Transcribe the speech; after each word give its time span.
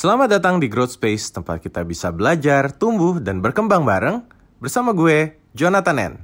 Selamat 0.00 0.32
datang 0.32 0.56
di 0.56 0.72
Growth 0.72 0.96
Space, 0.96 1.28
tempat 1.28 1.60
kita 1.60 1.84
bisa 1.84 2.08
belajar, 2.08 2.72
tumbuh, 2.72 3.20
dan 3.20 3.44
berkembang 3.44 3.84
bareng 3.84 4.24
bersama 4.56 4.96
gue, 4.96 5.36
Jonathan 5.52 5.96
N. 6.00 6.14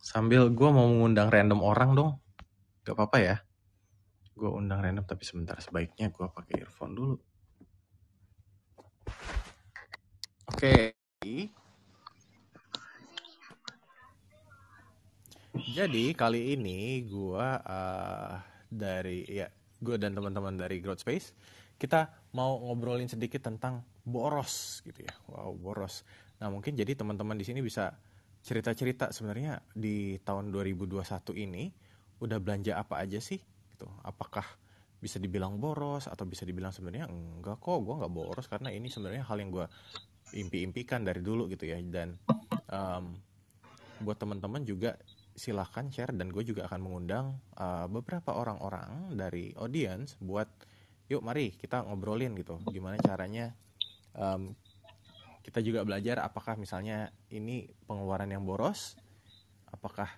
Sambil 0.00 0.48
gue 0.48 0.68
mau 0.72 0.88
mengundang 0.88 1.28
random 1.28 1.60
orang 1.60 1.90
dong. 1.92 2.10
Gak 2.80 2.96
apa-apa 2.96 3.18
ya. 3.20 3.36
Gue 4.32 4.48
undang 4.48 4.80
random 4.80 5.04
tapi 5.04 5.28
sebentar 5.28 5.60
sebaiknya 5.60 6.08
gue 6.08 6.24
pakai 6.24 6.64
earphone 6.64 6.96
dulu. 6.96 7.16
Oke. 10.48 10.96
Jadi 15.56 16.12
kali 16.12 16.52
ini 16.52 17.08
gue 17.08 17.48
uh, 17.64 18.34
dari 18.68 19.24
ya 19.24 19.48
gue 19.80 19.96
dan 19.96 20.12
teman-teman 20.12 20.52
dari 20.52 20.84
Growth 20.84 21.00
Space 21.00 21.32
kita 21.80 22.08
mau 22.36 22.60
ngobrolin 22.60 23.08
sedikit 23.08 23.40
tentang 23.44 23.80
boros 24.04 24.84
gitu 24.84 25.00
ya. 25.00 25.14
Wow 25.32 25.56
boros. 25.56 26.04
Nah 26.44 26.52
mungkin 26.52 26.76
jadi 26.76 26.92
teman-teman 26.92 27.40
di 27.40 27.48
sini 27.48 27.64
bisa 27.64 27.96
cerita-cerita 28.44 29.16
sebenarnya 29.16 29.64
di 29.72 30.20
tahun 30.20 30.52
2021 30.52 31.00
ini 31.40 31.72
udah 32.20 32.36
belanja 32.36 32.76
apa 32.76 33.00
aja 33.00 33.16
sih? 33.16 33.40
Gitu. 33.72 33.88
Apakah 34.04 34.44
bisa 35.00 35.16
dibilang 35.16 35.56
boros 35.56 36.08
atau 36.08 36.24
bisa 36.28 36.44
dibilang 36.44 36.72
sebenarnya 36.72 37.08
enggak 37.08 37.60
kok 37.60 37.80
gue 37.84 37.94
nggak 38.00 38.12
boros 38.12 38.48
karena 38.48 38.72
ini 38.72 38.88
sebenarnya 38.88 39.28
hal 39.28 39.36
yang 39.40 39.52
gue 39.52 39.66
impi-impikan 40.32 41.04
dari 41.04 41.20
dulu 41.20 41.46
gitu 41.52 41.68
ya 41.68 41.78
dan 41.84 42.16
um, 42.72 43.14
buat 44.00 44.16
teman-teman 44.16 44.64
juga 44.64 44.96
silahkan 45.36 45.92
share 45.92 46.16
dan 46.16 46.32
gue 46.32 46.40
juga 46.42 46.64
akan 46.64 46.80
mengundang 46.80 47.36
uh, 47.60 47.84
beberapa 47.92 48.32
orang-orang 48.32 49.12
dari 49.12 49.52
audience 49.60 50.16
buat 50.18 50.48
yuk 51.12 51.20
mari 51.20 51.52
kita 51.52 51.84
ngobrolin 51.84 52.32
gitu. 52.34 52.56
Gimana 52.72 52.96
caranya 52.98 53.52
um, 54.16 54.56
kita 55.44 55.62
juga 55.62 55.84
belajar 55.84 56.24
apakah 56.24 56.56
misalnya 56.56 57.12
ini 57.30 57.68
pengeluaran 57.84 58.32
yang 58.32 58.42
boros 58.42 58.96
apakah 59.70 60.08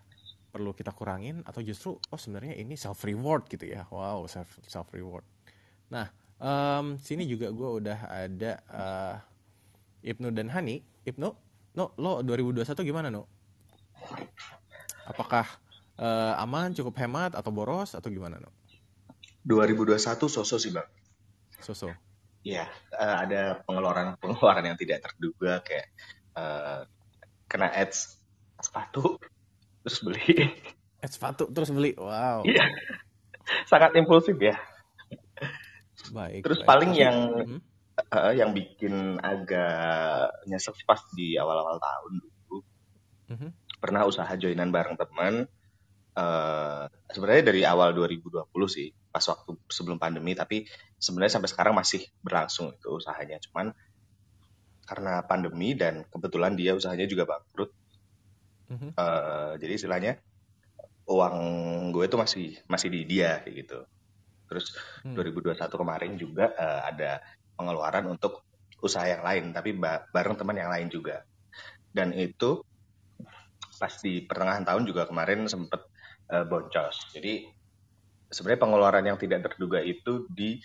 perlu 0.48 0.72
kita 0.72 0.94
kurangin 0.94 1.44
atau 1.44 1.60
justru 1.60 1.98
oh 1.98 2.16
sebenarnya 2.16 2.56
ini 2.56 2.78
self 2.78 3.02
reward 3.02 3.50
gitu 3.50 3.68
ya. 3.68 3.84
Wow 3.90 4.24
self 4.30 4.48
self 4.64 4.88
reward 4.94 5.26
nah 5.88 6.08
um, 6.38 6.96
sini 7.00 7.26
juga 7.26 7.50
gue 7.50 7.70
udah 7.82 7.98
ada 8.06 8.52
uh, 8.70 9.16
Ibnu 9.98 10.30
dan 10.30 10.48
Hani. 10.54 10.80
Ibnu 11.04 11.28
no 11.74 11.84
lo 11.98 12.22
2021 12.22 12.64
gimana 12.86 13.08
no 13.10 13.26
Apakah 15.08 15.48
uh, 15.96 16.36
aman, 16.44 16.76
cukup 16.76 17.00
hemat 17.00 17.32
atau 17.32 17.48
boros 17.48 17.96
atau 17.96 18.12
gimana, 18.12 18.36
No? 18.36 18.52
2021 19.48 19.96
soso 20.28 20.60
sih, 20.60 20.68
Bang. 20.68 20.84
Soso. 21.64 21.88
Iya, 22.44 22.68
uh, 22.92 23.16
ada 23.24 23.64
pengeluaran-pengeluaran 23.64 24.68
yang 24.68 24.76
tidak 24.76 25.08
terduga 25.08 25.64
kayak 25.64 25.88
uh, 26.36 26.84
kena 27.48 27.72
ads 27.72 28.20
sepatu 28.60 29.16
terus 29.82 29.98
beli. 30.04 30.52
Ads 31.00 31.14
sepatu 31.16 31.44
terus 31.48 31.72
beli. 31.72 31.96
Wow. 31.96 32.44
Iya. 32.44 32.68
Sangat 33.64 33.96
impulsif 33.96 34.36
ya. 34.36 34.54
Baik. 36.12 36.44
Terus 36.44 36.60
baik. 36.62 36.68
paling 36.68 36.92
yang 36.94 37.16
hmm? 37.32 37.60
uh, 38.12 38.32
yang 38.36 38.52
bikin 38.52 39.16
agak 39.24 40.30
nyesek 40.44 40.76
pas 40.84 41.00
di 41.16 41.34
awal-awal 41.40 41.80
tahun 41.80 42.12
dulu. 42.20 42.58
Hmm? 43.32 43.52
Pernah 43.78 44.04
usaha 44.04 44.28
joinan 44.34 44.70
bareng 44.74 44.98
teman 44.98 45.46
uh, 46.18 46.84
sebenarnya 47.10 47.42
dari 47.54 47.62
awal 47.62 47.94
2020 47.94 48.50
sih 48.66 48.90
pas 49.08 49.22
waktu 49.22 49.56
sebelum 49.70 49.96
pandemi 49.96 50.34
tapi 50.34 50.66
sebenarnya 50.98 51.40
sampai 51.40 51.50
sekarang 51.50 51.74
masih 51.74 52.02
berlangsung 52.20 52.74
itu 52.74 52.98
usahanya 52.98 53.38
cuman 53.48 53.72
karena 54.88 55.22
pandemi 55.24 55.76
dan 55.78 56.04
kebetulan 56.08 56.56
dia 56.58 56.74
usahanya 56.74 57.06
juga 57.06 57.28
bangkrut 57.28 57.70
mm-hmm. 58.72 58.90
uh, 58.98 59.52
jadi 59.60 59.72
istilahnya 59.74 60.12
uang 61.08 61.36
gue 61.92 62.04
itu 62.04 62.16
masih 62.20 62.48
masih 62.68 62.88
di 62.92 63.00
dia 63.08 63.40
kayak 63.40 63.64
gitu 63.64 63.78
terus 64.48 64.76
hmm. 65.04 65.16
2021 65.16 65.60
kemarin 65.68 66.12
juga 66.16 66.52
uh, 66.56 66.88
ada 66.88 67.20
pengeluaran 67.56 68.04
untuk 68.08 68.44
usaha 68.80 69.04
yang 69.04 69.24
lain 69.24 69.52
tapi 69.52 69.76
bareng 70.12 70.36
teman 70.36 70.56
yang 70.56 70.72
lain 70.72 70.88
juga 70.88 71.24
dan 71.92 72.12
itu 72.12 72.64
pas 73.78 73.94
di 74.02 74.20
pertengahan 74.26 74.66
tahun 74.66 74.84
juga 74.84 75.06
kemarin 75.06 75.46
sempat 75.46 75.86
uh, 76.34 76.44
boncos. 76.44 77.14
Jadi 77.14 77.46
sebenarnya 78.28 78.60
pengeluaran 78.60 79.04
yang 79.06 79.16
tidak 79.16 79.48
terduga 79.48 79.80
itu 79.80 80.26
di 80.28 80.58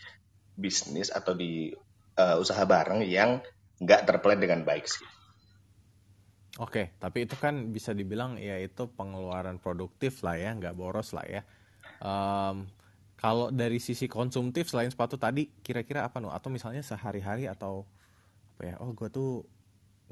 bisnis 0.57 1.13
atau 1.13 1.37
di 1.37 1.71
uh, 2.17 2.41
usaha 2.41 2.65
bareng 2.65 3.05
yang 3.05 3.39
nggak 3.79 4.09
terplan 4.09 4.41
dengan 4.41 4.65
baik 4.65 4.89
sih. 4.89 5.05
Oke, 6.61 6.93
tapi 7.01 7.25
itu 7.25 7.33
kan 7.33 7.73
bisa 7.73 7.97
dibilang 7.97 8.37
ya 8.37 8.61
itu 8.61 8.85
pengeluaran 8.93 9.57
produktif 9.57 10.21
lah 10.21 10.37
ya, 10.37 10.53
nggak 10.53 10.77
boros 10.77 11.09
lah 11.17 11.25
ya. 11.25 11.41
Um, 11.97 12.69
kalau 13.17 13.49
dari 13.49 13.81
sisi 13.81 14.05
konsumtif 14.05 14.69
selain 14.69 14.93
sepatu 14.93 15.17
tadi, 15.17 15.49
kira-kira 15.65 16.05
apa 16.05 16.21
no? 16.21 16.29
Atau 16.29 16.53
misalnya 16.53 16.85
sehari-hari 16.85 17.49
atau 17.49 17.89
apa 18.53 18.61
ya? 18.69 18.75
Oh, 18.77 18.93
gue 18.93 19.09
tuh 19.09 19.41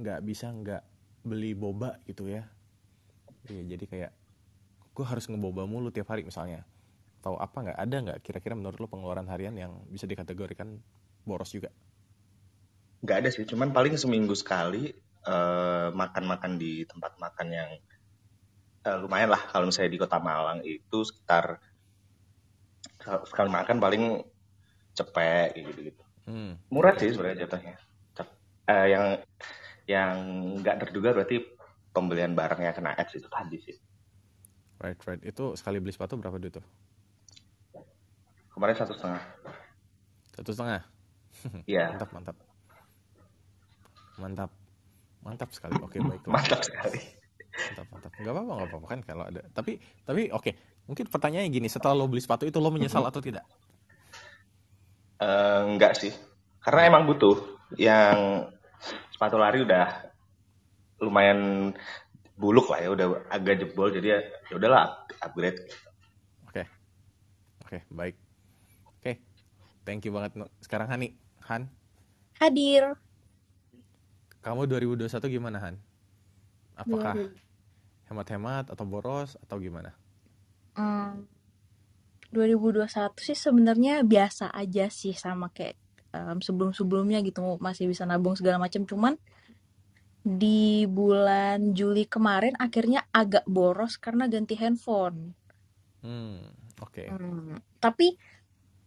nggak 0.01 0.19
bisa 0.25 0.49
nggak 0.49 0.81
beli 1.21 1.53
boba 1.53 2.01
gitu 2.09 2.25
ya 2.25 2.41
Iya, 3.49 3.77
jadi 3.77 3.85
kayak 3.89 4.11
gue 4.91 5.05
harus 5.07 5.25
ngeboba 5.31 5.65
mulu 5.65 5.89
tiap 5.89 6.11
hari 6.11 6.21
misalnya. 6.27 6.67
Tahu 7.21 7.37
apa 7.37 7.57
nggak? 7.61 7.77
Ada 7.77 7.95
nggak 8.01 8.19
kira-kira 8.25 8.53
menurut 8.57 8.77
lo 8.81 8.89
pengeluaran 8.89 9.29
harian 9.29 9.55
yang 9.57 9.81
bisa 9.89 10.05
dikategorikan 10.05 10.81
boros 11.25 11.53
juga? 11.53 11.69
Nggak 13.01 13.17
ada 13.17 13.29
sih, 13.33 13.45
cuman 13.49 13.73
paling 13.73 13.97
seminggu 13.97 14.33
sekali 14.37 14.93
makan 15.21 15.29
eh, 15.29 15.89
makan-makan 15.93 16.51
di 16.57 16.81
tempat 16.89 17.17
makan 17.21 17.47
yang 17.53 17.71
uh, 18.85 18.97
lumayan 19.01 19.29
lah. 19.29 19.41
Kalau 19.49 19.69
misalnya 19.69 19.91
di 19.93 19.99
kota 20.01 20.17
Malang 20.17 20.65
itu 20.65 20.97
sekitar 21.05 21.61
sekali 23.01 23.49
makan 23.49 23.77
paling 23.81 24.03
cepet 24.93 25.57
gitu-gitu. 25.57 26.03
Hmm. 26.29 26.57
Murah 26.69 26.93
sih 26.97 27.13
sebenarnya 27.13 27.45
jatuhnya. 27.49 27.75
Uh, 28.69 28.87
yang 28.87 29.05
yang 29.89 30.15
nggak 30.61 30.85
terduga 30.85 31.17
berarti 31.17 31.41
pembelian 31.91 32.35
barangnya 32.35 32.71
kena 32.71 32.95
ads 32.95 33.19
itu 33.19 33.27
tadi 33.27 33.57
sih. 33.59 33.77
Right, 34.81 34.97
right. 35.05 35.21
Itu 35.21 35.53
sekali 35.53 35.77
beli 35.77 35.93
sepatu 35.93 36.17
berapa 36.17 36.41
duit 36.41 36.57
tuh? 36.57 36.65
Kemarin 38.51 38.75
satu 38.75 38.97
setengah. 38.97 39.21
Satu 40.33 40.49
setengah? 40.51 40.81
Iya. 41.69 41.85
mantap, 41.93 42.09
mantap. 42.11 42.37
Mantap. 44.17 44.51
Mantap 45.21 45.49
sekali. 45.53 45.77
Oke, 45.79 46.01
baik. 46.01 46.25
Mantap 46.33 46.65
sekali. 46.65 46.97
Mantap, 47.51 47.87
mantap. 47.93 48.11
Gak 48.17 48.33
apa-apa, 48.33 48.51
gak 48.57 48.69
apa-apa 48.73 48.87
kan 48.89 48.99
kalau 49.05 49.23
ada. 49.29 49.41
Tapi, 49.53 49.77
tapi 50.03 50.33
oke. 50.33 50.41
Okay. 50.41 50.53
Mungkin 50.89 51.07
pertanyaannya 51.07 51.53
gini, 51.53 51.69
setelah 51.69 51.93
lo 51.93 52.09
beli 52.09 52.19
sepatu 52.19 52.49
itu 52.49 52.57
lo 52.57 52.73
menyesal 52.73 53.05
atau 53.05 53.21
tidak? 53.21 53.45
Uh, 55.21 55.69
enggak 55.69 55.93
sih. 55.93 56.11
Karena 56.65 56.89
emang 56.89 57.05
butuh. 57.05 57.37
Yang 57.77 58.49
sepatu 59.13 59.37
lari 59.37 59.61
udah 59.61 60.10
lumayan 61.01 61.73
buluk 62.37 62.69
lah 62.69 62.79
ya 62.81 62.89
udah 62.93 63.07
agak 63.29 63.61
jebol 63.61 63.89
jadi 63.89 64.07
ya, 64.17 64.19
ya 64.49 64.53
udahlah 64.57 65.05
upgrade 65.21 65.61
oke. 66.45 66.53
Okay. 66.53 66.65
oke 67.61 67.69
okay, 67.69 67.81
baik. 67.89 68.15
Oke 68.85 68.97
okay. 69.01 69.15
thank 69.83 70.05
you 70.05 70.13
banget. 70.13 70.37
Sekarang 70.61 70.87
Hani 70.89 71.17
Han? 71.49 71.69
Hadir. 72.37 72.97
Kamu 74.41 74.65
2021 74.65 75.09
gimana 75.29 75.57
Han? 75.61 75.75
Apakah 76.77 77.13
hemat-hemat 78.09 78.73
atau 78.73 78.85
boros 78.89 79.37
atau 79.37 79.61
gimana? 79.61 79.93
Hmm, 80.73 81.29
2021 82.33 82.87
sih 83.21 83.37
sebenarnya 83.37 84.01
biasa 84.01 84.49
aja 84.49 84.89
sih 84.89 85.13
sama 85.13 85.51
kayak 85.53 85.77
um, 86.15 86.39
sebelum-sebelumnya 86.41 87.21
gitu 87.21 87.43
masih 87.59 87.85
bisa 87.91 88.07
nabung 88.07 88.33
segala 88.33 88.57
macam. 88.57 88.87
Cuman 88.87 89.19
di 90.21 90.85
bulan 90.85 91.73
Juli 91.73 92.05
kemarin 92.05 92.53
akhirnya 92.61 93.09
agak 93.09 93.41
boros 93.49 93.97
karena 93.97 94.29
ganti 94.29 94.53
handphone. 94.53 95.33
Hmm, 96.05 96.45
oke. 96.77 96.93
Okay. 96.93 97.07
Hmm, 97.09 97.57
tapi 97.81 98.13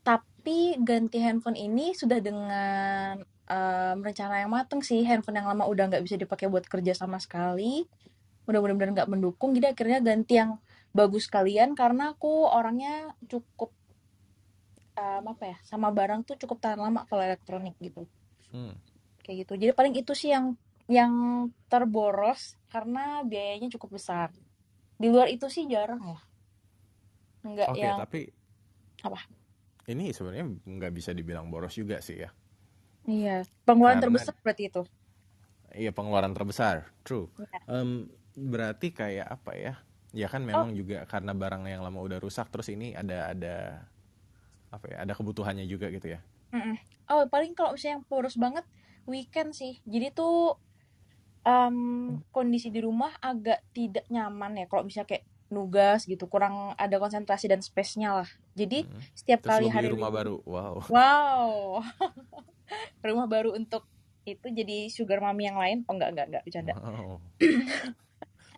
tapi 0.06 0.78
ganti 0.78 1.18
handphone 1.18 1.58
ini 1.58 1.96
sudah 1.96 2.22
dengan 2.22 3.18
um, 3.50 3.96
rencana 3.98 4.46
yang 4.46 4.52
mateng 4.54 4.84
sih. 4.84 5.02
Handphone 5.02 5.42
yang 5.42 5.50
lama 5.50 5.66
udah 5.66 5.90
nggak 5.90 6.04
bisa 6.06 6.14
dipakai 6.14 6.46
buat 6.46 6.70
kerja 6.70 6.94
sama 6.94 7.18
sekali. 7.18 7.82
Udah 8.46 8.60
benar-benar 8.62 9.02
nggak 9.02 9.10
mendukung. 9.10 9.58
Jadi 9.58 9.74
akhirnya 9.74 9.98
ganti 9.98 10.38
yang 10.38 10.62
bagus 10.94 11.26
kalian 11.26 11.74
karena 11.74 12.14
aku 12.14 12.46
orangnya 12.46 13.10
cukup 13.26 13.74
um, 14.94 15.24
apa 15.34 15.44
ya 15.50 15.56
sama 15.66 15.90
barang 15.90 16.22
tuh 16.22 16.38
cukup 16.38 16.62
tahan 16.62 16.78
lama 16.78 17.02
kalau 17.10 17.26
elektronik 17.26 17.74
gitu. 17.82 18.06
Hmm. 18.54 18.78
Kayak 19.26 19.48
gitu. 19.48 19.52
Jadi 19.58 19.72
paling 19.74 19.94
itu 19.98 20.12
sih 20.14 20.30
yang 20.30 20.54
yang 20.90 21.46
terboros 21.72 22.60
karena 22.68 23.24
biayanya 23.24 23.72
cukup 23.78 23.96
besar. 23.96 24.28
Di 25.00 25.08
luar 25.08 25.32
itu 25.32 25.48
sih 25.48 25.64
jarang 25.64 26.00
ya. 26.04 26.20
Enggak 27.44 27.68
okay, 27.72 27.80
yang 27.84 27.98
tapi 28.00 28.20
Apa? 29.04 29.20
Ini 29.84 30.16
sebenarnya 30.16 30.48
nggak 30.64 30.92
bisa 30.96 31.12
dibilang 31.12 31.52
boros 31.52 31.76
juga 31.76 32.00
sih 32.00 32.24
ya. 32.24 32.32
Iya, 33.04 33.44
pengeluaran 33.68 34.00
Karena- 34.00 34.04
terbesar 34.16 34.34
berarti 34.40 34.64
itu. 34.72 34.82
Iya 35.74 35.90
pengeluaran 35.92 36.32
terbesar, 36.32 36.88
true. 37.04 37.28
Iya. 37.36 37.60
Em, 37.68 38.08
berarti 38.32 38.96
kayak 38.96 39.28
apa 39.28 39.52
ya? 39.58 39.74
Ya 40.14 40.30
kan 40.30 40.46
memang 40.46 40.72
juga 40.72 41.04
karena 41.04 41.36
barang 41.36 41.68
yang 41.68 41.84
lama 41.84 42.00
udah 42.00 42.16
rusak, 42.22 42.48
terus 42.48 42.70
ini 42.72 42.96
ada 42.96 43.34
ada 43.34 43.56
apa 44.72 44.84
ya? 44.88 44.96
Ada 45.04 45.12
kebutuhannya 45.12 45.68
juga 45.68 45.92
gitu 45.92 46.16
ya. 46.16 46.20
Mm-mm. 46.54 46.78
Oh, 47.12 47.28
paling 47.28 47.52
kalau 47.52 47.76
misalnya 47.76 48.00
yang 48.00 48.04
boros 48.08 48.40
banget 48.40 48.64
weekend 49.04 49.52
sih. 49.52 49.84
Jadi 49.84 50.16
tuh 50.16 50.56
em, 51.44 51.76
kondisi 52.30 52.68
di 52.68 52.80
rumah 52.80 53.12
agak 53.18 53.60
tidak 53.70 54.08
nyaman 54.08 54.56
ya 54.56 54.66
kalau 54.66 54.82
misalnya 54.82 55.08
kayak 55.10 55.24
nugas 55.46 56.04
gitu, 56.04 56.24
kurang 56.24 56.72
ada 56.74 56.96
konsentrasi 56.96 57.46
dan 57.46 57.60
space-nya 57.60 58.16
lah. 58.16 58.28
Jadi 58.52 58.82
Mm. 58.82 59.00
setiap 59.14 59.40
Terus 59.40 59.50
kali 59.54 59.66
hari 59.68 59.88
rumah 59.88 60.10
baru, 60.10 60.40
wow. 60.42 60.74
Wow. 60.84 61.50
rumah 63.06 63.26
baru 63.26 63.52
untuk 63.52 63.84
itu 64.24 64.48
jadi 64.48 64.88
sugar 64.88 65.20
mami 65.20 65.44
yang 65.44 65.54
lain. 65.54 65.84
Oh 65.84 65.92
enggak 65.92 66.10
enggak 66.10 66.26
enggak 66.32 66.42
bercanda. 66.42 66.74
Wow. 66.74 67.20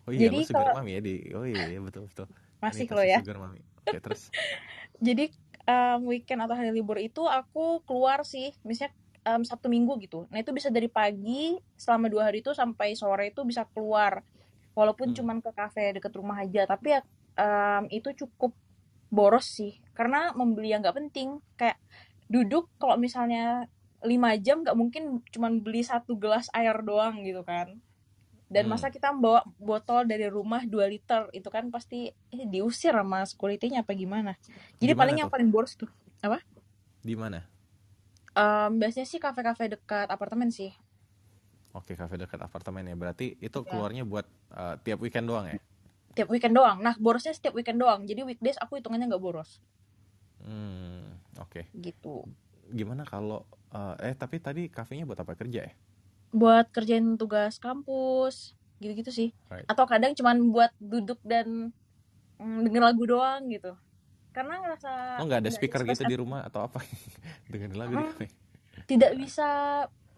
Oh 0.07 0.15
iya, 0.15 0.31
Jadi 0.31 0.47
sugar 0.47 0.71
kalau- 0.71 0.79
mami 0.79 0.95
ya 0.95 1.01
di. 1.03 1.15
Oh 1.35 1.43
iya, 1.43 1.67
iya 1.67 1.83
betul 1.83 2.07
betul. 2.07 2.31
Masih 2.63 2.87
lo 2.87 3.03
ya. 3.03 3.19
Sugar 3.19 3.43
mami. 3.43 3.59
Oke 3.83 3.99
terus. 3.99 4.31
Jadi 5.03 5.35
em, 5.67 5.99
weekend 6.07 6.39
atau 6.39 6.55
hari 6.55 6.71
libur 6.71 6.95
itu 6.95 7.27
aku 7.27 7.83
keluar 7.83 8.23
sih, 8.23 8.55
misalnya 8.63 8.95
em, 9.27 9.43
Sabtu 9.43 9.67
Minggu 9.67 9.99
gitu. 9.99 10.23
Nah 10.31 10.39
itu 10.39 10.55
bisa 10.55 10.71
dari 10.71 10.87
pagi 10.87 11.59
selama 11.75 12.07
dua 12.07 12.31
hari 12.31 12.39
itu 12.39 12.55
sampai 12.55 12.95
sore 12.95 13.35
itu 13.35 13.43
bisa 13.43 13.67
keluar, 13.75 14.23
walaupun 14.71 15.11
Hmm. 15.11 15.17
cuman 15.19 15.37
ke 15.43 15.51
kafe 15.51 15.91
deket 15.91 16.15
rumah 16.15 16.39
aja. 16.39 16.63
Tapi 16.63 16.95
ya 16.95 17.01
em, 17.35 17.83
itu 17.91 18.15
cukup 18.15 18.55
boros 19.07 19.47
sih, 19.47 19.79
karena 19.91 20.31
membeli 20.31 20.71
yang 20.71 20.79
nggak 20.79 20.95
penting. 20.95 21.43
Kayak 21.59 21.75
duduk 22.31 22.71
kalau 22.79 22.95
misalnya 22.95 23.67
lima 24.05 24.37
jam 24.37 24.61
nggak 24.63 24.77
mungkin 24.77 25.19
cuman 25.33 25.59
beli 25.59 25.81
satu 25.83 26.15
gelas 26.15 26.47
air 26.55 26.79
doang 26.81 27.19
gitu 27.21 27.43
kan. 27.43 27.75
Dan 28.47 28.71
Hmm. 28.71 28.79
masa 28.79 28.87
kita 28.87 29.11
bawa 29.11 29.43
botol 29.59 30.07
dari 30.07 30.23
rumah 30.31 30.63
2 30.63 30.87
liter 30.87 31.27
itu 31.35 31.51
kan 31.51 31.67
pasti 31.67 32.07
eh, 32.31 32.45
diusir 32.47 32.95
sama 32.95 33.27
security-nya 33.27 33.83
apa 33.83 33.91
gimana. 33.91 34.39
Jadi 34.79 34.95
Gimana 34.95 34.99
paling 35.03 35.15
yang 35.19 35.27
tuh? 35.27 35.33
paling 35.35 35.49
boros 35.51 35.75
tuh. 35.75 35.91
Di 37.03 37.15
mana? 37.15 37.43
Em, 38.37 38.71
biasanya 38.77 39.07
sih 39.09 39.17
kafe-kafe 39.17 39.65
dekat 39.73 40.07
apartemen 40.13 40.53
sih. 40.53 40.69
Oke, 41.73 41.97
kafe 41.97 42.21
dekat 42.21 42.37
apartemen 42.37 42.85
ya. 42.85 42.93
Berarti 42.93 43.33
itu 43.41 43.57
Iya. 43.65 43.69
keluarnya 43.69 44.03
buat 44.05 44.25
eh, 44.53 44.75
tiap 44.85 45.01
weekend 45.01 45.25
doang 45.25 45.49
ya? 45.49 45.57
Tiap 46.13 46.29
weekend 46.29 46.53
doang. 46.53 46.81
Nah, 46.85 46.93
borosnya 46.97 47.33
setiap 47.33 47.57
weekend 47.57 47.81
doang. 47.81 48.05
Jadi 48.05 48.21
weekdays 48.25 48.57
aku 48.61 48.77
hitungannya 48.77 49.09
nggak 49.09 49.21
boros. 49.21 49.57
Hmm, 50.41 51.17
oke. 51.41 51.65
Gitu. 51.73 52.25
Gimana 52.69 53.05
kalau 53.05 53.41
eh, 53.73 54.13
eh 54.13 54.15
tapi 54.17 54.37
tadi 54.37 54.69
kafenya 54.69 55.09
buat 55.09 55.17
apa 55.17 55.33
kerja 55.33 55.65
ya? 55.65 55.73
Buat 56.33 56.69
kerjain 56.69 57.17
tugas 57.17 57.57
kampus, 57.57 58.53
gitu-gitu 58.77 59.09
sih. 59.09 59.29
Right. 59.49 59.65
Atau 59.65 59.89
kadang 59.89 60.13
cuman 60.13 60.37
buat 60.53 60.71
duduk 60.77 61.17
dan 61.25 61.73
mm, 62.37 62.59
denger 62.69 62.83
lagu 62.85 63.03
doang 63.05 63.49
gitu. 63.49 63.73
Karena 64.37 64.53
ngerasa 64.61 64.89
Oh 65.17 65.25
nggak 65.25 65.41
ada 65.41 65.49
speaker 65.49 65.81
gitu 65.81 66.05
di 66.05 66.13
rumah 66.13 66.45
atau 66.45 66.61
apa? 66.61 66.77
Dengerin 67.49 67.73
lagu 67.73 67.97
Hmm. 67.97 68.29
tidak 68.85 69.17
bisa 69.17 69.49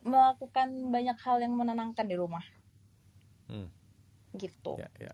melakukan 0.04 0.68
banyak 0.92 1.16
hal 1.18 1.40
yang 1.40 1.56
menenangkan 1.56 2.04
di 2.04 2.20
rumah. 2.20 2.44
Hmm. 3.48 3.72
Gitu. 4.36 4.76
Ya, 4.76 4.92
ya. 5.00 5.14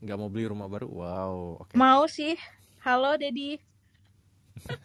Nggak 0.00 0.16
mau 0.16 0.32
beli 0.32 0.48
rumah 0.48 0.64
baru? 0.64 0.88
Wow, 0.88 1.34
oke. 1.60 1.76
Mau 1.76 2.08
sih. 2.08 2.40
Halo, 2.80 3.16
Dedi. 3.16 3.60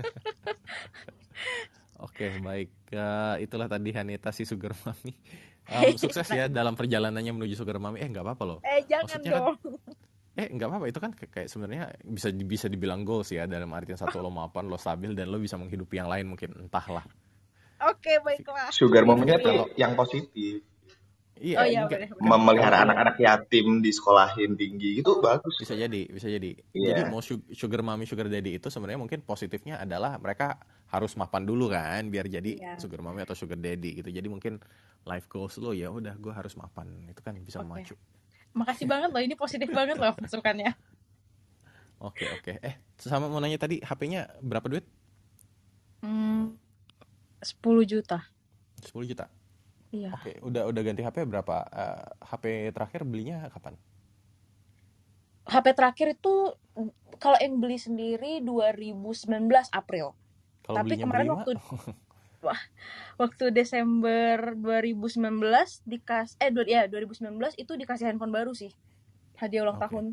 Oke, 2.01 2.33
baik. 2.39 2.69
Eh, 2.89 3.36
itulah 3.39 3.69
tadi 3.69 3.94
Hanita 3.94 4.33
si 4.33 4.42
Sugar 4.42 4.74
Mami. 4.75 5.13
Um, 5.69 5.94
sukses 6.01 6.25
ya 6.28 6.50
dalam 6.50 6.74
perjalanannya 6.74 7.30
menuju 7.31 7.56
Sugar 7.56 7.78
Mami. 7.78 8.01
Eh, 8.01 8.10
nggak 8.10 8.25
apa-apa 8.25 8.44
loh. 8.44 8.60
Eh, 8.62 8.81
jangan 8.83 9.06
Maksudnya 9.06 9.31
kan- 9.31 9.38
dong. 9.38 9.57
Eh, 10.31 10.48
nggak 10.48 10.68
apa-apa. 10.68 10.86
Itu 10.88 11.00
kan 11.04 11.12
kayak 11.12 11.51
sebenarnya 11.51 11.92
bisa 12.01 12.31
bisa 12.31 12.72
dibilang 12.72 13.04
goals 13.04 13.30
ya 13.30 13.44
dalam 13.45 13.68
artian 13.75 14.00
satu 14.00 14.24
lo 14.24 14.31
mapan, 14.31 14.72
lo 14.72 14.80
stabil 14.80 15.12
dan 15.12 15.28
lo 15.28 15.38
bisa 15.38 15.60
menghidupi 15.60 16.00
yang 16.00 16.07
lain 16.07 16.31
mungkin 16.31 16.56
entahlah. 16.56 17.04
Oke, 17.83 18.22
baiklah. 18.22 18.72
Sugar 18.72 19.04
momennya 19.04 19.42
tuh 19.42 19.74
yang 19.75 19.98
positif. 19.98 20.63
Iya, 21.42 21.57
Oh 21.57 21.66
iya. 21.66 21.81
Memelihara 22.22 22.86
anak-anak 22.86 23.18
yatim 23.18 23.81
di 23.81 23.89
sekolahin 23.89 24.54
tinggi 24.54 25.01
itu 25.01 25.18
bagus. 25.18 25.57
bisa 25.57 25.74
jadi 25.74 26.06
bisa 26.06 26.30
jadi 26.30 26.54
Iya. 26.69 26.86
jadi 26.94 27.01
mau 27.10 27.18
su- 27.18 27.42
sugar 27.50 27.81
mommy 27.81 28.06
sugar 28.06 28.30
daddy 28.30 28.62
itu 28.62 28.69
sebenarnya 28.69 29.01
mungkin 29.01 29.25
positifnya 29.25 29.81
adalah 29.81 30.22
mereka 30.22 30.62
harus 30.86 31.18
mapan 31.18 31.42
dulu 31.42 31.74
kan 31.74 32.13
biar 32.13 32.30
jadi 32.30 32.62
Iya. 32.62 32.74
sugar 32.78 33.01
mommy 33.01 33.25
atau 33.25 33.33
sugar 33.33 33.57
daddy 33.57 33.98
gitu 33.98 34.13
jadi 34.13 34.28
mungkin 34.30 34.62
life 35.01 35.25
goals 35.25 35.57
lo 35.57 35.74
ya 35.74 35.89
udah 35.89 36.13
gue 36.13 36.30
harus 36.30 36.54
mapan 36.54 37.10
itu 37.10 37.25
kan 37.25 37.33
bisa 37.42 37.57
Oke. 37.57 37.66
memacu 37.66 37.95
Makasih 38.51 38.86
banget 38.86 39.09
loh, 39.09 39.21
ini 39.21 39.33
positif 39.33 39.69
banget 39.77 39.95
loh 39.95 40.12
masukannya. 40.15 40.74
oke 42.01 42.25
oke 42.33 42.53
eh 42.59 42.75
sama 42.98 43.30
mau 43.30 43.38
nanya 43.38 43.57
tadi 43.57 43.77
HP-nya 43.77 44.42
berapa 44.42 44.65
duit 44.65 44.86
Hmm, 46.01 46.57
10 47.38 47.62
juta. 47.86 48.25
10 48.81 49.06
juta 49.06 49.30
Iya. 49.92 50.09
oke 50.12 50.42
udah 50.42 50.65
udah 50.65 50.81
ganti 50.81 51.03
HP 51.03 51.21
berapa 51.24 51.62
Eh, 51.68 52.06
HP 52.25 52.44
terakhir 52.71 53.06
belinya 53.06 53.45
kapan 53.50 53.77
HP 55.44 55.65
terakhir 55.71 56.07
itu 56.15 56.57
kalau 57.18 57.38
yang 57.38 57.59
beli 57.59 57.75
sendiri 57.75 58.39
2019 58.39 58.97
April. 59.69 60.18
kalau 60.62 60.77
Tapi 60.81 60.95
kemarin 60.97 61.27
waktu 61.30 61.51
wah, 62.45 62.61
waktu 63.21 63.49
Desember 63.53 64.53
2019 64.57 65.81
dikas 65.85 66.35
eh 66.43 66.49
du- 66.53 66.65
ya 66.67 66.85
2019 66.91 67.53
itu 67.57 67.73
dikasih 67.77 68.05
handphone 68.09 68.33
baru 68.33 68.51
sih. 68.57 68.73
Hadiah 69.39 69.63
ulang 69.65 69.77
Oke. 69.79 69.85
tahun. 69.89 70.05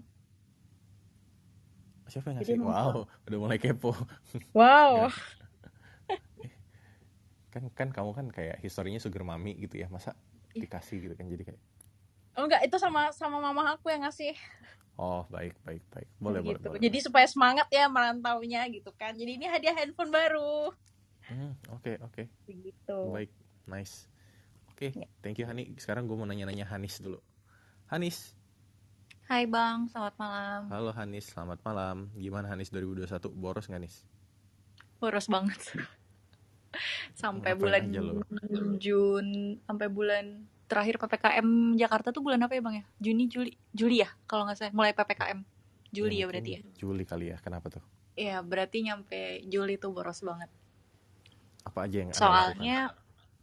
siapa 2.09 2.33
yang 2.33 2.41
Jadi 2.41 2.57
ngasih 2.57 2.57
emang 2.57 2.73
wow 2.73 2.97
udah 3.29 3.39
mulai 3.39 3.59
kepo 3.61 3.93
Wow. 4.57 5.13
kan 7.53 7.65
kan 7.73 7.89
kamu 7.93 8.11
kan 8.13 8.27
kayak 8.33 8.61
historinya 8.65 9.01
sugar 9.01 9.25
mommy 9.25 9.57
gitu 9.57 9.81
ya 9.81 9.89
masa 9.89 10.13
Ih. 10.57 10.65
dikasih 10.65 11.05
gitu 11.05 11.15
kan 11.17 11.29
jadi 11.29 11.45
kayak 11.53 11.61
Oh 12.39 12.47
enggak, 12.47 12.71
itu 12.71 12.79
sama 12.79 13.11
sama 13.11 13.43
mama 13.43 13.75
aku 13.75 13.91
yang 13.91 14.07
ngasih 14.07 14.31
Oh 14.99 15.23
baik 15.31 15.55
baik 15.63 15.83
baik 15.95 16.09
boleh 16.19 16.43
boleh 16.43 16.59
gitu. 16.59 16.69
boleh. 16.75 16.83
Jadi 16.83 16.99
supaya 17.07 17.27
semangat 17.31 17.71
ya 17.71 17.87
merantaunya 17.87 18.67
gitu 18.67 18.91
kan. 18.99 19.15
Jadi 19.15 19.39
ini 19.39 19.47
hadiah 19.47 19.79
handphone 19.79 20.11
baru. 20.11 20.75
Hmm, 21.29 21.53
oke 21.69 22.01
oke 22.01 22.23
Begitu. 22.45 22.97
baik 23.13 23.31
nice. 23.67 24.09
Oke 24.73 24.95
Ya. 24.95 25.07
thank 25.21 25.37
you 25.37 25.45
Hani. 25.45 25.69
Sekarang 25.77 26.09
gue 26.09 26.17
mau 26.17 26.25
nanya-nanya 26.25 26.65
Hanis 26.65 26.99
dulu. 26.99 27.21
Hanis, 27.87 28.33
Hai 29.25 29.45
Bang, 29.45 29.89
selamat 29.89 30.15
malam. 30.17 30.61
halo 30.73 30.91
Hanis, 30.91 31.29
selamat 31.29 31.61
malam. 31.61 32.09
Gimana 32.17 32.49
Hanis 32.49 32.73
2021 32.73 33.29
boros 33.31 33.69
nggak 33.69 33.83
nis? 33.83 34.09
Boros 34.97 35.29
banget. 35.29 35.61
sampai 37.21 37.53
Ngapain 37.53 37.93
bulan? 37.93 38.21
Jun, 38.79 39.29
sampai 39.63 39.89
bulan 39.89 40.25
terakhir 40.65 40.97
PPKM 40.97 41.49
Jakarta 41.77 42.09
tuh 42.09 42.21
bulan 42.21 42.41
apa 42.41 42.57
ya 42.57 42.63
Bang 42.65 42.77
ya? 42.77 42.85
Juni, 43.01 43.29
Juli, 43.29 43.53
Juli 43.73 44.01
ya 44.01 44.09
kalau 44.25 44.49
nggak 44.49 44.57
salah. 44.57 44.73
Mulai 44.73 44.97
PPKM. 44.97 45.41
Juli 45.89 46.21
ya, 46.21 46.27
berarti 46.29 46.51
ya. 46.57 46.61
Juli 46.77 47.05
kali 47.05 47.33
ya. 47.33 47.37
Kenapa 47.41 47.69
tuh? 47.69 47.85
Iya, 48.13 48.41
berarti 48.41 48.85
nyampe 48.85 49.45
Juli 49.45 49.77
tuh 49.77 49.93
boros 49.93 50.21
banget. 50.21 50.49
Apa 51.69 51.85
aja 51.85 51.97
yang? 52.01 52.11
Soalnya 52.17 52.79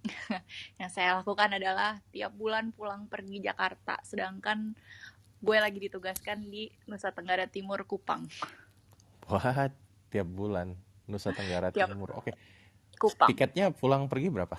yang 0.82 0.89
saya 0.89 1.22
lakukan 1.22 1.53
adalah 1.53 2.01
tiap 2.10 2.34
bulan 2.34 2.74
pulang 2.74 3.05
pergi 3.05 3.41
Jakarta, 3.41 4.01
sedangkan 4.01 4.74
gue 5.41 5.58
lagi 5.62 5.77
ditugaskan 5.77 6.46
di 6.50 6.74
Nusa 6.89 7.13
Tenggara 7.13 7.46
Timur 7.46 7.86
Kupang. 7.86 8.25
Wah 9.29 9.70
tiap 10.10 10.27
bulan 10.29 10.74
Nusa 11.05 11.29
Tenggara 11.34 11.70
Tiap- 11.75 11.94
Timur. 11.94 12.17
Oke. 12.17 12.34
Kupang. 12.98 13.29
Tiketnya 13.29 13.70
pulang 13.70 14.10
pergi 14.10 14.34
berapa? 14.34 14.58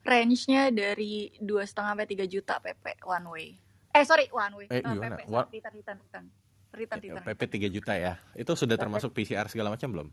range-nya 0.00 0.72
dari 0.72 1.28
dua 1.36 1.68
setengah 1.68 1.92
sampai 1.92 2.08
tiga 2.08 2.24
juta 2.24 2.56
PP 2.56 3.04
one 3.04 3.26
way. 3.28 3.48
Eh 3.92 4.04
sorry 4.06 4.32
one 4.32 4.64
way. 4.64 4.66
Eh, 4.72 4.80
gimana? 4.80 5.20
PP, 5.20 5.28
sorry, 5.28 5.48
return 5.52 5.74
return 5.76 5.98
return. 6.00 6.24
Return 6.70 7.00
return. 7.02 7.24
PP 7.26 7.42
3 7.68 7.76
juta 7.76 7.92
ya. 7.98 8.14
Itu 8.38 8.54
sudah 8.54 8.78
PP. 8.78 8.82
termasuk 8.86 9.10
PCR 9.12 9.46
segala 9.50 9.74
macam 9.74 9.88
belum? 9.90 10.08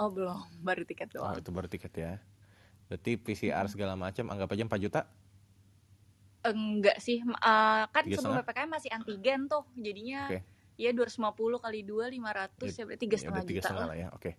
Oh 0.00 0.08
belum, 0.08 0.40
baru 0.58 0.82
tiket 0.82 1.12
Oh 1.12 1.28
doang. 1.28 1.36
itu 1.36 1.50
baru 1.52 1.68
tiket 1.68 1.92
ya. 1.92 2.12
Berarti 2.88 3.14
PCR 3.14 3.68
segala 3.68 3.94
macam 3.94 4.24
anggap 4.26 4.48
aja 4.50 4.64
4 4.64 4.80
juta. 4.80 5.00
Enggak 6.40 6.96
sih, 6.98 7.20
eh, 7.20 7.82
kan 7.84 8.02
sebelum? 8.08 8.40
PPKM 8.40 8.70
masih 8.72 8.88
antigen 8.90 9.44
tuh, 9.44 9.68
jadinya 9.76 10.24
Oke. 10.26 10.40
ya 10.74 10.90
250 10.90 11.60
kali 11.60 11.84
dua 11.84 12.08
500 12.08 12.72
ya 12.72 12.84
berarti 12.88 13.04
tiga 13.04 13.14
Ya 13.14 13.20
setengah 13.20 13.36
udah 13.36 13.44
tiga 13.44 13.60
juta 13.60 13.68
setengah 13.68 13.86
lah. 13.86 13.96
ya. 13.98 14.08
Oke. 14.10 14.30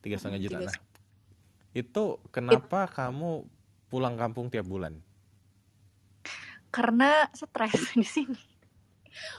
Tiga 0.00 0.16
setengah 0.16 0.40
juta. 0.40 0.56
tiga 0.56 0.66
Nah, 0.72 0.76
itu 1.70 2.04
kenapa 2.32 2.80
kamu 2.88 3.44
pulang 3.86 4.16
kampung 4.16 4.48
tiap 4.48 4.64
bulan? 4.64 4.96
Karena 6.70 7.28
stres 7.30 7.76
di 7.92 8.08
sini. 8.08 8.40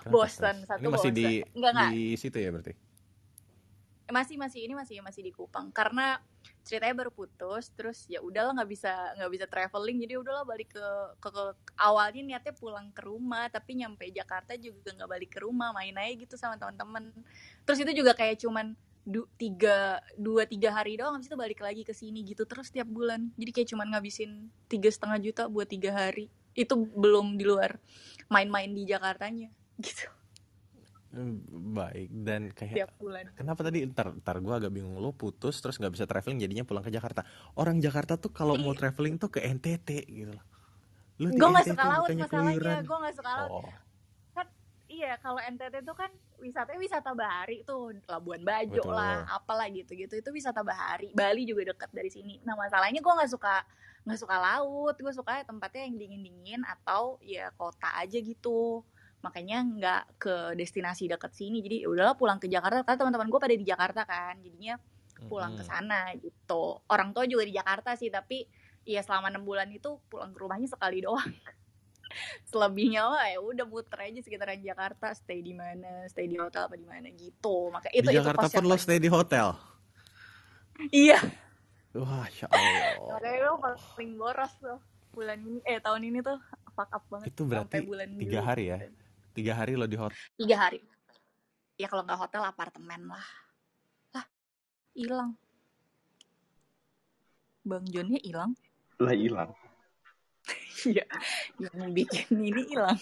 Kenapa 0.03 0.13
Bosan, 0.13 0.55
stres? 0.61 0.67
satu 0.69 0.79
Ini 0.79 0.87
masih 0.87 1.09
di 1.09 1.25
bosan. 1.41 1.55
Enggak, 1.57 1.71
enggak. 1.73 1.89
di 1.89 2.03
situ 2.15 2.37
ya 2.37 2.49
berarti. 2.53 2.73
Masih 4.13 4.35
masih 4.37 4.59
ini 4.67 4.73
masih 4.77 5.01
masih 5.01 5.21
di 5.25 5.31
Kupang. 5.33 5.71
Karena 5.73 6.19
ceritanya 6.61 6.93
baru 6.93 7.11
putus 7.11 7.73
terus 7.73 8.05
ya 8.05 8.21
udahlah 8.21 8.53
nggak 8.53 8.69
bisa 8.69 8.91
nggak 9.17 9.31
bisa 9.31 9.45
traveling. 9.49 9.97
Jadi 10.03 10.13
udahlah 10.19 10.45
balik 10.45 10.75
ke, 10.75 10.87
ke 11.17 11.29
ke 11.31 11.43
awalnya 11.79 12.21
niatnya 12.21 12.53
pulang 12.53 12.93
ke 12.93 13.01
rumah 13.03 13.49
tapi 13.49 13.81
nyampe 13.81 14.05
Jakarta 14.13 14.53
juga 14.59 14.93
nggak 14.93 15.09
balik 15.09 15.29
ke 15.33 15.39
rumah 15.41 15.73
main 15.73 15.95
aja 15.97 16.13
gitu 16.13 16.35
sama 16.37 16.55
teman-teman. 16.61 17.09
Terus 17.65 17.79
itu 17.81 17.91
juga 18.03 18.13
kayak 18.13 18.37
cuman 18.43 18.77
du, 19.01 19.25
tiga 19.35 19.97
dua 20.13 20.45
tiga 20.45 20.69
hari 20.75 21.01
doang 21.01 21.17
habis 21.17 21.31
itu 21.31 21.37
balik 21.39 21.59
lagi 21.65 21.81
ke 21.81 21.91
sini 21.91 22.21
gitu 22.23 22.45
terus 22.45 22.69
tiap 22.69 22.87
bulan. 22.87 23.33
Jadi 23.35 23.51
kayak 23.51 23.69
cuman 23.73 23.87
ngabisin 23.97 24.51
tiga 24.69 24.93
setengah 24.93 25.17
juta 25.19 25.43
buat 25.49 25.65
tiga 25.65 25.95
hari. 25.97 26.29
Itu 26.51 26.83
belum 26.83 27.39
di 27.39 27.47
luar 27.47 27.79
main-main 28.27 28.71
di 28.71 28.83
Jakartanya 28.83 29.49
gitu 29.81 30.20
baik. 31.11 32.09
Dan 32.11 32.41
kayak 32.55 32.75
tiap 32.75 32.91
bulan. 32.95 33.27
kenapa 33.35 33.61
tadi? 33.67 33.83
Ntar 33.83 34.15
ntar 34.23 34.39
gue 34.39 34.53
agak 34.55 34.71
bingung. 34.71 34.95
Lo 34.97 35.11
putus 35.11 35.59
terus 35.59 35.75
nggak 35.77 35.93
bisa 35.93 36.05
traveling 36.07 36.39
jadinya 36.39 36.63
pulang 36.63 36.83
ke 36.83 36.91
Jakarta. 36.91 37.27
Orang 37.59 37.83
Jakarta 37.83 38.15
tuh 38.15 38.31
kalau 38.31 38.55
mau 38.55 38.71
traveling 38.71 39.19
tuh 39.19 39.27
ke 39.27 39.43
NTT 39.43 39.89
gitu 40.07 40.31
loh. 40.31 40.45
Lo 41.19 41.27
gue 41.29 41.37
nggak 41.37 41.67
suka 41.67 41.83
laut 41.83 42.07
masalahnya 42.07 42.81
gue 42.81 42.97
nggak 43.03 43.15
suka 43.19 43.31
laut. 43.43 43.51
Oh. 43.51 43.71
kan 44.31 44.47
iya 44.87 45.19
kalau 45.19 45.39
NTT 45.43 45.83
tuh 45.83 45.95
kan 45.95 46.11
wisatanya 46.39 46.79
wisata 46.79 47.11
bahari 47.11 47.67
tuh. 47.67 47.91
Labuan 48.07 48.41
Bajo 48.47 48.79
Betul. 48.79 48.95
lah 48.95 49.27
apalah 49.27 49.67
gitu 49.67 49.91
gitu 49.99 50.15
itu 50.15 50.29
wisata 50.31 50.63
bahari. 50.63 51.11
Bali 51.11 51.43
juga 51.43 51.75
dekat 51.75 51.91
dari 51.91 52.07
sini. 52.07 52.39
Nah 52.47 52.55
masalahnya 52.55 53.03
gue 53.03 53.13
nggak 53.13 53.31
suka 53.31 53.67
nggak 54.07 54.19
suka 54.23 54.35
laut. 54.39 54.95
Gue 54.95 55.13
suka 55.13 55.43
tempatnya 55.43 55.83
yang 55.91 55.99
dingin 55.99 56.21
dingin 56.23 56.61
atau 56.63 57.19
ya 57.19 57.51
kota 57.59 57.91
aja 57.99 58.15
gitu 58.15 58.87
makanya 59.21 59.57
nggak 59.61 60.03
ke 60.17 60.35
destinasi 60.57 61.09
dekat 61.09 61.31
sini. 61.33 61.61
Jadi 61.61 61.85
ya 61.85 61.87
udahlah 61.89 62.17
pulang 62.17 62.41
ke 62.41 62.49
Jakarta 62.49 62.81
karena 62.85 62.99
teman-teman 62.99 63.27
gue 63.29 63.39
pada 63.39 63.55
di 63.55 63.65
Jakarta 63.65 64.01
kan. 64.05 64.35
Jadinya 64.41 64.75
pulang 65.29 65.53
ke 65.53 65.63
sana 65.63 66.13
gitu. 66.17 66.81
Orang 66.89 67.13
tua 67.13 67.29
juga 67.29 67.45
di 67.45 67.53
Jakarta 67.53 67.93
sih 67.93 68.09
tapi 68.09 68.49
ya 68.81 69.05
selama 69.05 69.29
enam 69.29 69.45
bulan 69.45 69.69
itu 69.69 70.01
pulang 70.09 70.33
ke 70.33 70.39
rumahnya 70.41 70.67
sekali 70.69 71.05
doang. 71.05 71.29
Selebihnya 72.51 73.07
lah 73.07 73.23
ya 73.31 73.39
udah 73.39 73.65
muter 73.69 74.01
aja 74.01 74.19
sekitaran 74.19 74.59
Jakarta. 74.59 75.13
Stay 75.13 75.45
di 75.45 75.53
mana 75.53 76.09
stay 76.09 76.25
di 76.25 76.35
hotel 76.41 76.67
apa 76.67 76.75
di 76.75 76.87
mana 76.89 77.07
gitu. 77.13 77.69
Maka 77.69 77.87
itu 77.93 78.09
di 78.09 78.17
Jakarta 78.17 78.49
pun 78.49 78.65
lo 78.65 78.75
stay 78.75 78.97
di 78.97 79.09
hotel? 79.09 79.53
Iya. 80.89 81.21
Wah 81.93 82.25
ya 82.41 82.49
Allah. 82.49 83.21
Makanya 83.21 83.39
lo 83.45 83.61
paling 83.61 84.17
boros 84.17 84.49
tuh 84.57 84.81
bulan 85.11 85.37
ini 85.43 85.59
eh 85.67 85.77
tahun 85.77 86.01
ini 86.07 86.19
tuh 86.23 86.39
fuck 86.71 86.89
up 86.89 87.03
banget 87.11 87.35
itu 87.35 87.43
berarti 87.43 87.77
bulan 87.83 88.09
tiga 88.15 88.39
hari 88.41 88.71
ya 88.71 88.79
Tiga 89.31 89.55
hari 89.55 89.79
lo 89.79 89.87
di 89.87 89.95
hotel? 89.95 90.19
Tiga 90.35 90.55
hari. 90.67 90.79
Ya 91.79 91.87
kalau 91.87 92.03
nggak 92.03 92.19
hotel 92.19 92.43
apartemen 92.43 93.07
lah. 93.07 93.27
Lah, 94.11 94.25
hilang. 94.91 95.31
Bang 97.63 97.87
Jonnya 97.87 98.19
hilang. 98.19 98.51
Lah 98.99 99.15
hilang. 99.15 99.51
Iya, 100.81 101.05
yang 101.61 101.93
bikin 101.93 102.41
ini 102.41 102.73
hilang. 102.73 102.97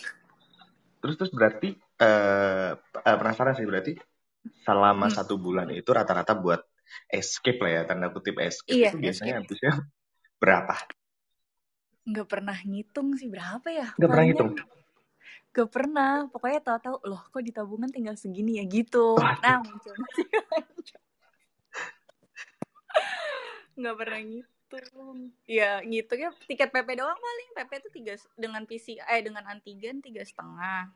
Terus 0.99 1.15
terus 1.15 1.31
berarti 1.31 1.71
uh, 2.03 2.75
uh, 2.75 3.15
penasaran 3.15 3.55
sih 3.55 3.63
berarti 3.63 3.95
selama 4.67 5.07
hmm. 5.07 5.15
satu 5.15 5.39
bulan 5.39 5.71
itu 5.71 5.87
rata-rata 5.87 6.35
buat 6.35 6.59
escape 7.07 7.55
lah 7.63 7.71
ya 7.71 7.81
tanda 7.87 8.11
kutip 8.11 8.35
escape 8.43 8.75
iya, 8.75 8.91
itu 8.91 8.99
biasanya 8.99 9.39
habisnya 9.39 9.73
berapa? 10.43 10.75
Nggak 12.03 12.27
pernah 12.27 12.57
ngitung 12.67 13.15
sih 13.15 13.31
berapa 13.31 13.67
ya? 13.71 13.95
Nggak 13.95 14.09
pernah 14.11 14.25
ngitung 14.27 14.51
gak 15.53 15.69
pernah. 15.69 16.29
Pokoknya 16.29 16.61
tahu-tahu 16.61 16.97
loh 17.05 17.21
kok 17.29 17.43
di 17.43 17.51
tabungan 17.53 17.89
tinggal 17.89 18.15
segini 18.15 18.61
ya? 18.61 18.65
Gitu. 18.65 19.17
Nah 19.17 19.61
muncul 19.65 19.93
nggak 23.79 23.95
pernah 23.95 24.19
ngitung 24.19 25.19
ya 25.47 25.79
ngitungnya 25.79 26.35
tiket 26.45 26.69
PP 26.69 26.99
doang 26.99 27.15
paling. 27.15 27.49
PP 27.55 27.71
itu 27.79 27.89
tiga 27.95 28.13
dengan 28.35 28.67
PC 28.67 28.99
eh 28.99 29.21
dengan 29.23 29.47
antigen 29.47 30.03
tiga 30.03 30.21
setengah. 30.21 30.91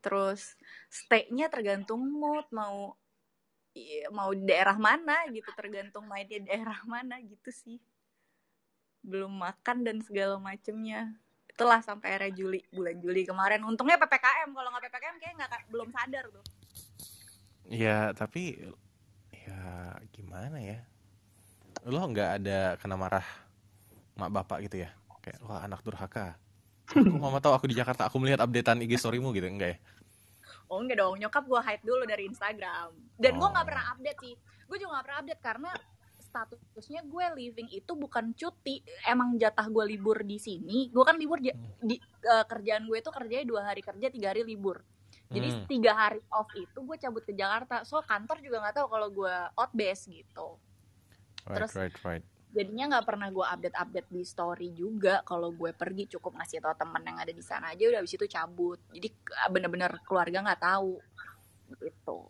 Terus 0.00 0.56
stay-nya 0.88 1.50
tergantung 1.50 2.00
mood. 2.06 2.46
Mau 2.54 2.94
ya, 3.74 4.08
mau 4.14 4.30
daerah 4.32 4.78
mana 4.78 5.26
gitu. 5.28 5.50
Tergantung 5.52 6.06
main 6.06 6.24
di 6.24 6.40
daerah 6.40 6.78
mana 6.86 7.18
gitu 7.20 7.50
sih. 7.50 7.82
Belum 9.02 9.34
makan 9.34 9.82
dan 9.84 9.98
segala 10.00 10.38
macemnya 10.38 11.10
itulah 11.60 11.84
sampai 11.84 12.16
era 12.16 12.28
Juli 12.32 12.64
bulan 12.72 12.96
Juli 13.04 13.28
kemarin. 13.28 13.60
Untungnya 13.68 14.00
ppkm 14.00 14.48
kalau 14.56 14.72
nggak 14.72 14.88
ppkm 14.88 15.16
kayak 15.20 15.34
nggak 15.36 15.62
belum 15.68 15.92
sadar 15.92 16.24
tuh. 16.32 16.44
Ya 17.68 18.16
tapi 18.16 18.56
ya 19.28 19.60
gimana 20.08 20.56
ya? 20.56 20.80
Lo 21.84 22.00
nggak 22.00 22.40
ada 22.40 22.80
kena 22.80 22.96
marah 22.96 23.28
mak 24.16 24.32
bapak 24.32 24.72
gitu 24.72 24.88
ya? 24.88 24.90
Kayak 25.20 25.44
wah 25.44 25.60
anak 25.60 25.84
durhaka. 25.84 26.40
Aku 26.96 27.20
mama 27.20 27.44
tahu 27.44 27.52
aku 27.52 27.68
di 27.68 27.76
Jakarta 27.76 28.08
aku 28.08 28.16
melihat 28.16 28.40
updatean 28.40 28.80
IG 28.80 28.96
storymu 28.96 29.28
gitu 29.36 29.44
enggak 29.44 29.76
ya? 29.76 29.78
Oh 30.72 30.80
enggak 30.80 30.96
dong. 30.96 31.20
Nyokap 31.20 31.44
gue 31.44 31.60
hide 31.60 31.84
dulu 31.84 32.08
dari 32.08 32.24
Instagram. 32.24 32.88
Dan 33.20 33.36
oh. 33.36 33.44
gue 33.44 33.48
nggak 33.52 33.66
pernah 33.68 33.84
update 33.92 34.18
sih. 34.24 34.34
Gue 34.64 34.80
juga 34.80 34.96
nggak 34.96 35.04
pernah 35.04 35.18
update 35.20 35.42
karena 35.44 35.70
statusnya 36.30 37.02
gue 37.02 37.26
living 37.34 37.68
itu 37.74 37.92
bukan 37.98 38.30
cuti. 38.38 38.86
Emang 39.02 39.34
jatah 39.34 39.66
gue 39.66 39.84
libur 39.90 40.22
di 40.22 40.38
sini 40.38 40.86
gue 40.88 41.04
kan 41.04 41.18
libur 41.18 41.42
hmm. 41.42 41.82
di 41.82 41.98
uh, 42.24 42.46
kerjaan 42.46 42.86
gue 42.86 42.98
itu 43.02 43.10
kerjanya 43.10 43.46
dua 43.46 43.60
hari 43.66 43.82
kerja 43.82 44.06
tiga 44.08 44.30
hari 44.30 44.46
libur. 44.46 44.80
Jadi 45.30 45.48
hmm. 45.50 45.66
tiga 45.70 45.92
hari 45.94 46.22
off 46.34 46.50
itu 46.54 46.78
gue 46.78 46.96
cabut 46.98 47.22
ke 47.26 47.34
Jakarta. 47.34 47.82
So 47.82 48.02
kantor 48.02 48.38
juga 48.42 48.62
nggak 48.62 48.74
tahu 48.82 48.86
kalau 48.90 49.08
gue 49.10 49.34
out 49.58 49.72
base 49.74 50.06
gitu. 50.10 50.58
Right, 51.46 51.56
terus 51.56 51.72
right, 51.74 51.96
right. 52.06 52.24
jadinya 52.50 52.98
nggak 52.98 53.06
pernah 53.06 53.28
gue 53.30 53.46
update 53.46 53.76
update 53.78 54.08
di 54.10 54.22
story 54.26 54.68
juga 54.74 55.22
kalau 55.22 55.54
gue 55.54 55.70
pergi 55.72 56.10
cukup 56.18 56.36
ngasih 56.36 56.60
tau 56.60 56.76
temen 56.76 57.00
yang 57.06 57.18
ada 57.18 57.32
di 57.32 57.42
sana 57.42 57.72
aja 57.74 57.90
udah 57.90 57.98
habis 58.02 58.14
itu 58.14 58.26
cabut. 58.30 58.78
Jadi 58.94 59.08
bener-bener 59.50 59.90
keluarga 60.06 60.46
nggak 60.46 60.62
tahu. 60.62 60.98
Gitu. 61.78 62.20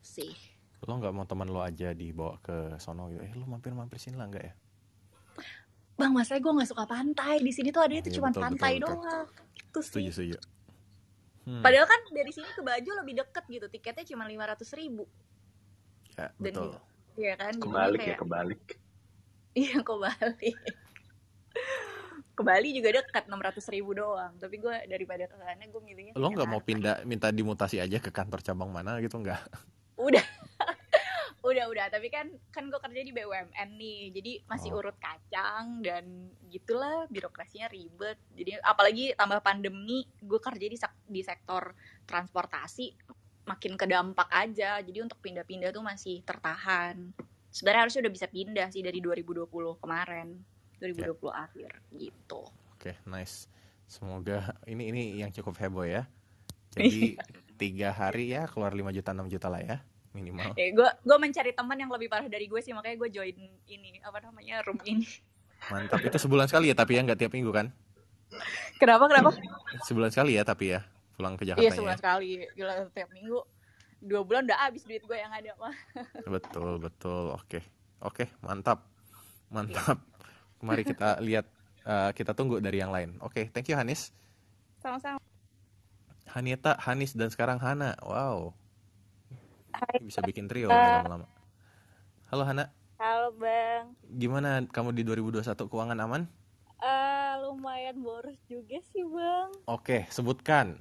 Sih 0.00 0.49
lo 0.80 0.92
nggak 0.96 1.12
mau 1.12 1.28
teman 1.28 1.48
lo 1.52 1.60
aja 1.60 1.92
dibawa 1.92 2.40
ke 2.40 2.80
sono 2.80 3.12
gitu? 3.12 3.20
Eh 3.20 3.32
lo 3.36 3.44
mampir 3.44 3.76
mampir 3.76 4.00
sini 4.00 4.16
lah 4.16 4.28
nggak 4.32 4.44
ya? 4.44 4.54
Bang 6.00 6.16
masa 6.16 6.40
gue 6.40 6.48
nggak 6.48 6.70
suka 6.72 6.84
pantai. 6.88 7.44
Di 7.44 7.52
sini 7.52 7.68
tuh 7.68 7.84
ada 7.84 7.94
itu 8.00 8.08
iya, 8.08 8.16
cuma 8.16 8.32
pantai 8.32 8.80
betul, 8.80 8.96
doang. 8.96 9.26
Itu 9.52 9.78
sih. 9.84 9.88
Setuju 9.92 10.12
setuju. 10.12 10.38
Hmm. 11.40 11.64
padahal 11.64 11.88
kan 11.88 11.96
dari 12.12 12.30
sini 12.36 12.46
ke 12.52 12.60
Bajo 12.60 12.90
lebih 13.00 13.14
deket 13.20 13.44
gitu. 13.48 13.66
Tiketnya 13.68 14.04
cuma 14.08 14.24
lima 14.24 14.44
ratus 14.48 14.72
ribu. 14.72 15.04
Ya 16.16 16.32
Dan 16.36 16.40
betul. 16.40 16.68
Iya 17.20 17.34
kan? 17.36 17.54
Kebalik 17.60 18.00
kayak, 18.00 18.08
ya 18.08 18.16
kebalik. 18.16 18.62
Iya 19.50 19.78
kebalik. 19.82 20.56
Ke 22.38 22.42
Bali 22.46 22.72
juga 22.72 22.88
dekat 22.96 23.28
enam 23.28 23.40
ratus 23.42 23.68
ribu 23.68 23.92
doang. 23.92 24.32
Tapi 24.40 24.56
gue 24.56 24.74
daripada 24.88 25.28
ke 25.28 25.36
sana 25.36 25.60
gue 25.60 25.82
milihnya 25.84 26.12
lo 26.16 26.32
nggak 26.32 26.48
mau 26.48 26.64
pindah 26.64 27.04
minta 27.04 27.28
dimutasi 27.28 27.76
aja 27.76 28.00
ke 28.00 28.08
kantor 28.08 28.40
cabang 28.40 28.72
mana 28.72 28.96
gitu 29.04 29.20
nggak 29.20 29.44
udah. 30.00 30.24
Udah 31.40 31.72
udah. 31.72 31.86
Tapi 31.88 32.12
kan 32.12 32.28
kan 32.52 32.68
gue 32.68 32.76
kerja 32.76 33.00
di 33.00 33.12
BUMN 33.16 33.68
nih. 33.80 34.00
Jadi 34.12 34.32
masih 34.44 34.76
oh. 34.76 34.84
urut 34.84 34.96
kacang 35.00 35.80
dan 35.80 36.28
gitulah 36.52 37.08
birokrasinya 37.08 37.72
ribet. 37.72 38.20
Jadi 38.36 38.60
apalagi 38.60 39.16
tambah 39.16 39.40
pandemi 39.40 40.04
gue 40.20 40.40
kerja 40.40 40.66
di 40.68 40.76
di 41.08 41.22
sektor 41.24 41.72
transportasi 42.04 42.92
makin 43.48 43.74
kedampak 43.80 44.28
aja. 44.28 44.84
Jadi 44.84 44.98
untuk 45.00 45.18
pindah-pindah 45.24 45.72
tuh 45.72 45.80
masih 45.80 46.20
tertahan. 46.28 47.16
Sebenarnya 47.50 47.88
harusnya 47.88 48.00
udah 48.06 48.14
bisa 48.14 48.26
pindah 48.28 48.68
sih 48.68 48.84
dari 48.84 49.00
2020 49.00 49.48
kemarin. 49.80 50.36
2020 50.80 50.96
yeah. 50.96 51.32
akhir 51.44 51.70
gitu. 51.92 52.42
Oke 52.76 52.92
okay, 52.92 52.94
nice. 53.08 53.48
Semoga 53.88 54.54
ini 54.68 54.92
ini 54.92 55.02
yang 55.18 55.32
cukup 55.32 55.56
heboh 55.56 55.88
ya. 55.88 56.04
Jadi 56.76 57.18
tiga 57.58 57.90
hari 57.90 58.32
ya 58.32 58.46
keluar 58.46 58.72
5 58.72 58.92
juta 58.94 59.10
6 59.10 59.26
juta 59.28 59.48
lah 59.50 59.60
ya 59.60 59.76
minimal. 60.10 60.50
Eh, 60.58 60.74
gue 60.74 60.88
gue 61.06 61.16
mencari 61.18 61.54
teman 61.54 61.78
yang 61.78 61.90
lebih 61.90 62.10
parah 62.10 62.26
dari 62.26 62.50
gue 62.50 62.60
sih 62.62 62.74
makanya 62.74 62.96
gue 63.06 63.10
join 63.14 63.36
ini 63.66 63.98
apa 64.02 64.18
namanya 64.22 64.62
room 64.66 64.78
ini. 64.82 65.06
Mantap 65.70 66.02
itu 66.02 66.18
sebulan 66.18 66.50
sekali 66.50 66.72
ya 66.72 66.76
tapi 66.76 66.98
ya 66.98 67.00
nggak 67.06 67.20
tiap 67.20 67.32
minggu 67.32 67.50
kan? 67.52 67.70
Kenapa 68.80 69.04
kenapa? 69.06 69.30
Sebulan 69.84 70.10
sekali 70.10 70.34
ya 70.38 70.42
tapi 70.42 70.74
ya 70.74 70.80
pulang 71.14 71.36
ke 71.36 71.44
Jakarta. 71.46 71.62
Iya 71.62 71.70
sebulan 71.76 71.96
ya. 71.96 72.00
sekali 72.00 72.30
gila 72.56 72.72
tiap 72.90 73.10
minggu 73.12 73.38
dua 74.00 74.20
bulan 74.24 74.48
udah 74.48 74.58
habis 74.64 74.82
duit 74.88 75.04
gue 75.04 75.18
yang 75.18 75.30
ada 75.30 75.52
mah. 75.60 75.76
betul 76.34 76.80
betul 76.80 77.36
oke 77.36 77.60
oke 78.02 78.24
mantap 78.42 78.88
mantap. 79.52 80.00
Mari 80.64 80.82
kita 80.84 81.18
lihat 81.26 81.46
uh, 81.86 82.10
kita 82.16 82.32
tunggu 82.34 82.58
dari 82.58 82.80
yang 82.80 82.90
lain. 82.90 83.20
Oke 83.22 83.52
thank 83.52 83.68
you 83.68 83.76
Hanis. 83.76 84.10
Sama-sama. 84.80 85.20
Hanita, 86.30 86.78
Hanis 86.78 87.18
dan 87.18 87.28
sekarang 87.28 87.58
Hana. 87.58 87.98
Wow, 88.06 88.54
Hai. 89.70 90.02
Bisa 90.02 90.20
bikin 90.22 90.50
trio 90.50 90.68
lama-lama. 90.70 91.26
Halo 92.30 92.42
Hana. 92.46 92.70
Halo 92.98 93.32
Bang. 93.38 93.96
Gimana 94.06 94.62
kamu 94.68 94.92
di 94.92 95.02
2021 95.06 95.56
keuangan 95.56 95.98
aman? 96.04 96.22
Uh, 96.80 97.32
lumayan 97.48 97.96
boros 98.00 98.38
juga 98.50 98.78
sih 98.92 99.06
Bang. 99.06 99.50
Oke, 99.64 100.06
sebutkan. 100.12 100.80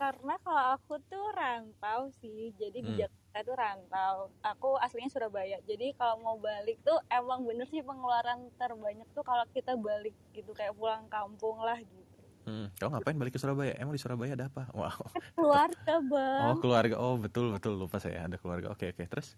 Karena 0.00 0.36
kalau 0.44 0.76
aku 0.76 1.00
tuh 1.08 1.26
rantau 1.32 2.12
sih, 2.20 2.52
jadi 2.60 2.78
hmm. 2.78 2.86
di 2.86 2.92
Jakarta 3.00 3.26
tuh 3.44 3.56
rantau 3.56 4.16
aku 4.40 4.80
aslinya 4.80 5.12
Surabaya 5.12 5.60
jadi 5.68 5.92
kalau 6.00 6.24
mau 6.24 6.36
balik 6.40 6.80
tuh 6.80 6.96
emang 7.12 7.44
bener 7.44 7.68
sih 7.68 7.84
pengeluaran 7.84 8.48
terbanyak 8.56 9.04
tuh 9.12 9.20
kalau 9.20 9.44
kita 9.52 9.76
balik 9.76 10.16
gitu 10.32 10.56
kayak 10.56 10.72
pulang 10.72 11.04
kampung 11.12 11.60
lah 11.60 11.76
gitu 11.76 12.05
Hmm, 12.46 12.70
kamu 12.78 12.90
ngapain 12.94 13.18
balik 13.18 13.34
ke 13.34 13.40
Surabaya? 13.42 13.74
Emang 13.74 13.90
di 13.90 13.98
Surabaya 13.98 14.38
ada 14.38 14.46
apa? 14.46 14.70
Wow. 14.70 15.02
Keluarga 15.34 15.94
bang. 15.98 16.44
Oh 16.46 16.56
keluarga. 16.62 16.94
Oh 16.94 17.18
betul 17.18 17.50
betul 17.50 17.74
lupa 17.74 17.98
saya 17.98 18.22
ada 18.22 18.38
keluarga. 18.38 18.70
Oke 18.70 18.94
oke 18.94 19.02
terus? 19.10 19.34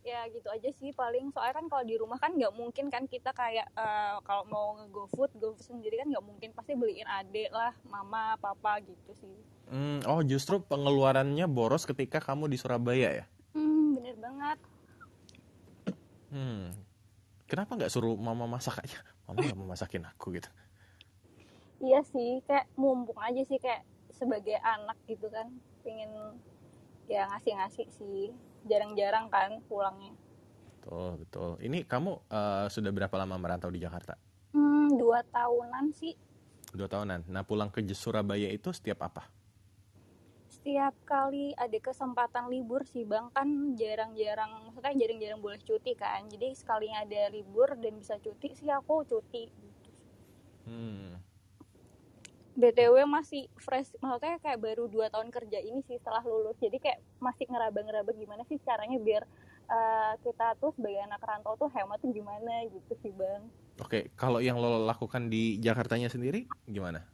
Ya 0.00 0.24
gitu 0.32 0.48
aja 0.48 0.72
sih 0.72 0.90
paling 0.96 1.30
soalnya 1.36 1.62
kan 1.62 1.68
kalau 1.68 1.84
di 1.84 1.94
rumah 2.00 2.16
kan 2.16 2.32
nggak 2.32 2.50
mungkin 2.56 2.88
kan 2.88 3.04
kita 3.04 3.30
kayak 3.36 3.68
uh, 3.76 4.18
kalau 4.24 4.48
mau 4.48 4.74
nge-go 4.80 5.04
food, 5.12 5.30
go 5.36 5.52
food 5.52 5.62
sendiri 5.62 6.00
kan 6.00 6.08
nggak 6.08 6.24
mungkin 6.24 6.50
pasti 6.56 6.72
beliin 6.74 7.06
adik 7.06 7.52
lah, 7.52 7.76
mama, 7.86 8.40
papa 8.40 8.80
gitu 8.82 9.12
sih. 9.12 9.36
Hmm, 9.68 10.00
oh 10.08 10.24
justru 10.24 10.64
pengeluarannya 10.64 11.44
boros 11.44 11.84
ketika 11.84 12.24
kamu 12.24 12.50
di 12.50 12.56
Surabaya 12.56 13.20
ya? 13.20 13.24
Hmm 13.52 14.00
bener 14.00 14.16
banget. 14.16 14.58
Hmm, 16.32 16.72
kenapa 17.44 17.76
nggak 17.76 17.92
suruh 17.92 18.16
mama 18.16 18.48
masak 18.48 18.80
aja? 18.80 18.96
Mama 19.28 19.44
nggak 19.44 19.58
mau 19.60 19.70
masakin 19.70 20.08
aku 20.08 20.40
gitu 20.40 20.48
iya 21.82 22.00
sih 22.06 22.40
kayak 22.46 22.70
mumpung 22.78 23.18
aja 23.18 23.42
sih 23.42 23.58
kayak 23.58 23.82
sebagai 24.14 24.54
anak 24.62 24.94
gitu 25.10 25.26
kan 25.26 25.50
pengen 25.82 26.38
ya 27.10 27.26
ngasih-ngasih 27.28 27.88
sih. 27.90 28.30
Jarang-jarang 28.62 29.26
kan 29.26 29.58
pulangnya. 29.66 30.14
Betul 30.78 31.26
betul. 31.26 31.50
Ini 31.58 31.82
kamu 31.90 32.30
uh, 32.30 32.66
sudah 32.70 32.94
berapa 32.94 33.14
lama 33.18 33.34
merantau 33.34 33.74
di 33.74 33.82
Jakarta? 33.82 34.14
Hmm, 34.54 34.94
dua 34.94 35.26
tahunan 35.26 35.90
sih. 35.90 36.14
Dua 36.70 36.86
tahunan. 36.86 37.26
Nah 37.26 37.42
pulang 37.42 37.74
ke 37.74 37.82
Surabaya 37.90 38.46
itu 38.46 38.70
setiap 38.70 39.02
apa? 39.02 39.26
Setiap 40.46 40.94
kali 41.02 41.50
ada 41.58 41.74
kesempatan 41.82 42.46
libur 42.46 42.86
sih 42.86 43.02
bang. 43.02 43.26
Kan 43.34 43.74
jarang-jarang 43.74 44.70
maksudnya 44.70 44.94
jarang-jarang 44.94 45.42
boleh 45.42 45.58
cuti 45.58 45.98
kan. 45.98 46.30
Jadi 46.30 46.54
sekalinya 46.54 47.02
ada 47.02 47.34
libur 47.34 47.74
dan 47.74 47.98
bisa 47.98 48.14
cuti 48.22 48.54
sih 48.54 48.70
aku 48.70 49.02
cuti 49.02 49.50
gitu. 49.50 49.90
hmm 50.62 51.31
BTW 52.52 53.08
masih 53.08 53.48
fresh, 53.56 53.96
maksudnya 54.04 54.36
kayak 54.44 54.60
baru 54.60 54.84
dua 54.84 55.08
tahun 55.08 55.32
kerja 55.32 55.56
ini 55.56 55.80
sih 55.88 55.96
setelah 55.96 56.20
lulus. 56.20 56.56
Jadi 56.60 56.76
kayak 56.76 57.00
masih 57.16 57.48
ngeraba-ngeraba 57.48 58.12
gimana 58.12 58.44
sih 58.44 58.60
caranya 58.60 59.00
biar 59.00 59.24
uh, 59.72 60.12
kita 60.20 60.60
tuh 60.60 60.76
sebagai 60.76 61.00
anak 61.00 61.24
rantau 61.24 61.56
tuh 61.56 61.72
hemat 61.72 61.96
tuh 62.04 62.12
gimana 62.12 62.68
gitu 62.68 62.92
sih 63.00 63.12
bang. 63.16 63.48
Oke, 63.80 64.12
kalau 64.20 64.44
yang 64.44 64.60
lo 64.60 64.84
lakukan 64.84 65.32
di 65.32 65.56
Jakartanya 65.64 66.12
sendiri 66.12 66.44
gimana? 66.68 67.08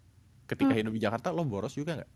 Ketika 0.50 0.75
hmm. 0.75 0.80
hidup 0.83 0.92
di 0.99 1.02
Jakarta 1.07 1.30
lo 1.30 1.47
boros 1.47 1.78
juga 1.78 2.02
nggak? 2.02 2.12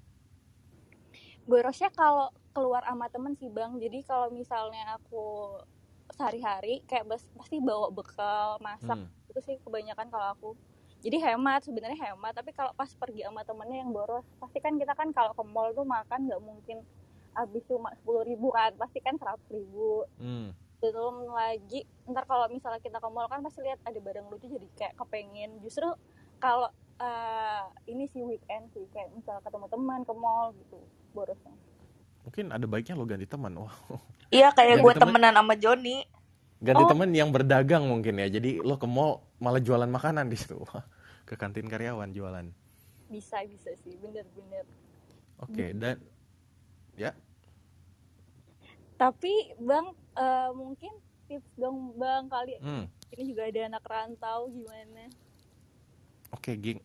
Borosnya 1.47 1.91
kalau 1.95 2.35
keluar 2.51 2.83
sama 2.83 3.07
temen 3.07 3.39
sih 3.39 3.51
bang. 3.55 3.79
Jadi 3.79 4.03
kalau 4.03 4.35
misalnya 4.35 4.99
aku 4.99 5.57
sehari-hari 6.13 6.83
kayak 6.91 7.09
pasti 7.39 7.63
bawa 7.63 7.89
bekal 7.89 8.59
masak 8.61 8.99
hmm. 8.99 9.31
itu 9.33 9.41
sih 9.47 9.57
kebanyakan 9.65 10.11
kalau 10.13 10.27
aku 10.35 10.49
jadi 11.03 11.19
hemat 11.19 11.67
sebenarnya 11.67 11.99
hemat 11.99 12.33
tapi 12.39 12.55
kalau 12.55 12.71
pas 12.79 12.89
pergi 12.95 13.27
sama 13.27 13.43
temennya 13.43 13.83
yang 13.83 13.91
boros 13.91 14.23
pasti 14.39 14.63
kan 14.63 14.79
kita 14.79 14.95
kan 14.95 15.11
kalau 15.11 15.35
ke 15.35 15.43
mall 15.43 15.75
tuh 15.75 15.83
makan 15.83 16.31
nggak 16.31 16.43
mungkin 16.43 16.79
habis 17.33 17.65
cuma 17.67 17.91
sepuluh 17.97 18.23
ribu 18.25 18.53
kan 18.53 18.77
pasti 18.77 19.01
kan 19.01 19.17
seratus 19.17 19.45
ribu. 19.51 20.05
Hmm. 20.21 20.53
belum 20.83 21.31
lagi 21.31 21.87
ntar 22.11 22.27
kalau 22.27 22.51
misalnya 22.51 22.83
kita 22.83 22.99
ke 22.99 23.07
mall 23.07 23.31
kan 23.31 23.39
pasti 23.39 23.63
lihat 23.63 23.79
ada 23.87 24.03
barang 24.03 24.27
lucu 24.27 24.51
jadi 24.51 24.67
kayak 24.75 24.99
kepengen. 24.99 25.63
Justru 25.63 25.87
kalau 26.43 26.67
uh, 26.99 27.71
ini 27.87 28.11
sih 28.11 28.19
weekend 28.27 28.67
sih 28.75 28.83
kayak 28.91 29.15
misalnya 29.15 29.47
ketemu 29.47 29.71
teman 29.71 30.03
ke 30.03 30.11
mall 30.11 30.51
gitu 30.59 30.83
borosnya. 31.15 31.55
Mungkin 32.27 32.51
ada 32.51 32.67
baiknya 32.67 32.99
lo 32.99 33.07
ganti 33.07 33.31
teman. 33.31 33.63
Wow. 33.63 33.71
iya 34.35 34.51
kayak 34.51 34.83
gue 34.83 34.93
temenan 34.99 35.39
sama 35.39 35.55
Joni 35.55 36.03
ganti 36.63 36.83
oh. 36.87 36.89
temen 36.89 37.11
yang 37.11 37.35
berdagang 37.35 37.85
mungkin 37.91 38.23
ya. 38.23 38.31
Jadi 38.31 38.63
lo 38.63 38.79
ke 38.79 38.87
mall 38.87 39.21
malah 39.43 39.59
jualan 39.59 39.91
makanan 39.91 40.31
di 40.31 40.39
situ. 40.39 40.63
Ke 41.29 41.39
kantin 41.39 41.67
karyawan 41.67 42.15
jualan. 42.15 42.47
Bisa 43.11 43.43
bisa 43.47 43.75
sih. 43.83 43.95
Bener-bener 43.99 44.67
oke 45.43 45.59
okay, 45.59 45.69
dan 45.75 45.99
ya? 46.95 47.11
Tapi 48.95 49.59
bang 49.59 49.91
uh, 50.15 50.51
mungkin 50.55 50.95
tips 51.27 51.51
dong 51.59 51.99
bang 51.99 52.31
kali 52.31 52.55
hmm. 52.63 52.85
ini 53.19 53.23
juga 53.35 53.51
ada 53.51 53.61
anak 53.75 53.85
rantau 53.91 54.47
gimana? 54.55 55.11
Oke 56.31 56.55
okay, 56.55 56.57
ging. 56.57 56.79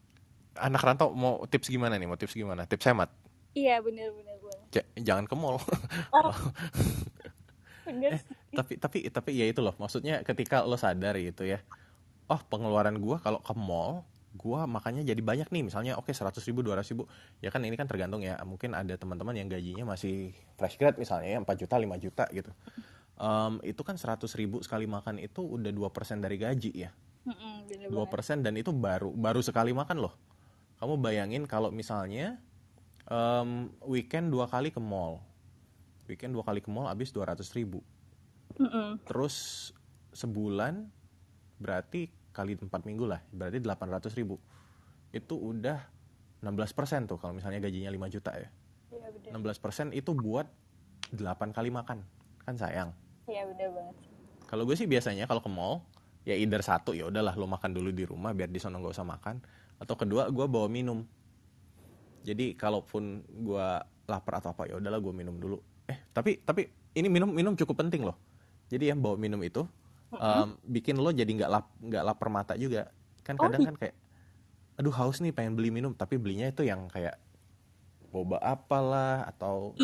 Anak 0.57 0.81
rantau 0.81 1.13
mau 1.13 1.45
tips 1.45 1.69
gimana 1.69 2.01
nih? 2.01 2.09
Mau 2.09 2.17
tips 2.17 2.33
gimana? 2.33 2.65
Tips 2.65 2.89
hemat? 2.89 3.13
Iya 3.53 3.77
bener-bener 3.85 4.41
bang. 4.41 4.61
Jangan 5.05 5.29
ke 5.29 5.35
mall. 5.37 5.61
Oh. 6.17 6.33
eh, 7.93 8.19
tapi 8.55 8.79
tapi 8.79 8.97
tapi 9.11 9.31
ya 9.35 9.45
itu 9.47 9.59
loh 9.59 9.75
maksudnya 9.75 10.23
ketika 10.23 10.63
lo 10.63 10.79
sadar 10.79 11.19
gitu 11.19 11.43
ya 11.43 11.59
oh 12.31 12.39
pengeluaran 12.47 12.99
gue 12.99 13.17
kalau 13.19 13.39
ke 13.43 13.53
mall 13.55 14.07
gue 14.37 14.61
makanya 14.69 15.01
jadi 15.01 15.17
banyak 15.17 15.49
nih 15.49 15.65
misalnya 15.65 15.97
oke 15.97 16.13
seratus 16.13 16.45
ribu 16.45 16.61
dua 16.61 16.77
ratus 16.77 16.93
ribu. 16.93 17.09
Ya 17.41 17.49
kan 17.49 17.65
ini 17.65 17.73
kan 17.73 17.89
tergantung 17.89 18.21
ya 18.21 18.37
mungkin 18.45 18.77
ada 18.77 18.93
teman-teman 18.93 19.33
yang 19.33 19.49
gajinya 19.49 19.97
masih 19.97 20.29
fresh 20.61 20.77
grad 20.77 20.93
misalnya 21.01 21.33
ya 21.33 21.39
4 21.41 21.49
juta 21.57 21.73
5 21.73 21.97
juta 21.97 22.25
gitu. 22.29 22.51
Um, 23.17 23.57
itu 23.65 23.81
kan 23.81 23.97
seratus 23.97 24.37
ribu 24.37 24.61
sekali 24.61 24.85
makan 24.85 25.17
itu 25.17 25.41
udah 25.41 25.73
dua 25.73 25.89
persen 25.89 26.21
dari 26.21 26.37
gaji 26.37 26.69
ya. 26.69 26.93
Dua 27.89 28.05
persen 28.05 28.45
dan 28.45 28.53
itu 28.61 28.69
baru 28.69 29.09
baru 29.09 29.41
sekali 29.41 29.73
makan 29.73 30.05
loh. 30.05 30.13
Kamu 30.77 31.01
bayangin 31.01 31.49
kalau 31.49 31.73
misalnya 31.73 32.37
um, 33.09 33.73
weekend 33.89 34.29
dua 34.29 34.45
kali 34.45 34.69
ke 34.69 34.77
mall 34.77 35.23
weekend 36.07 36.31
dua 36.35 36.43
kali 36.43 36.63
ke 36.63 36.69
mall 36.71 36.87
habis 36.87 37.11
dua 37.11 37.27
ratus 37.31 37.51
ribu 37.51 37.83
mm 38.57 38.69
-mm. 38.69 38.87
terus 39.05 39.69
sebulan 40.13 40.89
berarti 41.57 42.09
kali 42.33 42.57
empat 42.57 42.85
minggu 42.85 43.05
lah 43.09 43.21
berarti 43.33 43.61
delapan 43.61 43.97
ratus 43.97 44.13
ribu 44.13 44.37
itu 45.15 45.33
udah 45.33 45.97
16% 46.43 47.09
tuh 47.09 47.17
kalau 47.17 47.33
misalnya 47.33 47.57
gajinya 47.57 47.89
5 47.89 48.13
juta 48.13 48.31
ya. 48.37 48.49
Iya, 48.93 49.33
16% 49.33 49.97
itu 49.97 50.11
buat 50.13 50.45
8 51.11 51.55
kali 51.55 51.73
makan. 51.73 52.05
Kan 52.45 52.55
sayang. 52.55 52.93
Iya 53.25 53.49
bener 53.49 53.73
banget. 53.73 53.95
Kalau 54.47 54.63
gue 54.63 54.75
sih 54.77 54.87
biasanya 54.87 55.25
kalau 55.27 55.43
ke 55.43 55.49
mall 55.51 55.83
ya 56.23 56.35
either 56.37 56.61
satu 56.63 56.95
ya 56.95 57.07
udahlah 57.09 57.35
lo 57.35 57.47
makan 57.47 57.71
dulu 57.75 57.89
di 57.91 58.03
rumah 58.07 58.31
biar 58.31 58.51
di 58.51 58.59
sana 58.59 58.79
nggak 58.79 58.95
usah 58.95 59.07
makan 59.07 59.43
atau 59.81 59.95
kedua 59.97 60.29
gue 60.29 60.45
bawa 60.45 60.69
minum. 60.69 61.03
Jadi 62.23 62.55
kalaupun 62.55 63.23
gue 63.43 63.67
lapar 64.07 64.39
atau 64.39 64.55
apa 64.55 64.71
ya 64.71 64.79
udahlah 64.79 65.03
gue 65.03 65.13
minum 65.15 65.35
dulu 65.35 65.59
eh 65.87 65.99
tapi 66.15 66.39
tapi 66.43 66.67
ini 66.95 67.07
minum 67.11 67.31
minum 67.31 67.55
cukup 67.55 67.83
penting 67.83 68.07
loh 68.07 68.15
jadi 68.67 68.95
yang 68.95 68.99
bawa 68.99 69.15
minum 69.19 69.39
itu 69.43 69.63
um, 70.11 70.55
bikin 70.67 70.99
lo 70.99 71.11
jadi 71.11 71.27
nggak 71.27 71.51
lap 71.51 71.65
nggak 71.79 72.03
lapar 72.03 72.27
mata 72.31 72.53
juga. 72.55 72.91
Kan 73.23 73.35
oh, 73.39 73.47
kadang 73.47 73.63
oh, 73.63 73.67
kan 73.71 73.75
kayak 73.75 73.95
aduh 74.77 74.93
haus 74.93 75.19
nih 75.19 75.35
pengen 75.35 75.57
beli 75.57 75.71
minum. 75.71 75.91
Tapi 75.95 76.15
belinya 76.19 76.47
itu 76.47 76.63
yang 76.63 76.87
kayak 76.87 77.19
boba 78.07 78.39
apalah 78.39 79.27
atau 79.27 79.75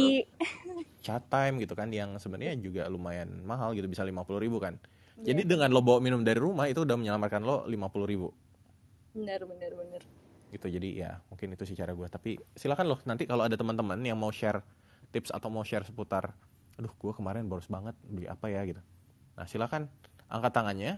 chat 1.03 1.23
time 1.27 1.59
gitu 1.59 1.75
kan 1.75 1.91
yang 1.91 2.15
sebenarnya 2.15 2.55
juga 2.55 2.87
lumayan 2.87 3.43
mahal 3.43 3.75
gitu 3.75 3.87
bisa 3.91 4.03
lima 4.07 4.23
puluh 4.23 4.39
ribu 4.39 4.63
kan. 4.63 4.79
Yeah. 5.19 5.35
jadi 5.35 5.45
dengan 5.45 5.69
lo 5.69 5.85
bawa 5.85 6.01
minum 6.01 6.25
dari 6.25 6.41
rumah 6.41 6.65
itu 6.65 6.81
udah 6.81 6.97
menyelamatkan 6.97 7.43
lo 7.43 7.67
lima 7.69 7.91
puluh 7.91 8.07
ribu. 8.07 8.27
Benar 9.13 9.45
benar 9.45 9.71
benar 9.77 10.01
gitu 10.53 10.69
jadi 10.69 10.89
ya 10.93 11.11
mungkin 11.33 11.57
itu 11.57 11.65
sih 11.65 11.73
cara 11.73 11.97
gue 11.97 12.07
tapi 12.13 12.37
silakan 12.53 12.93
loh 12.93 12.99
nanti 13.09 13.25
kalau 13.25 13.41
ada 13.41 13.57
teman-teman 13.57 13.97
yang 14.05 14.13
mau 14.13 14.29
share 14.29 14.61
tips 15.09 15.33
atau 15.33 15.49
mau 15.49 15.65
share 15.65 15.81
seputar 15.81 16.37
aduh 16.79 16.93
gue 16.93 17.13
kemarin 17.13 17.45
boros 17.45 17.69
banget 17.69 17.95
beli 18.05 18.25
apa 18.29 18.45
ya 18.49 18.61
gitu 18.65 18.81
nah 19.37 19.45
silakan 19.45 19.89
angkat 20.29 20.51
tangannya 20.53 20.91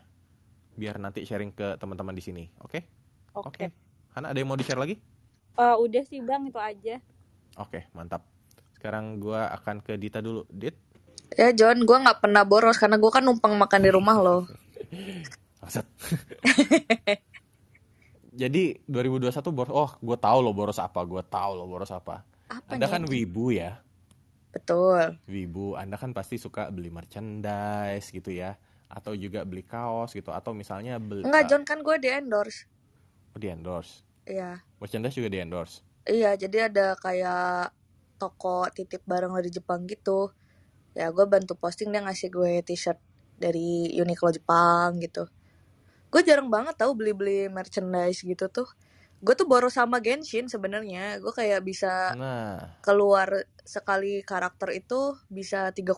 biar 0.76 1.00
nanti 1.00 1.24
sharing 1.24 1.56
ke 1.56 1.80
teman-teman 1.80 2.16
di 2.16 2.24
sini 2.24 2.44
oke 2.60 2.72
okay? 2.72 2.82
oke 3.36 3.52
okay. 3.52 3.68
okay. 3.68 3.70
Hana 4.16 4.32
ada 4.32 4.40
yang 4.40 4.48
mau 4.48 4.60
di 4.60 4.64
share 4.64 4.80
lagi 4.80 4.96
uh, 5.60 5.76
udah 5.80 6.04
sih 6.04 6.24
bang 6.24 6.48
itu 6.48 6.60
aja 6.60 6.96
oke 7.60 7.72
okay, 7.72 7.84
mantap 7.96 8.24
sekarang 8.76 9.20
gue 9.20 9.40
akan 9.40 9.84
ke 9.84 9.96
Dita 9.96 10.20
dulu 10.20 10.44
Dit 10.52 10.76
ya 11.36 11.52
John 11.56 11.84
gue 11.84 11.98
nggak 11.98 12.24
pernah 12.24 12.44
boros 12.44 12.80
karena 12.80 13.00
gue 13.00 13.12
kan 13.12 13.24
numpang 13.24 13.56
makan 13.56 13.82
di 13.84 13.92
rumah 13.92 14.18
loh 14.20 14.42
Maksud. 15.66 15.86
Jadi 18.42 18.64
2021 18.86 19.34
boros. 19.50 19.74
Oh, 19.74 19.92
gue 19.98 20.18
tahu 20.22 20.38
lo 20.46 20.54
boros 20.54 20.78
apa. 20.78 21.02
Gue 21.10 21.26
tahu 21.26 21.58
lo 21.58 21.66
boros 21.66 21.90
apa. 21.90 22.22
apa 22.46 22.70
Anda 22.70 22.86
kan 22.86 23.10
wibu 23.10 23.50
ya. 23.50 23.82
Betul. 24.56 25.20
Wibu, 25.28 25.76
Anda 25.76 26.00
kan 26.00 26.16
pasti 26.16 26.40
suka 26.40 26.72
beli 26.72 26.88
merchandise 26.88 28.08
gitu 28.16 28.32
ya. 28.32 28.56
Atau 28.88 29.12
juga 29.20 29.44
beli 29.44 29.68
kaos 29.68 30.16
gitu. 30.16 30.32
Atau 30.32 30.56
misalnya 30.56 30.96
beli... 30.96 31.28
Enggak, 31.28 31.52
John 31.52 31.68
kan 31.68 31.84
gue 31.84 32.00
di 32.00 32.08
endorse. 32.08 32.64
Oh, 33.36 33.40
di 33.44 33.52
endorse? 33.52 34.08
Iya. 34.24 34.64
Merchandise 34.80 35.20
juga 35.20 35.28
di 35.28 35.44
endorse? 35.44 35.84
Iya, 36.08 36.40
jadi 36.40 36.72
ada 36.72 36.96
kayak 36.96 37.76
toko 38.16 38.64
titip 38.72 39.04
barang 39.04 39.36
dari 39.36 39.52
Jepang 39.52 39.84
gitu. 39.92 40.32
Ya, 40.96 41.12
gue 41.12 41.28
bantu 41.28 41.60
posting 41.60 41.92
dia 41.92 42.00
ngasih 42.00 42.32
gue 42.32 42.64
t-shirt 42.64 42.96
dari 43.36 43.92
Uniqlo 44.00 44.32
Jepang 44.32 44.96
gitu. 45.04 45.28
Gue 46.08 46.24
jarang 46.24 46.48
banget 46.48 46.80
tau 46.80 46.96
beli-beli 46.96 47.52
merchandise 47.52 48.24
gitu 48.24 48.48
tuh. 48.48 48.72
Gue 49.24 49.34
tuh 49.38 49.48
boros 49.48 49.76
sama 49.76 50.04
Genshin 50.04 50.52
sebenarnya 50.52 51.20
gue 51.24 51.34
kayak 51.34 51.62
bisa 51.64 52.14
nah. 52.16 52.76
keluar 52.84 53.48
sekali 53.64 54.22
karakter 54.22 54.76
itu 54.76 55.16
bisa 55.32 55.72
3,2 55.72 55.96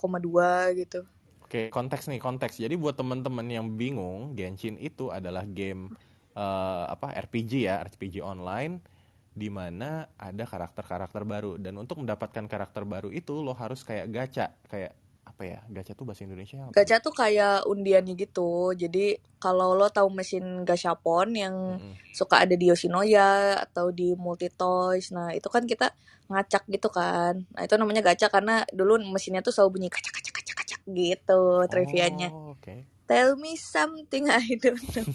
gitu 0.78 1.02
Oke, 1.48 1.72
konteks 1.72 2.12
nih, 2.12 2.20
konteks. 2.20 2.60
Jadi 2.60 2.76
buat 2.76 3.00
teman-teman 3.00 3.48
yang 3.48 3.80
bingung, 3.80 4.36
Genshin 4.36 4.76
itu 4.84 5.08
adalah 5.08 5.48
game 5.48 5.96
uh, 6.36 6.92
apa 6.92 7.16
RPG 7.24 7.72
ya, 7.72 7.80
RPG 7.88 8.20
online 8.20 8.84
di 9.32 9.48
mana 9.48 10.12
ada 10.20 10.44
karakter-karakter 10.44 11.24
baru 11.24 11.56
dan 11.56 11.80
untuk 11.80 12.04
mendapatkan 12.04 12.52
karakter 12.52 12.84
baru 12.84 13.16
itu 13.16 13.32
lo 13.40 13.56
harus 13.56 13.80
kayak 13.88 14.12
gacha, 14.12 14.52
kayak 14.68 14.92
apa 15.38 15.46
ya 15.46 15.62
gacha 15.70 15.94
tuh 15.94 16.10
bahasa 16.10 16.26
Indonesia 16.26 16.58
apa? 16.66 16.74
gacha 16.74 16.98
tuh 16.98 17.14
kayak 17.14 17.70
undiannya 17.70 18.18
gitu 18.18 18.74
jadi 18.74 19.22
kalau 19.38 19.78
lo 19.78 19.86
tahu 19.94 20.10
mesin 20.10 20.66
gashapon 20.66 21.30
yang 21.38 21.78
mm-hmm. 21.78 22.10
suka 22.10 22.42
ada 22.42 22.58
di 22.58 22.74
Yoshinoya 22.74 23.62
atau 23.70 23.94
di 23.94 24.18
Multi 24.18 24.50
Toys 24.50 25.14
nah 25.14 25.30
itu 25.30 25.46
kan 25.46 25.70
kita 25.70 25.94
ngacak 26.26 26.66
gitu 26.74 26.90
kan 26.90 27.46
nah 27.54 27.62
itu 27.62 27.78
namanya 27.78 28.02
gacha 28.02 28.34
karena 28.34 28.66
dulu 28.74 28.98
mesinnya 29.14 29.46
tuh 29.46 29.54
selalu 29.54 29.78
bunyi 29.78 29.90
kacak 29.94 30.10
kacak 30.10 30.34
kacak 30.42 30.56
kacak 30.58 30.82
gitu 30.90 31.44
trivianya 31.70 32.34
oh, 32.34 32.58
okay. 32.58 32.90
tell 33.06 33.38
me 33.38 33.54
something 33.54 34.26
I 34.34 34.58
don't 34.58 34.82
know 34.82 35.06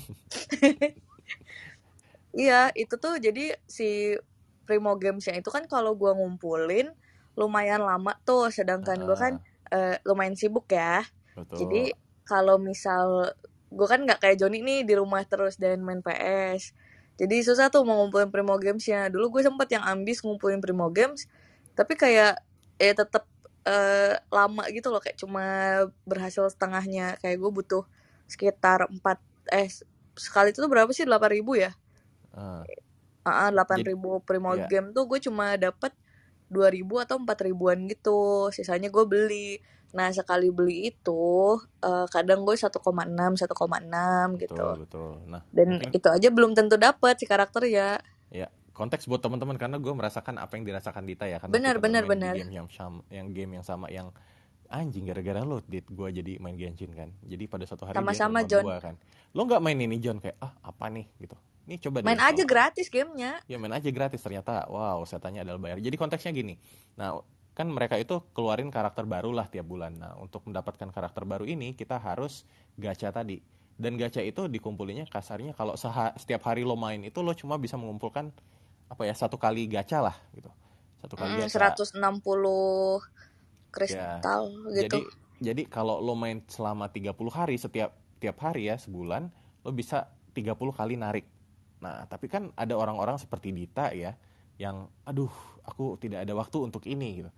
iya 2.30 2.70
itu 2.78 2.94
tuh 2.94 3.18
jadi 3.18 3.58
si 3.66 4.14
Primo 4.70 4.94
Games 5.02 5.26
yang 5.26 5.42
itu 5.42 5.50
kan 5.50 5.66
kalau 5.66 5.98
gua 5.98 6.14
ngumpulin 6.14 6.94
lumayan 7.34 7.82
lama 7.82 8.14
tuh 8.22 8.52
sedangkan 8.52 9.02
uh. 9.02 9.04
gue 9.08 9.16
kan 9.16 9.34
uh, 9.72 9.96
lumayan 10.04 10.36
sibuk 10.36 10.68
ya. 10.68 11.02
Betul. 11.32 11.56
Jadi 11.64 11.82
kalau 12.28 12.60
misal 12.60 13.32
gue 13.72 13.86
kan 13.88 14.04
nggak 14.04 14.20
kayak 14.20 14.36
Joni 14.36 14.60
nih 14.60 14.84
di 14.84 14.94
rumah 14.94 15.24
terus 15.24 15.56
dan 15.56 15.80
main 15.80 16.04
PS. 16.04 16.76
Jadi 17.16 17.36
susah 17.44 17.72
tuh 17.72 17.84
mau 17.88 18.04
ngumpulin 18.04 18.28
Primo 18.28 18.56
Games 18.60 18.84
ya. 18.84 19.08
Dulu 19.08 19.40
gue 19.40 19.42
sempat 19.48 19.68
yang 19.72 19.84
ambis 19.84 20.20
ngumpulin 20.20 20.60
Primo 20.60 20.92
Games, 20.92 21.28
tapi 21.72 21.96
kayak 21.96 22.40
ya 22.80 22.90
eh 22.90 22.94
tetap 22.96 23.28
uh, 23.68 24.16
lama 24.32 24.64
gitu 24.74 24.90
loh 24.92 25.00
kayak 25.00 25.16
cuma 25.16 25.44
berhasil 26.04 26.44
setengahnya. 26.52 27.16
Kayak 27.20 27.40
gue 27.40 27.50
butuh 27.52 27.84
sekitar 28.28 28.88
4 28.88 29.00
eh 29.52 29.68
sekali 30.16 30.52
itu 30.52 30.60
tuh 30.60 30.70
berapa 30.72 30.88
sih 30.92 31.08
Delapan 31.08 31.30
ribu 31.32 31.56
ya? 31.56 31.72
Uh, 32.32 32.64
uh, 33.28 33.50
8000 33.52 33.92
ribu 33.92 34.20
Primo 34.24 34.56
yeah. 34.56 34.68
Game 34.68 34.92
tuh 34.96 35.04
gue 35.08 35.20
cuma 35.20 35.56
dapat 35.56 35.92
dua 36.52 36.68
ribu 36.68 37.00
atau 37.00 37.16
empat 37.16 37.48
ribuan 37.48 37.88
gitu. 37.88 38.52
Sisanya 38.52 38.92
gue 38.92 39.04
beli. 39.08 39.58
Nah, 39.92 40.08
sekali 40.12 40.48
beli 40.48 40.88
itu 40.88 41.56
uh, 41.84 42.06
kadang 42.08 42.48
gue 42.48 42.56
1,6, 42.56 42.72
1,6 42.72 43.44
gitu. 44.40 44.56
Betul, 44.56 44.76
betul. 44.88 45.10
Nah, 45.28 45.44
dan 45.52 45.68
mungkin... 45.80 45.92
itu 45.92 46.08
aja 46.08 46.28
belum 46.32 46.56
tentu 46.56 46.80
dapat 46.80 47.20
si 47.20 47.28
karakter 47.28 47.68
ya. 47.68 48.00
Ya, 48.32 48.48
konteks 48.72 49.04
buat 49.04 49.20
teman-teman 49.20 49.60
karena 49.60 49.76
gue 49.76 49.92
merasakan 49.92 50.40
apa 50.40 50.56
yang 50.56 50.64
dirasakan 50.64 51.04
Dita 51.04 51.28
ya 51.28 51.36
kan 51.38 51.52
benar 51.52 51.76
benar 51.78 52.08
benar 52.08 52.34
game 52.34 52.52
yang 52.52 52.68
sama 52.72 53.04
yang 53.12 53.28
game 53.30 53.60
yang 53.60 53.64
sama 53.64 53.86
yang 53.92 54.08
anjing 54.72 55.04
gara-gara 55.04 55.44
lo 55.44 55.60
dit 55.68 55.84
gue 55.84 56.08
jadi 56.08 56.40
main 56.40 56.56
Genshin 56.56 56.96
kan 56.96 57.12
jadi 57.20 57.44
pada 57.44 57.68
satu 57.68 57.84
hari 57.84 57.94
sama-sama 58.00 58.40
John 58.48 58.64
gua, 58.64 58.80
kan 58.80 58.96
lo 59.36 59.44
nggak 59.44 59.60
main 59.60 59.76
ini 59.76 60.00
John 60.00 60.18
kayak 60.18 60.40
ah 60.40 60.56
apa 60.64 60.88
nih 60.88 61.04
gitu 61.20 61.36
ini 61.66 61.78
coba 61.78 62.02
main 62.02 62.18
deh, 62.18 62.28
aja 62.34 62.42
gratis 62.42 62.90
gamenya. 62.90 63.38
Ya 63.46 63.56
main 63.56 63.70
aja 63.70 63.86
gratis 63.94 64.18
ternyata. 64.18 64.66
Wow, 64.66 65.06
saya 65.06 65.22
tanya 65.22 65.46
adalah 65.46 65.62
bayar. 65.62 65.78
Jadi 65.78 65.94
konteksnya 65.94 66.34
gini. 66.34 66.58
Nah, 66.98 67.22
kan 67.54 67.70
mereka 67.70 67.94
itu 68.02 68.18
keluarin 68.34 68.72
karakter 68.72 69.06
baru 69.06 69.30
lah 69.30 69.46
tiap 69.46 69.70
bulan. 69.70 69.94
Nah, 69.94 70.18
untuk 70.18 70.42
mendapatkan 70.50 70.90
karakter 70.90 71.22
baru 71.22 71.46
ini 71.46 71.78
kita 71.78 72.02
harus 72.02 72.42
gacha 72.74 73.14
tadi. 73.14 73.38
Dan 73.78 73.94
gacha 73.94 74.20
itu 74.20 74.50
dikumpulinya 74.50 75.06
kasarnya 75.06 75.54
kalau 75.54 75.78
setiap 76.18 76.42
hari 76.44 76.66
lo 76.66 76.74
main 76.74 76.98
itu 77.02 77.22
lo 77.22 77.32
cuma 77.32 77.56
bisa 77.56 77.78
mengumpulkan 77.78 78.34
apa 78.90 79.02
ya 79.08 79.14
satu 79.14 79.38
kali 79.38 79.70
gacha 79.70 80.02
lah 80.02 80.16
gitu. 80.34 80.50
Satu 80.98 81.14
kali 81.14 81.38
hmm, 81.38 81.40
gacha. 81.46 81.78
160 81.78 82.02
kristal 83.72 84.42
ya, 84.70 84.82
gitu. 84.82 84.98
Jadi 84.98 85.00
jadi 85.42 85.62
kalau 85.66 85.98
lo 85.98 86.14
main 86.14 86.42
selama 86.46 86.86
30 86.90 87.14
hari 87.32 87.56
setiap 87.58 87.90
tiap 88.22 88.38
hari 88.38 88.70
ya 88.70 88.78
sebulan 88.78 89.26
lo 89.66 89.70
bisa 89.74 90.10
30 90.36 90.54
kali 90.54 90.94
narik 90.94 91.26
Nah, 91.82 92.06
tapi 92.06 92.30
kan 92.30 92.54
ada 92.54 92.78
orang-orang 92.78 93.18
seperti 93.18 93.50
Dita 93.50 93.90
ya, 93.90 94.14
yang 94.56 94.86
aduh, 95.02 95.30
aku 95.66 95.98
tidak 95.98 96.22
ada 96.22 96.32
waktu 96.38 96.56
untuk 96.62 96.86
ini 96.86 97.22
gitu. 97.22 97.30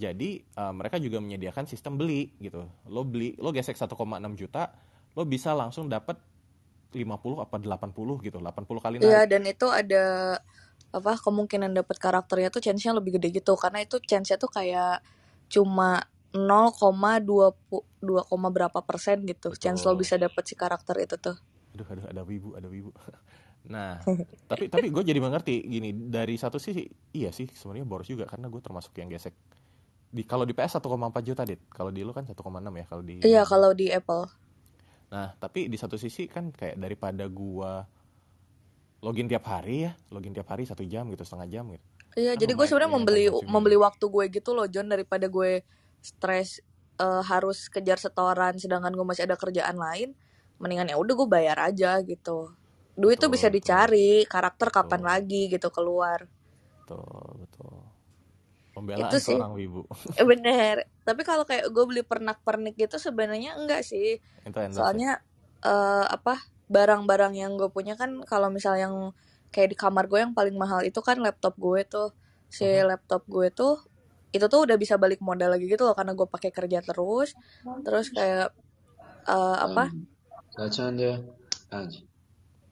Jadi 0.00 0.40
uh, 0.56 0.72
mereka 0.72 0.96
juga 0.96 1.20
menyediakan 1.20 1.68
sistem 1.68 2.00
beli 2.00 2.32
gitu. 2.40 2.64
Lo 2.88 3.04
beli, 3.04 3.36
lo 3.36 3.52
gesek 3.52 3.76
1,6 3.76 3.92
juta, 4.40 4.72
lo 5.12 5.22
bisa 5.28 5.52
langsung 5.52 5.92
dapat 5.92 6.16
50 6.90 7.44
apa 7.44 7.54
80 7.60 8.26
gitu, 8.26 8.38
80 8.40 8.82
kali 8.82 8.96
narik. 8.98 9.06
Iya, 9.06 9.20
dan 9.28 9.42
itu 9.44 9.66
ada 9.68 10.04
apa 10.90 11.12
kemungkinan 11.22 11.70
dapat 11.70 12.02
karakternya 12.02 12.50
tuh 12.50 12.58
chance-nya 12.58 12.98
lebih 12.98 13.14
gede 13.20 13.30
gitu 13.30 13.54
karena 13.54 13.86
itu 13.86 14.02
chance-nya 14.02 14.34
tuh 14.42 14.50
kayak 14.50 14.98
cuma 15.46 16.02
0,2 16.34 17.26
2, 18.02 18.50
berapa 18.50 18.78
persen 18.82 19.22
gitu. 19.26 19.54
Betul. 19.54 19.60
Chance 19.60 19.82
lo 19.86 19.94
bisa 19.98 20.14
dapat 20.18 20.42
si 20.46 20.54
karakter 20.54 20.96
itu 21.02 21.18
tuh. 21.18 21.36
Aduh, 21.74 21.86
aduh, 21.86 22.06
ada 22.10 22.22
wibu, 22.26 22.54
ada 22.58 22.66
wibu. 22.66 22.90
Nah, 23.68 24.00
tapi 24.50 24.72
tapi 24.72 24.88
gue 24.88 25.02
jadi 25.04 25.20
mengerti 25.20 25.60
gini 25.68 25.92
dari 25.92 26.40
satu 26.40 26.56
sisi 26.56 26.88
iya 27.12 27.28
sih 27.34 27.50
sebenarnya 27.50 27.84
boros 27.84 28.08
juga 28.08 28.24
karena 28.24 28.48
gue 28.48 28.60
termasuk 28.62 28.96
yang 28.96 29.12
gesek. 29.12 29.36
Di 30.10 30.24
kalau 30.24 30.48
di 30.48 30.56
PS 30.56 30.80
1,4 30.80 31.28
juta 31.28 31.42
dit. 31.44 31.60
Kalau 31.68 31.92
di 31.92 32.00
lu 32.00 32.16
kan 32.16 32.24
1,6 32.24 32.34
ya 32.40 32.84
kalau 32.88 33.02
di 33.04 33.14
iya 33.22 33.42
kalau 33.44 33.70
di 33.76 33.92
Apple. 33.92 34.24
Nah 35.12 35.36
tapi 35.36 35.68
di 35.68 35.76
satu 35.76 36.00
sisi 36.00 36.24
kan 36.30 36.48
kayak 36.54 36.80
daripada 36.80 37.28
gue 37.28 37.72
login 39.00 39.28
tiap 39.28 39.48
hari 39.48 39.88
ya 39.88 39.92
login 40.12 40.36
tiap 40.36 40.48
hari 40.52 40.68
satu 40.68 40.84
jam 40.84 41.08
gitu 41.12 41.22
setengah 41.24 41.48
jam 41.48 41.64
gitu. 41.68 41.84
Iya 42.18 42.34
kan 42.34 42.40
jadi 42.42 42.52
gue 42.58 42.66
sebenarnya 42.66 42.92
membeli 42.96 43.24
membeli 43.46 43.76
waktu 43.78 44.04
gue 44.08 44.24
gitu 44.40 44.50
loh 44.56 44.66
John 44.66 44.90
daripada 44.90 45.30
gue 45.30 45.62
stres 46.00 46.64
uh, 47.00 47.22
harus 47.24 47.70
kejar 47.72 47.96
setoran 47.96 48.56
sedangkan 48.60 48.92
gue 48.92 49.06
masih 49.06 49.24
ada 49.24 49.36
kerjaan 49.38 49.76
lain 49.78 50.12
mendingan 50.60 50.92
ya 50.92 50.96
udah 51.00 51.14
gue 51.16 51.28
bayar 51.28 51.56
aja 51.72 51.96
gitu 52.04 52.52
duit 52.98 53.16
betul, 53.18 53.28
tuh 53.28 53.30
bisa 53.34 53.46
dicari 53.48 54.24
karakter 54.26 54.68
kapan 54.72 55.00
betul. 55.02 55.10
lagi 55.10 55.42
gitu 55.50 55.68
keluar. 55.70 56.26
Betul 56.84 57.46
betul. 57.46 57.76
Pembelaan 58.70 59.10
itu 59.10 59.18
sih. 59.18 59.36
seorang 59.36 59.54
wibu. 59.54 59.82
Eh, 60.16 60.26
bener. 60.30 60.86
Tapi 61.02 61.22
kalau 61.26 61.44
kayak 61.44 61.70
gue 61.70 61.84
beli 61.86 62.02
pernak 62.06 62.42
pernik 62.42 62.78
gitu 62.78 62.96
sebenarnya 62.96 63.58
enggak 63.58 63.82
sih. 63.82 64.18
Itu 64.46 64.58
soalnya 64.74 65.22
uh, 65.66 66.06
apa 66.06 66.38
barang-barang 66.70 67.34
yang 67.34 67.58
gue 67.58 67.66
punya 67.70 67.98
kan 67.98 68.22
kalau 68.26 68.46
misal 68.48 68.78
yang 68.78 69.10
kayak 69.50 69.74
di 69.74 69.76
kamar 69.78 70.06
gue 70.06 70.22
yang 70.22 70.34
paling 70.34 70.54
mahal 70.54 70.86
itu 70.86 70.98
kan 71.02 71.18
laptop 71.18 71.58
gue 71.58 71.82
tuh. 71.86 72.14
Si 72.50 72.66
uh-huh. 72.66 72.86
laptop 72.94 73.26
gue 73.26 73.50
tuh 73.50 73.78
itu 74.30 74.46
tuh 74.46 74.62
udah 74.62 74.78
bisa 74.78 74.94
balik 74.94 75.18
modal 75.18 75.50
lagi 75.50 75.66
gitu 75.66 75.82
loh 75.82 75.98
karena 75.98 76.14
gue 76.14 76.26
pakai 76.30 76.54
kerja 76.54 76.78
terus. 76.82 77.34
Terus 77.82 78.14
kayak 78.14 78.54
uh, 79.26 79.56
apa 79.66 79.90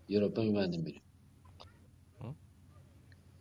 Eropa 0.08 0.40
gimana 0.40 0.72
Mir? 0.80 0.98
Hmm? 2.18 2.32
Oke, 2.32 2.36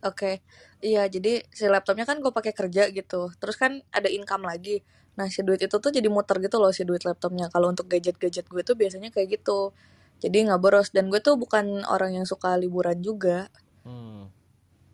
okay. 0.04 0.36
iya 0.84 1.08
jadi 1.08 1.48
si 1.48 1.66
laptopnya 1.66 2.04
kan 2.04 2.20
gue 2.20 2.30
pakai 2.30 2.52
kerja 2.52 2.92
gitu, 2.92 3.32
terus 3.40 3.56
kan 3.56 3.80
ada 3.96 4.12
income 4.12 4.44
lagi. 4.44 4.84
Nah 5.18 5.32
si 5.32 5.42
duit 5.42 5.64
itu 5.64 5.74
tuh 5.80 5.90
jadi 5.90 6.06
muter 6.12 6.38
gitu 6.44 6.62
loh 6.62 6.70
si 6.76 6.84
duit 6.84 7.02
laptopnya. 7.08 7.50
Kalau 7.50 7.74
untuk 7.74 7.90
gadget-gadget 7.90 8.46
gue 8.52 8.62
tuh 8.62 8.76
biasanya 8.78 9.10
kayak 9.10 9.42
gitu, 9.42 9.74
jadi 10.22 10.52
nggak 10.52 10.62
boros. 10.62 10.94
Dan 10.94 11.10
gue 11.10 11.24
tuh 11.24 11.40
bukan 11.40 11.88
orang 11.88 12.20
yang 12.22 12.28
suka 12.28 12.54
liburan 12.60 13.00
juga, 13.02 13.50
hmm. 13.88 14.30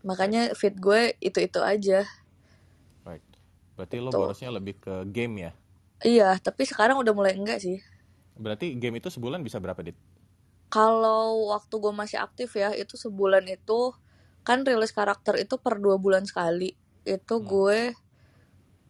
makanya 0.08 0.54
fit 0.56 0.78
gue 0.78 1.18
itu-itu 1.20 1.60
aja. 1.60 2.08
Right, 3.04 3.26
berarti 3.76 3.98
gitu. 4.00 4.06
lo 4.08 4.10
borosnya 4.14 4.50
lebih 4.54 4.80
ke 4.80 5.04
game 5.12 5.50
ya? 5.50 5.52
Iya, 6.04 6.36
tapi 6.44 6.68
sekarang 6.68 7.00
udah 7.00 7.16
mulai 7.16 7.34
enggak 7.36 7.64
sih. 7.64 7.80
Berarti 8.36 8.76
game 8.76 9.00
itu 9.00 9.08
sebulan 9.08 9.40
bisa 9.40 9.60
berapa 9.64 9.80
dit? 9.80 9.96
Kalau 10.74 11.54
waktu 11.54 11.70
gue 11.78 11.94
masih 11.94 12.18
aktif 12.18 12.58
ya, 12.58 12.74
itu 12.74 12.98
sebulan 12.98 13.46
itu 13.46 13.94
kan 14.42 14.66
rilis 14.66 14.90
karakter 14.90 15.38
itu 15.38 15.62
per 15.62 15.78
dua 15.78 16.02
bulan 16.02 16.26
sekali. 16.26 16.74
Itu 17.06 17.38
hmm. 17.38 17.46
gue 17.46 17.80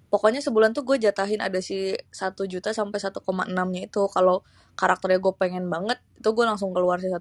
pokoknya 0.08 0.40
sebulan 0.40 0.72
tuh 0.72 0.88
gue 0.88 0.96
jatahin 1.04 1.44
ada 1.44 1.60
si 1.60 1.92
satu 2.08 2.48
juta 2.48 2.72
sampai 2.72 3.04
1,6 3.04 3.20
nya 3.52 3.82
itu. 3.84 4.00
Kalau 4.08 4.48
karakternya 4.80 5.20
gue 5.20 5.34
pengen 5.36 5.68
banget, 5.68 6.00
itu 6.16 6.32
gue 6.32 6.46
langsung 6.48 6.72
keluar 6.72 7.04
si 7.04 7.12
1,6. 7.12 7.20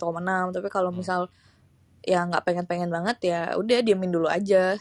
Tapi 0.55 0.69
kalau 0.71 0.95
hmm. 0.95 0.99
misal 1.03 1.27
ya 2.07 2.23
nggak 2.23 2.47
pengen-pengen 2.47 2.91
banget 2.91 3.19
ya 3.35 3.41
udah 3.59 3.83
diamin 3.83 4.15
dulu 4.15 4.31
aja. 4.31 4.79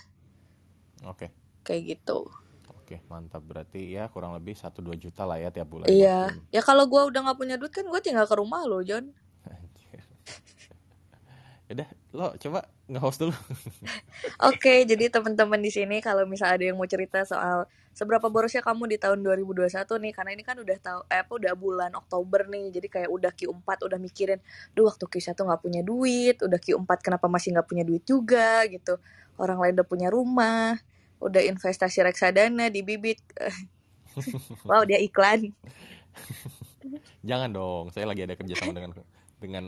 Oke. 1.10 1.26
Okay. 1.26 1.30
Kayak 1.66 1.82
gitu. 1.98 2.30
Oke, 2.70 3.02
mantap. 3.10 3.42
Berarti 3.50 3.98
ya 3.98 4.06
kurang 4.14 4.38
lebih 4.38 4.54
1 4.54 4.78
2 4.78 4.94
juta 5.02 5.26
lah 5.26 5.42
ya 5.42 5.50
tiap 5.50 5.74
bulan. 5.74 5.90
Iya. 5.90 6.38
Ya 6.54 6.62
kalau 6.62 6.86
gue 6.86 7.02
udah 7.02 7.26
nggak 7.26 7.40
punya 7.42 7.58
duit 7.58 7.74
kan 7.74 7.90
gue 7.90 8.02
tinggal 8.06 8.30
ke 8.30 8.38
rumah 8.38 8.62
lo, 8.70 8.86
John. 8.86 9.10
Udah, 11.72 11.88
lo 12.12 12.36
coba 12.36 12.68
nge-host 12.92 13.24
dulu. 13.24 13.32
Oke, 14.44 14.60
okay, 14.60 14.80
jadi 14.84 15.08
teman-teman 15.08 15.64
di 15.64 15.72
sini 15.72 16.04
kalau 16.04 16.28
misalnya 16.28 16.60
ada 16.60 16.66
yang 16.68 16.76
mau 16.76 16.84
cerita 16.84 17.24
soal 17.24 17.64
seberapa 17.96 18.28
borosnya 18.28 18.60
kamu 18.60 18.92
di 18.92 18.98
tahun 19.00 19.24
2021 19.24 19.72
nih 19.88 20.12
karena 20.16 20.32
ini 20.32 20.44
kan 20.48 20.56
udah 20.60 20.78
tahu 20.80 21.00
eh 21.12 21.24
apa 21.24 21.32
udah 21.36 21.54
bulan 21.60 21.92
Oktober 21.92 22.48
nih 22.48 22.72
jadi 22.72 22.88
kayak 22.88 23.10
udah 23.12 23.32
Q4 23.36 23.68
udah 23.84 24.00
mikirin 24.00 24.40
duh 24.72 24.88
waktu 24.88 25.12
Q1 25.12 25.36
nggak 25.36 25.60
punya 25.60 25.84
duit 25.84 26.40
udah 26.40 26.56
Q4 26.56 26.88
kenapa 27.04 27.28
masih 27.28 27.52
nggak 27.52 27.68
punya 27.68 27.84
duit 27.84 28.04
juga? 28.08 28.64
gitu. 28.68 28.96
Orang 29.36 29.60
lain 29.60 29.76
udah 29.80 29.88
punya 29.88 30.08
rumah 30.08 30.80
udah 31.22 31.42
investasi 31.46 32.04
reksadana 32.04 32.68
di 32.68 32.82
bibit. 32.84 33.22
Wow 34.68 34.84
dia 34.84 35.00
iklan. 35.00 35.56
Jangan 37.30 37.48
dong 37.56 37.96
saya 37.96 38.04
lagi 38.12 38.28
ada 38.28 38.36
kerjasama 38.36 38.76
dengan 38.76 38.92
dengan 39.40 39.66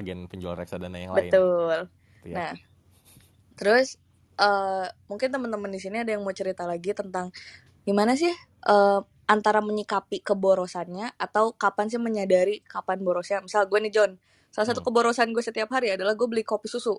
agen 0.00 0.26
penjual 0.26 0.56
reksadana 0.56 0.96
yang 0.96 1.12
lain. 1.12 1.28
Betul. 1.28 1.78
Ya. 2.20 2.36
nah 2.36 2.52
terus 3.56 3.96
uh, 4.40 4.88
mungkin 5.08 5.32
teman-teman 5.32 5.72
di 5.72 5.80
sini 5.80 6.00
ada 6.00 6.16
yang 6.16 6.24
mau 6.24 6.32
cerita 6.32 6.64
lagi 6.64 6.92
tentang 6.92 7.32
gimana 7.84 8.16
sih 8.16 8.32
uh, 8.68 9.00
antara 9.30 9.62
menyikapi 9.62 10.20
keborosannya 10.26 11.14
atau 11.14 11.54
kapan 11.54 11.86
sih 11.86 12.02
menyadari 12.02 12.64
kapan 12.66 12.98
borosnya. 13.04 13.38
Misal 13.44 13.70
gue 13.70 13.78
nih 13.78 13.92
John 13.94 14.12
salah 14.50 14.66
satu 14.74 14.82
hmm. 14.82 14.88
keborosan 14.90 15.30
gue 15.30 15.44
setiap 15.44 15.70
hari 15.70 15.94
adalah 15.94 16.18
gue 16.18 16.26
beli 16.26 16.42
kopi 16.42 16.66
susu. 16.66 16.98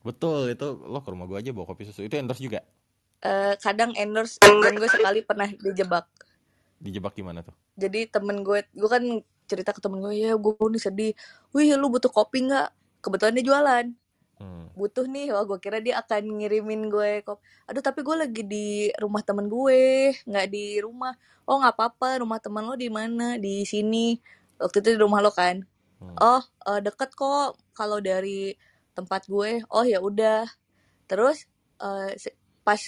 Betul 0.00 0.56
itu 0.56 0.66
lo 0.80 1.04
ke 1.04 1.12
rumah 1.12 1.28
gue 1.28 1.36
aja 1.36 1.50
bawa 1.52 1.68
kopi 1.68 1.84
susu. 1.84 2.06
Itu 2.06 2.16
endorse 2.16 2.40
juga? 2.40 2.64
Uh, 3.20 3.52
kadang 3.60 3.92
endorse 4.00 4.40
dan 4.40 4.74
gue 4.80 4.88
sekali 4.88 5.20
pernah 5.20 5.52
dijebak. 5.52 6.08
Dijebak 6.80 7.12
gimana 7.12 7.44
tuh? 7.44 7.52
Jadi 7.76 8.08
temen 8.08 8.40
gue 8.40 8.64
gue 8.72 8.88
kan 8.88 9.04
cerita 9.50 9.74
ke 9.74 9.82
temen 9.82 9.98
gue 9.98 10.14
ya 10.14 10.38
gue 10.38 10.54
nih 10.54 10.82
sedih. 10.82 11.12
Wih 11.50 11.74
lu 11.74 11.90
butuh 11.90 12.10
kopi 12.14 12.46
nggak? 12.46 12.70
Kebetulan 13.02 13.34
dia 13.34 13.46
jualan. 13.46 13.86
Hmm. 14.40 14.72
butuh 14.72 15.04
nih. 15.04 15.36
Wah 15.36 15.44
gue 15.44 15.58
kira 15.60 15.84
dia 15.84 16.00
akan 16.00 16.40
ngirimin 16.40 16.88
gue 16.88 17.20
kop 17.26 17.44
aduh 17.68 17.84
tapi 17.84 18.00
gue 18.00 18.16
lagi 18.16 18.42
di 18.48 18.88
rumah 18.96 19.20
temen 19.20 19.52
gue 19.52 20.14
nggak 20.24 20.46
di 20.48 20.80
rumah. 20.80 21.12
Oh 21.44 21.60
nggak 21.60 21.76
apa-apa 21.76 22.24
rumah 22.24 22.40
temen 22.40 22.64
lo 22.64 22.74
di 22.78 22.88
mana? 22.88 23.36
Di 23.36 23.68
sini. 23.68 24.16
Waktu 24.56 24.80
itu 24.80 24.88
di 24.96 25.00
rumah 25.00 25.20
lo 25.20 25.34
kan? 25.34 25.60
Hmm. 26.00 26.16
oh 26.16 26.40
uh, 26.64 26.80
deket 26.80 27.12
kok 27.12 27.60
kalau 27.76 28.00
dari 28.00 28.56
tempat 28.96 29.28
gue. 29.28 29.60
Oh 29.68 29.84
ya 29.84 30.00
udah. 30.00 30.48
Terus 31.04 31.44
uh, 31.82 32.08
pas 32.64 32.80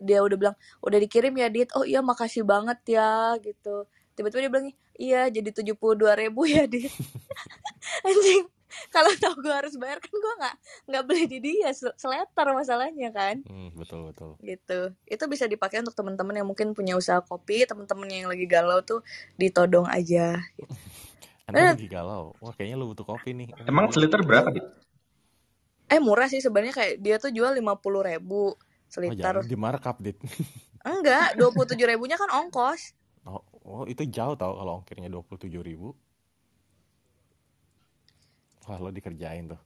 dia 0.00 0.18
udah 0.24 0.36
bilang 0.40 0.56
udah 0.80 0.98
dikirim 1.04 1.36
ya 1.36 1.52
dit. 1.52 1.68
Oh 1.76 1.84
iya 1.84 2.00
makasih 2.00 2.48
banget 2.48 2.80
ya 2.96 3.36
gitu. 3.44 3.84
Tiba-tiba 4.16 4.40
dia 4.48 4.52
bilang 4.52 4.68
iya 4.98 5.26
jadi 5.30 5.50
tujuh 5.50 5.76
puluh 5.78 5.96
dua 5.98 6.14
ribu 6.18 6.46
ya 6.46 6.64
dit 6.64 6.88
anjing 8.06 8.46
kalau 8.90 9.06
tau 9.22 9.38
gue 9.38 9.54
harus 9.54 9.78
bayar 9.78 10.02
kan 10.02 10.10
gue 10.10 10.34
nggak 10.40 10.56
nggak 10.90 11.02
beli 11.06 11.24
di 11.30 11.38
dia 11.38 11.70
seletar 11.74 12.46
masalahnya 12.50 13.14
kan 13.14 13.42
hmm, 13.46 13.70
betul 13.78 14.10
betul 14.10 14.34
gitu 14.42 14.90
itu 15.06 15.24
bisa 15.30 15.46
dipakai 15.46 15.78
untuk 15.86 15.94
teman-teman 15.94 16.42
yang 16.42 16.48
mungkin 16.48 16.74
punya 16.74 16.98
usaha 16.98 17.22
kopi 17.22 17.62
teman-teman 17.70 18.10
yang 18.10 18.26
lagi 18.26 18.46
galau 18.50 18.82
tuh 18.82 19.06
ditodong 19.38 19.86
aja 19.86 20.42
gitu. 20.58 20.74
Anda 21.46 21.58
eh. 21.60 21.72
lagi 21.78 21.86
galau 21.86 22.34
wah 22.42 22.50
kayaknya 22.50 22.76
lu 22.82 22.90
butuh 22.90 23.06
kopi 23.06 23.30
nih 23.36 23.54
emang 23.70 23.94
seliter 23.94 24.26
berapa 24.26 24.50
dit 24.50 24.66
eh 25.92 26.00
murah 26.02 26.26
sih 26.26 26.42
sebenarnya 26.42 26.74
kayak 26.74 26.94
dia 26.98 27.16
tuh 27.22 27.30
jual 27.30 27.54
lima 27.54 27.78
puluh 27.78 28.02
ribu 28.02 28.58
seliter. 28.94 29.34
Oh, 29.42 29.44
di 29.44 29.58
markup, 29.58 29.98
Dit. 29.98 30.18
Enggak, 30.84 31.34
dua 31.40 31.50
puluh 31.50 31.66
tujuh 31.66 31.86
ribunya 31.88 32.14
kan 32.14 32.30
ongkos. 32.44 32.94
Oh, 33.24 33.42
oh 33.64 33.84
itu 33.88 34.04
jauh 34.08 34.36
tau 34.36 34.52
kalau 34.56 34.84
ongkirnya 34.84 35.08
dua 35.08 35.24
puluh 35.24 35.40
tujuh 35.40 35.64
ribu. 35.64 35.96
Wah, 38.68 38.80
lo 38.80 38.92
dikerjain 38.92 39.48
tuh. 39.52 39.60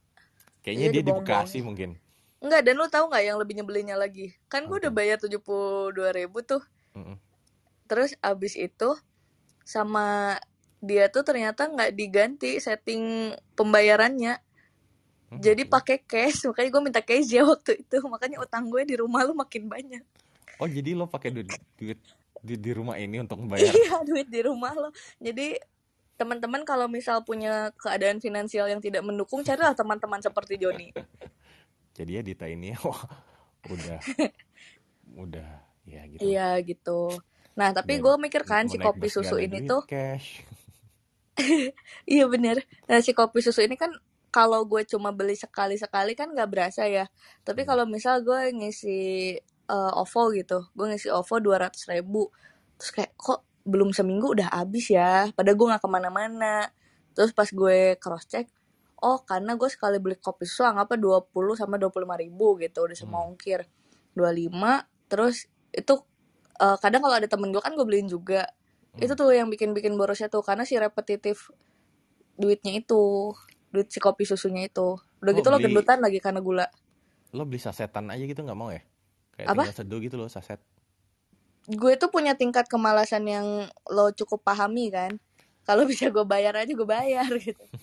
Kayaknya 0.63 0.87
iya, 0.91 0.95
dia 0.95 1.03
di 1.03 1.13
Bekasi 1.15 1.59
mungkin. 1.63 1.95
Enggak, 2.39 2.61
dan 2.67 2.75
lo 2.79 2.87
tau 2.87 3.07
nggak 3.07 3.23
yang 3.23 3.37
lebih 3.39 3.59
nyebelinnya 3.59 3.95
lagi? 3.99 4.31
Kan 4.47 4.67
gue 4.67 4.79
udah 4.79 4.91
bayar 4.91 5.19
tujuh 5.19 5.39
puluh 5.43 5.91
dua 5.91 6.11
ribu 6.15 6.39
tuh. 6.43 6.63
Mm 6.95 7.03
-mm. 7.03 7.17
Terus 7.87 8.15
abis 8.23 8.55
itu 8.55 8.95
sama 9.67 10.39
dia 10.79 11.11
tuh 11.11 11.27
ternyata 11.27 11.67
nggak 11.67 11.91
diganti 11.91 12.59
setting 12.63 13.35
pembayarannya 13.59 14.39
Hmm, 15.29 15.37
jadi 15.37 15.61
pakai 15.61 16.01
cash 16.01 16.41
makanya 16.49 16.69
gue 16.73 16.81
minta 16.81 17.01
cash 17.05 17.29
ya 17.29 17.45
waktu 17.45 17.85
itu 17.85 17.97
makanya 18.09 18.41
utang 18.41 18.65
gue 18.65 18.81
di 18.81 18.97
rumah 18.97 19.21
lu 19.21 19.37
makin 19.37 19.69
banyak 19.69 20.01
oh 20.57 20.65
jadi 20.65 20.97
lo 20.97 21.05
pakai 21.05 21.29
duit 21.29 21.53
duit 21.77 22.01
di, 22.41 22.55
di 22.59 22.71
rumah 22.73 22.95
ini 22.99 23.19
untuk 23.21 23.39
membayar? 23.41 23.71
Iya 23.71 24.03
duit 24.03 24.27
di 24.27 24.41
rumah 24.43 24.71
lo 24.75 24.89
jadi 25.19 25.59
teman-teman 26.19 26.67
kalau 26.67 26.91
misal 26.91 27.23
punya 27.23 27.71
keadaan 27.79 28.19
finansial 28.19 28.67
yang 28.67 28.83
tidak 28.83 29.07
mendukung 29.07 29.39
carilah 29.39 29.71
teman-teman 29.71 30.19
seperti 30.19 30.59
Joni. 30.59 30.91
Jadi 31.95 32.11
ya 32.19 32.21
Dita 32.21 32.45
ini 32.51 32.75
wah, 32.83 33.07
udah 33.71 33.99
udah 35.15 35.49
ya 35.87 36.03
gitu. 36.11 36.19
Iya 36.19 36.59
gitu. 36.67 37.15
Nah 37.55 37.71
tapi 37.71 38.03
gue 38.03 38.15
mikir 38.19 38.43
kan 38.43 38.67
si 38.67 38.75
kopi 38.75 39.07
susu 39.07 39.39
ini 39.39 39.63
tuh 39.63 39.87
cash. 39.87 40.43
Iya 42.03 42.27
bener. 42.27 42.67
Nah 42.91 42.99
si 42.99 43.15
kopi 43.15 43.39
susu 43.39 43.63
ini 43.63 43.79
kan 43.79 43.95
kalau 44.29 44.61
gue 44.67 44.85
cuma 44.85 45.15
beli 45.15 45.39
sekali-sekali 45.39 46.19
kan 46.19 46.35
nggak 46.35 46.51
berasa 46.51 46.83
ya. 46.83 47.07
Tapi 47.47 47.63
hmm. 47.63 47.67
kalau 47.67 47.83
misal 47.87 48.19
gue 48.23 48.51
ngisi 48.55 49.39
uh, 49.69 50.01
OVO 50.01 50.33
gitu. 50.33 50.65
Gue 50.73 50.89
ngisi 50.89 51.13
OVO 51.13 51.37
dua 51.39 51.69
ratus 51.69 51.85
ribu. 51.87 52.33
Terus 52.81 52.91
kayak 52.91 53.11
kok 53.15 53.45
belum 53.63 53.93
seminggu 53.93 54.33
udah 54.33 54.49
habis 54.51 54.89
ya? 54.89 55.29
Padahal 55.37 55.55
gue 55.55 55.67
nggak 55.69 55.83
ke 55.85 55.89
mana-mana. 55.89 56.73
Terus 57.13 57.31
pas 57.31 57.47
gue 57.47 57.95
cross 58.01 58.25
check 58.25 58.49
oh 58.99 59.23
karena 59.23 59.55
gue 59.55 59.69
sekali 59.71 59.97
beli 59.99 60.19
kopi 60.19 60.43
susu 60.43 60.67
apa 60.67 60.99
20 60.99 61.31
sama 61.55 61.79
25 61.79 62.03
ribu 62.19 62.59
gitu 62.59 62.83
udah 62.83 62.97
semua 62.97 63.23
ongkir 63.23 63.63
25 64.15 64.51
terus 65.07 65.47
itu 65.71 65.93
uh, 66.59 66.77
kadang 66.83 67.01
kalau 67.03 67.15
ada 67.15 67.27
temen 67.27 67.49
gue 67.55 67.61
kan 67.63 67.73
gue 67.73 67.85
beliin 67.87 68.09
juga. 68.11 68.49
Hmm. 68.89 69.05
itu 69.05 69.13
tuh 69.13 69.29
yang 69.29 69.53
bikin-bikin 69.53 69.93
borosnya 69.93 70.33
tuh 70.33 70.41
karena 70.41 70.65
si 70.65 70.73
repetitif 70.73 71.53
duitnya 72.41 72.81
itu 72.81 73.31
duit 73.69 73.87
si 73.93 74.01
kopi 74.01 74.25
susunya 74.25 74.65
itu. 74.65 74.97
Udah 75.21 75.31
gitu 75.37 75.47
lo 75.53 75.61
gendutan 75.61 76.01
lagi 76.01 76.17
karena 76.17 76.41
gula. 76.41 76.65
Lo 77.37 77.45
beli 77.45 77.61
sasetan 77.61 78.09
aja 78.09 78.25
gitu 78.25 78.41
nggak 78.41 78.57
mau 78.57 78.73
ya 78.73 78.81
kayak 79.39 79.55
apa? 79.55 79.63
seduh 79.71 79.99
gitu 80.03 80.19
lo 80.19 80.27
saset. 80.27 80.59
Gue 81.69 81.95
tuh 81.95 82.11
punya 82.11 82.35
tingkat 82.35 82.67
kemalasan 82.67 83.23
yang 83.23 83.47
lo 83.87 84.11
cukup 84.11 84.43
pahami 84.43 84.91
kan? 84.91 85.15
Kalau 85.63 85.87
bisa 85.91 86.11
gue 86.11 86.25
bayar 86.27 86.59
aja 86.59 86.71
gue 86.75 86.87
bayar 86.87 87.31
gitu. 87.39 87.63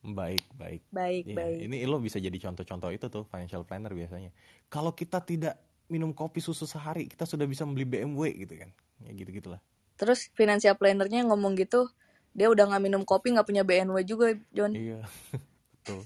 Baik 0.00 0.40
baik. 0.56 0.80
Baik 0.88 1.24
ya, 1.28 1.36
baik. 1.36 1.58
ini 1.68 1.84
lo 1.84 2.00
bisa 2.00 2.16
jadi 2.16 2.32
contoh-contoh 2.32 2.88
itu 2.88 3.12
tuh 3.12 3.28
financial 3.28 3.68
planner 3.68 3.92
biasanya. 3.92 4.32
Kalau 4.72 4.96
kita 4.96 5.20
tidak 5.20 5.60
minum 5.92 6.16
kopi 6.16 6.40
susu 6.40 6.64
sehari 6.64 7.04
kita 7.04 7.28
sudah 7.28 7.44
bisa 7.44 7.68
membeli 7.68 7.84
BMW 7.84 8.48
gitu 8.48 8.56
kan? 8.56 8.72
Ya 9.04 9.12
gitu 9.12 9.28
gitulah 9.28 9.60
terus 10.00 10.32
financial 10.32 10.72
plannernya 10.80 11.28
ngomong 11.28 11.60
gitu 11.60 11.92
dia 12.32 12.48
udah 12.48 12.72
nggak 12.72 12.80
minum 12.88 13.04
kopi 13.04 13.36
nggak 13.36 13.44
punya 13.44 13.60
BNW 13.68 14.00
juga 14.08 14.32
John. 14.48 14.72
Iya 14.72 15.04
betul. 15.76 16.00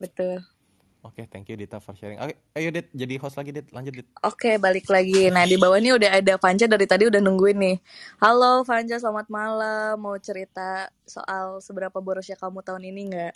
Betul 0.00 0.40
Oke, 1.06 1.22
okay, 1.22 1.24
thank 1.30 1.46
you 1.46 1.54
Dita 1.54 1.78
for 1.78 1.94
sharing. 1.94 2.18
Oke, 2.18 2.34
okay, 2.34 2.58
ayo 2.58 2.74
Dit, 2.74 2.90
jadi 2.90 3.22
host 3.22 3.38
lagi 3.38 3.54
Dit, 3.54 3.70
lanjut 3.70 4.02
Dit. 4.02 4.08
Oke, 4.26 4.34
okay, 4.34 4.54
balik 4.58 4.90
lagi. 4.90 5.30
Nah, 5.30 5.46
di 5.46 5.54
bawah 5.54 5.78
ini 5.78 5.94
udah 5.94 6.10
ada 6.10 6.34
Vanca 6.42 6.66
dari 6.66 6.90
tadi 6.90 7.06
udah 7.06 7.22
nungguin 7.22 7.54
nih. 7.54 7.76
Halo 8.18 8.66
Vanca, 8.66 8.98
selamat 8.98 9.30
malam. 9.30 9.94
Mau 10.02 10.18
cerita 10.18 10.90
soal 11.06 11.62
seberapa 11.62 12.02
borosnya 12.02 12.34
kamu 12.34 12.66
tahun 12.66 12.82
ini 12.90 13.00
nggak? 13.14 13.34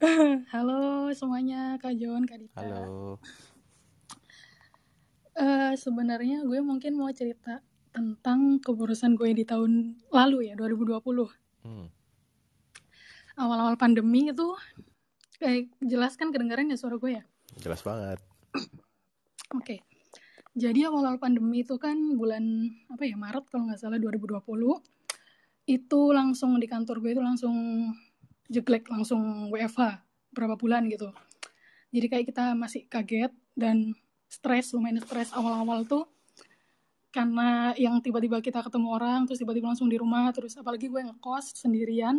Halo 0.56 1.12
semuanya, 1.12 1.76
Kak 1.76 1.92
John, 2.00 2.24
Kak 2.24 2.40
Dita. 2.40 2.56
Halo. 2.56 3.20
Uh, 5.36 5.76
sebenarnya 5.76 6.40
gue 6.40 6.64
mungkin 6.64 6.96
mau 6.96 7.12
cerita 7.12 7.60
tentang 7.92 8.64
keborosan 8.64 9.12
gue 9.12 9.28
di 9.36 9.44
tahun 9.44 10.00
lalu 10.08 10.50
ya, 10.50 10.54
2020 10.58 10.98
hmm. 11.66 11.86
awal-awal 13.38 13.74
pandemi 13.78 14.30
itu 14.30 14.54
kayak 15.44 15.68
jelas 15.84 16.16
kan 16.16 16.32
kedengaran 16.32 16.72
ya 16.72 16.80
suara 16.80 16.96
gue 16.96 17.20
ya? 17.20 17.24
Jelas 17.60 17.84
banget. 17.84 18.18
Oke. 19.52 19.60
Okay. 19.60 19.80
jadi 20.54 20.86
awal-awal 20.86 21.18
pandemi 21.18 21.66
itu 21.66 21.76
kan 21.76 21.98
bulan 22.14 22.70
apa 22.86 23.02
ya 23.04 23.18
Maret 23.18 23.50
kalau 23.50 23.66
nggak 23.66 23.82
salah 23.82 23.98
2020 23.98 24.38
itu 25.66 26.00
langsung 26.14 26.54
di 26.62 26.70
kantor 26.70 27.02
gue 27.02 27.10
itu 27.18 27.22
langsung 27.22 27.56
jeglek 28.46 28.86
langsung 28.86 29.50
WFH 29.50 30.00
berapa 30.30 30.54
bulan 30.54 30.86
gitu. 30.88 31.10
Jadi 31.90 32.06
kayak 32.06 32.26
kita 32.30 32.54
masih 32.54 32.86
kaget 32.86 33.34
dan 33.58 33.98
stres 34.30 34.74
lumayan 34.74 35.02
stres 35.02 35.30
awal-awal 35.34 35.86
tuh 35.86 36.06
karena 37.14 37.70
yang 37.78 38.02
tiba-tiba 38.02 38.42
kita 38.42 38.58
ketemu 38.58 38.90
orang 38.90 39.22
terus 39.30 39.38
tiba-tiba 39.38 39.70
langsung 39.70 39.86
di 39.86 39.94
rumah 39.94 40.34
terus 40.34 40.58
apalagi 40.58 40.90
gue 40.90 40.98
ngekos 40.98 41.54
sendirian 41.54 42.18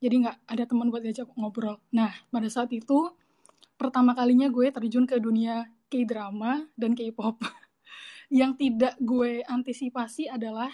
jadi 0.00 0.14
nggak 0.26 0.36
ada 0.48 0.64
teman 0.64 0.88
buat 0.88 1.04
diajak 1.04 1.28
ngobrol. 1.36 1.76
Nah 1.92 2.10
pada 2.32 2.48
saat 2.48 2.72
itu 2.72 3.12
pertama 3.76 4.16
kalinya 4.16 4.48
gue 4.48 4.72
terjun 4.72 5.04
ke 5.04 5.20
dunia 5.20 5.68
K-drama 5.92 6.64
dan 6.74 6.96
K-pop. 6.96 7.36
Yang 8.32 8.52
tidak 8.56 8.94
gue 8.96 9.44
antisipasi 9.44 10.32
adalah 10.32 10.72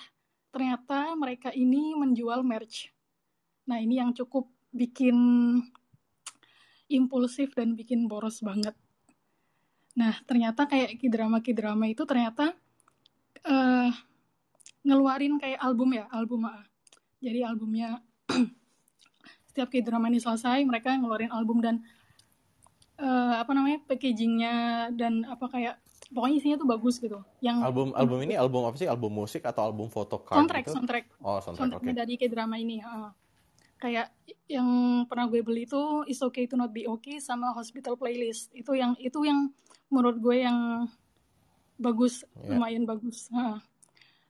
ternyata 0.55 1.13
mereka 1.19 1.51
ini 1.51 1.99
menjual 1.99 2.47
merch. 2.47 2.89
Nah 3.67 3.83
ini 3.83 3.99
yang 3.99 4.15
cukup 4.15 4.47
bikin 4.71 5.17
impulsif 6.87 7.51
dan 7.57 7.75
bikin 7.75 8.07
boros 8.07 8.41
banget. 8.41 8.73
Nah 9.99 10.15
ternyata 10.29 10.71
kayak 10.71 11.01
K-drama 11.03 11.43
K-drama 11.43 11.91
itu 11.91 12.07
ternyata 12.07 12.55
uh, 13.43 13.91
ngeluarin 14.87 15.35
kayak 15.43 15.59
album 15.59 15.99
ya 15.99 16.07
album 16.15 16.47
ah 16.47 16.63
jadi 17.19 17.51
albumnya 17.51 17.99
setiap 19.57 19.73
kayak 19.73 19.89
drama 19.89 20.13
ini 20.13 20.21
selesai 20.21 20.61
mereka 20.69 20.93
ngeluarin 20.93 21.33
album 21.33 21.65
dan 21.65 21.81
uh, 23.01 23.41
apa 23.41 23.57
namanya 23.57 23.81
packagingnya 23.89 24.93
dan 24.93 25.25
apa 25.25 25.49
kayak 25.49 25.81
pokoknya 26.13 26.37
isinya 26.37 26.57
tuh 26.61 26.69
bagus 26.69 27.01
gitu 27.01 27.25
yang 27.41 27.65
album 27.65 27.97
album 27.97 28.21
ini 28.21 28.37
album 28.37 28.69
apa 28.69 28.77
sih 28.77 28.85
album 28.85 29.17
musik 29.17 29.49
atau 29.49 29.65
album 29.65 29.89
foto 29.89 30.21
soundtrack 30.29 30.69
gitu? 30.69 30.77
soundtrack 30.77 31.05
oh 31.25 31.41
soundtrack, 31.41 31.57
soundtrack 31.57 31.89
okay. 31.89 31.97
dari 31.97 32.15
kayak 32.21 32.33
drama 32.37 32.61
ini 32.61 32.85
uh, 32.85 33.09
kayak 33.81 34.13
yang 34.45 34.69
pernah 35.09 35.29
gue 35.29 35.41
beli 35.41 35.65
itu 35.65 36.05
It's 36.05 36.21
Okay 36.21 36.49
to 36.49 36.57
Not 36.57 36.73
Be 36.77 36.85
Okay 36.85 37.21
sama 37.21 37.53
Hospital 37.57 37.97
Playlist 37.97 38.53
itu 38.53 38.77
yang 38.77 38.93
itu 39.01 39.25
yang 39.25 39.53
menurut 39.89 40.21
gue 40.21 40.37
yang 40.45 40.85
bagus 41.81 42.29
yeah. 42.45 42.57
lumayan 42.57 42.85
bagus 42.85 43.33
uh. 43.33 43.57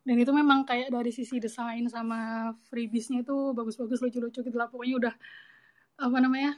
Dan 0.07 0.17
itu 0.23 0.31
memang 0.31 0.63
kayak 0.63 0.95
dari 0.95 1.11
sisi 1.11 1.43
desain 1.43 1.83
sama 1.91 2.55
freebiesnya 2.71 3.27
itu 3.27 3.51
bagus-bagus 3.51 3.99
lucu-lucu 3.99 4.39
gitu 4.47 4.55
lah. 4.55 4.71
Pokoknya 4.71 4.95
udah 5.03 5.15
apa 5.99 6.19
namanya 6.23 6.55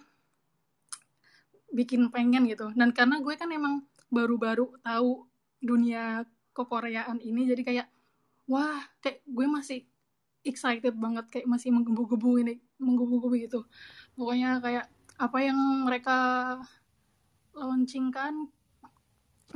bikin 1.73 2.13
pengen 2.13 2.45
gitu. 2.45 2.69
Dan 2.77 2.93
karena 2.93 3.25
gue 3.25 3.35
kan 3.41 3.49
emang 3.49 3.89
baru-baru 4.13 4.77
tahu 4.85 5.25
dunia 5.65 6.29
kekoreaan 6.53 7.25
ini 7.25 7.49
jadi 7.49 7.63
kayak 7.65 7.87
wah 8.53 8.85
kayak 9.01 9.25
gue 9.25 9.47
masih 9.49 9.81
excited 10.45 10.93
banget 11.01 11.25
kayak 11.33 11.49
masih 11.49 11.73
menggebu-gebu 11.73 12.45
ini 12.45 12.61
menggebu-gebu 12.77 13.49
gitu. 13.49 13.61
Pokoknya 14.13 14.61
kayak 14.61 14.93
apa 15.17 15.39
yang 15.41 15.57
mereka 15.89 16.19
launchingkan 17.57 18.45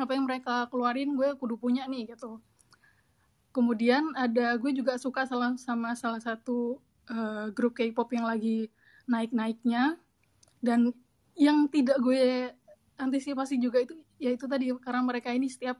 apa 0.00 0.10
yang 0.16 0.24
mereka 0.24 0.64
keluarin 0.72 1.12
gue 1.12 1.36
kudu 1.36 1.60
punya 1.60 1.84
nih 1.84 2.16
gitu 2.16 2.40
kemudian 3.52 4.16
ada 4.16 4.56
gue 4.56 4.72
juga 4.72 4.96
suka 4.96 5.28
salah 5.28 5.54
sama 5.60 5.92
salah 5.94 6.18
satu 6.18 6.80
uh, 7.12 7.52
grup 7.52 7.76
K-pop 7.76 8.08
yang 8.16 8.26
lagi 8.26 8.72
naik-naiknya. 9.06 10.00
Dan 10.62 10.90
yang 11.36 11.68
tidak 11.68 12.00
gue 12.00 12.50
antisipasi 12.96 13.58
juga 13.58 13.82
itu 13.82 13.98
ya 14.16 14.30
itu 14.32 14.46
tadi 14.46 14.70
karena 14.78 15.02
mereka 15.02 15.34
ini 15.34 15.50
setiap 15.50 15.76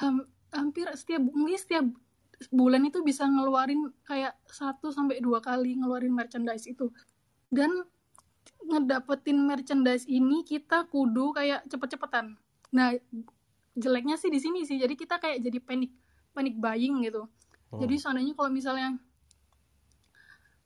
ham, 0.00 0.24
hampir 0.48 0.88
setiap 0.96 1.20
mungkin 1.20 1.58
setiap 1.60 1.86
bulan 2.54 2.86
itu 2.86 3.02
bisa 3.02 3.26
ngeluarin 3.26 3.90
kayak 4.06 4.38
satu 4.46 4.94
sampai 4.94 5.18
dua 5.18 5.42
kali 5.42 5.78
ngeluarin 5.78 6.14
merchandise 6.14 6.66
itu. 6.66 6.90
Dan 7.48 7.70
ngedapetin 8.64 9.38
merchandise 9.38 10.08
ini 10.08 10.42
kita 10.42 10.88
kudu 10.88 11.36
kayak 11.36 11.66
cepet-cepetan. 11.68 12.34
Nah 12.72 12.96
jeleknya 13.78 14.18
sih 14.18 14.32
di 14.32 14.42
sini 14.42 14.66
sih 14.66 14.80
jadi 14.80 14.94
kita 14.98 15.22
kayak 15.22 15.38
jadi 15.38 15.58
panik 15.62 15.92
panik 16.32 16.56
buying 16.56 17.04
gitu 17.04 17.26
hmm. 17.72 17.80
jadi 17.80 17.94
seandainya 17.98 18.34
kalau 18.36 18.50
misalnya 18.52 18.88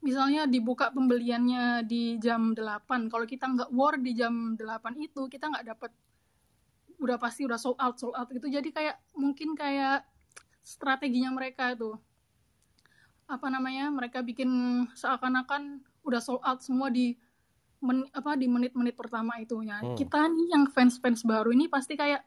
misalnya 0.02 0.50
dibuka 0.50 0.90
pembeliannya 0.90 1.86
di 1.86 2.18
jam 2.18 2.52
8 2.58 3.06
kalau 3.06 3.22
kita 3.22 3.46
nggak 3.46 3.70
war 3.70 3.94
di 3.94 4.12
jam 4.18 4.58
8 4.58 4.98
itu 4.98 5.30
kita 5.30 5.46
nggak 5.46 5.66
dapat 5.74 5.90
udah 6.98 7.18
pasti 7.18 7.46
udah 7.46 7.58
sold 7.58 7.78
out 7.78 7.98
sold 7.98 8.14
out 8.18 8.26
gitu 8.30 8.50
jadi 8.50 8.66
kayak 8.70 8.96
mungkin 9.14 9.54
kayak 9.54 10.02
strateginya 10.62 11.30
mereka 11.34 11.74
itu 11.74 11.94
apa 13.30 13.46
namanya 13.50 13.90
mereka 13.90 14.22
bikin 14.22 14.50
seakan-akan 14.94 15.82
udah 16.02 16.20
sold 16.22 16.42
out 16.42 16.62
semua 16.62 16.90
di 16.90 17.14
men, 17.82 18.06
apa 18.14 18.34
di 18.38 18.46
menit-menit 18.50 18.94
pertama 18.94 19.38
itu 19.38 19.62
ya 19.62 19.82
hmm. 19.82 19.98
kita 19.98 20.18
nih 20.30 20.46
yang 20.54 20.64
fans-fans 20.70 21.22
baru 21.26 21.54
ini 21.54 21.66
pasti 21.70 21.98
kayak 21.98 22.22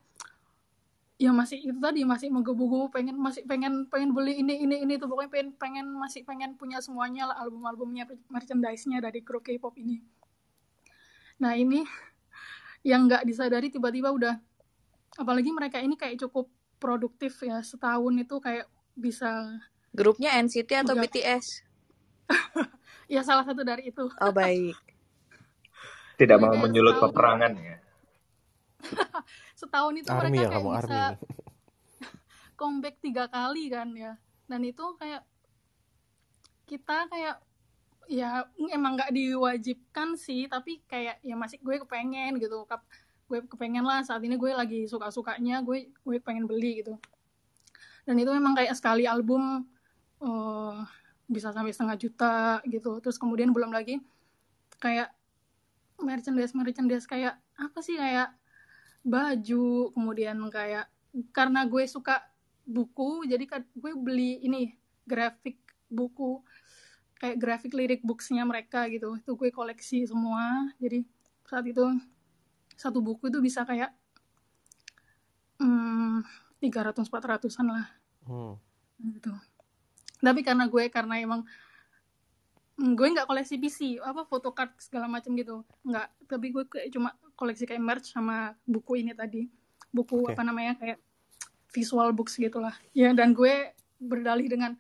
ya 1.15 1.31
masih 1.31 1.63
itu 1.63 1.79
tadi 1.79 2.03
masih 2.03 2.27
menggebu-gebu 2.27 2.91
pengen 2.91 3.15
masih 3.15 3.47
pengen 3.47 3.87
pengen 3.87 4.11
beli 4.11 4.35
ini 4.35 4.67
ini 4.67 4.83
ini 4.83 4.99
tuh 4.99 5.07
pokoknya 5.07 5.31
pengen 5.31 5.49
pengen 5.55 5.87
masih 5.95 6.27
pengen 6.27 6.59
punya 6.59 6.83
semuanya 6.83 7.31
lah 7.31 7.39
album-albumnya 7.39 8.03
merchandise-nya 8.27 8.99
dari 8.99 9.23
grup 9.23 9.47
K-pop 9.47 9.79
ini. 9.79 10.03
Nah 11.39 11.55
ini 11.55 11.87
yang 12.89 13.07
nggak 13.07 13.23
disadari 13.23 13.71
tiba-tiba 13.71 14.11
udah 14.11 14.35
apalagi 15.15 15.55
mereka 15.55 15.79
ini 15.79 15.95
kayak 15.95 16.19
cukup 16.27 16.51
produktif 16.83 17.39
ya 17.39 17.63
setahun 17.63 18.11
itu 18.19 18.35
kayak 18.43 18.67
bisa 18.99 19.55
grupnya 19.95 20.35
NCT 20.43 20.83
atau 20.83 20.99
udah... 20.99 21.03
BTS 21.07 21.45
ya 23.15 23.23
salah 23.23 23.47
satu 23.47 23.63
dari 23.63 23.87
itu. 23.87 24.03
Oh 24.03 24.33
baik. 24.35 24.75
Tidak 26.19 26.35
mau 26.43 26.59
menyulut 26.59 26.99
peperangan 26.99 27.55
ya 27.55 27.84
setahun 29.59 29.93
itu 29.95 30.09
army 30.09 30.37
mereka 30.37 30.41
ya, 30.41 30.49
kayak 30.49 30.63
kamu 30.63 30.69
bisa 30.77 30.99
army. 30.99 31.17
comeback 32.59 32.95
tiga 33.01 33.25
kali 33.27 33.63
kan 33.71 33.89
ya. 33.93 34.13
Dan 34.45 34.61
itu 34.63 34.85
kayak 34.97 35.23
kita 36.65 36.97
kayak 37.09 37.37
ya 38.05 38.45
emang 38.69 38.97
nggak 38.97 39.09
diwajibkan 39.09 40.13
sih 40.13 40.45
tapi 40.45 40.81
kayak 40.85 41.17
ya 41.25 41.35
masih 41.37 41.57
gue 41.61 41.81
kepengen 41.81 42.37
gitu. 42.37 42.65
Gue 43.25 43.39
kepengen 43.45 43.85
lah 43.85 44.05
saat 44.05 44.21
ini 44.21 44.37
gue 44.37 44.53
lagi 44.53 44.85
suka 44.85 45.09
sukanya 45.09 45.65
gue 45.65 45.89
gue 45.91 46.17
pengen 46.21 46.45
beli 46.45 46.85
gitu. 46.85 46.97
Dan 48.05 48.21
itu 48.21 48.29
memang 48.29 48.53
kayak 48.53 48.77
sekali 48.77 49.09
album 49.09 49.65
uh, 50.21 50.85
bisa 51.25 51.49
sampai 51.49 51.73
setengah 51.73 51.97
juta 51.97 52.61
gitu. 52.69 53.01
Terus 53.01 53.17
kemudian 53.17 53.49
belum 53.49 53.73
lagi 53.73 53.97
kayak 54.77 55.09
merchandise 56.01 56.53
merchandise 56.53 57.07
kayak 57.07 57.39
apa 57.55 57.79
sih 57.79 57.95
kayak 57.95 58.35
baju 59.05 59.93
kemudian 59.93 60.41
kayak 60.49 60.89
karena 61.29 61.63
gue 61.69 61.85
suka 61.85 62.25
buku 62.65 63.29
jadi 63.29 63.45
kan 63.45 63.61
gue 63.77 63.93
beli 63.93 64.41
ini 64.41 64.73
grafik 65.05 65.61
buku 65.85 66.41
kayak 67.21 67.37
grafik 67.39 67.71
lirik 67.73 68.01
booksnya 68.03 68.43
mereka 68.43 68.85
gitu. 68.91 69.15
Itu 69.15 69.39
gue 69.39 69.49
koleksi 69.53 70.03
semua. 70.05 70.69
Jadi 70.81 71.07
saat 71.47 71.65
itu 71.65 71.83
satu 72.75 72.99
buku 72.99 73.31
itu 73.31 73.39
bisa 73.39 73.63
kayak 73.63 73.93
hmm, 75.61 76.25
tiga 76.59 76.91
ratus 76.91 77.07
empat 77.07 77.23
ratusan 77.37 77.67
lah. 77.69 77.87
Hmm. 78.25 78.57
gitu. 79.13 79.29
Tapi 80.17 80.41
karena 80.41 80.65
gue 80.65 80.89
karena 80.89 81.21
emang 81.21 81.45
gue 82.75 83.07
nggak 83.07 83.27
koleksi 83.27 83.55
PC 83.55 83.79
apa 84.03 84.27
photocard 84.27 84.71
segala 84.75 85.07
macam 85.07 85.31
gitu. 85.39 85.63
Nggak 85.87 86.07
tapi 86.27 86.47
gue 86.51 86.63
kayak 86.67 86.87
cuma 86.91 87.15
koleksi 87.39 87.63
kayak 87.63 87.83
merch 87.83 88.11
sama 88.11 88.51
buku 88.67 88.99
ini 88.99 89.15
tadi. 89.15 89.47
Buku 89.95 90.27
okay. 90.27 90.35
apa 90.35 90.43
namanya 90.43 90.75
kayak 90.75 90.99
visual 91.71 92.11
books 92.11 92.35
gitulah. 92.35 92.75
Ya 92.91 93.15
dan 93.15 93.31
gue 93.31 93.71
berdalih 94.03 94.51
dengan 94.51 94.75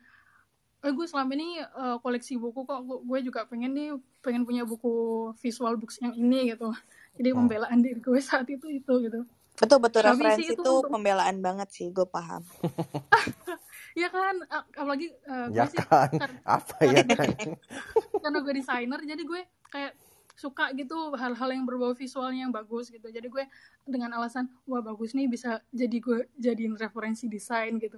eh, 0.83 0.91
gue 0.91 1.07
selama 1.07 1.31
ini 1.39 1.63
uh, 1.63 1.97
koleksi 2.03 2.35
buku 2.35 2.67
kok. 2.67 2.83
Gue 2.83 3.19
juga 3.23 3.47
pengen 3.47 3.71
nih 3.71 3.89
pengen 4.19 4.43
punya 4.43 4.67
buku 4.67 5.31
visual 5.39 5.79
books 5.79 6.03
yang 6.03 6.11
ini 6.11 6.51
gitu. 6.51 6.75
Jadi 7.15 7.29
hmm. 7.31 7.37
pembelaan 7.39 7.79
diri 7.79 8.03
gue 8.03 8.19
saat 8.19 8.47
itu 8.51 8.67
itu 8.67 8.93
gitu. 9.07 9.23
Betul 9.55 9.79
betul. 9.79 10.03
Tapi 10.03 10.19
referensi 10.19 10.51
itu, 10.51 10.59
itu 10.59 10.67
untuk... 10.67 10.91
pembelaan 10.91 11.39
banget 11.39 11.71
sih 11.71 11.87
gue 11.95 12.03
paham 12.03 12.43
ya 13.95 14.11
kan? 14.11 14.35
Apalagi 14.75 15.07
uh, 15.25 15.47
ya 15.49 15.65
sih, 15.71 15.79
kan? 15.79 16.11
apa 16.59 16.75
ya 16.83 17.01
kan? 17.07 17.31
karena 18.23 18.37
gue 18.43 18.53
desainer 18.53 18.99
jadi 19.01 19.23
gue 19.23 19.41
kayak 19.71 19.95
suka 20.35 20.75
gitu 20.75 21.15
hal-hal 21.15 21.49
yang 21.55 21.63
berbau 21.63 21.95
visualnya 21.95 22.45
yang 22.45 22.53
bagus 22.53 22.91
gitu. 22.91 23.07
Jadi 23.07 23.31
gue 23.31 23.47
dengan 23.87 24.11
alasan 24.19 24.51
wah 24.67 24.83
bagus 24.83 25.15
nih 25.15 25.31
bisa 25.31 25.63
jadi 25.71 25.97
gue 25.97 26.27
jadiin 26.35 26.75
referensi 26.75 27.31
desain 27.31 27.79
gitu. 27.79 27.97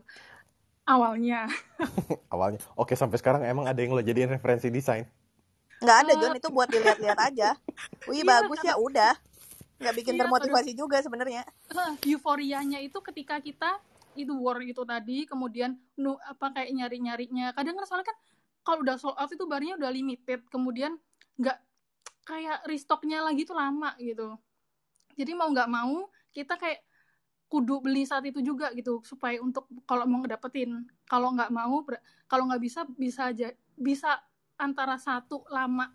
Awalnya. 0.87 1.49
Awalnya. 2.33 2.61
Oke 2.77 2.93
sampai 2.93 3.17
sekarang 3.17 3.43
emang 3.43 3.65
ada 3.65 3.81
yang 3.81 3.97
lo 3.97 4.05
jadiin 4.05 4.29
referensi 4.29 4.69
desain? 4.69 5.09
Nggak 5.81 5.97
ada 6.05 6.13
John. 6.21 6.33
Itu 6.37 6.49
buat 6.53 6.69
dilihat-lihat 6.69 7.19
aja. 7.33 7.57
Wih 8.05 8.21
iya, 8.21 8.23
bagus 8.23 8.61
ya 8.61 8.77
udah. 8.77 9.13
Nggak 9.77 9.93
bikin 9.93 10.13
iya, 10.17 10.21
termotivasi 10.25 10.71
terus, 10.73 10.79
juga 10.79 10.97
sebenarnya. 11.01 11.43
Euforianya 12.05 12.79
itu 12.81 12.97
ketika 13.01 13.41
kita 13.41 13.77
itu 14.17 14.33
war 14.35 14.57
itu 14.59 14.81
tadi 14.83 15.29
kemudian 15.29 15.77
nu 16.01 16.17
apa 16.25 16.51
kayak 16.51 16.73
nyari 16.73 16.97
nyarinya 16.99 17.53
kadang 17.53 17.77
kan 17.77 17.85
soalnya 17.85 18.09
kan 18.09 18.17
kalau 18.67 18.83
udah 18.83 18.97
sold 18.99 19.15
out 19.15 19.31
itu 19.31 19.47
barnya 19.47 19.79
udah 19.79 19.87
limited 19.93 20.43
kemudian 20.51 20.99
nggak 21.39 21.57
kayak 22.27 22.59
restocknya 22.67 23.23
lagi 23.23 23.47
tuh 23.47 23.55
lama 23.55 23.95
gitu. 23.95 24.35
Jadi 25.15 25.31
mau 25.31 25.47
nggak 25.47 25.71
mau 25.71 26.11
kita 26.35 26.59
kayak 26.59 26.83
kudu 27.47 27.79
beli 27.79 28.03
saat 28.03 28.27
itu 28.27 28.43
juga 28.43 28.75
gitu 28.75 28.99
supaya 29.07 29.39
untuk 29.39 29.71
kalau 29.87 30.03
mau 30.03 30.19
ngedapetin. 30.19 30.83
Kalau 31.07 31.31
nggak 31.31 31.47
mau 31.55 31.79
kalau 32.27 32.43
nggak 32.51 32.59
bisa 32.59 32.83
bisa 32.99 33.31
aja 33.31 33.55
bisa 33.79 34.19
antara 34.59 34.99
satu 34.99 35.47
lama 35.47 35.87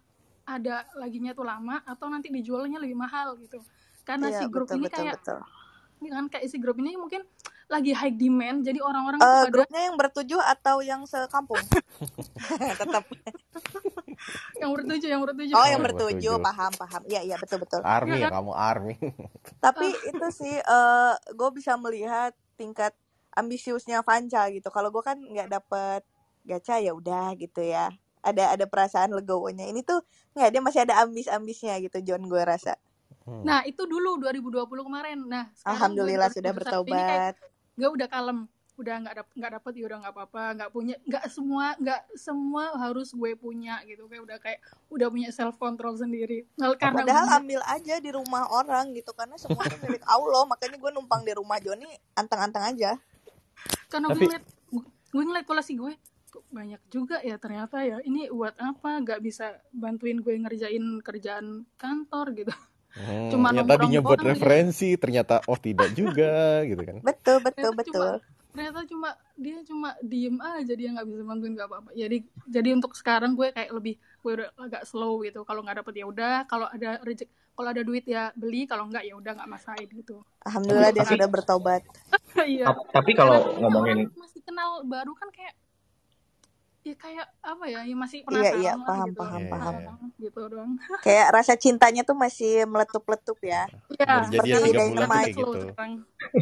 ada 0.49 0.89
laginya 0.97 1.37
tuh 1.37 1.45
lama 1.45 1.85
atau 1.85 2.09
nanti 2.09 2.33
dijualnya 2.33 2.81
lebih 2.81 2.97
mahal 2.97 3.37
gitu. 3.37 3.61
Karena 4.03 4.33
iya, 4.33 4.41
si 4.41 4.45
grup 4.49 4.67
betul, 4.73 4.81
ini 4.81 4.87
betul, 4.89 4.97
kayak 4.97 5.17
betul. 5.21 5.41
kan 6.11 6.25
kayak 6.33 6.47
si 6.49 6.57
grup 6.59 6.77
ini 6.81 6.97
mungkin 6.99 7.23
lagi 7.73 7.97
high 7.97 8.13
demand 8.13 8.61
jadi 8.61 8.85
orang-orang 8.85 9.17
uh, 9.25 9.49
grupnya 9.49 9.89
yang 9.89 9.97
bertujuh 9.97 10.37
atau 10.37 10.85
yang 10.85 11.09
sekampung? 11.09 11.57
Tetap 12.81 13.09
yang 14.61 14.71
bertujuh 14.77 15.09
yang 15.11 15.23
bertujuh. 15.23 15.55
Oh 15.57 15.67
yang 15.67 15.83
bertujuh. 15.83 16.35
paham 16.39 16.73
paham. 16.77 17.03
Iya 17.09 17.21
iya 17.27 17.37
betul 17.41 17.65
betul. 17.65 17.81
Army 17.83 18.23
ya, 18.23 18.31
kan? 18.31 18.43
kamu 18.43 18.53
army. 18.55 18.97
Tapi 19.65 19.89
itu 19.91 20.27
sih 20.31 20.55
uh, 20.55 20.63
eh, 20.63 21.15
gue 21.35 21.51
bisa 21.55 21.75
melihat 21.81 22.33
tingkat 22.55 22.95
ambisiusnya 23.35 24.05
Vanca 24.07 24.47
gitu. 24.53 24.69
Kalau 24.71 24.93
gue 24.93 25.03
kan 25.03 25.19
nggak 25.19 25.49
dapet 25.51 26.03
gacha 26.47 26.79
ya 26.79 26.95
udah 26.95 27.35
gitu 27.39 27.63
ya. 27.65 27.91
Ada 28.23 28.55
ada 28.55 28.65
perasaan 28.71 29.11
legowonya. 29.17 29.67
Ini 29.67 29.83
tuh 29.83 30.05
nggak 30.39 30.51
dia 30.55 30.63
masih 30.63 30.81
ada 30.87 31.03
ambis-ambisnya 31.03 31.83
gitu 31.83 31.99
John 32.05 32.29
gue 32.31 32.43
rasa. 32.43 32.79
Hmm. 33.23 33.47
nah 33.47 33.63
itu 33.63 33.87
dulu 33.87 34.19
2020 34.19 34.67
kemarin. 34.67 35.19
Nah 35.31 35.47
alhamdulillah 35.63 36.27
sudah 36.35 36.51
bertobat 36.51 37.39
gue 37.83 37.91
udah 37.99 38.07
kalem 38.07 38.47
udah 38.81 38.95
nggak 39.05 39.15
dapet 39.21 39.33
nggak 39.37 39.53
dapet 39.61 39.73
ya 39.77 39.85
udah 39.85 39.99
nggak 40.01 40.15
apa-apa 40.17 40.43
nggak 40.57 40.71
punya 40.73 40.97
nggak 41.05 41.25
semua 41.29 41.77
nggak 41.77 42.01
semua 42.17 42.65
harus 42.81 43.13
gue 43.13 43.33
punya 43.37 43.83
gitu. 43.85 44.09
Kayak 44.09 44.23
udah 44.25 44.39
kayak 44.41 44.59
udah 44.89 45.07
punya 45.13 45.29
self 45.29 45.61
control 45.61 45.99
sendiri. 46.01 46.49
Nah, 46.57 46.73
karena 46.81 47.05
padahal 47.05 47.27
gue... 47.29 47.39
ambil 47.43 47.61
aja 47.69 47.95
di 48.01 48.11
rumah 48.15 48.49
orang 48.49 48.97
gitu 48.97 49.13
karena 49.13 49.37
semua 49.37 49.69
itu 49.69 49.77
milik 49.85 50.05
Allah. 50.09 50.43
Makanya 50.49 50.79
gue 50.81 50.91
numpang 50.95 51.21
di 51.21 51.33
rumah 51.37 51.61
Joni 51.61 51.85
antang-antang 52.17 52.73
aja. 52.73 52.97
Karena 53.93 54.09
Tapi... 54.09 54.17
gue 54.17 54.25
ngeliat 54.25 54.45
gue 55.13 55.23
ngeliat 55.29 55.47
polisi 55.47 55.73
gue 55.77 55.93
banyak 56.49 56.81
juga 56.89 57.21
ya 57.21 57.37
ternyata 57.37 57.85
ya 57.85 58.01
ini 58.09 58.33
buat 58.33 58.57
apa? 58.57 59.05
Nggak 59.05 59.21
bisa 59.21 59.61
bantuin 59.69 60.25
gue 60.25 60.33
ngerjain 60.33 60.85
kerjaan 61.05 61.69
kantor 61.77 62.33
gitu 62.33 62.55
Hmm, 62.93 63.33
cuma 63.33 63.49
ya 63.57 63.65
tadinya 63.65 64.01
buat 64.05 64.21
referensi 64.21 65.01
ternyata 65.01 65.41
oh 65.49 65.57
tidak 65.57 65.97
juga 65.97 66.61
gitu 66.71 66.83
kan. 66.85 66.97
Betul 67.01 67.37
betul 67.41 67.73
betul. 67.73 68.11
ternyata 68.53 68.85
cuma 68.85 69.17
dia 69.33 69.65
cuma 69.65 69.97
diem 70.05 70.37
aja 70.37 70.77
dia 70.77 70.93
nggak 70.93 71.09
bisa 71.09 71.23
bantuin 71.25 71.57
gak 71.57 71.69
apa-apa. 71.73 71.91
Jadi 71.97 72.21
jadi 72.53 72.69
untuk 72.77 72.93
sekarang 72.93 73.33
gue 73.33 73.49
kayak 73.49 73.73
lebih 73.73 73.97
gue 73.97 74.33
udah 74.37 74.49
agak 74.61 74.85
slow 74.85 75.25
gitu. 75.25 75.41
Kalau 75.49 75.65
nggak 75.65 75.81
dapet 75.81 75.95
ya 75.97 76.05
udah. 76.05 76.45
Kalau 76.45 76.69
ada 76.69 77.01
rejek 77.01 77.33
kalau 77.57 77.69
ada 77.73 77.81
duit 77.81 78.05
ya 78.05 78.29
beli. 78.37 78.69
Kalau 78.69 78.93
nggak 78.93 79.09
ya 79.09 79.17
udah 79.17 79.33
nggak 79.41 79.49
masain 79.49 79.89
gitu. 79.89 80.21
Alhamdulillah 80.45 80.93
dia 80.93 81.05
sudah 81.09 81.29
bertobat. 81.29 81.83
Iya. 82.33 82.65
Tapi 82.91 83.13
kalau 83.13 83.61
ngomongin 83.61 84.09
masih 84.17 84.41
kenal 84.41 84.83
baru 84.89 85.13
kan 85.13 85.29
kayak 85.31 85.53
ya 86.83 86.95
kayak 86.99 87.27
apa 87.47 87.65
ya 87.71 87.81
ya 87.87 87.95
masih 87.95 88.27
penasaran 88.27 88.59
iya 88.59 88.75
iya 88.75 88.75
paham 88.75 89.07
gitu. 89.07 89.21
paham 89.23 89.41
yeah, 89.41 89.53
paham 89.55 89.75
yeah. 89.79 89.95
gitu 90.19 90.41
doang 90.51 90.73
kayak 91.07 91.27
rasa 91.31 91.53
cintanya 91.55 92.03
tuh 92.03 92.19
masih 92.19 92.67
meletup-letup 92.67 93.39
ya 93.39 93.71
yeah. 93.99 94.27
seperti 94.27 94.51
tiga 94.67 94.83
bulan 94.91 95.09
gitu 95.31 95.51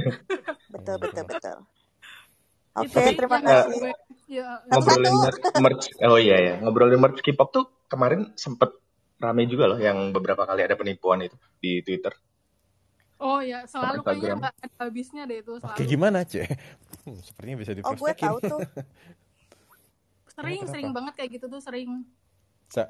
betul 0.73 0.97
betul 1.01 1.25
betul 1.29 1.59
Oke, 2.71 3.03
okay, 3.03 3.19
terima 3.19 3.43
kasih. 3.43 3.99
Ya, 4.31 4.63
ngobrolin 4.71 5.11
merch, 5.59 5.91
oh 6.07 6.23
iya 6.23 6.39
ya, 6.39 6.55
ngobrolin 6.63 7.03
merch 7.03 7.19
K-pop 7.19 7.51
tuh 7.51 7.67
kemarin 7.91 8.31
sempet 8.39 8.71
rame 9.19 9.43
juga 9.51 9.75
loh 9.75 9.79
yang 9.83 10.15
beberapa 10.15 10.47
kali 10.47 10.63
ada 10.63 10.79
penipuan 10.79 11.27
itu 11.27 11.35
di 11.59 11.83
Twitter. 11.83 12.15
Oh 13.21 13.43
ya, 13.45 13.69
selalu 13.69 14.01
kayaknya 14.01 14.39
nggak 14.39 14.55
ada 14.55 14.69
habisnya 14.81 15.23
deh 15.29 15.45
itu. 15.45 15.61
Selalu. 15.61 15.77
Oke, 15.77 15.83
gimana 15.85 16.25
cek? 16.25 16.49
Hmm, 17.05 17.19
sepertinya 17.27 17.57
bisa 17.61 17.73
diprospekin. 17.77 18.01
Oh, 18.01 18.07
gue 18.07 18.15
tahu 18.17 18.37
tuh. 18.39 18.61
Sering, 20.41 20.61
sering 20.67 20.91
banget 20.97 21.13
kayak 21.17 21.31
gitu 21.39 21.47
tuh 21.47 21.61
sering. 21.61 22.09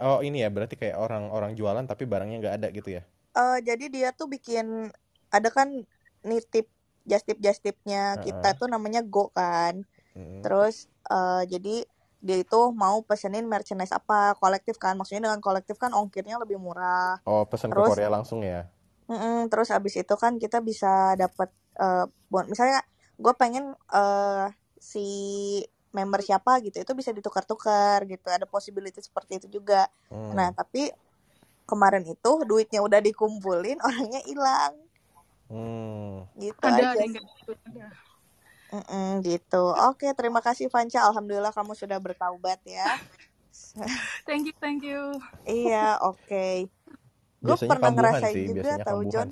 Oh 0.05 0.21
ini 0.21 0.45
ya, 0.45 0.53
berarti 0.53 0.77
kayak 0.77 1.01
orang-orang 1.01 1.57
jualan 1.57 1.85
tapi 1.89 2.05
barangnya 2.05 2.37
nggak 2.39 2.55
ada 2.61 2.69
gitu 2.69 3.01
ya? 3.01 3.03
Uh, 3.33 3.57
jadi 3.65 3.89
dia 3.89 4.09
tuh 4.13 4.29
bikin, 4.29 4.93
ada 5.33 5.49
kan 5.49 5.73
nitip 6.21 6.69
just 7.09 7.25
tip 7.25 7.39
just 7.41 7.61
tipnya 7.65 8.17
uh-uh. 8.17 8.25
kita 8.25 8.49
tuh 8.57 8.69
namanya 8.69 9.01
Go 9.05 9.33
kan 9.33 9.83
uh-huh. 10.15 10.41
terus 10.45 10.91
uh, 11.09 11.43
jadi 11.47 11.87
dia 12.21 12.37
itu 12.45 12.61
mau 12.77 13.01
pesenin 13.01 13.49
merchandise 13.49 13.97
apa 13.97 14.37
kolektif 14.37 14.77
kan 14.77 14.93
maksudnya 14.95 15.33
dengan 15.33 15.41
kolektif 15.41 15.81
kan 15.81 15.97
ongkirnya 15.97 16.37
lebih 16.37 16.61
murah 16.61 17.17
oh 17.25 17.49
pesen 17.49 17.73
terus, 17.73 17.89
ke 17.89 17.93
Korea 17.97 18.13
langsung 18.13 18.45
ya 18.45 18.69
mm-mm, 19.09 19.49
terus 19.49 19.73
abis 19.73 20.05
itu 20.05 20.15
kan 20.21 20.37
kita 20.37 20.61
bisa 20.61 21.17
dapat 21.17 21.49
uh, 21.81 22.05
eh, 22.05 22.45
misalnya 22.45 22.85
gue 23.17 23.35
pengen 23.41 23.73
uh, 23.93 24.53
si 24.77 25.09
member 25.91 26.23
siapa 26.23 26.63
gitu 26.63 26.79
itu 26.79 26.93
bisa 26.95 27.11
ditukar-tukar 27.11 28.07
gitu 28.07 28.27
ada 28.31 28.47
possibility 28.47 29.03
seperti 29.03 29.43
itu 29.43 29.61
juga 29.61 29.91
hmm. 30.11 30.33
nah 30.35 30.49
tapi 30.55 30.91
kemarin 31.67 32.03
itu 32.07 32.31
duitnya 32.47 32.83
udah 32.83 32.99
dikumpulin 33.03 33.79
orangnya 33.87 34.23
hilang 34.27 34.75
Hmm. 35.51 36.31
Gitu 36.39 36.63
ada, 36.63 36.95
aja. 36.95 37.03
Ada, 37.03 37.05
gitu. 37.11 37.53
Mm 38.71 38.83
-mm, 38.87 39.09
gitu. 39.27 39.65
Oke, 39.91 40.07
terima 40.15 40.39
kasih 40.39 40.71
Vanca. 40.71 41.03
Alhamdulillah 41.11 41.51
kamu 41.51 41.75
sudah 41.75 41.99
bertaubat 41.99 42.63
ya. 42.63 42.87
thank 44.31 44.47
you, 44.47 44.55
thank 44.63 44.87
you. 44.87 45.11
iya, 45.43 45.99
oke. 46.07 46.23
Okay. 46.23 46.71
Gue 47.43 47.57
pernah 47.67 47.91
ngerasain 47.91 48.35
sih, 48.37 48.47
juga 48.47 48.79
tahu 48.79 49.11
John. 49.11 49.27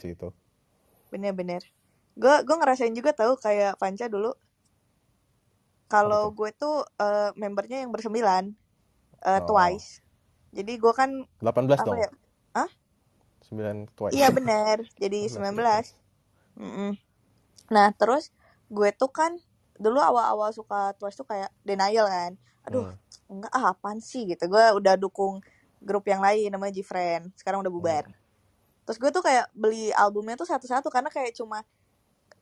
Bener-bener. 1.15 1.63
Gue 2.19 2.35
gue 2.43 2.57
ngerasain 2.59 2.91
juga 2.99 3.15
tahu 3.15 3.39
kayak 3.39 3.79
Vanca 3.79 4.11
dulu. 4.11 4.35
Kalau 5.89 6.31
gue 6.37 6.53
tuh 6.53 6.85
uh, 7.01 7.33
membernya 7.35 7.81
yang 7.81 7.91
bersembilan, 7.91 8.53
uh, 9.25 9.41
oh. 9.41 9.41
twice. 9.49 10.05
Jadi 10.53 10.77
gue 10.77 10.93
kan 10.93 11.25
18 11.41 11.85
dong. 11.85 11.97
Ya? 11.97 12.11
Hah? 12.55 12.71
9 13.49 13.97
twice. 13.97 14.15
Iya 14.15 14.29
bener. 14.33 14.85
Jadi 15.01 15.29
19. 15.33 15.57
Mm-mm. 16.59 16.91
Nah 17.73 17.89
terus 17.97 18.33
gue 18.69 18.91
tuh 18.93 19.09
kan 19.13 19.37
dulu 19.79 20.03
awal-awal 20.03 20.51
suka 20.51 20.93
Twice 20.99 21.17
tuh 21.17 21.29
kayak 21.29 21.49
denial 21.63 22.11
kan. 22.11 22.35
Aduh 22.67 22.93
hmm. 22.93 23.33
enggak 23.39 23.53
ah 23.55 23.73
apaan 23.73 24.03
sih 24.03 24.27
gitu. 24.27 24.51
Gue 24.51 24.65
udah 24.77 24.99
dukung 24.99 25.41
grup 25.79 26.05
yang 26.11 26.21
lain 26.21 26.51
namanya 26.51 26.75
G-Friend. 26.75 27.33
Sekarang 27.39 27.63
udah 27.63 27.73
bubar. 27.73 28.05
Hmm. 28.11 28.17
Terus 28.89 28.99
gue 28.99 29.11
tuh 29.13 29.23
kayak 29.23 29.47
beli 29.55 29.95
albumnya 29.95 30.35
tuh 30.35 30.49
satu-satu 30.49 30.89
karena 30.91 31.13
kayak 31.13 31.37
cuma 31.37 31.63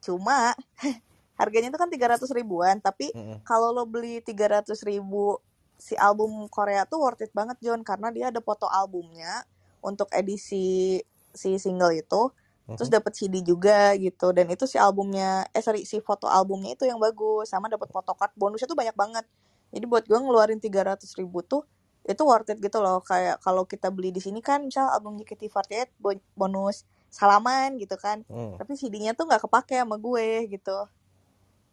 cuma 0.01 0.55
harganya 1.37 1.69
tuh 1.73 1.81
kan 1.81 1.91
tiga 1.93 2.13
ratus 2.13 2.33
ribuan 2.33 2.81
tapi 2.81 3.13
hmm. 3.13 3.45
kalau 3.45 3.73
lo 3.73 3.85
beli 3.85 4.25
tiga 4.25 4.49
ratus 4.61 4.83
ribu 4.85 5.41
si 5.77 5.93
album 5.97 6.49
Korea 6.49 6.89
tuh 6.89 7.05
worth 7.05 7.25
it 7.25 7.33
banget 7.37 7.61
John 7.61 7.85
karena 7.85 8.09
dia 8.09 8.33
ada 8.33 8.41
foto 8.41 8.65
albumnya 8.67 9.45
untuk 9.85 10.09
edisi 10.13 11.01
si 11.37 11.51
single 11.61 11.93
itu 11.93 12.33
terus 12.67 12.91
dapat 12.91 13.15
CD 13.15 13.47
juga 13.47 13.95
gitu. 13.95 14.35
Dan 14.35 14.51
itu 14.51 14.67
si 14.67 14.75
albumnya 14.75 15.47
eh 15.55 15.63
sorry 15.63 15.87
si 15.87 16.03
foto 16.03 16.27
albumnya 16.27 16.75
itu 16.75 16.83
yang 16.83 16.99
bagus 16.99 17.55
sama 17.55 17.71
dapat 17.71 17.95
photocard 17.95 18.35
bonusnya 18.35 18.67
tuh 18.67 18.75
banyak 18.75 18.97
banget. 18.99 19.23
Jadi 19.71 19.87
buat 19.87 20.03
gue 20.03 20.19
ngeluarin 20.19 20.59
tiga 20.59 20.83
ratus 20.83 21.15
ribu 21.15 21.47
tuh 21.47 21.63
itu 22.03 22.19
worth 22.27 22.51
it 22.51 22.59
gitu 22.59 22.83
loh. 22.83 22.99
Kayak 23.07 23.39
kalau 23.39 23.63
kita 23.71 23.87
beli 23.95 24.11
di 24.11 24.19
sini 24.19 24.43
kan 24.43 24.67
misal 24.67 24.91
album 24.91 25.15
JKT48 25.23 25.95
bonus 26.35 26.83
salaman 27.17 27.81
gitu 27.81 27.97
kan 27.97 28.21
hmm. 28.29 28.61
tapi 28.61 28.77
CD-nya 28.77 29.17
tuh 29.17 29.25
nggak 29.25 29.49
kepake 29.49 29.81
sama 29.81 29.97
gue 29.97 30.53
gitu 30.53 30.79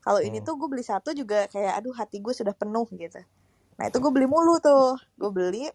kalau 0.03 0.19
hmm. 0.19 0.27
ini 0.29 0.37
tuh 0.43 0.59
gue 0.59 0.67
beli 0.67 0.83
satu 0.83 1.15
juga 1.15 1.47
kayak 1.47 1.79
aduh 1.79 1.95
hati 1.95 2.19
gue 2.19 2.35
sudah 2.35 2.51
penuh 2.51 2.83
gitu. 2.91 3.23
Nah 3.79 3.87
itu 3.87 3.97
gue 4.03 4.11
beli 4.11 4.27
mulu 4.27 4.59
tuh. 4.59 4.99
Gue 5.15 5.31
beli 5.31 5.71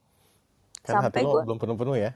kan 0.85 1.09
sampai 1.09 1.25
gue 1.25 1.43
belum 1.49 1.59
penuh-penuh 1.59 1.97
ya? 1.97 2.13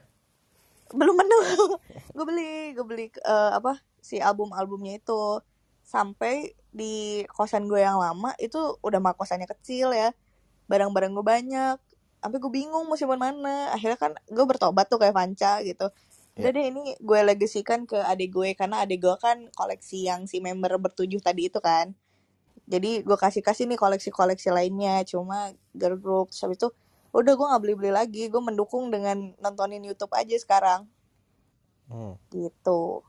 Belum 0.93 1.17
penuh. 1.17 1.43
Gue 2.15 2.25
beli 2.29 2.77
gue 2.77 2.85
beli 2.85 3.05
uh, 3.25 3.57
apa 3.57 3.81
si 3.97 4.21
album 4.21 4.53
albumnya 4.53 5.01
itu. 5.01 5.41
Sampai 5.81 6.53
di 6.69 7.25
kosan 7.33 7.65
gue 7.65 7.81
yang 7.81 7.97
lama 7.97 8.37
itu 8.37 8.77
udah 8.85 9.01
mah 9.01 9.17
kosannya 9.17 9.49
kecil 9.49 9.89
ya. 9.89 10.13
Barang-barang 10.69 11.17
gue 11.17 11.25
banyak. 11.25 11.77
Sampai 12.21 12.37
gue 12.37 12.51
bingung 12.53 12.85
mau 12.85 12.93
simpan 12.93 13.17
mana. 13.17 13.73
Akhirnya 13.73 13.97
kan 13.97 14.13
gue 14.29 14.45
bertobat 14.45 14.85
tuh 14.85 15.01
kayak 15.01 15.17
Vanca 15.17 15.65
gitu. 15.65 15.89
Yeah. 16.33 16.49
deh 16.49 16.65
ini 16.65 16.97
gue 17.01 17.19
legasikan 17.25 17.89
ke 17.89 17.97
adik 17.97 18.29
gue. 18.29 18.53
Karena 18.53 18.85
adik 18.85 19.01
gue 19.01 19.15
kan 19.17 19.49
koleksi 19.57 20.05
yang 20.05 20.29
si 20.29 20.45
member 20.45 20.77
bertujuh 20.77 21.25
tadi 21.25 21.49
itu 21.49 21.57
kan 21.57 21.97
jadi 22.63 23.03
gue 23.03 23.17
kasih 23.19 23.43
kasih 23.43 23.67
nih 23.67 23.75
koleksi-koleksi 23.75 24.49
lainnya. 24.51 25.03
Cuma 25.03 25.51
girl 25.75 25.99
group 25.99 26.27
habis 26.31 26.57
itu 26.59 26.69
udah 27.13 27.33
gue 27.35 27.47
nggak 27.51 27.61
beli 27.61 27.73
beli 27.75 27.91
lagi. 27.91 28.23
Gue 28.31 28.39
mendukung 28.39 28.87
dengan 28.87 29.35
nontonin 29.43 29.83
YouTube 29.83 30.13
aja 30.15 30.35
sekarang. 30.39 30.87
Hmm. 31.91 32.15
gitu. 32.31 33.03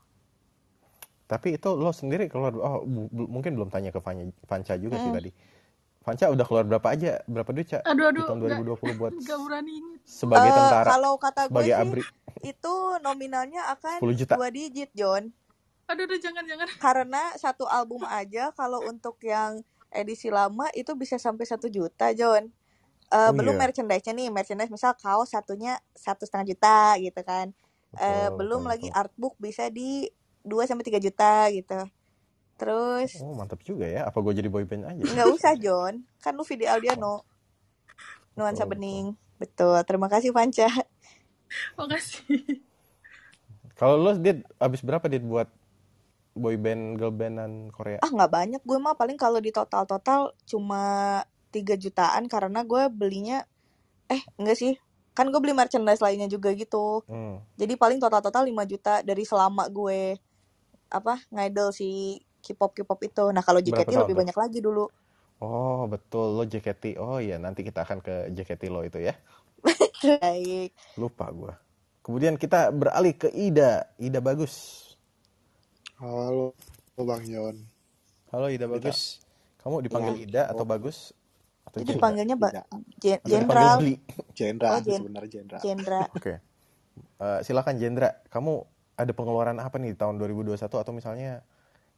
Tapi 1.25 1.57
itu 1.57 1.69
lo 1.73 1.89
sendiri 1.95 2.27
keluar 2.29 2.53
oh 2.59 2.83
mungkin 3.09 3.55
belum 3.55 3.71
tanya 3.71 3.89
ke 3.89 4.03
Vanca 4.45 4.75
juga 4.75 4.99
hmm. 4.99 5.03
sih 5.07 5.11
tadi. 5.15 5.31
Vanca 6.05 6.29
udah 6.29 6.45
keluar 6.45 6.65
berapa 6.69 6.87
aja? 6.91 7.11
Berapa 7.25 7.49
duit 7.49 7.65
cak 7.65 7.81
aduh, 7.81 8.13
aduh, 8.13 8.21
di 8.21 8.29
tahun 8.29 8.39
2020 8.61 8.77
gak, 8.77 8.95
buat 9.01 9.11
gak 9.25 9.39
berani 9.41 9.73
inget. 9.73 9.99
sebagai 10.05 10.49
uh, 10.53 10.57
tentara 10.59 10.89
kalau 10.93 11.13
kata 11.17 11.41
gue 11.41 11.49
sebagai 11.49 11.73
sih, 11.73 11.81
abri. 11.81 12.01
itu 12.45 12.73
nominalnya 13.01 13.61
akan 13.73 13.97
10 14.05 14.19
juta. 14.21 14.33
dua 14.37 14.49
digit 14.53 14.91
John 14.93 15.33
aduh, 15.89 16.05
aduh 16.05 16.19
jangan 16.19 16.43
jangan. 16.45 16.67
Karena 16.77 17.23
satu 17.37 17.65
album 17.69 18.05
aja 18.05 18.53
kalau 18.53 18.83
untuk 18.85 19.17
yang 19.25 19.61
edisi 19.93 20.27
lama 20.27 20.67
itu 20.75 20.91
bisa 20.93 21.15
sampai 21.15 21.47
satu 21.47 21.71
juta 21.71 22.11
John. 22.11 22.51
Uh, 23.13 23.29
oh, 23.29 23.31
belum 23.37 23.55
iya. 23.55 23.61
merchandise-nya 23.69 24.13
nih. 24.17 24.29
Merchandise 24.33 24.73
misal 24.73 24.97
kaos 24.97 25.31
satunya 25.31 25.77
satu 25.93 26.25
setengah 26.25 26.55
juta 26.55 26.97
gitu 26.99 27.21
kan. 27.21 27.53
Uh, 27.95 28.27
oh, 28.27 28.41
belum 28.41 28.65
oh, 28.65 28.69
lagi 28.69 28.89
artbook 28.91 29.37
bisa 29.37 29.69
di 29.69 30.09
2 30.43 30.69
sampai 30.69 30.85
tiga 30.85 30.99
juta 30.99 31.47
gitu. 31.53 31.79
Terus 32.55 33.19
oh 33.19 33.35
mantap 33.35 33.61
juga 33.61 33.85
ya. 33.85 34.07
Apa 34.07 34.19
gue 34.23 34.33
jadi 34.35 34.49
boyband 34.49 34.83
aja? 34.87 35.01
Nggak 35.01 35.29
usah 35.31 35.53
John. 35.59 36.03
Kan 36.19 36.33
lu 36.35 36.43
video 36.47 36.71
Aldiano 36.71 37.23
nuansa 38.35 38.63
oh, 38.65 38.69
bening. 38.69 39.15
Betul. 39.37 39.79
Terima 39.83 40.07
kasih 40.07 40.31
Panca 40.31 40.67
makasih. 41.77 42.63
Kalau 43.75 43.99
lo 43.99 44.15
dia 44.15 44.39
abis 44.55 44.79
berapa 44.79 45.03
dia 45.11 45.19
buat 45.19 45.51
boy 46.35 46.59
band 46.59 46.99
girl 46.99 47.15
bandan 47.15 47.71
Korea? 47.71 48.03
Ah 48.03 48.11
nggak 48.11 48.31
banyak, 48.31 48.61
gue 48.61 48.77
mah 48.77 48.93
paling 48.99 49.15
kalau 49.15 49.39
di 49.39 49.55
total 49.55 49.87
total 49.87 50.35
cuma 50.43 51.23
tiga 51.49 51.79
jutaan 51.79 52.27
karena 52.27 52.67
gue 52.67 52.91
belinya 52.91 53.47
eh 54.11 54.21
enggak 54.35 54.59
sih. 54.59 54.73
Kan 55.15 55.31
gue 55.31 55.39
beli 55.39 55.55
merchandise 55.55 56.03
lainnya 56.03 56.27
juga 56.27 56.51
gitu. 56.51 57.07
Hmm. 57.07 57.39
jadi 57.55 57.79
paling 57.79 58.03
total 58.03 58.19
total 58.19 58.43
5 58.43 58.51
juta 58.67 58.99
dari 58.99 59.23
selama 59.23 59.71
gue 59.71 60.19
apa 60.91 61.23
ngidol 61.31 61.71
si 61.71 62.19
K-pop 62.43 62.75
K-pop 62.75 62.99
itu. 63.07 63.25
Nah 63.31 63.41
kalau 63.41 63.63
JKT 63.63 63.95
lebih 63.95 64.13
tuh? 64.13 64.19
banyak 64.21 64.37
lagi 64.37 64.59
dulu. 64.59 64.85
Oh 65.39 65.87
betul. 65.87 66.35
Lo 66.35 66.43
JKT 66.43 66.99
oh 66.99 67.23
iya. 67.23 67.39
Nanti 67.39 67.63
kita 67.63 67.87
akan 67.87 68.03
ke 68.03 68.29
JKT 68.35 68.67
lo 68.67 68.83
itu 68.83 68.99
ya. 68.99 69.15
Baik. 70.21 70.75
Lupa 70.99 71.31
gue 71.31 71.55
kemudian 72.05 72.37
kita 72.37 72.69
beralih 72.69 73.17
ke 73.17 73.33
Ida. 73.33 73.89
Ida 73.97 74.21
bagus 74.21 74.84
halo 76.05 76.53
Bang 77.01 77.25
Yon 77.25 77.57
halo 78.29 78.45
Ida 78.53 78.69
bagus 78.69 79.25
kamu 79.65 79.81
dipanggil 79.81 80.13
ya. 80.13 80.21
Ida 80.29 80.41
atau 80.53 80.61
oh. 80.61 80.69
bagus 80.69 81.17
atau 81.65 81.81
Jadi 81.81 81.97
dipanggilnya 81.97 82.35
Mbak 82.37 82.53
Jenderal. 83.25 83.77
Jenderal 84.37 84.77
oh, 84.77 84.81
sebenarnya 84.85 85.29
Jenderal. 85.33 85.61
Jenderal. 85.65 86.05
Oke. 86.13 86.21
Okay. 86.21 86.37
Uh, 87.17 87.25
eh, 87.25 87.39
silakan 87.41 87.81
Jendra, 87.81 88.21
kamu 88.29 88.61
ada 88.95 89.11
pengeluaran 89.11 89.57
apa 89.57 89.81
nih 89.81 89.91
di 89.91 89.97
tahun 89.97 90.21
2021 90.21 90.61
atau 90.61 90.93
misalnya 90.93 91.41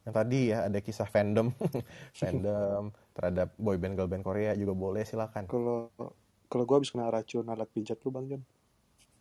yang 0.08 0.14
tadi 0.16 0.56
ya 0.56 0.66
ada 0.66 0.80
kisah 0.80 1.04
fandom 1.04 1.52
fandom 2.18 2.96
terhadap 3.12 3.52
boyband 3.60 3.94
girlband 3.94 4.24
Korea 4.24 4.56
juga 4.56 4.72
boleh 4.72 5.04
silakan. 5.04 5.44
Kalau 5.44 5.92
kalau 6.48 6.64
gue 6.64 6.76
habis 6.80 6.88
kena 6.88 7.12
racun 7.12 7.44
alat 7.44 7.68
pijat 7.68 8.00
lu 8.00 8.08
bang 8.08 8.24
Jon. 8.24 8.42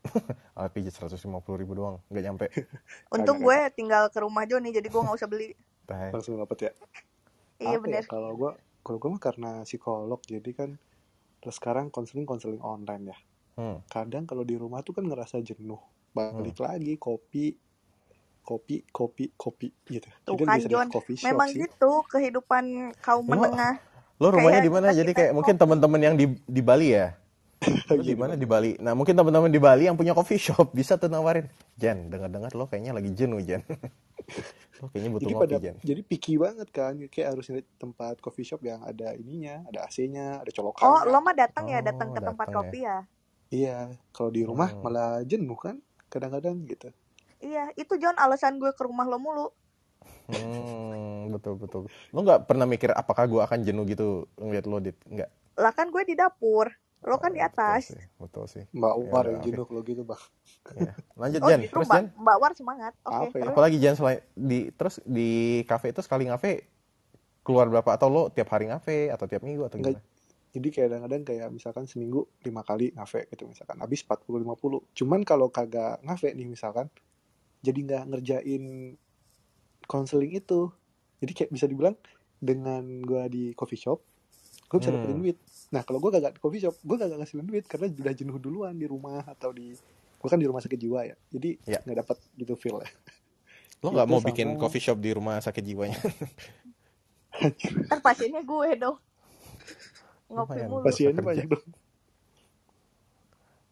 alat 0.58 0.72
pijat 0.74 0.94
seratus 0.96 1.24
lima 1.28 1.40
puluh 1.44 1.62
ribu 1.62 1.74
doang, 1.78 2.02
nggak 2.12 2.24
nyampe. 2.24 2.46
Untung 3.16 3.44
gue 3.44 3.58
tinggal 3.74 4.10
ke 4.12 4.20
rumah 4.24 4.44
Joni 4.48 4.74
jadi 4.74 4.88
gue 4.88 5.02
nggak 5.02 5.18
usah 5.18 5.30
beli. 5.30 5.54
Langsung 5.88 6.36
dapet 6.36 6.58
ya. 6.68 6.72
Iya 7.58 7.78
benar. 7.82 8.04
Ya, 8.06 8.10
kalau 8.10 8.32
gue 8.36 8.52
kalau 8.88 9.04
gue 9.04 9.10
mah 9.12 9.20
karena 9.20 9.52
psikolog 9.68 10.24
jadi 10.24 10.52
kan 10.56 10.80
terus 11.44 11.60
sekarang 11.60 11.92
konseling 11.92 12.24
konseling 12.24 12.64
online 12.64 13.12
ya 13.12 13.18
hmm. 13.60 13.78
kadang 13.92 14.24
kalau 14.24 14.48
di 14.48 14.56
rumah 14.56 14.80
tuh 14.80 14.96
kan 14.96 15.04
ngerasa 15.04 15.44
jenuh 15.44 15.80
balik 16.16 16.56
hmm. 16.56 16.64
lagi 16.64 16.94
kopi 16.96 17.52
kopi 18.48 18.88
kopi 18.88 19.36
kopi 19.36 19.68
gitu 19.92 20.08
tuh 20.24 20.40
jadi 20.40 20.48
kan 20.48 20.60
John 20.72 20.88
memang 21.20 21.50
sih. 21.52 21.68
gitu 21.68 21.92
kehidupan 22.08 22.96
kaum 23.04 23.28
menengah 23.28 23.84
lo 24.18 24.34
rumahnya 24.34 24.64
di 24.64 24.72
mana 24.72 24.96
jadi 24.96 25.12
kayak 25.12 25.32
mungkin 25.36 25.60
teman-teman 25.60 26.00
yang 26.02 26.16
di 26.16 26.26
di 26.48 26.62
Bali 26.64 26.96
ya 26.96 27.14
di 28.08 28.16
mana 28.16 28.34
di 28.34 28.48
Bali 28.48 28.76
nah 28.80 28.94
mungkin 28.98 29.14
teman-teman 29.14 29.52
di 29.52 29.62
Bali 29.62 29.88
yang 29.88 29.98
punya 30.00 30.16
coffee 30.16 30.40
shop 30.40 30.72
bisa 30.72 30.96
tuh 30.96 31.12
nawarin 31.12 31.48
Jen 31.76 32.10
dengar-dengar 32.10 32.56
lo 32.56 32.66
kayaknya 32.68 32.96
lagi 32.96 33.12
jenuh 33.14 33.42
Jen 33.44 33.64
Oh, 34.78 34.94
kayaknya 34.94 35.10
butuh 35.10 35.26
jadi 35.26 35.34
ngopi, 35.34 35.54
pada, 35.58 35.82
Jadi 35.82 36.02
picky 36.06 36.34
banget 36.38 36.70
kan, 36.70 36.94
kayak 37.10 37.28
harus 37.34 37.50
nyari 37.50 37.66
tempat 37.82 38.22
coffee 38.22 38.46
shop 38.46 38.62
yang 38.62 38.86
ada 38.86 39.18
ininya, 39.18 39.66
ada 39.66 39.90
AC-nya, 39.90 40.46
ada 40.46 40.52
colokan. 40.54 40.86
Oh, 40.86 41.02
lo 41.10 41.18
mah 41.18 41.34
datang 41.34 41.66
ya, 41.66 41.82
datang 41.82 42.14
ke 42.14 42.22
tempat 42.22 42.46
ya. 42.46 42.54
kopi 42.54 42.80
ya? 42.86 42.98
Iya, 43.50 43.78
kalau 44.14 44.30
di 44.30 44.46
rumah 44.46 44.70
hmm. 44.70 44.84
malah 44.86 45.26
jenuh 45.26 45.58
kan, 45.58 45.82
kadang-kadang 46.14 46.62
gitu. 46.70 46.94
Iya, 47.42 47.74
itu 47.74 47.94
John 47.98 48.18
alasan 48.22 48.62
gue 48.62 48.70
ke 48.74 48.84
rumah 48.86 49.10
lo 49.10 49.18
mulu. 49.18 49.50
Hmm, 50.30 51.32
betul 51.34 51.58
betul. 51.58 51.82
Lo 52.14 52.20
nggak 52.22 52.46
pernah 52.46 52.70
mikir 52.70 52.94
apakah 52.94 53.26
gue 53.26 53.42
akan 53.42 53.60
jenuh 53.66 53.86
gitu 53.90 54.30
ngeliat 54.38 54.66
lo 54.70 54.78
dit? 54.78 54.98
Nggak. 55.10 55.30
Lah 55.58 55.74
kan 55.74 55.90
gue 55.90 56.04
di 56.06 56.14
dapur. 56.14 56.70
Lo 57.06 57.22
kan 57.22 57.30
di 57.30 57.42
atas. 57.42 57.94
Betul 57.94 58.02
sih. 58.02 58.06
Betul 58.18 58.46
sih. 58.50 58.64
Mbak 58.74 58.94
Umar 58.98 59.24
ya, 59.28 59.32
yang 59.38 59.42
jenuh 59.46 59.66
kalau 59.70 59.82
gitu, 59.86 60.02
Bang. 60.02 60.24
Ya. 60.74 60.94
Lanjut 61.22 61.42
oh, 61.46 61.50
Jan, 61.50 61.60
gitu, 61.62 61.74
terus 61.78 61.88
Mbak, 61.88 61.98
Jan. 61.98 62.06
Mbak 62.18 62.38
War 62.42 62.52
semangat. 62.58 62.94
Oke. 63.06 63.16
Okay, 63.30 63.40
ya? 63.40 63.50
Apalagi 63.54 63.78
Jan 63.78 63.96
selain 63.96 64.20
di 64.34 64.60
terus 64.74 64.96
di 65.06 65.62
kafe 65.70 65.94
itu 65.94 66.02
sekali 66.02 66.26
ngafe 66.28 66.66
keluar 67.46 67.72
berapa 67.72 67.96
atau 67.96 68.12
lo 68.12 68.24
tiap 68.28 68.52
hari 68.52 68.68
ngafe 68.68 69.08
atau 69.08 69.24
tiap 69.30 69.46
minggu 69.46 69.70
atau 69.70 69.80
gimana? 69.80 70.02
Jadi 70.52 70.68
kadang-kadang 70.74 71.22
kayak 71.24 71.48
misalkan 71.54 71.86
seminggu 71.86 72.26
lima 72.44 72.66
kali 72.66 72.92
ngafe 72.98 73.30
gitu 73.30 73.46
misalkan 73.46 73.78
habis 73.78 74.02
40 74.04 74.42
50. 74.44 74.98
Cuman 74.98 75.22
kalau 75.24 75.48
kagak 75.54 76.02
ngafe 76.04 76.34
nih 76.34 76.50
misalkan 76.50 76.92
jadi 77.62 77.78
nggak 77.78 78.04
ngerjain 78.10 78.64
konseling 79.86 80.34
itu. 80.36 80.74
Jadi 81.24 81.32
kayak 81.34 81.52
bisa 81.54 81.66
dibilang 81.70 81.96
dengan 82.38 82.84
gua 83.06 83.32
di 83.32 83.56
coffee 83.56 83.80
shop 83.80 84.04
gue 84.68 84.78
bisa 84.84 84.92
hmm. 84.92 84.98
dapetin 85.00 85.20
duit 85.24 85.38
nah 85.68 85.84
kalau 85.84 86.00
gue 86.00 86.16
gak 86.16 86.40
coffee 86.40 86.64
shop 86.64 86.80
gue 86.80 86.96
gak 86.96 87.12
ngasih 87.12 87.44
duit 87.44 87.66
karena 87.68 87.92
udah 87.92 88.14
jenuh 88.16 88.38
duluan 88.40 88.76
di 88.80 88.88
rumah 88.88 89.24
atau 89.28 89.52
di 89.52 89.76
gue 90.18 90.30
kan 90.30 90.40
di 90.42 90.48
rumah 90.50 90.62
sakit 90.66 90.80
jiwa 90.82 91.06
ya. 91.06 91.16
Jadi 91.30 91.62
ya. 91.70 91.80
nggak 91.86 91.98
dapat 92.04 92.18
gitu 92.36 92.58
feel. 92.58 92.82
Ya 92.82 92.90
lo 93.86 93.94
nggak 93.94 94.10
mau 94.10 94.20
sama... 94.20 94.28
bikin 94.34 94.58
coffee 94.58 94.82
shop 94.82 94.98
di 94.98 95.14
rumah 95.14 95.38
sakit 95.38 95.62
jiwanya? 95.62 96.00
Kan 97.94 98.00
pasiennya 98.02 98.42
gue 98.42 98.70
dong. 98.82 98.98
Ngopi 100.34 100.60
mulu. 100.66 100.84
pasiennya 100.84 101.22
banyak 101.22 101.46
dong. 101.46 101.66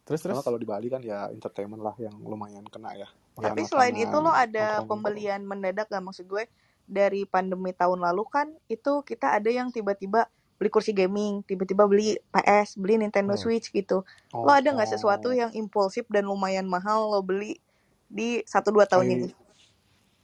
Terus 0.06 0.20
terus? 0.22 0.38
Kalau 0.38 0.54
di 0.54 0.66
Bali 0.68 0.86
kan 0.86 1.02
ya 1.02 1.26
entertainment 1.34 1.82
lah 1.82 1.98
yang 1.98 2.14
lumayan 2.22 2.62
kena 2.70 2.94
ya. 2.94 3.08
Tapi 3.34 3.66
selain 3.66 3.98
itu 3.98 4.16
lo 4.22 4.30
ada 4.30 4.86
pembelian 4.86 5.42
mendadak 5.42 5.90
gak 5.90 6.00
maksud 6.00 6.30
gue 6.30 6.46
dari 6.86 7.26
pandemi 7.26 7.74
tahun 7.74 7.98
lalu 7.98 8.22
kan 8.30 8.46
itu 8.70 9.02
kita 9.02 9.34
ada 9.34 9.50
yang 9.50 9.74
tiba-tiba 9.74 10.30
beli 10.56 10.70
kursi 10.72 10.96
gaming, 10.96 11.44
tiba-tiba 11.44 11.84
beli 11.84 12.16
PS, 12.32 12.80
beli 12.80 13.00
Nintendo 13.00 13.36
hmm. 13.36 13.42
Switch 13.42 13.68
gitu. 13.68 14.02
Oh, 14.32 14.44
lo 14.48 14.52
ada 14.52 14.72
nggak 14.72 14.96
sesuatu 14.96 15.32
yang 15.36 15.52
impulsif 15.52 16.08
dan 16.08 16.24
lumayan 16.24 16.64
mahal 16.64 17.12
lo 17.12 17.20
beli 17.20 17.60
di 18.08 18.40
satu 18.48 18.72
dua 18.72 18.88
tahun 18.88 19.06
ini? 19.12 19.28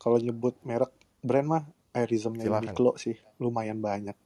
Kalau 0.00 0.18
nyebut 0.18 0.56
merek 0.64 0.90
brand 1.22 1.46
mah 1.46 1.62
Airismnya 1.92 2.48
Uniqlo 2.48 2.96
sih, 2.96 3.14
lumayan 3.36 3.84
banyak. 3.84 4.16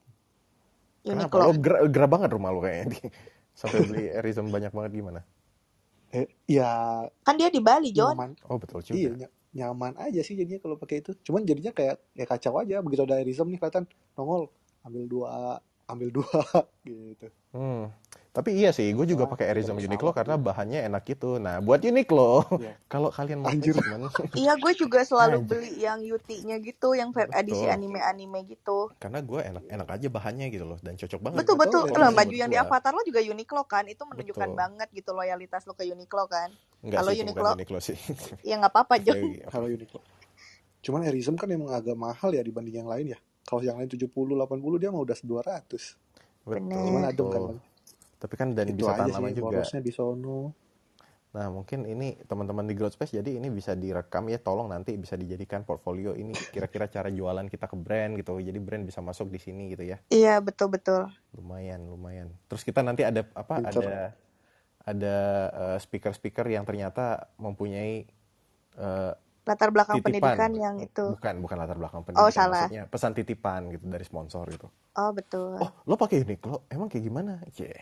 Uniqlo. 1.02 1.50
Lo 1.50 1.54
gerah, 1.58 1.80
gerah 1.90 2.10
banget 2.10 2.30
rumah 2.30 2.54
lo 2.54 2.62
kayaknya. 2.62 3.10
Sampai 3.58 3.82
beli 3.82 4.04
Airism 4.14 4.46
banyak 4.52 4.70
banget 4.70 4.92
gimana? 4.94 5.20
Eh, 6.14 6.30
ya 6.46 7.02
kan 7.26 7.34
dia 7.34 7.50
di 7.50 7.58
Bali, 7.58 7.90
John. 7.90 8.14
Nyaman. 8.14 8.32
Oh, 8.46 8.62
betul 8.62 8.86
juga. 8.86 8.94
Iya, 8.94 9.28
nyaman 9.56 9.98
aja 9.98 10.20
sih 10.22 10.38
jadinya 10.38 10.62
kalau 10.62 10.78
pakai 10.78 11.02
itu. 11.02 11.10
Cuman 11.26 11.42
jadinya 11.42 11.74
kayak 11.74 11.98
ya 12.14 12.24
kacau 12.28 12.62
aja 12.62 12.78
begitu 12.84 13.02
ada 13.02 13.18
Airism 13.18 13.50
nih 13.50 13.58
kelihatan 13.58 13.90
nongol 14.14 14.52
ambil 14.86 15.02
dua 15.10 15.58
ambil 15.86 16.08
dua 16.22 16.42
gitu. 16.86 17.26
Hmm. 17.54 17.90
Tapi 18.36 18.52
iya 18.52 18.68
sih, 18.68 18.92
gue 18.92 19.06
juga 19.08 19.24
pakai 19.24 19.48
Arizona 19.48 19.80
Uniqlo 19.80 20.12
karena 20.12 20.36
bahannya 20.36 20.84
enak 20.92 21.08
gitu. 21.08 21.40
Nah, 21.40 21.64
buat 21.64 21.80
Uniqlo, 21.80 22.44
yeah. 22.60 22.76
kalau 22.92 23.08
kalian 23.08 23.40
mau 23.40 23.48
Anjir. 23.48 23.72
iya, 24.36 24.52
gue 24.60 24.72
juga 24.76 25.08
selalu 25.08 25.40
Anjir. 25.40 25.48
beli 25.48 25.72
yang 25.80 26.04
Yuti-nya 26.04 26.60
gitu, 26.60 26.92
yang 26.92 27.16
edisi 27.32 27.64
anime-anime 27.64 28.44
gitu. 28.44 28.92
Karena 29.00 29.24
gue 29.24 29.40
enak-enak 29.40 29.88
aja 29.88 30.06
bahannya 30.12 30.52
gitu 30.52 30.68
loh, 30.68 30.76
dan 30.84 31.00
cocok 31.00 31.16
banget. 31.24 31.38
Betul 31.40 31.56
betul. 31.56 31.82
Loh, 31.88 32.12
baju 32.12 32.34
yang 32.36 32.52
di 32.52 32.60
Avatar 32.60 32.92
lo 32.92 33.00
juga 33.08 33.24
Uniqlo 33.24 33.64
kan, 33.64 33.88
itu 33.88 34.04
menunjukkan 34.04 34.48
betul. 34.52 34.60
banget 34.60 34.88
gitu 34.92 35.10
loyalitas 35.16 35.64
lo 35.64 35.72
ke 35.72 35.88
Uniqlo 35.88 36.28
kan. 36.28 36.52
Kalau 36.84 37.16
Uniqlo, 37.16 37.56
Uniqlo 37.56 37.80
sih. 37.80 37.96
ya 38.44 38.60
nggak 38.60 38.68
apa-apa 38.68 39.00
John. 39.00 39.16
Kalau 39.48 39.72
Uniqlo. 39.72 40.04
Cuman 40.84 41.08
Arizona 41.08 41.40
kan 41.40 41.48
emang 41.48 41.72
agak 41.72 41.96
mahal 41.96 42.36
ya 42.36 42.44
dibanding 42.44 42.84
yang 42.84 42.90
lain 42.92 43.16
ya. 43.16 43.18
Kalau 43.46 43.62
yang 43.62 43.78
lain 43.78 43.86
70 43.86 44.10
80 44.10 44.82
dia 44.82 44.90
mau 44.90 45.06
udah 45.06 45.14
200. 45.14 45.70
Betul. 46.46 46.66
Cuman 46.66 47.02
adem 47.06 47.26
kan. 47.30 47.42
Tapi 48.16 48.34
kan 48.34 48.48
dan 48.58 48.66
bisa 48.74 48.90
tahan 48.92 49.14
lama 49.14 49.30
juga. 49.30 49.62
di 49.62 49.92
sono. 49.94 50.50
Nah, 51.36 51.52
mungkin 51.52 51.84
ini 51.84 52.16
teman-teman 52.24 52.64
di 52.64 52.72
Growth 52.72 52.96
Space 52.96 53.20
jadi 53.20 53.36
ini 53.36 53.52
bisa 53.52 53.76
direkam 53.76 54.24
ya, 54.32 54.40
tolong 54.40 54.72
nanti 54.72 54.96
bisa 54.96 55.20
dijadikan 55.20 55.68
portfolio 55.68 56.16
ini 56.16 56.32
kira-kira 56.32 56.88
cara 56.88 57.12
jualan 57.12 57.44
kita 57.52 57.68
ke 57.68 57.76
brand 57.76 58.16
gitu. 58.16 58.40
Jadi 58.40 58.56
brand 58.56 58.88
bisa 58.88 59.04
masuk 59.04 59.28
di 59.28 59.36
sini 59.36 59.76
gitu 59.76 59.84
ya. 59.84 60.00
Iya, 60.08 60.40
betul 60.40 60.72
betul. 60.72 61.12
Lumayan, 61.36 61.84
lumayan. 61.92 62.32
Terus 62.48 62.64
kita 62.64 62.80
nanti 62.80 63.04
ada 63.04 63.28
apa? 63.36 63.60
Pincer. 63.60 63.84
Ada 63.84 64.00
ada 64.86 65.16
uh, 65.50 65.78
speaker-speaker 65.82 66.46
yang 66.46 66.62
ternyata 66.62 67.28
mempunyai 67.36 68.06
uh, 68.78 69.12
latar 69.46 69.70
belakang 69.70 70.02
titipan. 70.02 70.10
pendidikan 70.10 70.50
yang 70.58 70.76
itu 70.82 71.04
bukan 71.14 71.34
bukan 71.38 71.56
latar 71.56 71.78
belakang 71.78 72.00
oh, 72.02 72.04
pendidikan 72.04 72.26
oh, 72.26 72.34
salah. 72.34 72.66
maksudnya 72.66 72.84
pesan 72.90 73.12
titipan 73.14 73.60
gitu 73.70 73.84
dari 73.86 74.04
sponsor 74.04 74.44
gitu 74.50 74.66
oh 74.70 75.10
betul 75.14 75.56
oh 75.62 75.70
lo 75.86 75.94
pakai 75.94 76.26
Uniqlo 76.26 76.66
emang 76.66 76.90
kayak 76.90 77.04
gimana 77.06 77.38
yeah. 77.54 77.78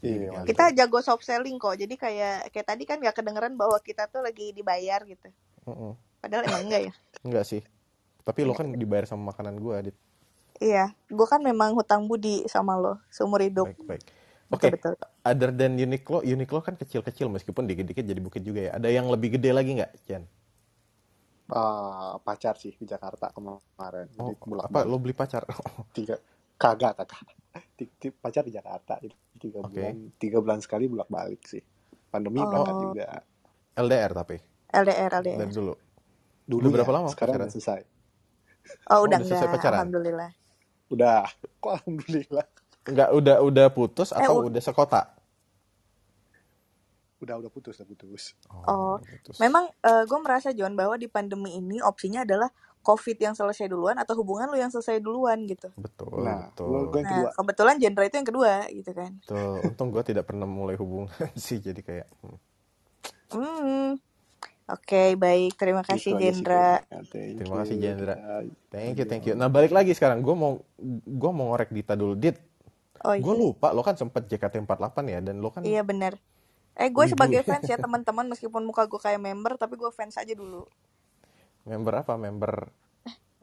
Iya. 0.00 0.46
Kita 0.48 0.72
jago 0.72 1.02
soft 1.04 1.26
selling 1.26 1.60
kok. 1.60 1.76
Jadi 1.76 1.98
kayak 1.98 2.54
kayak 2.54 2.66
tadi 2.72 2.88
kan 2.88 3.02
gak 3.02 3.20
kedengeran 3.20 3.52
bahwa 3.58 3.76
kita 3.82 4.08
tuh 4.08 4.24
lagi 4.24 4.54
dibayar 4.56 5.02
gitu. 5.04 5.28
Uh 5.66 5.70
-uh. 5.70 5.92
Padahal 6.24 6.46
emang 6.48 6.62
enggak 6.70 6.82
ya? 6.88 6.92
enggak 7.26 7.44
sih. 7.44 7.60
Tapi 8.24 8.48
lo 8.48 8.56
kan 8.56 8.70
dibayar 8.72 9.04
sama 9.04 9.34
makanan 9.34 9.60
gue, 9.60 9.74
Adit. 9.74 9.96
Iya, 10.60 10.92
gue 11.08 11.26
kan 11.26 11.40
memang 11.40 11.72
hutang 11.72 12.04
budi 12.04 12.44
sama 12.44 12.76
lo 12.76 13.00
seumur 13.08 13.40
hidup. 13.40 13.72
Baik, 13.72 13.84
baik. 13.88 14.04
Oke, 14.50 14.66
okay. 14.66 14.98
other 15.22 15.54
than 15.54 15.78
Uniqlo, 15.78 16.26
Uniqlo 16.26 16.58
kan 16.58 16.74
kecil-kecil 16.74 17.30
meskipun 17.30 17.70
dikit-dikit 17.70 18.02
jadi 18.02 18.18
bukit 18.18 18.42
juga 18.42 18.66
ya. 18.66 18.70
Ada 18.76 18.90
yang 18.90 19.06
lebih 19.06 19.38
gede 19.38 19.54
lagi 19.54 19.78
nggak, 19.78 19.94
Jan? 20.10 20.26
Uh, 21.50 22.16
pacar 22.22 22.54
sih 22.56 22.72
di 22.74 22.86
Jakarta 22.86 23.34
kemarin. 23.34 24.08
Oh, 24.16 24.32
Jadi 24.32 24.66
apa 24.70 24.80
lo 24.86 24.96
beli 25.02 25.14
pacar? 25.14 25.44
tiga 25.96 26.16
kagak 26.56 27.02
kagak. 27.02 27.22
pacar 28.22 28.42
di 28.46 28.52
Jakarta 28.54 29.00
itu 29.02 29.16
tiga 29.40 29.64
okay. 29.64 29.72
bulan 29.72 29.96
tiga 30.20 30.38
bulan 30.38 30.60
sekali 30.62 30.86
bolak 30.86 31.10
balik 31.10 31.42
sih. 31.44 31.62
Pandemi 32.10 32.42
oh. 32.42 32.46
berangkat 32.46 32.74
juga. 32.80 33.06
LDR 33.78 34.10
tapi. 34.14 34.36
LDR 34.70 35.10
LDR. 35.22 35.38
Dan 35.38 35.50
dulu. 35.50 35.74
Dulu, 36.46 36.60
dulu 36.66 36.68
berapa 36.74 36.90
ya, 36.90 36.96
lama? 36.98 37.08
Sekarang 37.10 37.34
udah 37.38 37.50
selesai. 37.50 37.80
Oh, 38.90 38.98
udah, 38.98 38.98
oh, 38.98 39.02
udah 39.06 39.18
selesai 39.22 39.48
pacaran. 39.50 39.78
Alhamdulillah. 39.82 40.30
Udah. 40.90 41.22
Kok 41.62 41.72
alhamdulillah? 41.82 42.46
Enggak, 42.90 43.08
udah 43.12 43.36
udah 43.44 43.66
putus 43.70 44.10
eh, 44.10 44.18
atau 44.18 44.42
eh, 44.42 44.48
udah 44.50 44.62
sekota? 44.62 45.19
Udah 47.20 47.36
udah 47.36 47.50
putus, 47.52 47.76
udah 47.76 47.88
putus. 47.88 48.34
Oh, 48.48 48.64
oh 48.64 48.94
putus. 49.00 49.36
memang 49.38 49.68
uh, 49.84 49.88
eh, 49.88 50.02
gue 50.08 50.18
merasa 50.24 50.50
John 50.56 50.72
bahwa 50.72 50.96
di 50.96 51.06
pandemi 51.06 51.56
ini 51.60 51.78
opsinya 51.84 52.24
adalah 52.24 52.48
COVID 52.80 53.16
yang 53.20 53.34
selesai 53.36 53.68
duluan 53.68 54.00
atau 54.00 54.16
hubungan 54.16 54.48
lu 54.48 54.56
yang 54.56 54.72
selesai 54.72 55.04
duluan 55.04 55.44
gitu. 55.44 55.68
Betul, 55.76 56.24
nah, 56.24 56.48
betul. 56.48 56.88
Gue 56.88 57.04
yang 57.04 57.08
kedua. 57.12 57.28
Nah, 57.28 57.36
kebetulan 57.36 57.74
genre 57.76 58.04
itu 58.08 58.16
yang 58.16 58.28
kedua 58.32 58.52
gitu 58.72 58.90
kan. 58.96 59.10
Tuh, 59.28 59.56
untung 59.68 59.88
gue 59.92 60.00
tidak 60.00 60.24
pernah 60.24 60.48
mulai 60.48 60.80
hubungan 60.80 61.12
sih, 61.36 61.60
jadi 61.60 61.80
kayak. 61.84 62.08
Hmm. 62.24 62.38
hmm. 63.36 63.90
Oke, 64.70 64.94
okay, 64.94 65.08
baik. 65.18 65.58
Terima 65.58 65.82
kasih 65.82 66.14
Jendra. 66.14 66.78
Terima 67.10 67.66
kasih 67.66 67.76
Jendra. 67.76 68.14
Thank 68.70 69.02
you, 69.02 69.06
thank 69.10 69.24
you. 69.26 69.34
Nah, 69.34 69.50
balik 69.50 69.74
lagi 69.74 69.92
sekarang. 69.92 70.22
Gue 70.22 70.38
mau 70.38 70.62
gue 71.04 71.30
mau 71.34 71.52
ngorek 71.52 71.74
Dita 71.74 71.98
dulu. 71.98 72.14
Dit. 72.14 72.38
Oh, 73.02 73.12
iya. 73.12 73.20
Gue 73.20 73.34
lupa 73.34 73.74
lo 73.74 73.82
kan 73.82 73.98
sempet 73.98 74.30
JKT48 74.30 74.96
ya 75.10 75.18
dan 75.24 75.42
lo 75.42 75.50
kan 75.50 75.66
Iya 75.66 75.82
benar. 75.82 76.22
Eh 76.80 76.88
gue 76.88 77.04
sebagai 77.04 77.44
fans 77.44 77.68
ya 77.68 77.76
teman-teman 77.84 78.24
meskipun 78.32 78.64
muka 78.64 78.88
gue 78.88 78.96
kayak 78.96 79.20
member 79.20 79.60
tapi 79.60 79.76
gue 79.76 79.92
fans 79.92 80.16
aja 80.16 80.32
dulu. 80.32 80.64
Member 81.68 81.92
apa? 82.00 82.16
Member 82.16 82.72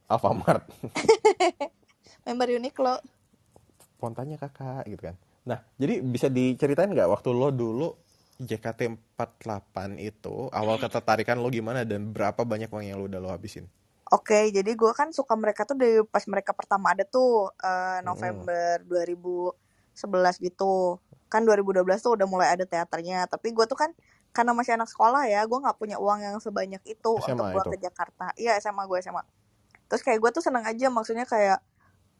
Alfamart. 0.10 0.66
member 2.26 2.48
Uniqlo. 2.58 2.98
Spontannya 3.98 4.42
kakak 4.42 4.90
gitu 4.90 5.14
kan. 5.14 5.16
Nah, 5.46 5.62
jadi 5.78 6.02
bisa 6.02 6.28
diceritain 6.28 6.90
nggak 6.90 7.08
waktu 7.08 7.30
lo 7.32 7.54
dulu 7.54 7.88
JKT48 8.38 9.76
itu 9.98 10.50
awal 10.54 10.78
ketertarikan 10.78 11.42
lo 11.42 11.50
gimana 11.50 11.82
dan 11.86 12.14
berapa 12.14 12.42
banyak 12.46 12.70
uang 12.70 12.86
yang 12.86 12.98
lo 12.98 13.06
udah 13.06 13.22
lo 13.22 13.30
habisin? 13.30 13.70
Oke, 14.08 14.56
jadi 14.56 14.72
gue 14.72 14.92
kan 14.96 15.12
suka 15.12 15.36
mereka 15.36 15.68
tuh 15.68 15.76
dari 15.76 16.00
pas 16.08 16.24
mereka 16.32 16.56
pertama 16.56 16.96
ada 16.96 17.04
tuh 17.04 17.52
uh, 17.52 18.00
November 18.08 18.80
hmm. 18.80 19.56
2011 20.00 20.48
gitu. 20.48 21.02
Kan 21.28 21.44
2012 21.44 21.84
tuh 22.00 22.16
udah 22.16 22.28
mulai 22.28 22.56
ada 22.56 22.64
teaternya. 22.64 23.28
Tapi 23.28 23.52
gue 23.52 23.66
tuh 23.68 23.78
kan 23.78 23.92
karena 24.32 24.52
masih 24.54 24.78
anak 24.78 24.92
sekolah 24.92 25.26
ya, 25.26 25.44
gue 25.48 25.60
nggak 25.60 25.78
punya 25.80 25.98
uang 25.98 26.20
yang 26.22 26.38
sebanyak 26.38 26.84
itu 26.86 27.12
SMA 27.24 27.34
untuk 27.34 27.46
gue 27.52 27.64
ke 27.76 27.78
Jakarta. 27.90 28.32
Iya 28.38 28.60
SMA 28.62 28.86
gue 28.86 29.00
SMA. 29.02 29.24
Terus 29.88 30.02
kayak 30.04 30.20
gue 30.20 30.32
tuh 30.36 30.44
seneng 30.44 30.68
aja, 30.68 30.88
maksudnya 30.92 31.24
kayak 31.24 31.64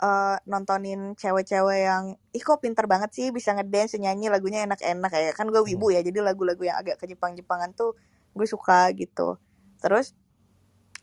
uh, 0.02 0.38
nontonin 0.46 1.18
cewek-cewek 1.18 1.80
yang 1.86 2.04
ih 2.34 2.44
kok 2.44 2.62
pinter 2.62 2.86
banget 2.86 3.14
sih 3.14 3.28
bisa 3.34 3.54
ngedance 3.58 3.98
nyanyi 3.98 4.30
lagunya 4.30 4.66
enak-enak 4.66 5.10
kayak 5.10 5.34
kan 5.34 5.50
gue 5.50 5.62
wibu 5.62 5.90
ya 5.94 6.02
jadi 6.06 6.22
lagu-lagu 6.22 6.62
yang 6.62 6.78
agak 6.78 7.02
ke 7.02 7.06
Jepang-Jepangan 7.10 7.74
tuh 7.74 7.98
gue 8.38 8.48
suka 8.48 8.90
gitu 8.94 9.42
terus 9.82 10.14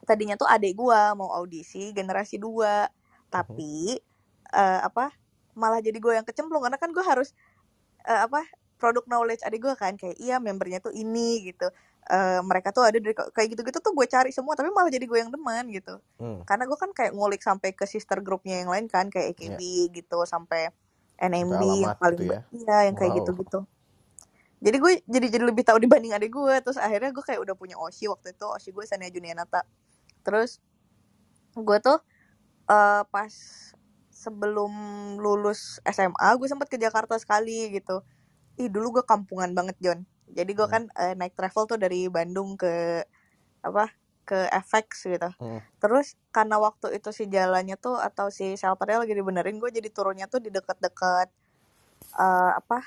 tadinya 0.07 0.39
tuh 0.39 0.47
adik 0.47 0.79
gue 0.79 1.01
mau 1.19 1.31
audisi 1.35 1.91
generasi 1.91 2.39
dua 2.39 2.87
tapi 3.33 3.99
uh, 4.53 4.81
apa 4.87 5.11
malah 5.55 5.79
jadi 5.79 5.99
gue 5.99 6.13
yang 6.15 6.27
kecemplung 6.27 6.63
karena 6.67 6.79
kan 6.79 6.91
gue 6.91 7.03
harus 7.03 7.35
uh, 8.09 8.21
apa 8.29 8.45
produk 8.77 9.05
knowledge 9.09 9.43
adik 9.45 9.65
gue 9.65 9.75
kan 9.77 9.97
kayak 9.97 10.17
iya 10.21 10.37
membernya 10.37 10.81
tuh 10.85 10.93
ini 10.93 11.49
gitu 11.49 11.69
uh, 12.11 12.41
mereka 12.45 12.71
tuh 12.71 12.85
ada 12.85 12.97
dari 13.01 13.17
kayak 13.17 13.49
gitu-gitu 13.57 13.79
tuh 13.81 13.93
gue 13.97 14.07
cari 14.09 14.31
semua 14.31 14.53
tapi 14.57 14.69
malah 14.73 14.93
jadi 14.93 15.05
gue 15.09 15.19
yang 15.19 15.33
demen 15.33 15.65
gitu 15.73 15.97
hmm. 16.21 16.45
karena 16.45 16.65
gue 16.69 16.79
kan 16.79 16.91
kayak 16.93 17.13
ngulik 17.17 17.41
sampai 17.41 17.73
ke 17.73 17.85
sister 17.89 18.21
grupnya 18.21 18.65
yang 18.65 18.71
lain 18.71 18.87
kan 18.91 19.09
kayak 19.09 19.37
EKB 19.37 19.61
yeah. 19.61 19.85
gitu 19.93 20.19
sampai 20.29 20.69
NMB 21.15 21.63
yang 21.81 21.97
paling 21.97 22.19
gitu 22.21 22.35
ya? 22.35 22.41
iya 22.53 22.79
yang 22.91 22.97
kayak 22.99 23.13
gitu-gitu 23.23 23.65
jadi 24.65 24.77
gue 24.81 24.93
jadi 25.05 25.27
jadi 25.29 25.45
lebih 25.45 25.65
tahu 25.65 25.79
dibanding 25.81 26.17
adik 26.17 26.33
gue 26.33 26.55
terus 26.65 26.81
akhirnya 26.81 27.13
gue 27.13 27.25
kayak 27.25 27.41
udah 27.41 27.55
punya 27.57 27.77
Oshi 27.77 28.09
waktu 28.09 28.33
itu 28.33 28.47
Oshi 28.49 28.71
gue 28.73 28.85
Sania 28.89 29.13
Junianata 29.13 29.63
terus 30.25 30.59
gue 31.55 31.79
tuh 31.79 32.01
uh, 32.69 33.03
pas 33.09 33.33
sebelum 34.25 34.73
lulus 35.21 35.85
SMA 35.85 36.29
gue 36.41 36.49
sempet 36.49 36.73
ke 36.73 36.81
Jakarta 36.81 37.21
sekali 37.21 37.69
gitu 37.77 38.01
ih 38.57 38.73
dulu 38.73 39.01
gue 39.01 39.05
kampungan 39.05 39.53
banget 39.53 39.77
John 39.85 40.01
jadi 40.33 40.51
gue 40.51 40.67
hmm. 40.67 40.75
kan 40.75 40.83
uh, 40.97 41.15
naik 41.15 41.37
travel 41.37 41.69
tuh 41.69 41.77
dari 41.77 42.09
Bandung 42.09 42.57
ke 42.57 43.05
apa 43.61 43.93
ke 44.25 44.49
FX 44.49 44.89
gitu 45.13 45.29
hmm. 45.37 45.61
terus 45.79 46.17
karena 46.33 46.57
waktu 46.57 46.97
itu 46.97 47.13
si 47.13 47.29
jalannya 47.29 47.77
tuh 47.77 48.01
atau 48.01 48.33
si 48.33 48.57
shelternya 48.57 49.05
lagi 49.05 49.13
dibenerin 49.13 49.61
gue 49.61 49.69
jadi 49.69 49.89
turunnya 49.93 50.27
tuh 50.27 50.41
di 50.41 50.49
deket-deket 50.49 51.29
uh, 52.17 52.53
apa 52.57 52.81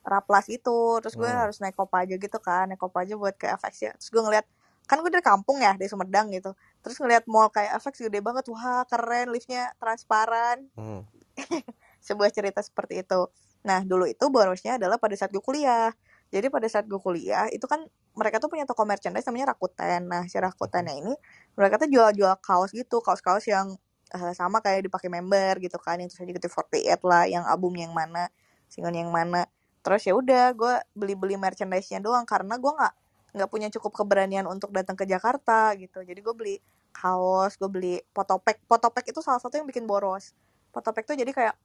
Raplas 0.00 0.48
itu 0.48 1.02
terus 1.04 1.18
gue 1.18 1.28
hmm. 1.28 1.40
harus 1.44 1.58
naik 1.60 1.76
aja 1.76 2.14
gitu 2.16 2.38
kan 2.40 2.70
naik 2.70 2.80
aja 2.80 3.14
buat 3.18 3.34
ke 3.36 3.50
FX 3.58 3.74
ya 3.82 3.92
terus 3.98 4.10
gue 4.14 4.22
ngeliat 4.22 4.46
kan 4.86 4.98
gue 5.02 5.10
dari 5.12 5.22
kampung 5.22 5.62
ya 5.62 5.74
dari 5.76 5.90
Sumedang 5.90 6.30
gitu 6.34 6.54
terus 6.80 6.96
ngeliat 7.00 7.24
mall 7.28 7.52
kayak 7.52 7.76
FX 7.80 8.08
gede 8.08 8.20
banget 8.20 8.48
wah 8.52 8.84
keren 8.88 9.32
liftnya 9.32 9.72
transparan 9.76 10.68
hmm. 10.76 11.04
sebuah 12.06 12.32
cerita 12.32 12.60
seperti 12.64 13.04
itu 13.04 13.28
nah 13.60 13.84
dulu 13.84 14.08
itu 14.08 14.24
borosnya 14.32 14.80
adalah 14.80 14.96
pada 14.96 15.12
saat 15.16 15.28
gue 15.32 15.44
kuliah 15.44 15.92
jadi 16.30 16.46
pada 16.46 16.70
saat 16.70 16.86
gue 16.86 16.96
kuliah 17.02 17.50
itu 17.50 17.66
kan 17.66 17.82
mereka 18.14 18.38
tuh 18.42 18.50
punya 18.50 18.66
toko 18.66 18.86
merchandise 18.86 19.26
namanya 19.26 19.54
Rakuten. 19.54 20.06
Nah 20.06 20.22
si 20.30 20.38
Rakutennya 20.38 20.94
ini 20.94 21.14
mereka 21.58 21.78
tuh 21.78 21.90
jual-jual 21.90 22.38
kaos 22.42 22.70
gitu, 22.70 23.02
kaos-kaos 23.02 23.46
yang 23.50 23.74
uh, 24.14 24.32
sama 24.34 24.62
kayak 24.62 24.86
dipakai 24.86 25.10
member 25.10 25.58
gitu 25.58 25.78
kan, 25.82 25.98
yang 25.98 26.10
terus 26.10 26.22
gitu 26.22 26.46
48 26.46 27.02
lah, 27.06 27.24
yang 27.26 27.44
album 27.46 27.74
yang 27.78 27.90
mana, 27.90 28.30
single 28.70 28.94
yang 28.94 29.10
mana. 29.10 29.46
Terus 29.82 30.06
ya 30.06 30.14
udah 30.14 30.54
gue 30.54 30.74
beli-beli 30.94 31.34
merchandise-nya 31.34 31.98
doang 31.98 32.22
karena 32.22 32.58
gue 32.58 32.70
nggak 32.70 32.94
nggak 33.34 33.50
punya 33.50 33.68
cukup 33.70 34.04
keberanian 34.04 34.46
untuk 34.46 34.74
datang 34.74 34.98
ke 34.98 35.06
Jakarta 35.06 35.74
gitu. 35.78 36.02
Jadi 36.02 36.20
gue 36.20 36.34
beli 36.34 36.56
kaos, 36.90 37.56
gue 37.56 37.70
beli 37.70 37.94
potopek. 38.14 38.62
Potopek 38.66 39.10
itu 39.10 39.20
salah 39.22 39.38
satu 39.38 39.58
yang 39.58 39.66
bikin 39.66 39.86
boros. 39.86 40.34
Potopek 40.74 41.06
tuh 41.06 41.16
jadi 41.18 41.30
kayak 41.30 41.56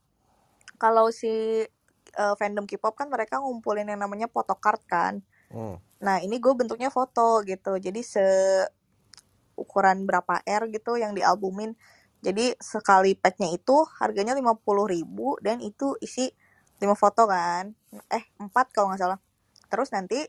kalau 0.77 1.09
si 1.09 1.63
uh, 2.17 2.35
fandom 2.37 2.65
K-pop 2.69 2.93
kan 2.97 3.07
mereka 3.09 3.41
ngumpulin 3.41 3.87
yang 3.89 4.01
namanya 4.01 4.29
photocard 4.29 4.81
kan. 4.85 5.21
Hmm. 5.49 5.77
Nah 6.01 6.21
ini 6.21 6.37
gue 6.37 6.53
bentuknya 6.53 6.89
foto 6.89 7.41
gitu, 7.45 7.77
jadi 7.77 8.01
se 8.01 8.25
ukuran 9.55 10.03
berapa 10.03 10.43
R 10.43 10.67
gitu 10.69 10.99
yang 10.99 11.15
dialbumin. 11.15 11.73
Jadi 12.25 12.57
sekali 12.57 13.13
packnya 13.13 13.53
itu 13.53 13.85
harganya 14.01 14.33
lima 14.33 14.57
puluh 14.57 14.89
ribu 14.89 15.37
dan 15.45 15.61
itu 15.61 15.93
isi 16.01 16.33
5 16.79 16.91
foto 16.97 17.23
kan. 17.29 17.71
Eh 18.11 18.23
4 18.39 18.51
kalau 18.75 18.91
nggak 18.91 19.01
salah. 19.01 19.19
Terus 19.71 19.89
nanti 19.95 20.19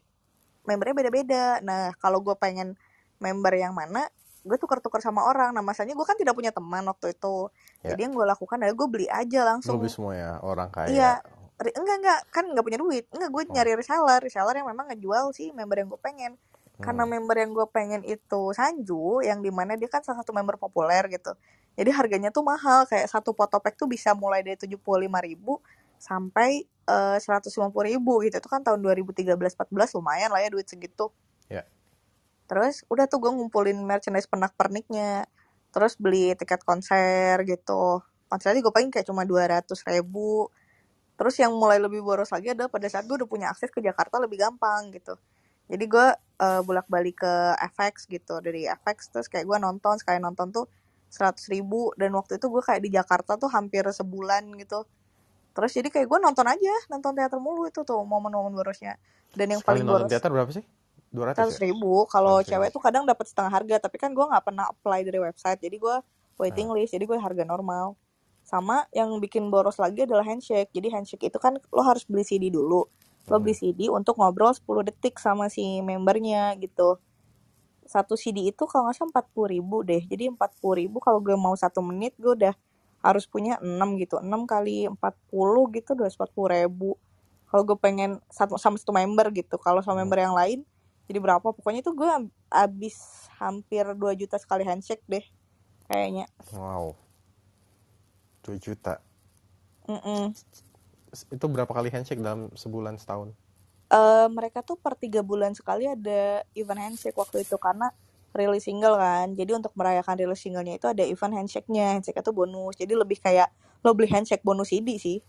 membernya 0.67 0.95
beda-beda. 0.95 1.45
Nah 1.63 1.95
kalau 2.03 2.21
gue 2.21 2.35
pengen 2.37 2.75
member 3.23 3.55
yang 3.57 3.73
mana, 3.73 4.07
gue 4.45 4.57
tuker-tuker 4.61 5.01
sama 5.01 5.25
orang. 5.25 5.55
Nah 5.57 5.65
masanya 5.65 5.97
gue 5.97 6.07
kan 6.07 6.19
tidak 6.19 6.37
punya 6.37 6.53
teman 6.53 6.85
waktu 6.85 7.15
itu. 7.15 7.49
Ya. 7.81 7.95
Jadi 7.95 8.11
yang 8.11 8.15
gue 8.15 8.27
lakukan 8.27 8.61
adalah 8.61 8.77
gue 8.77 8.89
beli 8.91 9.07
aja 9.09 9.47
langsung. 9.47 9.79
Beli 9.79 9.89
semua 9.89 10.13
ya 10.13 10.31
orang 10.43 10.69
kaya. 10.69 10.89
Iya, 10.93 11.11
enggak 11.57 11.97
enggak 12.05 12.21
kan 12.29 12.45
nggak 12.53 12.65
punya 12.65 12.79
duit 12.81 13.05
enggak 13.17 13.31
gue 13.33 13.43
oh. 13.49 13.53
nyari 13.57 13.73
reseller 13.81 14.21
reseller 14.21 14.61
yang 14.61 14.69
memang 14.69 14.93
ngejual 14.93 15.33
sih 15.33 15.57
member 15.57 15.81
yang 15.81 15.89
gue 15.89 16.01
pengen 16.05 16.33
hmm. 16.37 16.85
karena 16.85 17.03
member 17.09 17.37
yang 17.41 17.51
gue 17.57 17.67
pengen 17.73 18.03
itu 18.05 18.43
Sanju 18.53 19.25
yang 19.25 19.41
di 19.41 19.49
mana 19.49 19.73
dia 19.81 19.89
kan 19.89 20.05
salah 20.05 20.21
satu 20.21 20.37
member 20.37 20.61
populer 20.61 21.09
gitu 21.09 21.33
jadi 21.77 21.91
harganya 21.97 22.29
tuh 22.29 22.45
mahal 22.45 22.85
kayak 22.85 23.09
satu 23.09 23.33
potopek 23.33 23.73
tuh 23.77 23.89
bisa 23.89 24.13
mulai 24.13 24.45
dari 24.45 24.61
tujuh 24.61 24.77
puluh 24.77 25.09
lima 25.09 25.25
ribu 25.25 25.65
sampai 25.97 26.69
seratus 27.19 27.53
lima 27.59 27.69
puluh 27.75 27.93
ribu 27.93 28.23
gitu. 28.23 28.39
Itu 28.39 28.49
kan 28.49 28.63
tahun 28.63 28.81
2013-14 28.83 29.97
lumayan 29.99 30.31
lah 30.31 30.41
ya 30.43 30.49
duit 30.51 30.67
segitu. 30.71 31.11
Yeah. 31.47 31.63
terus 32.47 32.83
udah 32.91 33.07
tuh 33.11 33.23
gue 33.23 33.31
ngumpulin 33.35 33.79
merchandise 33.83 34.31
pernak 34.31 34.55
perniknya. 34.55 35.27
Terus 35.75 35.99
beli 35.99 36.33
tiket 36.39 36.63
konser 36.63 37.43
gitu. 37.43 38.01
Konsernya 38.31 38.63
gue 38.63 38.73
paling 38.75 38.91
kayak 38.95 39.07
cuma 39.07 39.27
dua 39.27 39.51
ratus 39.51 39.83
ribu. 39.87 40.49
Terus 41.17 41.35
yang 41.41 41.53
mulai 41.57 41.81
lebih 41.81 42.05
boros 42.05 42.31
lagi 42.31 42.53
adalah 42.53 42.69
pada 42.69 42.87
saat 42.87 43.09
gue 43.09 43.17
udah 43.19 43.29
punya 43.29 43.47
akses 43.51 43.73
ke 43.73 43.81
Jakarta 43.81 44.21
lebih 44.21 44.39
gampang 44.39 44.93
gitu. 44.95 45.17
Jadi 45.67 45.85
gue 45.91 46.07
uh, 46.15 46.61
bolak-balik 46.63 47.19
ke 47.19 47.35
FX 47.75 48.07
gitu. 48.07 48.39
Dari 48.39 48.71
FX 48.71 49.11
terus 49.11 49.27
kayak 49.27 49.49
gue 49.49 49.59
nonton 49.59 49.99
sekali 49.99 50.23
nonton 50.23 50.55
tuh 50.55 50.71
seratus 51.11 51.51
ribu. 51.51 51.91
Dan 51.99 52.15
waktu 52.15 52.39
itu 52.39 52.47
gue 52.47 52.63
kayak 52.63 52.83
di 52.85 52.91
Jakarta 52.95 53.35
tuh 53.41 53.51
hampir 53.51 53.83
sebulan 53.83 54.55
gitu. 54.61 54.87
Terus 55.57 55.73
jadi 55.73 55.89
kayak 55.89 56.07
gue 56.13 56.19
nonton 56.21 56.45
aja 56.45 56.75
nonton 56.93 57.17
teater 57.17 57.41
mulu 57.41 57.65
itu 57.65 57.81
tuh 57.81 58.05
momen-momen 58.05 58.53
borosnya. 58.53 59.01
Dan 59.33 59.57
yang 59.57 59.61
sekali 59.65 59.81
paling 59.81 59.89
boros 59.89 60.09
teater 60.13 60.29
berapa 60.29 60.53
sih? 60.53 60.65
Dua 61.09 61.33
ratus 61.33 61.57
ya? 61.57 61.73
ribu. 61.73 62.05
Kalau 62.13 62.45
cewek 62.45 62.69
tuh 62.69 62.83
kadang 62.85 63.09
dapat 63.09 63.25
setengah 63.25 63.49
harga 63.49 63.89
tapi 63.89 63.97
kan 63.97 64.13
gue 64.13 64.27
nggak 64.29 64.45
pernah 64.45 64.69
apply 64.69 65.01
dari 65.09 65.17
website 65.17 65.65
jadi 65.65 65.81
gue 65.81 65.97
waiting 66.37 66.69
nah. 66.69 66.77
list 66.77 66.93
jadi 66.93 67.05
gue 67.09 67.17
harga 67.17 67.45
normal 67.49 67.97
sama 68.47 68.87
yang 68.95 69.11
bikin 69.19 69.51
boros 69.51 69.81
lagi 69.83 70.07
adalah 70.07 70.23
handshake 70.23 70.71
jadi 70.71 70.95
handshake 70.95 71.27
itu 71.27 71.39
kan 71.43 71.59
lo 71.59 71.83
harus 71.83 72.07
beli 72.07 72.23
CD 72.23 72.53
dulu 72.53 72.87
lo 73.27 73.37
beli 73.43 73.59
hmm. 73.59 73.63
CD 73.67 73.81
untuk 73.91 74.15
ngobrol 74.23 74.55
10 74.55 74.63
detik 74.87 75.19
sama 75.19 75.51
si 75.51 75.83
membernya 75.83 76.55
gitu 76.63 77.03
satu 77.87 78.15
CD 78.15 78.55
itu 78.55 78.63
kalau 78.71 78.87
nggak 78.87 78.99
salah 78.99 79.11
empat 79.11 79.27
puluh 79.35 79.51
ribu 79.51 79.83
deh 79.83 80.03
jadi 80.07 80.31
empat 80.31 80.59
puluh 80.63 80.87
ribu 80.87 81.03
kalau 81.03 81.19
gue 81.19 81.35
mau 81.35 81.55
satu 81.59 81.83
menit 81.83 82.15
gue 82.19 82.35
udah 82.35 82.55
harus 83.07 83.31
punya 83.31 83.63
6 83.63 84.03
gitu. 84.03 84.19
6 84.19 84.27
kali 84.51 84.91
40 84.91 85.77
gitu 85.79 85.89
udah 85.95 86.11
empat 86.11 86.31
puluh 86.35 86.51
ribu. 86.51 86.91
Kalau 87.47 87.63
gue 87.63 87.79
pengen 87.79 88.19
satu 88.27 88.59
sama 88.59 88.75
satu 88.75 88.91
member 88.91 89.31
gitu. 89.31 89.55
Kalau 89.63 89.79
sama 89.79 90.03
hmm. 90.03 90.03
member 90.03 90.19
yang 90.19 90.35
lain 90.35 90.61
jadi 91.07 91.19
berapa? 91.23 91.47
Pokoknya 91.55 91.87
itu 91.87 91.95
gue 91.95 92.11
habis 92.51 92.99
hampir 93.39 93.87
2 93.87 94.21
juta 94.21 94.37
sekali 94.43 94.67
handshake 94.67 95.07
deh 95.07 95.23
kayaknya. 95.87 96.27
Wow. 96.51 96.99
2 98.43 98.59
juta? 98.59 98.99
Mm 99.87 100.03
-mm. 100.03 100.25
itu 101.31 101.47
berapa 101.47 101.71
kali 101.71 101.89
handshake 101.95 102.19
dalam 102.19 102.51
sebulan 102.59 102.99
setahun? 102.99 103.31
Uh, 103.87 104.27
mereka 104.35 104.67
tuh 104.67 104.75
per 104.75 104.99
tiga 104.99 105.23
bulan 105.23 105.55
sekali 105.55 105.87
ada 105.87 106.43
event 106.59 106.83
handshake 106.83 107.15
waktu 107.15 107.47
itu. 107.47 107.55
Karena 107.55 107.95
rilis 108.37 108.69
single 108.69 109.01
kan 109.01 109.33
jadi 109.33 109.57
untuk 109.57 109.73
merayakan 109.75 110.17
rilis 110.21 110.41
singlenya 110.41 110.77
itu 110.77 110.87
ada 110.87 111.03
event 111.03 111.35
handshake-nya 111.35 111.97
handshake 111.97 112.21
itu 112.21 112.33
bonus 112.33 112.77
jadi 112.77 112.93
lebih 112.95 113.19
kayak 113.19 113.49
lo 113.83 113.97
beli 113.97 114.13
handshake 114.13 114.45
bonus 114.45 114.71
CD 114.71 115.01
sih 115.01 115.21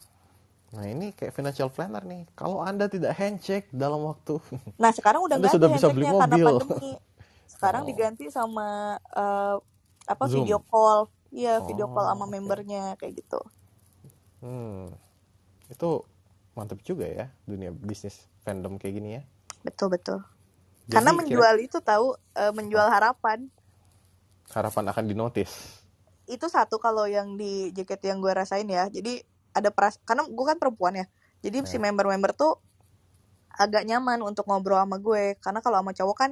Nah 0.76 0.84
ini 0.84 1.16
kayak 1.16 1.32
financial 1.32 1.72
planner 1.72 2.04
nih. 2.04 2.28
Kalau 2.36 2.60
anda 2.60 2.92
tidak 2.92 3.16
handshake 3.16 3.72
dalam 3.72 4.04
waktu, 4.04 4.36
nah 4.82 4.92
sekarang 4.92 5.24
udah 5.24 5.40
nggak 5.40 5.56
sudah 5.56 5.70
bisa 5.72 5.88
beli 5.96 6.08
mobil. 6.12 6.20
karena 6.20 6.38
pandemi. 6.44 6.92
Sekarang 7.48 7.82
oh. 7.84 7.88
diganti 7.88 8.26
sama 8.28 9.00
uh, 9.16 9.56
apa 10.04 10.24
Zoom. 10.28 10.44
video 10.44 10.60
call, 10.68 11.08
iya 11.32 11.64
oh, 11.64 11.68
video 11.72 11.88
call 11.88 12.12
sama 12.12 12.28
okay. 12.28 12.34
membernya 12.36 12.84
kayak 13.00 13.24
gitu. 13.24 13.40
Hmm, 14.44 14.92
itu 15.72 16.04
mantap 16.52 16.84
juga 16.84 17.08
ya 17.08 17.26
dunia 17.48 17.72
bisnis 17.72 18.28
fandom 18.44 18.76
kayak 18.76 18.94
gini 19.00 19.10
ya. 19.18 19.22
Betul 19.64 19.96
betul. 19.96 20.20
Jadi, 20.88 21.04
Karena 21.04 21.12
menjual 21.12 21.56
kira... 21.60 21.68
itu 21.68 21.78
tahu 21.84 22.16
uh, 22.16 22.54
menjual 22.56 22.88
harapan. 22.88 23.52
Harapan 24.48 24.88
akan 24.88 25.04
dinotis. 25.04 25.84
Itu 26.24 26.48
satu 26.48 26.80
kalau 26.80 27.04
yang 27.12 27.36
di 27.36 27.76
jaket 27.76 28.08
yang 28.08 28.24
gue 28.24 28.32
rasain 28.32 28.64
ya. 28.64 28.88
Jadi 28.88 29.20
ada 29.52 29.68
peras 29.68 30.00
karena 30.08 30.24
gue 30.24 30.46
kan 30.48 30.56
perempuan 30.56 30.96
ya. 30.96 31.06
Jadi 31.44 31.68
yeah. 31.68 31.68
si 31.68 31.76
member-member 31.76 32.32
tuh 32.32 32.56
agak 33.52 33.84
nyaman 33.84 34.24
untuk 34.24 34.48
ngobrol 34.48 34.80
sama 34.80 34.96
gue. 34.96 35.36
Karena 35.44 35.60
kalau 35.60 35.84
sama 35.84 35.92
cowok 35.92 36.16
kan 36.16 36.32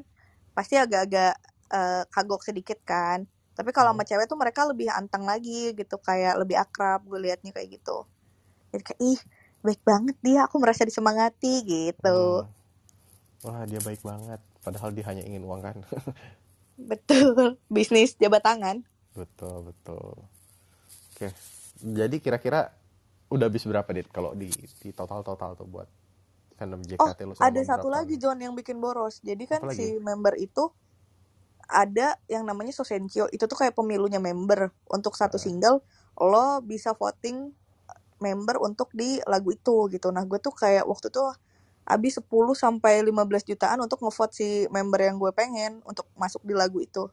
pasti 0.55 0.79
agak-agak 0.79 1.35
uh, 1.75 2.07
kagok 2.07 2.47
sedikit 2.47 2.79
kan. 2.87 3.27
Tapi 3.59 3.75
kalau 3.75 3.91
sama 3.91 4.07
hmm. 4.07 4.11
cewek 4.15 4.25
tuh 4.31 4.39
mereka 4.39 4.63
lebih 4.63 4.87
anteng 4.87 5.27
lagi 5.27 5.75
gitu, 5.75 5.99
kayak 5.99 6.39
lebih 6.39 6.55
akrab 6.55 7.03
gue 7.03 7.19
liatnya 7.19 7.51
kayak 7.51 7.75
gitu. 7.75 8.07
Jadi 8.71 8.83
kayak 8.87 8.99
ih 9.03 9.19
baik 9.67 9.83
banget 9.83 10.15
dia, 10.23 10.47
aku 10.47 10.63
merasa 10.63 10.87
disemangati 10.87 11.59
gitu. 11.67 12.47
Hmm 12.47 12.63
wah 13.45 13.61
dia 13.69 13.77
baik 13.79 14.01
banget. 14.01 14.41
Padahal 14.65 14.89
dia 14.89 15.05
hanya 15.05 15.21
ingin 15.21 15.45
uang 15.45 15.61
kan? 15.61 15.77
Betul. 16.91 17.61
Bisnis 17.69 18.17
jabat 18.17 18.43
tangan. 18.43 18.83
Betul 19.15 19.71
betul. 19.71 20.27
Oke. 21.15 21.31
Jadi 21.79 22.19
kira-kira 22.19 22.75
udah 23.31 23.47
habis 23.47 23.63
berapa 23.63 23.87
dit? 23.95 24.07
Kalau 24.11 24.35
di 24.35 24.51
di 24.83 24.91
total 24.91 25.23
total 25.23 25.55
tuh 25.55 25.63
buat 25.63 25.87
fandom 26.59 26.83
JKT 26.83 27.19
oh, 27.23 27.31
lo 27.31 27.33
ada 27.39 27.61
satu 27.63 27.87
lagi 27.87 28.19
John 28.19 28.43
yang 28.43 28.51
bikin 28.59 28.79
boros. 28.83 29.23
Jadi 29.23 29.47
kan 29.47 29.63
si 29.71 29.95
member 30.03 30.35
itu 30.35 30.67
ada 31.65 32.19
yang 32.27 32.43
namanya 32.43 32.75
Sosencio 32.75 33.31
itu 33.31 33.47
tuh 33.47 33.55
kayak 33.55 33.71
pemilunya 33.71 34.19
member. 34.19 34.75
Untuk 34.91 35.15
satu 35.15 35.39
single 35.39 35.79
lo 36.19 36.59
bisa 36.59 36.91
voting 36.91 37.55
member 38.19 38.59
untuk 38.59 38.91
di 38.91 39.19
lagu 39.27 39.55
itu 39.55 39.87
gitu. 39.91 40.11
Nah 40.11 40.23
gue 40.27 40.39
tuh 40.43 40.51
kayak 40.51 40.87
waktu 40.87 41.07
tuh 41.07 41.31
habis 41.85 42.17
10 42.17 42.25
sampai 42.57 43.05
15 43.05 43.45
jutaan 43.45 43.77
untuk 43.77 44.01
ngevote 44.01 44.33
si 44.33 44.65
member 44.73 45.05
yang 45.05 45.21
gue 45.21 45.29
pengen 45.29 45.85
untuk 45.85 46.09
masuk 46.17 46.41
di 46.41 46.57
lagu 46.57 46.81
itu. 46.81 47.05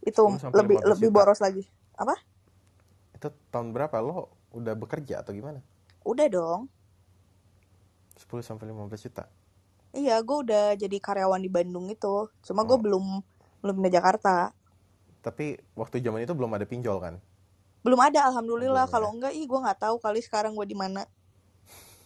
Itu 0.00 0.24
lebih 0.56 0.80
lebih 0.80 1.08
juta. 1.12 1.16
boros 1.20 1.40
lagi. 1.44 1.68
Apa? 1.94 2.16
Itu 3.12 3.28
tahun 3.52 3.76
berapa 3.76 4.00
lo 4.00 4.32
udah 4.56 4.72
bekerja 4.72 5.20
atau 5.20 5.36
gimana? 5.36 5.60
Udah 6.00 6.26
dong. 6.32 6.72
10 8.16 8.40
sampai 8.40 8.72
15 8.72 9.04
juta. 9.04 9.28
Iya, 9.94 10.18
gue 10.24 10.38
udah 10.48 10.74
jadi 10.74 10.96
karyawan 10.98 11.38
di 11.38 11.50
Bandung 11.52 11.86
itu. 11.92 12.26
Cuma 12.42 12.64
oh. 12.64 12.66
gue 12.66 12.78
belum 12.80 13.04
belum 13.62 13.76
di 13.84 13.90
Jakarta. 13.92 14.50
Tapi 15.20 15.60
waktu 15.76 16.00
zaman 16.00 16.24
itu 16.24 16.34
belum 16.36 16.52
ada 16.56 16.66
pinjol 16.66 16.98
kan? 17.00 17.14
Belum 17.84 18.00
ada, 18.00 18.28
alhamdulillah. 18.32 18.88
Kalau 18.88 19.12
ya? 19.12 19.14
enggak, 19.14 19.32
ih 19.36 19.44
gue 19.44 19.60
nggak 19.60 19.80
tahu 19.88 19.96
kali 20.00 20.20
sekarang 20.24 20.56
gue 20.56 20.66
di 20.68 20.76
mana. 20.76 21.04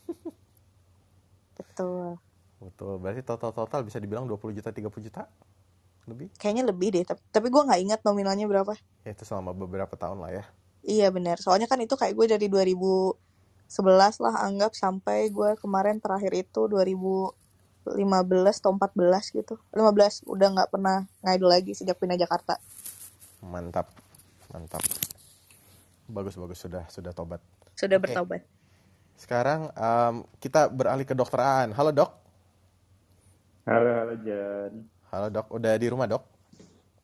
Betul. 1.79 2.18
Betul. 2.59 2.95
Berarti 2.99 3.22
total-total 3.22 3.87
bisa 3.87 4.03
dibilang 4.03 4.26
20 4.26 4.59
juta, 4.59 4.74
30 4.74 4.91
juta? 4.99 5.31
Lebih? 6.11 6.35
Kayaknya 6.35 6.64
lebih 6.66 6.89
deh. 6.91 7.05
Tapi, 7.07 7.20
tapi 7.31 7.47
gue 7.55 7.62
nggak 7.62 7.81
ingat 7.87 8.01
nominalnya 8.03 8.51
berapa. 8.51 8.74
Ya 9.07 9.14
itu 9.14 9.22
selama 9.22 9.55
beberapa 9.55 9.95
tahun 9.95 10.18
lah 10.18 10.43
ya. 10.43 10.45
Iya 10.83 11.14
benar. 11.14 11.39
Soalnya 11.39 11.70
kan 11.70 11.79
itu 11.79 11.95
kayak 11.95 12.18
gue 12.18 12.26
dari 12.26 12.51
2011 12.51 13.14
lah 14.18 14.35
anggap 14.43 14.74
sampai 14.74 15.31
gue 15.31 15.55
kemarin 15.62 16.03
terakhir 16.03 16.35
itu 16.35 16.66
2015 16.66 17.95
atau 18.59 18.74
14 18.74 19.39
gitu. 19.39 19.55
15 19.70 20.26
udah 20.26 20.49
nggak 20.59 20.70
pernah 20.74 21.07
ngidol 21.22 21.51
lagi 21.55 21.79
sejak 21.79 21.95
pindah 21.95 22.18
Jakarta. 22.18 22.59
Mantap. 23.47 23.95
Mantap. 24.51 24.83
Bagus 26.11 26.35
bagus 26.35 26.59
sudah 26.59 26.91
sudah 26.91 27.14
tobat. 27.14 27.39
Sudah 27.79 28.03
okay. 28.03 28.11
bertobat. 28.11 28.43
Sekarang 29.19 29.75
um, 29.75 30.23
kita 30.39 30.71
beralih 30.71 31.03
ke 31.03 31.11
dokter 31.11 31.43
Aan. 31.43 31.75
Halo 31.75 31.91
dok. 31.91 32.14
Halo, 33.66 33.91
halo 33.91 34.14
Jan. 34.23 34.73
Halo 35.11 35.27
dok, 35.27 35.47
udah 35.51 35.75
di 35.75 35.87
rumah 35.91 36.07
dok? 36.07 36.23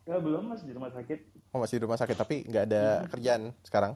Ya, 0.07 0.23
belum, 0.23 0.55
masih 0.55 0.71
di 0.71 0.75
rumah 0.79 0.95
sakit. 0.95 1.19
Oh 1.51 1.59
masih 1.59 1.77
di 1.77 1.83
rumah 1.83 1.99
sakit, 1.99 2.17
tapi 2.17 2.47
nggak 2.47 2.65
ada 2.71 2.83
hmm. 3.03 3.07
kerjaan 3.11 3.43
sekarang? 3.67 3.93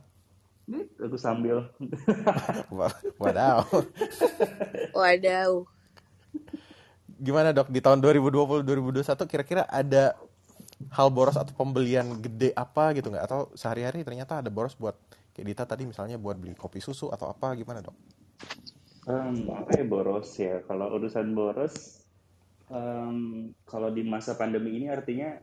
Ini 0.67 0.83
aku 0.99 1.15
sambil. 1.17 1.71
Wadaw. 3.23 3.65
Wadaw. 4.99 5.53
Gimana 7.23 7.55
dok, 7.55 7.71
di 7.71 7.79
tahun 7.79 8.03
2020-2021 8.03 9.31
kira-kira 9.31 9.63
ada 9.71 10.19
hal 10.91 11.09
boros 11.15 11.39
atau 11.39 11.55
pembelian 11.55 12.19
gede 12.19 12.51
apa 12.59 12.99
gitu 12.99 13.15
nggak? 13.15 13.25
Atau 13.31 13.55
sehari-hari 13.55 14.03
ternyata 14.03 14.43
ada 14.43 14.51
boros 14.51 14.75
buat 14.75 14.99
Kayak 15.39 15.55
Dita 15.55 15.65
tadi 15.71 15.87
misalnya 15.87 16.19
buat 16.19 16.35
beli 16.35 16.59
kopi 16.59 16.83
susu 16.83 17.15
atau 17.15 17.31
apa 17.31 17.55
gimana 17.55 17.79
dok? 17.79 17.95
Um, 19.07 19.47
apa 19.55 19.71
ya 19.79 19.87
boros 19.87 20.35
ya? 20.35 20.67
Kalau 20.67 20.99
urusan 20.99 21.31
boros, 21.31 22.03
um, 22.67 23.47
kalau 23.63 23.95
di 23.95 24.03
masa 24.03 24.35
pandemi 24.35 24.83
ini 24.83 24.91
artinya 24.91 25.39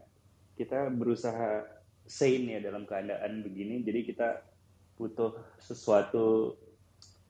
kita 0.59 0.91
berusaha 0.91 1.63
sane 2.03 2.59
ya 2.59 2.59
dalam 2.59 2.83
keadaan 2.83 3.39
begini. 3.39 3.87
Jadi 3.87 4.03
kita 4.03 4.43
butuh 4.99 5.31
sesuatu 5.63 6.59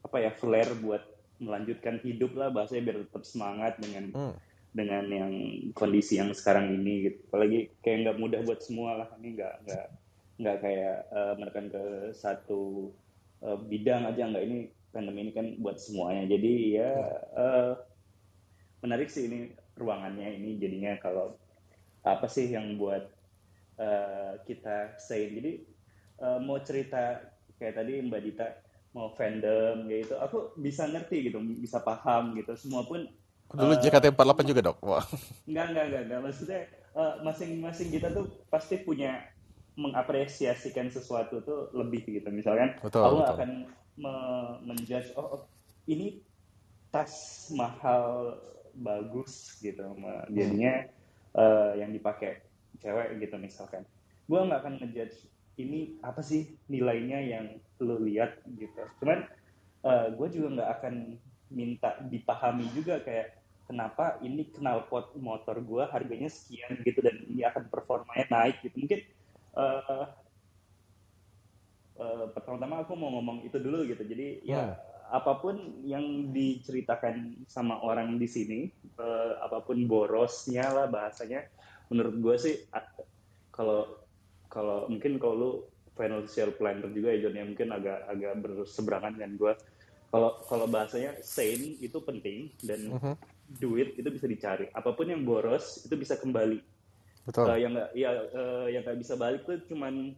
apa 0.01 0.25
ya 0.25 0.33
flare 0.33 0.73
buat 0.81 1.05
melanjutkan 1.37 2.01
hidup 2.01 2.33
lah 2.33 2.49
bahasanya 2.49 2.81
biar 2.81 2.97
tetap 3.05 3.29
semangat 3.29 3.77
dengan 3.77 4.09
hmm. 4.09 4.35
dengan 4.73 5.05
yang 5.05 5.33
kondisi 5.77 6.17
yang 6.17 6.33
sekarang 6.33 6.73
ini 6.73 7.13
gitu. 7.13 7.29
Apalagi 7.29 7.77
kayak 7.85 8.09
nggak 8.09 8.17
mudah 8.17 8.41
buat 8.41 8.57
semua 8.65 9.05
lah 9.05 9.07
ini 9.21 9.37
nggak 9.37 9.53
nggak 9.69 9.87
nggak 10.35 10.57
kayak 10.59 10.97
uh, 11.15 11.33
menekan 11.39 11.71
ke 11.71 11.83
satu 12.11 12.91
uh, 13.43 13.57
bidang 13.59 14.07
aja 14.07 14.27
nggak. 14.27 14.45
Ini 14.45 14.57
pandemi 14.91 15.27
ini 15.27 15.31
kan 15.35 15.47
buat 15.59 15.79
semuanya. 15.79 16.27
Jadi 16.27 16.51
ya 16.75 16.91
uh, 17.35 17.71
menarik 18.83 19.07
sih 19.07 19.27
ini 19.27 19.55
ruangannya 19.79 20.35
ini 20.35 20.59
jadinya. 20.59 20.99
Kalau 20.99 21.39
apa 22.03 22.27
sih 22.27 22.51
yang 22.51 22.75
buat 22.75 23.03
uh, 23.79 24.39
kita 24.43 24.99
say 24.99 25.31
jadi 25.31 25.53
uh, 26.21 26.39
mau 26.43 26.59
cerita 26.61 27.23
kayak 27.55 27.81
tadi 27.81 28.03
Mbak 28.03 28.21
Dita 28.21 28.47
mau 28.95 29.11
fandom 29.11 29.91
gitu 29.91 30.15
aku 30.15 30.55
bisa 30.55 30.87
ngerti 30.87 31.31
gitu 31.31 31.39
bisa 31.59 31.79
paham 31.79 32.35
gitu. 32.35 32.55
Semua 32.59 32.83
pun 32.83 33.07
dulu 33.55 33.73
uh, 33.75 33.79
JKT48 33.79 34.39
juga 34.51 34.61
dok. 34.71 34.77
Wah. 34.83 35.05
Nggak 35.47 35.65
nggak 35.71 35.85
nggak, 35.91 36.03
nggak. 36.11 36.19
maksudnya 36.23 36.61
masing-masing 37.23 37.91
uh, 37.91 37.93
kita 37.99 38.07
tuh 38.15 38.25
pasti 38.47 38.79
punya 38.79 39.19
mengapresiasikan 39.75 40.87
sesuatu 40.87 41.43
tuh 41.43 41.71
lebih 41.75 42.07
gitu. 42.07 42.31
Misalkan 42.31 42.79
betul, 42.79 43.03
aku 43.03 43.17
betul. 43.21 43.33
akan 43.35 43.51
me 43.95 44.15
menjudge 44.67 45.15
oh, 45.15 45.39
oh 45.39 45.41
ini 45.87 46.19
tas 46.91 47.47
mahal 47.55 48.35
bagus 48.75 49.59
gitu. 49.59 49.95
Jadinya 50.31 50.83
hmm. 50.83 51.35
uh, 51.35 51.71
yang 51.79 51.91
dipakai 51.91 52.43
cewek 52.79 53.19
gitu 53.19 53.35
misalkan. 53.39 53.83
Gue 54.27 54.39
nggak 54.41 54.61
akan 54.63 54.75
ngejudge 54.81 55.27
ini 55.55 55.95
apa 56.03 56.19
sih 56.19 56.51
nilainya 56.67 57.19
yang 57.23 57.45
lo 57.79 57.99
lihat? 57.99 58.43
gitu. 58.47 58.83
Cuman 58.99 59.27
uh, 59.87 59.91
eh, 59.91 60.07
gue 60.15 60.27
juga 60.35 60.47
nggak 60.59 60.71
akan 60.79 60.95
minta 61.53 61.99
dipahami 62.11 62.67
juga 62.75 62.99
kayak 63.05 63.37
kenapa 63.69 64.19
ini 64.21 64.49
knalpot 64.51 65.15
motor 65.17 65.61
gue 65.61 65.83
harganya 65.89 66.27
sekian 66.27 66.81
gitu 66.83 66.99
dan 66.99 67.15
ini 67.27 67.47
akan 67.47 67.67
performanya 67.71 68.27
naik? 68.31 68.59
gitu. 68.63 68.75
Mungkin 68.75 68.99
uh, 69.55 70.05
uh, 71.99 72.25
pertama-tama 72.31 72.83
aku 72.83 72.93
mau 72.95 73.11
ngomong 73.19 73.47
itu 73.47 73.57
dulu 73.57 73.87
gitu. 73.87 74.03
Jadi 74.03 74.45
ya 74.45 74.75
hmm. 74.75 75.15
apa 75.15 75.31
pun 75.39 75.55
yang 75.87 76.31
diceritakan 76.35 77.47
sama 77.47 77.79
orang 77.81 78.19
di 78.19 78.27
sini, 78.27 78.59
uh, 78.99 79.39
apa 79.43 79.63
pun 79.63 79.83
borosnya 79.87 80.67
lah 80.71 80.87
bahasanya, 80.91 81.47
menurut 81.89 82.15
gue 82.19 82.35
sih 82.37 82.55
kalau 83.55 83.99
kalau 84.51 84.87
mungkin 84.91 85.19
kalau 85.19 85.35
lu 85.35 85.51
financial 85.95 86.51
planner 86.59 86.91
juga 86.91 87.15
ya 87.15 87.27
John 87.27 87.39
ya 87.39 87.45
mungkin 87.47 87.71
agak 87.71 87.99
agak 88.11 88.33
berseberangan 88.43 89.15
dengan 89.15 89.33
gue. 89.39 89.53
Kalau 90.11 90.31
kalau 90.47 90.67
bahasanya 90.67 91.19
sane 91.23 91.75
itu 91.83 91.99
penting 91.99 92.47
dan 92.63 92.87
uh 92.87 92.99
-huh. 92.99 93.15
duit 93.59 93.99
itu 93.99 94.07
bisa 94.07 94.27
dicari. 94.27 94.67
Apa 94.71 94.95
pun 94.95 95.11
yang 95.11 95.23
boros 95.27 95.83
itu 95.83 95.95
bisa 95.99 96.15
kembali 96.15 96.74
Betul. 97.25 97.45
Uh, 97.49 97.57
yang 97.57 97.71
nggak 97.73 97.89
ya 97.97 98.09
uh, 98.13 98.67
yang 98.69 98.81
nggak 98.85 98.99
bisa 99.01 99.13
balik 99.17 99.43
tuh 99.49 99.57
cuman 99.69 100.13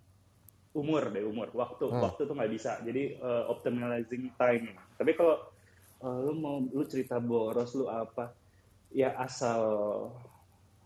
umur 0.76 1.10
deh 1.10 1.24
umur. 1.24 1.48
Waktu 1.56 1.88
hmm. 1.88 2.04
waktu 2.04 2.22
tuh 2.28 2.36
nggak 2.36 2.52
bisa. 2.52 2.72
Jadi 2.84 3.18
uh, 3.18 3.48
optimizing 3.48 4.32
time. 4.36 4.76
Tapi 5.00 5.12
kalau 5.16 5.40
uh, 6.04 6.18
lu 6.28 6.34
mau 6.38 6.60
lu 6.60 6.84
cerita 6.84 7.18
boros 7.18 7.74
lu 7.74 7.88
apa? 7.88 8.36
Ya 8.92 9.16
asal 9.20 9.64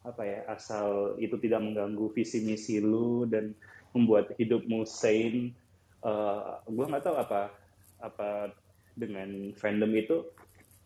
apa 0.02 0.26
ya 0.26 0.42
asal 0.50 1.14
itu 1.22 1.38
tidak 1.38 1.62
mengganggu 1.62 2.10
visi 2.10 2.42
misi 2.42 2.82
lu 2.82 3.30
dan 3.30 3.54
membuat 3.94 4.34
hidupmu 4.34 4.82
sane 4.82 5.54
uh, 6.02 6.58
gue 6.66 6.86
nggak 6.90 7.06
tahu 7.06 7.16
apa 7.22 7.54
apa 8.02 8.50
dengan 8.98 9.54
fandom 9.54 9.94
itu 9.94 10.26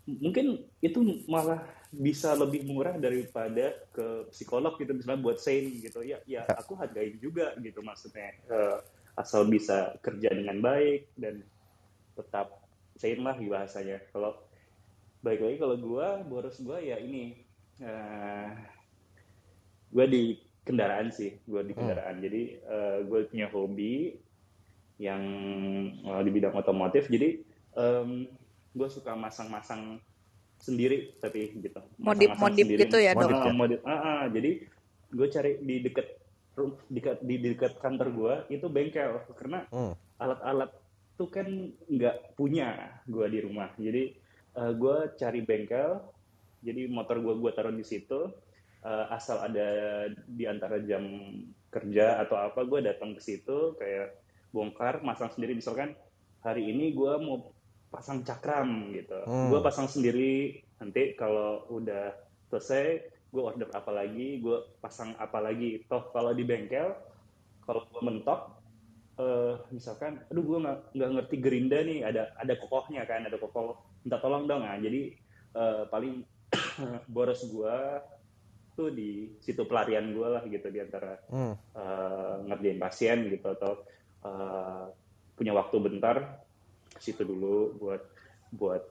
mungkin 0.06 0.62
itu 0.86 1.26
malah 1.26 1.66
bisa 1.90 2.38
lebih 2.38 2.68
murah 2.70 2.94
daripada 3.00 3.74
ke 3.90 4.30
psikolog 4.30 4.78
gitu 4.78 4.94
misalnya 4.94 5.22
buat 5.22 5.38
sane 5.42 5.82
gitu 5.82 6.06
ya 6.06 6.22
ya, 6.30 6.46
ya. 6.46 6.54
aku 6.54 6.78
hargain 6.78 7.18
juga 7.18 7.58
gitu 7.58 7.82
maksudnya 7.82 8.36
uh, 8.52 8.84
asal 9.18 9.48
bisa 9.48 9.96
kerja 10.04 10.30
dengan 10.30 10.62
baik 10.62 11.10
dan 11.18 11.42
tetap 12.14 12.62
sane 13.00 13.22
lah 13.24 13.36
bahasanya 13.40 14.04
kalau 14.12 14.38
baik 15.26 15.42
lagi 15.42 15.58
kalau 15.58 15.76
gue 15.80 16.08
boros 16.30 16.58
gue 16.62 16.80
ya 16.86 17.02
ini 17.02 17.42
uh, 17.82 18.54
gue 19.90 20.06
di 20.06 20.24
kendaraan 20.68 21.10
sih 21.10 21.40
gue 21.50 21.62
di 21.66 21.74
hmm. 21.74 21.80
kendaraan 21.82 22.16
hmm. 22.20 22.24
jadi 22.30 22.42
uh, 22.68 22.76
eh, 22.76 22.98
gue 23.10 23.20
punya 23.32 23.48
hobi 23.50 23.96
yang 25.02 25.24
uh, 26.06 26.22
di 26.22 26.30
bidang 26.30 26.54
otomotif 26.54 27.10
jadi 27.10 27.42
um, 27.74 28.30
gue 28.76 28.88
suka 28.92 29.16
masang-masang 29.16 30.04
sendiri 30.60 31.16
tapi 31.24 31.56
gitu. 31.64 31.80
Modif 32.00 32.36
modif 32.36 32.68
gitu 32.68 32.98
ya 33.00 33.16
dok 33.16 33.32
uh, 33.32 33.56
modif. 33.56 33.80
Uh, 33.84 33.92
uh, 33.92 34.22
jadi 34.32 34.68
gue 35.16 35.28
cari 35.32 35.52
di 35.64 35.76
deket 35.84 36.08
di 36.56 37.00
dekat 37.00 37.18
di 37.24 37.36
dekat 37.40 37.74
kantor 37.80 38.08
gue 38.12 38.34
itu 38.60 38.68
bengkel. 38.68 39.24
Karena 39.36 39.64
hmm. 39.72 39.94
alat-alat 40.20 40.72
tuh 41.16 41.32
kan 41.32 41.48
nggak 41.88 42.36
punya 42.36 43.00
gue 43.08 43.26
di 43.32 43.40
rumah. 43.40 43.72
Jadi 43.80 44.16
uh, 44.60 44.72
gue 44.76 45.16
cari 45.16 45.40
bengkel. 45.44 46.04
Jadi 46.66 46.92
motor 46.92 47.24
gue 47.24 47.36
gue 47.40 47.52
taruh 47.56 47.76
di 47.76 47.86
situ. 47.88 48.32
Uh, 48.86 49.10
asal 49.10 49.42
ada 49.42 49.66
di 50.30 50.46
antara 50.46 50.78
jam 50.78 51.02
kerja 51.74 52.22
atau 52.22 52.38
apa 52.38 52.62
gue 52.70 52.86
datang 52.86 53.18
ke 53.18 53.22
situ 53.24 53.74
kayak 53.82 54.14
bongkar 54.54 55.02
masang 55.02 55.34
sendiri. 55.34 55.58
Misalkan 55.58 55.98
hari 56.46 56.70
ini 56.70 56.94
gue 56.94 57.14
mau 57.18 57.55
pasang 57.90 58.22
cakram 58.28 58.92
gitu. 58.92 59.20
Hmm. 59.26 59.50
gue 59.52 59.60
pasang 59.64 59.88
sendiri. 59.88 60.60
Nanti 60.82 61.16
kalau 61.16 61.66
udah 61.72 62.12
selesai 62.52 63.14
gue 63.32 63.42
order 63.42 63.68
apa 63.76 63.92
lagi 63.92 64.40
gue 64.40 64.58
pasang 64.80 65.16
apa 65.18 65.40
lagi. 65.42 65.84
Toh 65.88 66.12
kalau 66.12 66.36
di 66.36 66.44
bengkel 66.44 66.92
kalau 67.66 67.82
gue 67.90 68.02
mentok 68.04 68.62
uh, 69.18 69.58
misalkan 69.74 70.22
aduh 70.30 70.44
gue 70.44 70.58
nggak 70.96 71.10
ngerti 71.20 71.36
gerinda 71.40 71.80
nih. 71.82 72.04
Ada 72.04 72.36
ada 72.40 72.54
kokohnya 72.60 73.08
kan 73.08 73.26
ada 73.26 73.38
kokoh 73.40 73.80
minta 74.04 74.20
tolong 74.20 74.46
dong. 74.46 74.64
Nah 74.64 74.78
jadi 74.78 75.16
uh, 75.56 75.84
paling 75.88 76.22
boros 77.14 77.42
gue 77.48 77.78
tuh 78.76 78.92
di 78.92 79.32
situ 79.40 79.64
pelarian 79.64 80.12
gue 80.12 80.28
lah 80.28 80.44
gitu 80.52 80.68
di 80.68 80.84
antara 80.84 81.16
hmm. 81.32 81.54
uh, 81.80 82.36
ngerjain 82.52 82.76
pasien 82.76 83.32
gitu 83.32 83.56
atau 83.56 83.88
uh, 84.28 84.92
punya 85.40 85.56
waktu 85.56 85.80
bentar 85.80 86.45
situ 87.00 87.22
dulu 87.24 87.76
buat 87.80 88.02
buat 88.56 88.84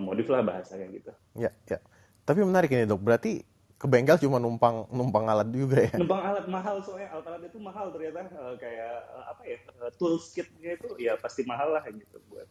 modif 0.00 0.32
lah 0.32 0.40
bahasanya 0.40 0.86
gitu. 0.94 1.12
Ya, 1.36 1.52
ya. 1.68 1.78
Tapi 2.24 2.40
menarik 2.40 2.72
ini 2.72 2.88
dok. 2.88 3.04
Berarti 3.04 3.44
ke 3.78 3.86
bengkel 3.86 4.18
cuma 4.18 4.40
numpang 4.40 4.88
numpang 4.90 5.28
alat 5.28 5.48
juga 5.52 5.84
ya? 5.84 5.94
Numpang 6.00 6.24
alat 6.24 6.46
mahal 6.48 6.80
soalnya 6.82 7.12
alat-alat 7.14 7.46
itu 7.46 7.58
mahal 7.60 7.92
ternyata 7.94 8.26
uh, 8.34 8.56
kayak 8.56 8.94
uh, 9.12 9.24
apa 9.30 9.42
ya 9.44 9.58
uh, 9.84 9.92
tools 10.00 10.32
kitnya 10.32 10.74
itu 10.74 10.88
ya 10.98 11.14
pasti 11.20 11.44
mahal 11.44 11.76
lah 11.76 11.84
gitu 11.86 12.18
buat. 12.32 12.48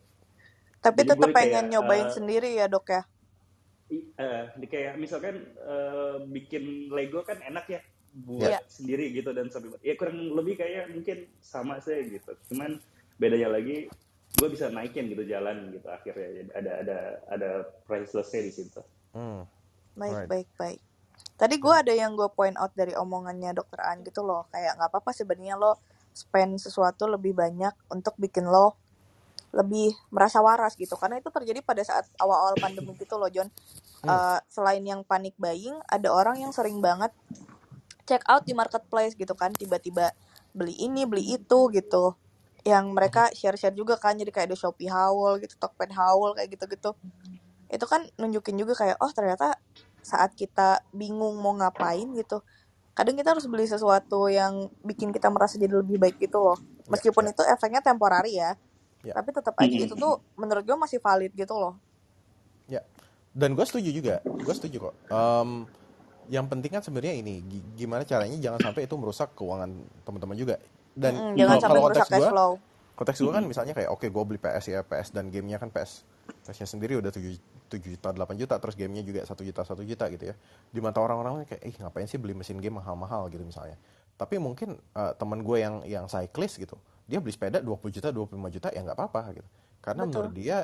Tapi 0.77 1.03
tetap 1.03 1.33
pengen 1.33 1.67
kayak, 1.67 1.71
nyobain 1.73 2.07
uh, 2.07 2.13
sendiri 2.13 2.53
ya 2.53 2.69
dok 2.69 2.87
ya? 2.93 3.01
uh, 3.91 4.43
kayak 4.67 4.99
misalkan 4.99 5.47
uh, 5.63 6.19
bikin 6.27 6.91
Lego 6.91 7.23
kan 7.23 7.39
enak 7.39 7.65
ya 7.71 7.81
buat 8.17 8.49
yeah. 8.49 8.63
sendiri 8.65 9.13
gitu 9.13 9.29
dan 9.29 9.47
sampai 9.53 9.77
ya 9.85 9.93
kurang 9.93 10.33
lebih 10.33 10.57
kayak 10.57 10.89
mungkin 10.89 11.29
sama 11.37 11.77
sih 11.77 12.17
gitu 12.17 12.33
cuman 12.49 12.81
bedanya 13.17 13.49
lagi 13.49 13.89
gue 14.37 14.49
bisa 14.53 14.69
naikin 14.69 15.09
gitu 15.09 15.25
jalan 15.25 15.73
gitu 15.73 15.87
akhirnya. 15.89 16.29
Jadi 16.29 16.49
ada 16.53 16.71
ada 16.85 16.97
ada 17.27 17.49
pricelessnya 17.89 18.41
di 18.45 18.53
situ. 18.53 18.81
Hmm. 19.17 19.43
baik 19.97 20.13
right. 20.13 20.29
baik 20.29 20.49
baik. 20.61 20.79
Tadi 21.37 21.55
gue 21.57 21.73
ada 21.73 21.93
yang 21.93 22.13
gue 22.13 22.29
point 22.33 22.53
out 22.61 22.69
dari 22.77 22.93
omongannya 22.93 23.53
dokter 23.57 23.81
An 23.81 24.05
gitu 24.05 24.21
loh. 24.21 24.45
Kayak 24.53 24.77
nggak 24.77 24.89
apa-apa 24.93 25.11
sebenarnya 25.13 25.57
lo 25.57 25.81
spend 26.13 26.61
sesuatu 26.61 27.09
lebih 27.09 27.33
banyak 27.33 27.73
untuk 27.89 28.13
bikin 28.21 28.45
lo 28.45 28.77
lebih 29.57 29.97
merasa 30.13 30.37
waras 30.37 30.77
gitu. 30.77 30.93
Karena 30.93 31.17
itu 31.17 31.33
terjadi 31.33 31.65
pada 31.65 31.81
saat 31.81 32.05
awal-awal 32.21 32.53
pandemi 32.61 32.93
gitu 32.93 33.17
loh 33.17 33.29
John. 33.33 33.49
Hmm. 34.05 34.13
uh, 34.13 34.39
selain 34.45 34.85
yang 34.85 35.01
panik 35.01 35.33
buying 35.41 35.81
ada 35.89 36.13
orang 36.13 36.37
yang 36.37 36.53
sering 36.53 36.77
banget 36.77 37.09
check 38.05 38.21
out 38.29 38.45
di 38.45 38.53
marketplace 38.53 39.17
gitu 39.17 39.33
kan. 39.33 39.49
Tiba-tiba 39.49 40.13
beli 40.53 40.77
ini 40.77 41.09
beli 41.09 41.41
itu 41.41 41.59
gitu 41.73 42.13
yang 42.67 42.91
mereka 42.91 43.31
share-share 43.31 43.71
juga 43.71 43.95
kan 43.95 44.19
jadi 44.19 44.27
kayak 44.27 44.51
ada 44.51 44.57
Shopee 44.59 44.91
Haul 44.91 45.39
gitu 45.39 45.55
Tokped 45.55 45.95
Haul 45.95 46.35
kayak 46.35 46.51
gitu-gitu. 46.59 46.91
Itu 47.71 47.85
kan 47.87 48.03
nunjukin 48.19 48.59
juga 48.59 48.75
kayak 48.75 48.99
oh 48.99 49.11
ternyata 49.15 49.55
saat 50.03 50.35
kita 50.35 50.83
bingung 50.91 51.39
mau 51.39 51.55
ngapain 51.55 52.11
gitu. 52.19 52.43
Kadang 52.91 53.15
kita 53.15 53.31
harus 53.31 53.47
beli 53.47 53.63
sesuatu 53.63 54.27
yang 54.27 54.67
bikin 54.83 55.15
kita 55.15 55.31
merasa 55.31 55.55
jadi 55.55 55.79
lebih 55.79 55.95
baik 55.95 56.19
gitu 56.19 56.43
loh. 56.43 56.59
Ya, 56.59 56.91
meskipun 56.91 57.29
ya. 57.29 57.31
itu 57.31 57.43
efeknya 57.47 57.79
temporari 57.79 58.35
ya 58.35 58.59
ya. 59.07 59.13
tapi 59.15 59.29
tetap 59.31 59.55
aja 59.55 59.75
itu 59.75 59.95
tuh 59.95 60.19
menurut 60.39 60.63
gue 60.67 60.77
masih 60.77 60.99
valid 60.99 61.31
gitu 61.31 61.55
loh. 61.55 61.79
Ya 62.67 62.83
dan 63.37 63.53
gue 63.53 63.65
setuju 63.69 63.89
juga 63.93 64.15
gue 64.25 64.53
setuju 64.57 64.89
kok. 64.89 64.95
Um, 65.13 65.69
yang 66.27 66.49
penting 66.49 66.73
kan 66.73 66.83
sebenarnya 66.83 67.21
ini 67.21 67.39
gimana 67.77 68.03
caranya 68.03 68.35
jangan 68.35 68.59
sampai 68.59 68.83
itu 68.89 68.95
merusak 68.99 69.31
keuangan 69.37 69.71
teman-teman 70.03 70.35
juga 70.35 70.59
dan 70.97 71.13
mm, 71.13 71.33
jangan 71.37 71.57
sampai 71.61 71.79
merusak 71.79 72.09
cash 72.09 72.29
flow. 72.33 72.51
konteks 72.97 73.21
gue 73.21 73.29
kan 73.29 73.45
misalnya 73.45 73.73
kayak 73.77 73.93
oke 73.93 74.01
okay, 74.01 74.09
gue 74.09 74.23
beli 74.25 74.39
PS 74.41 74.65
ya 74.73 74.81
PS 74.81 75.13
dan 75.13 75.29
gamenya 75.29 75.61
kan 75.61 75.69
PS 75.69 76.01
PS-nya 76.27 76.67
sendiri 76.67 76.99
udah 76.99 77.13
7, 77.13 77.23
7 77.71 77.93
juta 77.93 78.09
8 78.11 78.35
juta 78.35 78.55
terus 78.59 78.75
gamenya 78.75 79.03
juga 79.05 79.21
satu 79.23 79.45
juta 79.45 79.61
satu 79.63 79.85
juta 79.85 80.09
gitu 80.11 80.33
ya. 80.33 80.35
Di 80.73 80.79
mata 80.83 80.99
orang-orang 80.99 81.47
kayak 81.47 81.61
eh 81.63 81.75
ngapain 81.77 82.07
sih 82.09 82.19
beli 82.19 82.35
mesin 82.35 82.59
game 82.59 82.81
mahal-mahal? 82.81 83.29
gitu 83.31 83.43
misalnya. 83.45 83.79
Tapi 84.17 84.41
mungkin 84.41 84.75
uh, 84.97 85.13
teman 85.15 85.45
gue 85.45 85.57
yang 85.61 85.85
yang 85.85 86.05
cyclist 86.09 86.57
gitu 86.59 86.75
dia 87.07 87.23
beli 87.23 87.31
sepeda 87.31 87.63
20 87.63 87.87
juta 87.87 88.11
25 88.11 88.55
juta 88.59 88.67
ya 88.75 88.83
nggak 88.83 88.97
apa-apa 88.99 89.39
gitu. 89.39 89.49
Karena 89.79 90.03
Betul. 90.03 90.11
menurut 90.11 90.33
dia 90.35 90.57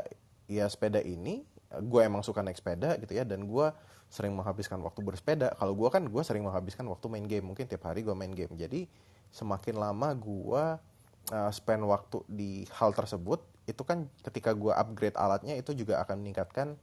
ya 0.51 0.65
sepeda 0.67 0.99
ini 0.99 1.47
gue 1.73 2.01
emang 2.03 2.21
suka 2.21 2.43
naik 2.43 2.59
sepeda 2.59 2.99
gitu 2.99 3.15
ya 3.15 3.23
dan 3.23 3.47
gue 3.47 3.67
sering 4.11 4.35
menghabiskan 4.35 4.77
waktu 4.83 4.99
bersepeda. 5.01 5.55
Kalau 5.55 5.73
gue 5.73 5.89
kan 5.89 6.03
gue 6.03 6.21
sering 6.21 6.43
menghabiskan 6.43 6.85
waktu 6.91 7.07
main 7.09 7.25
game 7.25 7.47
mungkin 7.47 7.65
tiap 7.65 7.87
hari 7.87 8.03
gue 8.03 8.13
main 8.13 8.29
game. 8.29 8.53
Jadi 8.53 8.85
semakin 9.33 9.81
lama 9.81 10.13
gue 10.13 10.63
uh, 11.33 11.51
spend 11.51 11.83
waktu 11.89 12.21
di 12.29 12.69
hal 12.77 12.93
tersebut 12.93 13.41
itu 13.65 13.81
kan 13.81 14.05
ketika 14.21 14.53
gue 14.53 14.69
upgrade 14.69 15.17
alatnya 15.17 15.57
itu 15.57 15.73
juga 15.73 15.99
akan 16.05 16.21
meningkatkan 16.21 16.77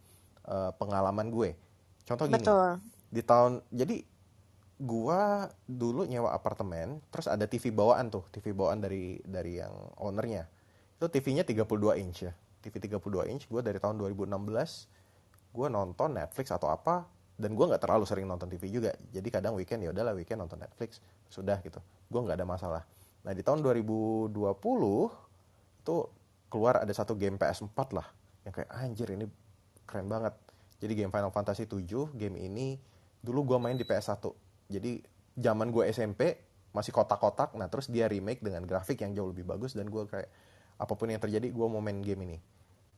uh, 0.51 0.75
pengalaman 0.75 1.31
gue 1.31 1.55
contoh 2.05 2.27
gini 2.27 2.43
Betul. 2.43 2.83
di 3.15 3.23
tahun 3.23 3.63
jadi 3.71 4.03
gua 4.81 5.53
dulu 5.69 6.09
nyewa 6.09 6.33
apartemen, 6.33 7.05
terus 7.13 7.29
ada 7.29 7.45
TV 7.45 7.69
bawaan 7.69 8.09
tuh, 8.09 8.25
TV 8.33 8.57
bawaan 8.57 8.81
dari 8.81 9.21
dari 9.21 9.61
yang 9.61 9.71
ownernya. 10.01 10.49
Itu 10.97 11.13
TV-nya 11.13 11.45
32 11.45 12.01
inch 12.01 12.25
ya. 12.25 12.33
TV 12.65 12.89
32 12.89 13.29
inch 13.29 13.45
gua 13.53 13.61
dari 13.61 13.77
tahun 13.77 14.01
2016 14.01 14.33
gua 15.53 15.69
nonton 15.69 16.17
Netflix 16.17 16.49
atau 16.49 16.73
apa 16.73 17.05
dan 17.37 17.53
gua 17.53 17.77
nggak 17.77 17.85
terlalu 17.85 18.05
sering 18.09 18.25
nonton 18.25 18.49
TV 18.49 18.73
juga. 18.73 18.97
Jadi 19.13 19.29
kadang 19.29 19.53
weekend 19.53 19.85
ya 19.85 19.93
udahlah 19.93 20.17
weekend 20.17 20.41
nonton 20.41 20.65
Netflix, 20.65 21.05
sudah 21.31 21.63
gitu. 21.63 21.79
Gua 22.11 22.27
nggak 22.27 22.37
ada 22.43 22.49
masalah. 22.49 22.83
Nah, 23.25 23.33
di 23.33 23.41
tahun 23.41 23.63
2020 23.63 24.35
itu 25.81 25.97
keluar 26.51 26.83
ada 26.83 26.93
satu 26.93 27.15
game 27.17 27.39
PS4 27.39 27.79
lah. 27.95 28.11
Yang 28.45 28.53
kayak 28.61 28.71
anjir 28.75 29.09
ini 29.15 29.25
keren 29.87 30.11
banget. 30.11 30.35
Jadi 30.83 30.93
game 30.93 31.13
Final 31.13 31.33
Fantasy 31.33 31.65
7, 31.65 31.87
game 32.19 32.37
ini 32.37 32.77
dulu 33.23 33.55
gua 33.55 33.59
main 33.63 33.77
di 33.79 33.87
PS1 33.87 34.51
jadi 34.71 35.03
zaman 35.35 35.75
gue 35.75 35.85
SMP 35.91 36.39
masih 36.71 36.95
kotak-kotak. 36.95 37.59
Nah 37.59 37.67
terus 37.67 37.91
dia 37.91 38.07
remake 38.07 38.41
dengan 38.41 38.63
grafik 38.63 39.03
yang 39.03 39.13
jauh 39.13 39.35
lebih 39.35 39.43
bagus 39.43 39.75
dan 39.75 39.91
gue 39.91 40.07
kayak 40.07 40.31
apa 40.79 40.93
pun 40.95 41.11
yang 41.11 41.19
terjadi 41.19 41.51
gue 41.51 41.67
mau 41.67 41.83
main 41.83 41.99
game 41.99 42.23
ini. 42.25 42.39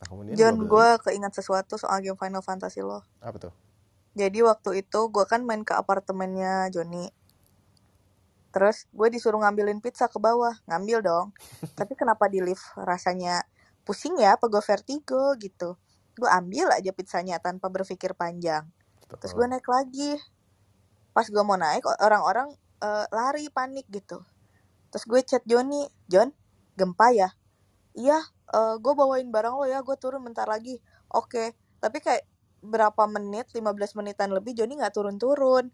Nah, 0.05 0.07
kemudian 0.13 0.37
John 0.37 0.61
gue 0.69 0.89
keingat 1.09 1.33
sesuatu 1.33 1.81
soal 1.81 2.05
game 2.05 2.21
Final 2.21 2.45
Fantasy 2.45 2.85
lo. 2.85 3.01
Apa 3.25 3.49
tuh? 3.49 3.55
Jadi 4.13 4.45
waktu 4.45 4.85
itu 4.85 5.01
gue 5.09 5.25
kan 5.25 5.41
main 5.41 5.65
ke 5.65 5.73
apartemennya 5.73 6.69
Joni 6.69 7.09
terus 8.53 8.85
gue 8.93 9.09
disuruh 9.09 9.41
ngambilin 9.41 9.81
pizza 9.81 10.07
ke 10.07 10.21
bawah. 10.21 10.53
Ngambil 10.69 10.99
dong. 11.03 11.27
Tapi 11.79 11.97
kenapa 11.97 12.29
di 12.29 12.45
lift 12.45 12.63
rasanya 12.77 13.43
pusing 13.83 14.21
ya 14.21 14.37
apa 14.37 14.47
gue 14.47 14.61
vertigo 14.61 15.33
gitu. 15.41 15.75
Gue 16.15 16.29
ambil 16.29 16.71
aja 16.71 16.93
pizzanya 16.93 17.41
tanpa 17.41 17.73
berpikir 17.73 18.13
panjang. 18.13 18.69
Terus 19.09 19.33
gue 19.33 19.47
naik 19.49 19.67
lagi. 19.67 20.21
Pas 21.17 21.25
gue 21.25 21.43
mau 21.43 21.57
naik 21.57 21.83
orang-orang 21.99 22.53
uh, 22.85 23.09
lari 23.09 23.49
panik 23.49 23.89
gitu. 23.89 24.21
Terus 24.93 25.05
gue 25.09 25.21
chat 25.25 25.43
Joni 25.49 25.89
John 26.07 26.31
gempa 26.77 27.11
ya? 27.17 27.33
Iya 27.97 28.21
uh, 28.53 28.77
gue 28.77 28.93
bawain 28.93 29.29
barang 29.33 29.57
lo 29.57 29.65
ya 29.65 29.81
gue 29.81 29.97
turun 29.97 30.21
bentar 30.21 30.45
lagi. 30.45 30.79
Oke. 31.13 31.29
Okay. 31.29 31.49
tapi 31.83 31.99
kayak 31.99 32.23
berapa 32.63 33.11
menit 33.11 33.51
15 33.51 33.99
menitan 33.99 34.31
lebih 34.31 34.55
Joni 34.55 34.79
nggak 34.79 34.95
turun-turun. 34.95 35.73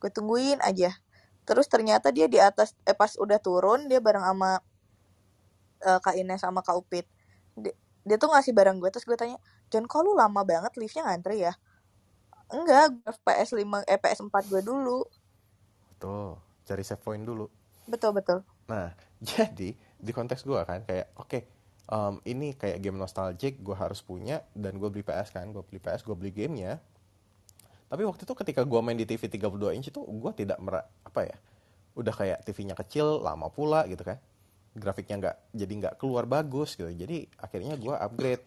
Gue 0.00 0.10
tungguin 0.14 0.56
aja 0.64 0.96
terus 1.48 1.66
ternyata 1.66 2.12
dia 2.14 2.30
di 2.30 2.38
atas 2.38 2.76
eh 2.86 2.94
pas 2.94 3.16
udah 3.16 3.38
turun 3.42 3.88
dia 3.90 3.98
bareng 3.98 4.22
sama 4.22 4.60
uh, 5.84 5.98
Kak 6.00 6.14
Ines 6.16 6.40
sama 6.40 6.60
Kak 6.60 6.76
Upit. 6.76 7.06
Dia, 7.56 7.74
dia 8.04 8.16
tuh 8.16 8.30
ngasih 8.30 8.52
barang 8.54 8.78
gue 8.78 8.90
terus 8.92 9.04
gue 9.04 9.16
tanya 9.16 9.40
John 9.72 9.86
kok 9.86 10.02
lu 10.02 10.14
lama 10.14 10.42
banget 10.42 10.74
liftnya 10.76 11.06
ngantri 11.08 11.44
ya? 11.44 11.54
Enggak 12.50 12.98
PS 13.22 13.54
5 13.54 13.86
eh 13.86 13.98
PS 13.98 14.20
4 14.26 14.50
gue 14.50 14.60
dulu. 14.62 15.06
Betul 15.94 16.38
cari 16.66 16.82
save 16.86 17.02
point 17.02 17.22
dulu. 17.22 17.50
Betul 17.90 18.14
betul. 18.14 18.38
Nah 18.70 18.94
jadi 19.28 19.74
di 19.76 20.12
konteks 20.14 20.46
gue 20.46 20.60
kan 20.64 20.86
kayak 20.86 21.12
oke 21.18 21.28
okay, 21.28 21.42
um, 21.90 22.22
ini 22.24 22.54
kayak 22.54 22.80
game 22.80 22.96
nostalgic 22.96 23.60
gue 23.60 23.76
harus 23.76 24.00
punya 24.00 24.46
dan 24.54 24.78
gue 24.78 24.88
beli 24.88 25.04
PS 25.04 25.34
kan 25.34 25.50
gue 25.50 25.60
beli 25.66 25.82
PS 25.82 26.06
gue 26.06 26.16
beli 26.16 26.30
gamenya 26.32 26.80
tapi 27.90 28.06
waktu 28.06 28.22
itu 28.22 28.34
ketika 28.38 28.62
gue 28.62 28.80
main 28.80 28.94
di 28.94 29.02
TV 29.02 29.26
32 29.26 29.74
inch 29.74 29.90
itu 29.90 29.98
gue 29.98 30.32
tidak 30.38 30.62
mer 30.62 30.86
apa 31.02 31.26
ya 31.26 31.36
udah 31.98 32.14
kayak 32.14 32.46
TV-nya 32.46 32.78
kecil 32.78 33.18
lama 33.18 33.50
pula 33.50 33.82
gitu 33.90 34.06
kan. 34.06 34.22
Grafiknya 34.70 35.18
nggak 35.18 35.36
jadi 35.50 35.72
nggak 35.82 35.94
keluar 35.98 36.22
bagus 36.30 36.78
gitu. 36.78 36.86
Jadi 36.86 37.26
akhirnya 37.34 37.74
gue 37.74 37.90
upgrade. 37.90 38.46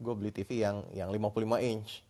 Gue 0.00 0.14
beli 0.16 0.32
TV 0.32 0.64
yang 0.64 0.88
yang 0.96 1.12
55 1.12 1.60
inch. 1.60 2.00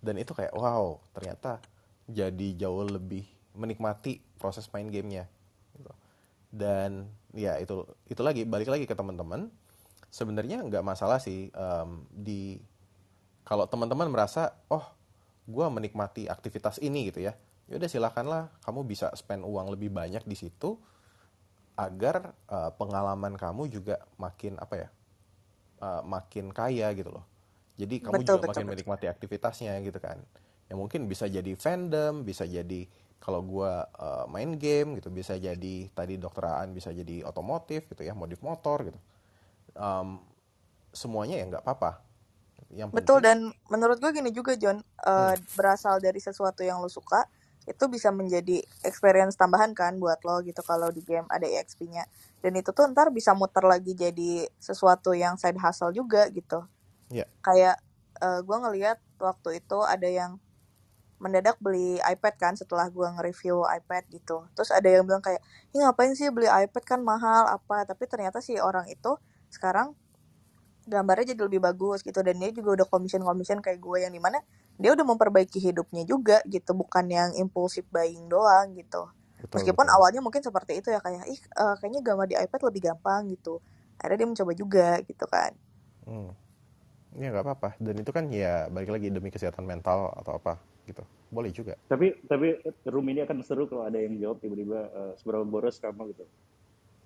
Dan 0.00 0.16
itu 0.16 0.32
kayak 0.32 0.56
wow 0.56 0.96
ternyata 1.12 1.60
jadi 2.08 2.48
jauh 2.64 2.88
lebih 2.88 3.28
menikmati 3.52 4.24
proses 4.40 4.66
main 4.74 4.90
gamenya 4.90 5.24
gitu. 5.72 5.92
dan 6.54 7.08
ya 7.32 7.56
itu 7.56 7.86
itu 8.10 8.20
lagi 8.20 8.42
balik 8.48 8.72
lagi 8.72 8.88
ke 8.88 8.96
teman-teman. 8.96 9.52
Sebenarnya 10.08 10.64
nggak 10.64 10.84
masalah 10.84 11.20
sih 11.20 11.52
um, 11.52 12.08
di 12.08 12.56
kalau 13.44 13.68
teman-teman 13.68 14.08
merasa 14.08 14.56
oh 14.72 14.84
gue 15.44 15.66
menikmati 15.68 16.26
aktivitas 16.28 16.80
ini 16.80 17.12
gitu 17.12 17.24
ya. 17.24 17.36
Yaudah 17.68 17.88
silahkanlah 17.88 18.42
kamu 18.64 18.84
bisa 18.84 19.08
spend 19.16 19.44
uang 19.44 19.72
lebih 19.72 19.88
banyak 19.88 20.24
di 20.28 20.36
situ 20.36 20.76
agar 21.74 22.36
uh, 22.46 22.70
pengalaman 22.76 23.34
kamu 23.34 23.66
juga 23.72 23.98
makin 24.20 24.60
apa 24.60 24.74
ya 24.86 24.88
uh, 25.82 26.02
makin 26.04 26.52
kaya 26.54 26.92
gitu 26.94 27.10
loh. 27.10 27.24
Jadi 27.74 27.98
kamu 28.04 28.22
betul, 28.22 28.38
juga 28.38 28.38
betul, 28.38 28.50
makin 28.52 28.64
betul. 28.64 28.72
menikmati 28.76 29.06
aktivitasnya 29.10 29.72
gitu 29.82 29.98
kan. 29.98 30.22
Ya 30.70 30.74
mungkin 30.78 31.10
bisa 31.10 31.26
jadi 31.26 31.52
fandom 31.58 32.22
bisa 32.22 32.46
jadi 32.46 32.86
kalau 33.18 33.40
gue 33.40 33.72
uh, 34.00 34.24
main 34.28 34.54
game 34.60 35.00
gitu 35.00 35.08
bisa 35.08 35.34
jadi 35.40 35.88
tadi 35.96 36.20
dokter 36.20 36.44
Aan 36.44 36.76
bisa 36.76 36.92
jadi 36.92 37.24
otomotif 37.24 37.88
gitu 37.88 38.04
ya 38.04 38.12
modif 38.12 38.44
motor 38.44 38.84
gitu. 38.84 39.00
Um, 39.74 40.22
semuanya 40.94 41.42
ya 41.42 41.44
nggak 41.50 41.64
apa-apa 41.66 42.13
yang 42.74 42.90
betul 42.90 43.22
dan 43.22 43.54
menurut 43.70 44.02
gue 44.02 44.10
gini 44.10 44.34
juga 44.34 44.58
John 44.58 44.82
uh, 45.06 45.32
hmm. 45.34 45.54
berasal 45.54 46.02
dari 46.02 46.18
sesuatu 46.18 46.66
yang 46.66 46.82
lo 46.82 46.90
suka 46.90 47.26
itu 47.64 47.84
bisa 47.88 48.12
menjadi 48.12 48.60
experience 48.84 49.40
tambahan 49.40 49.72
kan 49.72 49.96
buat 49.96 50.20
lo 50.20 50.44
gitu 50.44 50.60
kalau 50.60 50.92
di 50.92 51.00
game 51.00 51.24
ada 51.32 51.48
EXP-nya 51.48 52.04
dan 52.44 52.52
itu 52.60 52.76
tuh 52.76 52.84
ntar 52.92 53.08
bisa 53.08 53.32
muter 53.32 53.64
lagi 53.64 53.96
jadi 53.96 54.44
sesuatu 54.60 55.16
yang 55.16 55.40
side 55.40 55.56
hustle 55.56 55.94
juga 55.96 56.28
gitu. 56.28 56.68
Yeah. 57.12 57.28
kayak 57.44 57.78
uh, 58.20 58.40
eh, 58.40 58.40
gue 58.42 58.56
ngelihat 58.58 58.98
waktu 59.20 59.64
itu 59.64 59.78
ada 59.84 60.08
yang 60.08 60.40
mendadak 61.22 61.56
beli 61.56 61.96
iPad 62.04 62.34
kan 62.36 62.52
setelah 62.52 62.92
gue 62.92 63.06
nge-review 63.06 63.64
iPad 63.64 64.04
gitu. 64.12 64.44
Terus 64.52 64.68
ada 64.68 64.84
yang 64.84 65.08
bilang 65.08 65.24
kayak 65.24 65.40
ini 65.72 65.80
ngapain 65.80 66.12
sih 66.12 66.28
beli 66.28 66.50
iPad? 66.50 66.84
Kan 66.84 67.00
mahal 67.00 67.48
apa? 67.48 67.88
Tapi 67.88 68.04
ternyata 68.04 68.44
si 68.44 68.60
orang 68.60 68.84
itu 68.92 69.16
sekarang 69.48 69.96
gambarnya 70.84 71.34
jadi 71.34 71.42
lebih 71.48 71.60
bagus 71.60 72.04
gitu. 72.04 72.20
Dan 72.20 72.40
dia 72.40 72.50
juga 72.52 72.82
udah 72.82 72.86
commission 72.88 73.22
commission 73.24 73.58
kayak 73.58 73.80
gue 73.80 73.98
yang 74.04 74.12
di 74.12 74.22
mana 74.22 74.40
dia 74.78 74.90
udah 74.92 75.06
memperbaiki 75.06 75.58
hidupnya 75.62 76.02
juga 76.04 76.42
gitu 76.46 76.74
bukan 76.74 77.06
yang 77.06 77.30
impulsif 77.38 77.86
buying 77.90 78.26
doang 78.28 78.74
gitu. 78.76 79.08
Betul, 79.44 79.60
meskipun 79.60 79.86
betul. 79.86 79.96
awalnya 80.00 80.20
mungkin 80.24 80.40
seperti 80.40 80.80
itu 80.80 80.88
ya 80.88 81.04
kayak 81.04 81.28
ih 81.28 81.40
uh, 81.60 81.76
kayaknya 81.76 82.00
gambar 82.00 82.26
di 82.32 82.36
iPad 82.40 82.60
lebih 82.72 82.80
gampang 82.88 83.28
gitu. 83.28 83.60
Akhirnya 84.00 84.18
dia 84.24 84.28
mencoba 84.28 84.52
juga 84.56 84.88
gitu 85.04 85.24
kan. 85.28 85.52
Hmm. 86.04 86.30
ya 87.14 87.30
nggak 87.30 87.44
apa-apa. 87.46 87.68
Dan 87.78 87.94
itu 88.02 88.10
kan 88.10 88.26
ya 88.32 88.66
balik 88.72 88.90
lagi 88.90 89.12
demi 89.12 89.30
kesehatan 89.30 89.62
mental 89.68 90.10
atau 90.18 90.34
apa 90.34 90.58
gitu. 90.88 91.04
Boleh 91.30 91.52
juga. 91.52 91.78
Tapi 91.86 92.24
tapi 92.26 92.58
room 92.88 93.06
ini 93.12 93.22
akan 93.22 93.44
seru 93.44 93.70
kalau 93.70 93.86
ada 93.86 94.00
yang 94.00 94.16
jawab 94.18 94.42
tiba-tiba 94.42 94.90
uh, 94.90 95.12
seberapa 95.20 95.44
boros 95.46 95.78
kamu 95.78 96.10
gitu. 96.16 96.24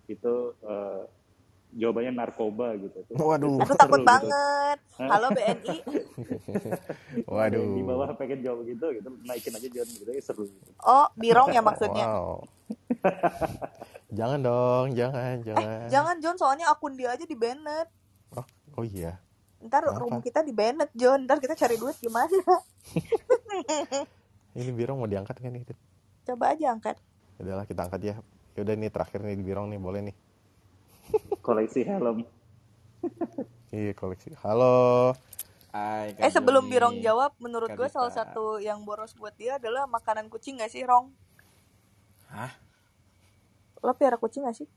Itu 0.08 0.34
uh, 0.64 1.04
jawabannya 1.76 2.12
narkoba 2.16 2.72
gitu. 2.80 2.98
Waduh. 3.12 3.60
aku 3.60 3.74
takut 3.76 4.00
gitu. 4.00 4.08
banget. 4.08 4.78
Halo 4.96 5.28
BNI 5.32 5.76
waduh. 7.32 7.64
Di 7.76 7.82
bawah 7.84 8.10
pengen 8.16 8.40
jawab 8.40 8.64
gitu 8.64 8.86
gitu 8.96 9.08
naikin 9.28 9.52
aja 9.52 9.68
jangan 9.68 9.88
gitu 9.92 10.10
ya 10.10 10.22
seru. 10.24 10.44
Gitu. 10.48 10.70
oh 10.84 11.06
birong 11.14 11.52
ya 11.52 11.60
maksudnya? 11.60 12.06
Wow. 12.08 12.48
jangan 14.18 14.40
dong 14.40 14.86
jangan 14.96 15.44
jangan 15.44 15.78
eh, 15.84 15.90
jangan. 15.92 16.16
John 16.24 16.36
soalnya 16.40 16.72
akun 16.72 16.96
dia 16.96 17.12
aja 17.12 17.28
di 17.28 17.36
Bennett 17.36 17.88
oh, 18.32 18.46
oh 18.80 18.84
iya? 18.84 19.20
Ntar 19.58 19.84
Kenapa? 19.84 20.00
room 20.00 20.16
kita 20.22 20.40
di 20.46 20.54
Bennett 20.54 20.94
John. 20.94 21.26
Ntar 21.26 21.42
kita 21.42 21.58
cari 21.58 21.76
duit 21.76 21.98
gimana? 21.98 22.30
Ini 24.58 24.70
Birong 24.70 25.02
mau 25.02 25.10
diangkat 25.10 25.38
kan 25.38 25.50
nih 25.50 25.66
coba 26.28 26.52
aja 26.52 26.76
angkat. 26.76 26.96
Udahlah 27.40 27.66
kita 27.66 27.90
angkat 27.90 28.00
ya. 28.04 28.14
Yaudah 28.54 28.74
nih 28.78 28.90
terakhir 28.90 29.22
nih 29.22 29.34
di 29.34 29.44
Birong 29.46 29.70
nih 29.70 29.80
boleh 29.82 30.00
nih 30.10 30.14
koleksi 31.46 31.84
helm 31.84 32.24
iya 33.74 33.92
koleksi 33.96 34.34
halo 34.42 35.14
Hai, 35.68 36.16
eh 36.16 36.32
sebelum 36.32 36.64
Joni. 36.64 36.72
Birong 36.72 36.96
jawab, 37.04 37.36
menurut 37.36 37.68
gue 37.76 37.88
salah 37.92 38.08
satu 38.08 38.56
yang 38.56 38.88
boros 38.88 39.12
buat 39.12 39.36
dia 39.36 39.60
adalah 39.60 39.84
makanan 39.84 40.32
kucing 40.32 40.56
gak 40.56 40.72
sih, 40.72 40.80
Rong? 40.80 41.12
Hah? 42.32 42.56
Lo 43.84 43.92
piara 43.92 44.16
kucing 44.16 44.48
gak 44.48 44.56
sih? 44.56 44.68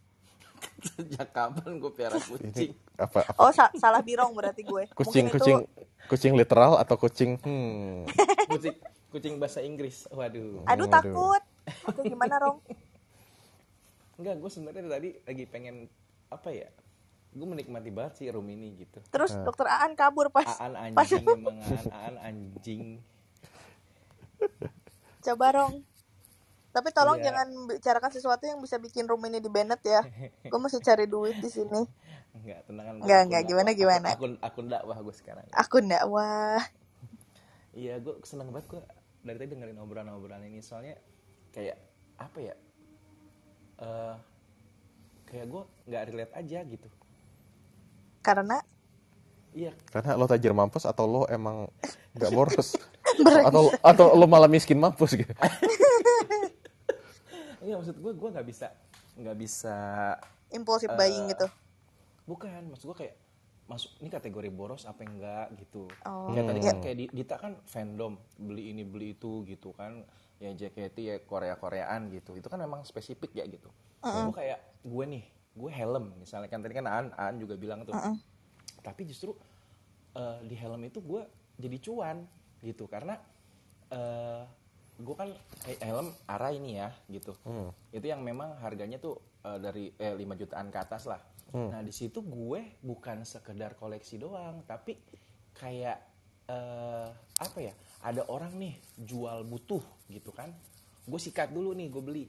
Sejak 0.84 1.32
kapan 1.36 1.80
gue 1.80 1.92
piara 1.96 2.20
kucing? 2.20 2.76
apa, 3.00 3.24
apa? 3.24 3.40
Oh 3.40 3.50
sa 3.56 3.72
salah 3.80 4.04
birong 4.04 4.36
berarti 4.36 4.68
gue. 4.68 4.92
Kucing 4.92 5.32
Mungkin 5.32 5.40
kucing 5.40 5.58
itu... 5.64 5.82
kucing 6.12 6.34
literal 6.36 6.78
atau 6.78 7.00
kucing 7.00 7.40
hmm. 7.40 8.06
kucing 8.52 8.76
kucing 9.10 9.34
bahasa 9.40 9.64
Inggris. 9.64 10.06
Waduh. 10.12 10.68
Aduh, 10.68 10.86
Waduh. 10.86 10.88
takut. 10.92 11.42
Oke 11.88 12.02
gimana 12.04 12.36
Rong? 12.36 12.60
Enggak, 14.22 14.36
gue 14.38 14.52
sebenarnya 14.54 14.82
tadi 14.86 15.10
lagi 15.26 15.44
pengen 15.50 15.90
apa 16.32 16.50
ya? 16.56 16.72
Gue 17.32 17.48
menikmati 17.48 17.92
banget 17.92 18.14
sih 18.20 18.28
room 18.32 18.48
ini 18.52 18.76
gitu. 18.80 19.00
Terus 19.12 19.36
uh. 19.36 19.44
dokter 19.44 19.68
Aan 19.68 19.96
kabur 19.96 20.32
pas. 20.32 20.48
Aan 20.60 20.76
anjing 20.76 20.98
pas... 20.98 21.10
emang 21.12 21.60
Aan, 21.60 21.88
Aan 21.92 22.16
anjing. 22.20 22.84
Coba 25.22 25.48
Rong. 25.54 25.76
Tapi 26.72 26.90
tolong 26.96 27.20
yeah. 27.20 27.32
jangan 27.32 27.48
bicarakan 27.68 28.12
sesuatu 28.16 28.44
yang 28.48 28.64
bisa 28.64 28.80
bikin 28.80 29.04
room 29.04 29.20
ini 29.28 29.44
di 29.44 29.52
Bennett 29.52 29.84
ya. 29.84 30.02
gue 30.48 30.60
masih 30.60 30.80
cari 30.80 31.04
duit 31.08 31.36
di 31.44 31.52
sini. 31.52 31.84
Enggak, 32.32 32.64
tenang 32.64 32.86
kan. 32.88 32.96
Enggak, 33.04 33.22
enggak. 33.28 33.44
Gimana, 33.44 33.70
gimana? 33.76 34.08
Akun, 34.16 34.34
akun 34.40 34.68
dakwah 34.72 34.98
gue 35.04 35.16
sekarang. 35.16 35.44
Akun 35.52 35.92
dakwah. 35.92 36.64
Iya, 37.76 38.00
gue 38.00 38.24
seneng 38.24 38.56
banget 38.56 38.72
gue 38.72 38.82
dari 39.28 39.38
tadi 39.38 39.50
dengerin 39.52 39.80
obrolan-obrolan 39.84 40.48
ini. 40.48 40.64
Soalnya 40.64 40.96
kayak, 41.52 41.76
apa 42.16 42.38
ya, 42.40 42.56
uh, 43.84 44.16
kayak 45.32 45.48
gue 45.48 45.64
nggak 45.88 46.04
relate 46.12 46.34
aja 46.36 46.60
gitu. 46.68 46.88
Karena? 48.20 48.60
Iya. 49.56 49.72
Karena 49.88 50.20
lo 50.20 50.28
tajir 50.28 50.52
mampus 50.52 50.84
atau 50.84 51.08
lo 51.08 51.22
emang 51.32 51.72
nggak 52.20 52.32
boros? 52.38 52.76
atau 53.48 53.72
atau 53.80 54.06
lo 54.16 54.28
malah 54.28 54.52
miskin 54.52 54.78
mampus 54.78 55.16
gitu? 55.16 55.32
Iya 57.62 57.78
maksud 57.78 57.94
gue 58.02 58.14
gue 58.18 58.30
nggak 58.34 58.48
bisa 58.50 58.74
nggak 59.22 59.38
bisa 59.38 59.78
impulsif 60.50 60.90
uh, 60.90 60.98
buying 60.98 61.30
gitu. 61.30 61.46
Bukan, 62.26 62.74
maksud 62.74 62.90
gue 62.90 62.98
kayak 63.06 63.16
masuk 63.70 64.02
ini 64.02 64.10
kategori 64.10 64.50
boros 64.50 64.90
apa 64.90 65.06
enggak 65.06 65.54
gitu. 65.62 65.86
Oh. 66.10 66.34
Kayak 66.34 66.46
tadi 66.50 66.60
kan 66.66 66.78
kayak 66.82 66.98
Dita 67.14 67.36
kan 67.38 67.54
fandom 67.70 68.18
beli 68.42 68.74
ini 68.74 68.82
beli 68.82 69.14
itu 69.14 69.46
gitu 69.46 69.78
kan 69.78 70.02
ya 70.42 70.50
JKT 70.58 70.98
ya 70.98 71.16
Korea 71.22 71.54
Koreaan 71.54 72.10
gitu 72.10 72.34
itu 72.34 72.50
kan 72.50 72.58
memang 72.58 72.82
spesifik 72.82 73.30
ya 73.38 73.46
gitu. 73.46 73.70
Uh 74.02 74.10
-uh. 74.10 74.24
Gue 74.34 74.42
kayak 74.42 74.60
gue 74.82 75.06
nih 75.06 75.24
gue 75.52 75.72
helm 75.72 76.16
misalnya 76.18 76.48
kan 76.48 76.64
tadi 76.64 76.74
kan 76.74 76.88
Aan 76.88 77.08
Aan 77.16 77.36
juga 77.38 77.56
bilang 77.60 77.84
tuh. 77.86 77.94
Uh 77.94 78.14
-uh. 78.14 78.16
Tapi 78.82 79.06
justru 79.06 79.36
uh, 80.18 80.40
di 80.44 80.56
helm 80.58 80.82
itu 80.86 81.00
gue 81.04 81.22
jadi 81.62 81.78
cuan 81.78 82.18
gitu 82.62 82.90
karena 82.90 83.18
uh, 83.94 84.44
gue 85.02 85.16
kan 85.18 85.30
eh, 85.66 85.78
helm 85.82 86.14
arah 86.30 86.54
ini 86.54 86.78
ya 86.78 86.90
gitu 87.10 87.34
hmm. 87.42 87.96
itu 87.96 88.06
yang 88.06 88.22
memang 88.22 88.54
harganya 88.62 89.02
tuh 89.02 89.18
uh, 89.44 89.58
dari 89.58 89.90
eh, 89.98 90.14
5 90.14 90.42
jutaan 90.46 90.70
ke 90.70 90.78
atas 90.78 91.10
lah 91.10 91.22
hmm. 91.52 91.70
nah 91.74 91.82
di 91.82 91.90
situ 91.90 92.22
gue 92.22 92.78
bukan 92.86 93.26
sekedar 93.26 93.74
koleksi 93.76 94.22
doang 94.22 94.62
tapi 94.70 95.02
kayak 95.58 95.98
uh, 96.48 97.10
apa 97.42 97.58
ya 97.60 97.74
ada 98.06 98.26
orang 98.30 98.54
nih 98.62 98.76
jual 99.02 99.42
butuh 99.46 99.82
gitu 100.14 100.30
kan 100.30 100.54
gue 101.06 101.20
sikat 101.20 101.50
dulu 101.50 101.74
nih 101.74 101.90
gue 101.90 102.04
beli 102.04 102.26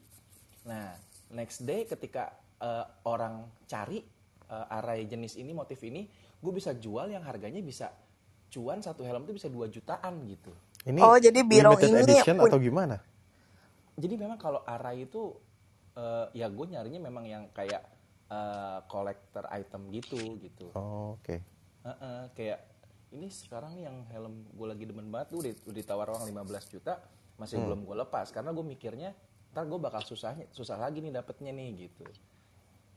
nah 0.64 0.96
next 1.28 1.64
day 1.68 1.84
ketika 1.84 2.32
uh, 2.62 2.86
orang 3.10 3.50
cari 3.66 4.00
uh, 4.48 4.76
array 4.78 5.04
jenis 5.10 5.36
ini 5.36 5.50
motif 5.52 5.82
ini 5.82 6.06
gue 6.42 6.52
bisa 6.54 6.74
jual 6.78 7.10
yang 7.10 7.22
harganya 7.26 7.58
bisa 7.60 7.90
cuan 8.52 8.78
satu 8.84 9.02
helm 9.02 9.24
itu 9.26 9.34
bisa 9.36 9.48
2 9.48 9.72
jutaan 9.72 10.14
gitu. 10.28 10.52
Ini 10.84 11.00
oh 11.00 11.16
jadi 11.16 11.40
biro 11.46 11.74
ini 11.78 12.04
edition 12.04 12.36
atau 12.42 12.58
gimana? 12.60 13.00
Jadi 13.96 14.14
memang 14.18 14.36
kalau 14.36 14.60
array 14.66 15.08
itu 15.08 15.32
uh, 15.96 16.26
ya 16.36 16.50
gue 16.52 16.66
nyarinya 16.68 17.00
memang 17.00 17.24
yang 17.24 17.44
kayak 17.54 17.80
uh, 18.28 18.84
collector 18.90 19.46
item 19.48 19.88
gitu 19.94 20.36
gitu. 20.42 20.68
Oh, 20.76 21.16
oke. 21.16 21.24
Okay. 21.24 21.38
uh 21.86 21.90
-uh, 21.96 22.20
kayak 22.36 22.60
ini 23.12 23.28
sekarang 23.28 23.78
yang 23.78 24.04
helm 24.12 24.48
gue 24.52 24.66
lagi 24.68 24.84
demen 24.84 25.08
banget 25.08 25.36
tuh 25.36 25.38
udah, 25.44 25.52
udah 25.68 25.80
ditawar 25.80 26.06
orang 26.12 26.24
15 26.28 26.72
juta 26.72 27.00
masih 27.40 27.56
hmm. 27.56 27.64
belum 27.64 27.80
gue 27.88 27.96
lepas. 28.04 28.26
Karena 28.34 28.50
gue 28.52 28.64
mikirnya 28.64 29.16
ntar 29.52 29.68
gue 29.68 29.76
bakal 29.76 30.00
susahnya 30.00 30.48
susah 30.52 30.80
lagi 30.80 31.04
nih 31.04 31.12
dapetnya 31.12 31.52
nih 31.52 31.88
gitu 31.88 32.08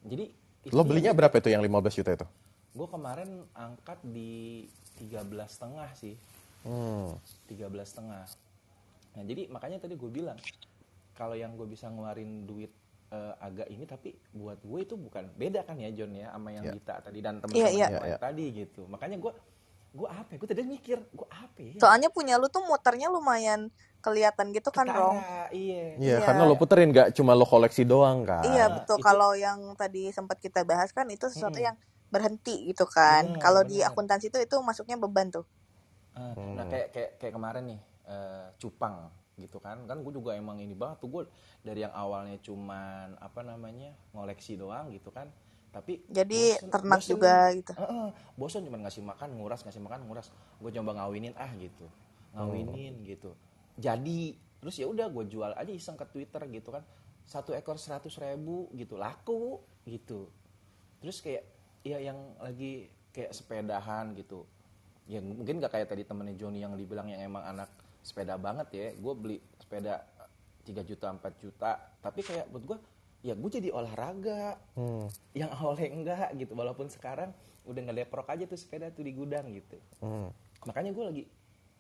jadi 0.06 0.26
lo 0.74 0.82
belinya 0.86 1.12
berapa 1.14 1.36
itu 1.38 1.49
yang 1.53 1.62
15 1.62 1.97
juta 2.01 2.12
itu 2.16 2.28
gue 2.76 2.88
kemarin 2.91 3.30
angkat 3.56 3.99
di 4.03 4.66
13 5.01 5.26
setengah 5.47 5.89
sih 5.97 6.16
hmm. 6.66 7.16
13 7.49 7.72
setengah 7.86 8.26
nah 9.16 9.24
jadi 9.24 9.47
makanya 9.47 9.84
tadi 9.84 9.95
gue 9.95 10.12
bilang 10.12 10.38
kalau 11.16 11.34
yang 11.34 11.56
gue 11.56 11.66
bisa 11.66 11.88
ngeluarin 11.88 12.43
duit 12.43 12.72
uh, 13.16 13.34
agak 13.39 13.72
ini 13.72 13.88
tapi 13.88 14.12
buat 14.36 14.60
gue 14.60 14.80
itu 14.84 14.95
bukan 14.99 15.32
beda 15.39 15.64
kan 15.64 15.80
ya 15.80 15.89
John 15.95 16.12
ya 16.12 16.36
sama 16.36 16.51
yang 16.51 16.66
yeah. 16.68 16.76
Dita 16.76 16.95
tadi 16.99 17.20
dan 17.24 17.39
teman-teman 17.39 17.64
yeah, 17.64 17.72
yeah. 17.72 17.89
yeah, 17.95 18.03
yeah. 18.16 18.20
tadi 18.20 18.45
gitu 18.51 18.84
makanya 18.91 19.18
gue 19.24 19.32
gue 19.95 20.08
apa 20.12 20.30
ya? 20.36 20.38
gue 20.43 20.49
tadi 20.51 20.64
mikir 20.68 20.97
gue 20.99 21.28
apa 21.32 21.60
ya 21.64 21.80
soalnya 21.80 22.12
punya 22.12 22.36
lu 22.36 22.51
tuh 22.51 22.68
muternya 22.68 23.08
lumayan 23.08 23.72
kelihatan 24.06 24.53
gitu 24.53 24.70
kan 24.70 24.86
Ketara, 24.86 25.01
Rong? 25.01 25.18
iya. 25.49 25.97
iya 25.97 26.18
karena 26.22 26.45
lo 26.45 26.53
puterin 26.53 26.93
gak 26.93 27.18
cuma 27.18 27.34
lo 27.34 27.49
koleksi 27.49 27.82
doang 27.82 28.22
kan? 28.22 28.45
Iya 28.45 28.70
betul. 28.70 29.01
Itu... 29.01 29.06
kalau 29.10 29.34
yang 29.34 29.74
tadi 29.74 30.14
sempat 30.14 30.38
kita 30.38 30.62
bahas 30.62 30.93
kan 30.93 31.10
itu 31.10 31.26
sesuatu 31.26 31.58
hmm. 31.58 31.68
yang 31.74 31.76
berhenti 32.14 32.70
gitu 32.70 32.86
kan. 32.86 33.26
Hmm, 33.34 33.41
kalau 33.41 33.66
di 33.66 33.82
akuntansi 33.82 34.30
itu 34.30 34.38
itu 34.38 34.56
masuknya 34.62 35.01
beban 35.01 35.34
tuh. 35.34 35.49
Uh, 36.14 36.32
hmm. 36.38 36.53
nah 36.56 36.66
kayak 36.70 36.93
kayak 36.93 37.12
kayak 37.18 37.34
kemarin 37.34 37.64
nih 37.76 37.80
uh, 38.06 38.47
cupang 38.62 39.10
gitu 39.41 39.58
kan. 39.58 39.82
Kan 39.89 40.06
gue 40.06 40.14
juga 40.14 40.38
emang 40.38 40.62
ini 40.62 40.78
banget 40.78 41.01
tuh 41.01 41.10
gue 41.10 41.24
dari 41.66 41.82
yang 41.82 41.91
awalnya 41.97 42.38
cuman 42.45 43.18
apa 43.18 43.41
namanya 43.41 43.97
ngoleksi 44.14 44.53
doang 44.53 44.93
gitu 44.93 45.10
kan. 45.10 45.34
Tapi 45.74 46.08
jadi 46.08 46.56
bosen, 46.56 46.72
ternak 46.72 47.01
bosen, 47.01 47.10
juga 47.10 47.34
gitu. 47.58 47.74
Uh, 47.74 47.84
uh, 47.84 48.08
bosan 48.38 48.62
cuma 48.64 48.78
ngasih 48.86 49.01
makan 49.01 49.30
nguras 49.34 49.66
ngasih 49.66 49.82
makan 49.82 50.06
nguras. 50.06 50.30
Gue 50.62 50.70
coba 50.70 50.93
ngawinin 51.01 51.34
ah 51.36 51.49
gitu. 51.58 51.89
Ngawinin 52.38 53.01
hmm. 53.01 53.08
gitu 53.10 53.34
jadi 53.76 54.36
terus 54.63 54.82
ya 54.82 54.88
udah 54.89 55.11
gue 55.11 55.26
jual 55.30 55.51
aja 55.53 55.71
iseng 55.71 55.99
ke 55.99 56.05
twitter 56.09 56.41
gitu 56.49 56.71
kan. 56.71 56.84
Satu 57.26 57.57
ekor 57.57 57.76
seratus 57.82 58.17
ribu 58.21 58.69
gitu 58.73 58.95
laku 58.95 59.59
gitu. 59.86 60.30
Terus 61.01 61.19
kayak 61.21 61.43
ya 61.86 62.01
yang 62.01 62.17
lagi 62.41 62.89
kayak 63.11 63.36
sepedahan 63.36 64.15
gitu. 64.17 64.47
Ya 65.05 65.21
mungkin 65.21 65.61
gak 65.61 65.78
kayak 65.78 65.88
tadi 65.93 66.01
temennya 66.01 66.34
Joni 66.34 66.65
yang 66.65 66.73
dibilang 66.73 67.05
yang 67.05 67.21
emang 67.21 67.45
anak 67.45 67.69
sepeda 68.01 68.38
banget 68.41 68.67
ya. 68.73 68.88
Gue 68.97 69.13
beli 69.13 69.38
sepeda 69.61 70.01
3 70.65 70.82
juta 70.82 71.13
4 71.13 71.43
juta. 71.43 71.71
Tapi 72.01 72.19
kayak 72.26 72.49
buat 72.49 72.63
gue 72.65 72.78
ya 73.26 73.34
gue 73.34 73.49
jadi 73.49 73.69
olahraga. 73.73 74.57
Hmm. 74.78 75.09
yang 75.38 75.49
awalnya 75.53 75.89
enggak 75.93 76.30
gitu. 76.41 76.53
Walaupun 76.57 76.89
sekarang 76.89 77.34
udah 77.65 77.82
ngeleprok 77.82 78.30
aja 78.30 78.45
tuh 78.45 78.57
sepeda 78.57 78.93
tuh 78.93 79.03
di 79.05 79.11
gudang 79.13 79.49
gitu. 79.53 79.78
Hmm. 79.99 80.30
makanya 80.65 80.97
gue 80.97 81.05
lagi 81.05 81.23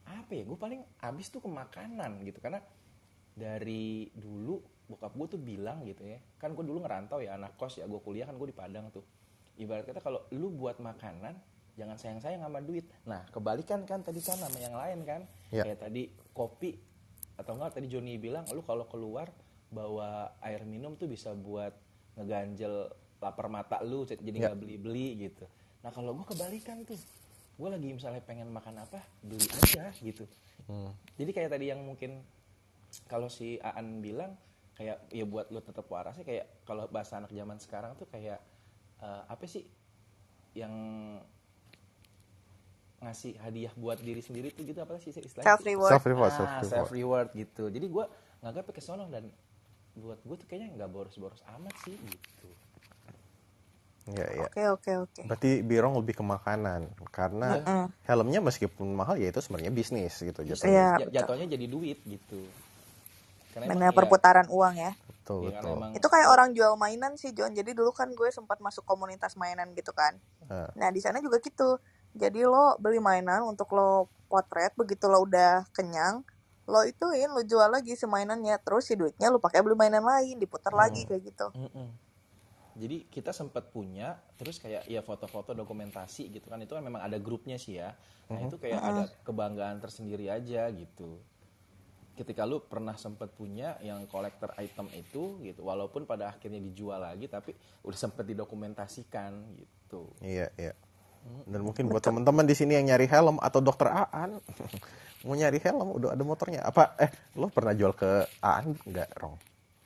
apa 0.05 0.31
ya 0.37 0.43
gue 0.45 0.57
paling 0.57 0.81
abis 1.01 1.33
tuh 1.33 1.41
ke 1.41 1.49
makanan 1.49 2.21
gitu. 2.25 2.37
Karena 2.41 2.61
dari 3.35 4.07
dulu 4.15 4.61
bokap 4.85 5.11
gue 5.17 5.27
tuh 5.37 5.41
bilang 5.41 5.83
gitu 5.83 6.05
ya. 6.05 6.21
Kan 6.37 6.53
gue 6.53 6.63
dulu 6.63 6.85
ngerantau 6.85 7.19
ya 7.19 7.35
anak 7.35 7.57
kos 7.57 7.81
ya 7.81 7.89
gue 7.89 7.99
kuliah 7.99 8.29
kan 8.29 8.37
gue 8.37 8.47
di 8.49 8.55
Padang 8.55 8.93
tuh. 8.93 9.03
Ibarat 9.55 9.87
kata 9.87 10.03
kalau 10.03 10.23
lu 10.35 10.51
buat 10.51 10.77
makanan 10.79 11.35
jangan 11.75 11.95
sayang 11.99 12.19
sayang 12.23 12.41
sama 12.43 12.63
duit. 12.63 12.87
Nah 13.03 13.27
kebalikan 13.31 13.83
kan 13.83 14.03
tadi 14.03 14.23
kan 14.23 14.39
sama 14.39 14.57
yang 14.59 14.75
lain 14.75 14.99
kan. 15.03 15.21
Ya. 15.51 15.63
kayak 15.67 15.79
tadi 15.83 16.11
kopi 16.31 16.75
atau 17.35 17.59
enggak 17.59 17.79
tadi 17.79 17.87
Joni 17.91 18.15
bilang 18.15 18.47
lu 18.55 18.63
kalau 18.63 18.87
keluar 18.87 19.27
bawa 19.67 20.39
air 20.39 20.63
minum 20.63 20.95
tuh 20.95 21.11
bisa 21.11 21.35
buat 21.35 21.75
ngeganjel 22.15 22.87
lapar 23.19 23.49
mata 23.49 23.81
lu 23.81 24.05
jadi 24.05 24.21
ya. 24.23 24.39
nggak 24.51 24.57
beli 24.61 24.75
beli 24.79 25.07
gitu. 25.27 25.43
Nah 25.83 25.91
kalau 25.91 26.15
gue 26.15 26.25
kebalikan 26.29 26.85
tuh 26.87 26.95
gue 27.55 27.69
lagi 27.71 27.89
misalnya 27.95 28.19
pengen 28.19 28.51
makan 28.51 28.83
apa 28.83 28.99
beli 29.23 29.47
aja 29.63 29.91
gitu. 30.03 30.27
Hmm. 30.65 30.91
jadi 31.15 31.31
kayak 31.31 31.49
tadi 31.55 31.71
yang 31.71 31.79
mungkin 31.85 32.25
kalau 33.05 33.29
si 33.29 33.61
Aan 33.61 34.01
bilang 34.01 34.33
kayak 34.75 35.07
ya 35.13 35.23
buat 35.23 35.47
lu 35.53 35.63
tetap 35.63 35.87
waras 35.87 36.19
sih 36.19 36.25
kayak 36.27 36.65
kalau 36.67 36.89
bahasa 36.91 37.21
anak 37.21 37.31
zaman 37.31 37.55
sekarang 37.61 37.95
tuh 37.95 38.09
kayak 38.11 38.41
uh, 38.99 39.23
apa 39.29 39.45
sih 39.47 39.63
yang 40.51 40.73
ngasih 42.99 43.37
hadiah 43.39 43.71
buat 43.77 44.01
diri 44.01 44.19
sendiri 44.19 44.49
tuh 44.51 44.65
gitu 44.65 44.81
apa 44.81 44.97
sih 44.97 45.13
istilahnya 45.13 45.55
self 45.55 45.63
reward 45.63 45.91
self 45.91 46.05
reward, 46.07 46.31
ah, 46.31 46.35
self 46.35 46.49
reward. 46.49 46.71
self 46.71 46.89
reward 46.91 47.27
gitu. 47.37 47.63
Jadi 47.69 47.87
gue 47.87 48.05
nggak 48.41 48.71
ke 48.73 48.81
sono 48.83 49.05
dan 49.07 49.29
buat 49.95 50.19
gue 50.27 50.35
tuh 50.35 50.47
kayaknya 50.47 50.75
nggak 50.75 50.89
boros-boros 50.91 51.39
amat 51.55 51.75
sih 51.87 51.95
gitu 51.95 52.49
Ya, 54.05 54.25
ya. 54.29 54.45
Oke, 54.45 54.63
oke, 54.69 54.91
oke. 55.09 55.21
Berarti 55.25 55.65
Birong 55.65 55.97
lebih 55.97 56.21
ke 56.21 56.23
makanan 56.23 56.93
karena 57.09 57.49
ya. 57.57 57.85
helmnya 58.05 58.37
meskipun 58.37 58.93
mahal 58.93 59.17
ya 59.17 59.33
itu 59.33 59.41
sebenarnya 59.41 59.73
bisnis 59.73 60.13
gitu 60.21 60.45
jatuhnya. 60.45 61.09
Ya, 61.09 61.21
jatuhnya 61.21 61.49
jadi 61.49 61.65
duit 61.65 61.97
gitu. 62.05 62.45
Karena 63.57 63.73
Benar 63.73 63.89
ya, 63.89 63.97
perputaran 63.97 64.47
uang 64.53 64.75
ya. 64.77 64.93
Betul, 65.09 65.49
ya, 65.49 65.57
betul. 65.57 65.75
Itu 65.97 66.07
kayak 66.13 66.27
orang 66.29 66.53
jual 66.53 66.77
mainan 66.77 67.17
sih, 67.17 67.33
John. 67.33 67.57
Jadi 67.57 67.73
dulu 67.73 67.89
kan 67.97 68.13
gue 68.13 68.29
sempat 68.29 68.61
masuk 68.61 68.85
komunitas 68.85 69.33
mainan 69.41 69.73
gitu 69.73 69.89
kan. 69.89 70.21
Uh. 70.45 70.69
Nah, 70.77 70.93
di 70.93 71.01
sana 71.01 71.17
juga 71.17 71.41
gitu. 71.41 71.81
Jadi 72.13 72.45
lo 72.45 72.77
beli 72.77 73.01
mainan 73.01 73.41
untuk 73.41 73.73
lo 73.73 74.05
potret, 74.29 74.77
begitu 74.77 75.09
lo 75.09 75.25
udah 75.25 75.65
kenyang, 75.73 76.21
lo 76.65 76.81
ituin 76.81 77.29
lo 77.29 77.41
jual 77.45 77.69
lagi 77.69 77.93
semainannya 77.93 78.57
terus 78.65 78.89
si 78.89 78.97
duitnya 78.97 79.29
lo 79.29 79.37
pakai 79.37 79.61
beli 79.61 79.77
mainan 79.77 80.01
lain 80.01 80.41
diputar 80.41 80.73
hmm. 80.73 80.81
lagi 80.81 81.01
kayak 81.05 81.21
gitu 81.29 81.47
hmm. 81.53 81.89
Jadi 82.75 83.07
kita 83.07 83.31
sempat 83.31 83.71
punya 83.71 84.19
terus 84.35 84.59
kayak 84.59 84.85
ya 84.85 84.99
foto-foto 84.99 85.55
dokumentasi 85.55 86.29
gitu 86.29 86.51
kan 86.51 86.59
itu 86.59 86.75
kan 86.75 86.83
memang 86.83 87.01
ada 87.01 87.17
grupnya 87.17 87.55
sih 87.55 87.79
ya 87.79 87.95
nah 88.27 88.39
hmm. 88.39 88.47
itu 88.51 88.55
kayak 88.59 88.79
hmm. 88.79 88.89
ada 88.91 89.03
kebanggaan 89.23 89.77
tersendiri 89.79 90.27
aja 90.27 90.67
gitu 90.71 91.19
ketika 92.15 92.47
lu 92.47 92.63
pernah 92.63 92.95
sempat 92.95 93.31
punya 93.35 93.75
yang 93.83 94.07
kolektor 94.07 94.55
item 94.55 94.87
itu 94.95 95.39
gitu 95.43 95.67
walaupun 95.67 96.07
pada 96.07 96.31
akhirnya 96.31 96.63
dijual 96.63 97.03
lagi 97.03 97.27
tapi 97.27 97.51
udah 97.83 97.99
sempat 97.99 98.23
didokumentasikan 98.23 99.55
gitu 99.59 100.11
iya 100.23 100.47
iya 100.55 100.71
dan 101.25 101.61
mungkin 101.65 101.89
buat 101.89 102.05
teman-teman 102.05 102.45
di 102.45 102.53
sini 102.53 102.77
yang 102.77 102.93
nyari 102.93 103.09
helm 103.09 103.41
atau 103.41 103.57
dokter 103.57 103.89
Aan 103.89 104.37
mau 105.25 105.33
nyari 105.33 105.57
helm 105.57 105.97
udah 105.97 106.13
ada 106.13 106.23
motornya. 106.23 106.61
Apa 106.61 106.93
eh 107.01 107.09
lo 107.41 107.49
pernah 107.49 107.73
jual 107.73 107.97
ke 107.97 108.29
Aan 108.45 108.77
nggak, 108.77 109.09
Rong? 109.17 109.35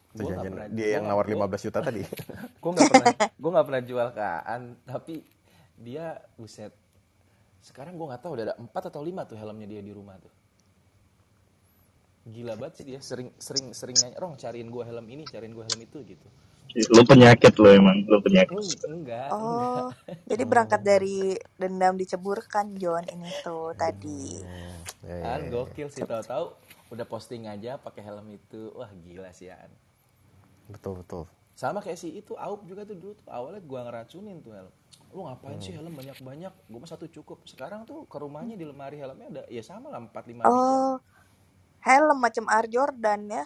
Gua 0.09 0.41
pernah, 0.41 0.65
dia 0.73 0.97
yang 0.97 1.05
nawar 1.05 1.29
15 1.29 1.65
juta 1.69 1.79
tadi. 1.85 2.01
gue 2.61 2.71
nggak 2.73 2.89
pernah 2.89 3.07
gue 3.41 3.51
nggak 3.53 3.67
pernah 3.69 3.83
jual 3.85 4.07
ke 4.09 4.23
Aan, 4.25 4.63
tapi 4.83 5.21
dia 5.77 6.17
buset. 6.33 6.73
Sekarang 7.61 7.93
gue 7.93 8.07
nggak 8.09 8.21
tahu 8.25 8.33
udah 8.33 8.45
ada 8.51 8.55
4 8.57 8.89
atau 8.89 9.01
5 9.05 9.29
tuh 9.29 9.37
helmnya 9.37 9.67
dia 9.69 9.81
di 9.85 9.93
rumah 9.93 10.17
tuh. 10.17 10.33
Gila 12.29 12.57
banget 12.57 12.81
sih 12.81 12.85
dia 12.89 12.99
sering 13.01 13.29
sering 13.37 13.73
sering 13.73 13.97
nanya, 14.01 14.17
"Rong, 14.17 14.37
cariin 14.37 14.69
gue 14.69 14.83
helm 14.85 15.05
ini, 15.09 15.23
cariin 15.29 15.53
gue 15.53 15.65
helm 15.65 15.81
itu" 15.81 16.01
gitu 16.05 16.27
Lu 16.93 17.01
penyakit 17.01 17.57
lo 17.57 17.69
emang, 17.73 18.05
lu 18.05 18.21
penyakit. 18.21 18.53
Oh, 18.53 18.93
enggak. 18.93 19.29
Oh, 19.33 19.89
jadi 20.29 20.43
berangkat 20.45 20.85
dari 20.85 21.33
dendam 21.57 21.97
diceburkan 21.97 22.77
John 22.77 23.09
ini 23.09 23.25
tuh 23.41 23.73
tadi. 23.73 24.37
Ya, 24.37 24.69
ya, 25.01 25.33
An 25.33 25.49
ya, 25.49 25.65
gokil 25.65 25.89
sih 25.89 26.05
tahu-tahu 26.05 26.53
udah 26.93 27.05
posting 27.09 27.49
aja 27.49 27.81
pakai 27.81 28.05
helm 28.05 28.29
itu. 28.29 28.69
Wah, 28.77 28.89
gila 29.01 29.33
sih 29.33 29.49
An. 29.49 29.88
Betul, 30.69 31.01
betul. 31.01 31.23
Sama 31.57 31.83
kayak 31.83 31.99
si 31.99 32.15
itu 32.15 32.37
Aup 32.39 32.63
juga 32.63 32.87
tuh 32.87 32.95
dulu 32.95 33.13
tuh 33.19 33.27
awalnya 33.27 33.59
gua 33.65 33.83
ngeracunin 33.89 34.39
tuh 34.39 34.55
helm. 34.55 34.73
Lu 35.11 35.27
ngapain 35.27 35.59
hmm. 35.59 35.65
sih 35.65 35.73
helm 35.75 35.91
banyak-banyak? 35.91 36.53
Gua 36.71 36.79
mah 36.79 36.87
satu 36.87 37.09
cukup. 37.11 37.43
Sekarang 37.43 37.83
tuh 37.83 38.07
ke 38.07 38.15
rumahnya 38.15 38.55
di 38.55 38.63
lemari 38.63 39.01
helmnya 39.01 39.27
ada 39.27 39.43
ya 39.51 39.59
sama 39.59 39.91
lah 39.91 39.99
4 39.99 40.39
5 40.39 40.47
Oh. 40.47 40.95
Helm 41.83 42.17
macam 42.21 42.45
Air 42.47 42.67
Jordan 42.71 43.21
ya. 43.27 43.45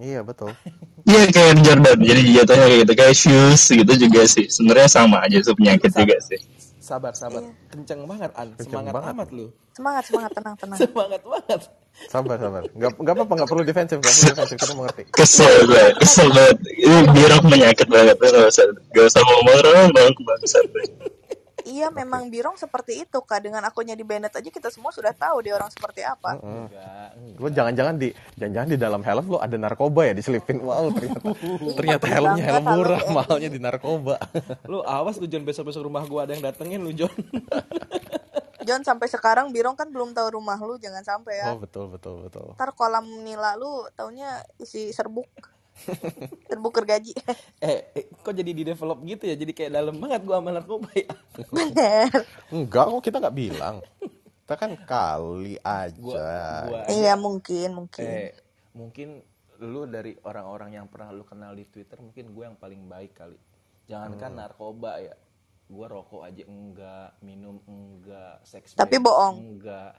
Iya 0.00 0.20
betul. 0.24 0.54
Iya 1.02 1.34
kayak 1.34 1.66
Jordan. 1.66 1.98
Jadi 1.98 2.20
jatuhnya 2.30 2.66
kayak 2.70 2.80
gitu 2.86 2.92
kayak 2.94 3.16
shoes 3.18 3.62
gitu 3.74 3.92
juga 4.06 4.22
sih. 4.22 4.46
Sebenarnya 4.46 4.86
sama 4.86 5.18
aja 5.26 5.42
tuh 5.42 5.58
penyakit 5.58 5.90
sabar, 5.90 6.00
juga 6.06 6.16
sih. 6.22 6.40
Sabar 6.78 7.12
sabar. 7.18 7.42
Iya. 7.42 7.52
Kenceng 7.74 8.00
banget 8.06 8.30
An. 8.38 8.54
Kenceng 8.54 8.70
semangat 8.70 8.92
banget. 8.94 9.10
amat 9.10 9.28
lu. 9.34 9.46
Semangat 9.74 10.04
semangat 10.06 10.30
tenang 10.30 10.54
tenang. 10.54 10.78
semangat 10.86 11.22
banget. 11.26 11.60
Sabar 12.08 12.36
sabar. 12.40 12.62
Gak 12.72 12.92
gak 12.98 13.14
apa-apa 13.14 13.32
gak 13.44 13.50
perlu 13.50 13.64
defensif 13.64 13.96
gak 14.00 14.12
perlu 14.12 14.28
defensif 14.32 14.56
kita 14.58 14.74
mengerti. 14.74 15.02
Kesel 15.12 15.54
gue 15.68 15.84
kesel 16.00 16.28
banget. 16.32 16.58
Ini 16.76 16.98
birok 17.12 17.42
penyakit 17.46 17.88
banget. 17.88 18.16
Gak 18.18 18.48
usah 18.48 18.66
gak 18.90 19.04
usah 19.06 19.22
ngomong 19.22 19.56
orang 19.60 19.88
bang 19.92 20.12
kebangsaan. 20.16 20.66
Iya 21.62 21.88
okay. 21.88 21.98
memang 22.02 22.26
Birong 22.26 22.58
seperti 22.58 23.06
itu 23.06 23.18
kak 23.22 23.38
dengan 23.42 23.62
akunnya 23.62 23.94
di 23.94 24.02
Bennett 24.02 24.34
aja 24.34 24.50
kita 24.50 24.68
semua 24.68 24.90
sudah 24.90 25.14
tahu 25.14 25.46
dia 25.46 25.54
orang 25.54 25.70
seperti 25.70 26.02
apa. 26.02 26.38
Mm 26.38 26.42
-hmm. 26.42 26.64
Enggak, 26.66 27.10
Lo 27.38 27.48
jangan-jangan 27.48 27.94
di 27.98 28.08
jangan-jangan 28.34 28.68
di 28.68 28.78
dalam 28.78 29.00
helm 29.06 29.26
lo 29.30 29.38
ada 29.38 29.56
narkoba 29.56 30.10
ya 30.10 30.12
diselipin. 30.14 30.58
Wow 30.58 30.90
ternyata 30.90 31.30
ternyata 31.78 32.06
helmnya 32.10 32.44
helm 32.44 32.64
murah 32.66 33.02
mahalnya 33.14 33.50
di 33.50 33.60
narkoba. 33.62 34.18
lo 34.70 34.82
awas 34.82 35.22
lu 35.22 35.26
John 35.30 35.46
besok-besok 35.46 35.86
rumah 35.86 36.02
gua 36.06 36.26
ada 36.26 36.34
yang 36.34 36.42
datengin 36.42 36.82
lu 36.82 36.92
John. 36.94 37.14
John 38.62 38.82
sampai 38.86 39.06
sekarang 39.10 39.50
Birong 39.50 39.76
kan 39.78 39.90
belum 39.90 40.14
tahu 40.16 40.38
rumah 40.38 40.58
lu 40.58 40.78
jangan 40.78 41.02
sampai 41.02 41.42
ya. 41.42 41.52
Oh 41.52 41.58
betul 41.60 41.90
betul 41.90 42.24
betul. 42.26 42.54
Ntar 42.56 42.72
kolam 42.74 43.06
nila 43.22 43.58
lu 43.58 43.86
taunya 43.94 44.42
isi 44.58 44.90
serbuk. 44.94 45.28
Terbuker 46.50 46.84
gaji. 46.84 47.16
eh, 47.64 47.90
eh, 47.96 48.04
kok 48.12 48.36
jadi 48.36 48.52
di 48.52 48.62
develop 48.62 49.00
gitu 49.02 49.24
ya? 49.24 49.34
Jadi 49.34 49.52
kayak 49.56 49.72
dalam 49.72 49.96
banget 49.98 50.20
gua 50.22 50.38
sama 50.38 50.50
narkoba 50.52 50.90
ya. 50.94 51.08
Bener. 51.56 52.10
Enggak 52.52 52.84
kok 52.92 53.02
kita 53.02 53.16
nggak 53.18 53.36
bilang. 53.36 53.76
Kita 54.42 54.54
kan 54.58 54.72
kali 54.84 55.56
aja. 55.62 55.96
Gua, 55.98 56.14
gua 56.68 56.78
aja. 56.86 56.92
Iya 56.92 57.12
mungkin 57.16 57.68
mungkin. 57.72 58.04
Eh, 58.04 58.32
mungkin 58.76 59.08
lu 59.62 59.86
dari 59.86 60.18
orang-orang 60.26 60.74
yang 60.74 60.86
pernah 60.90 61.14
lu 61.14 61.22
kenal 61.22 61.54
di 61.54 61.62
Twitter 61.70 61.94
mungkin 62.02 62.34
gue 62.34 62.44
yang 62.50 62.58
paling 62.58 62.82
baik 62.90 63.14
kali. 63.14 63.38
Jangankan 63.86 64.30
hmm. 64.34 64.40
narkoba 64.42 64.92
ya. 64.98 65.14
Gue 65.68 65.86
rokok 65.88 66.22
aja 66.26 66.42
enggak, 66.46 67.18
minum 67.22 67.60
enggak, 67.68 68.42
seks 68.44 68.74
Tapi 68.74 68.98
bohong. 68.98 69.36
Enggak. 69.58 69.92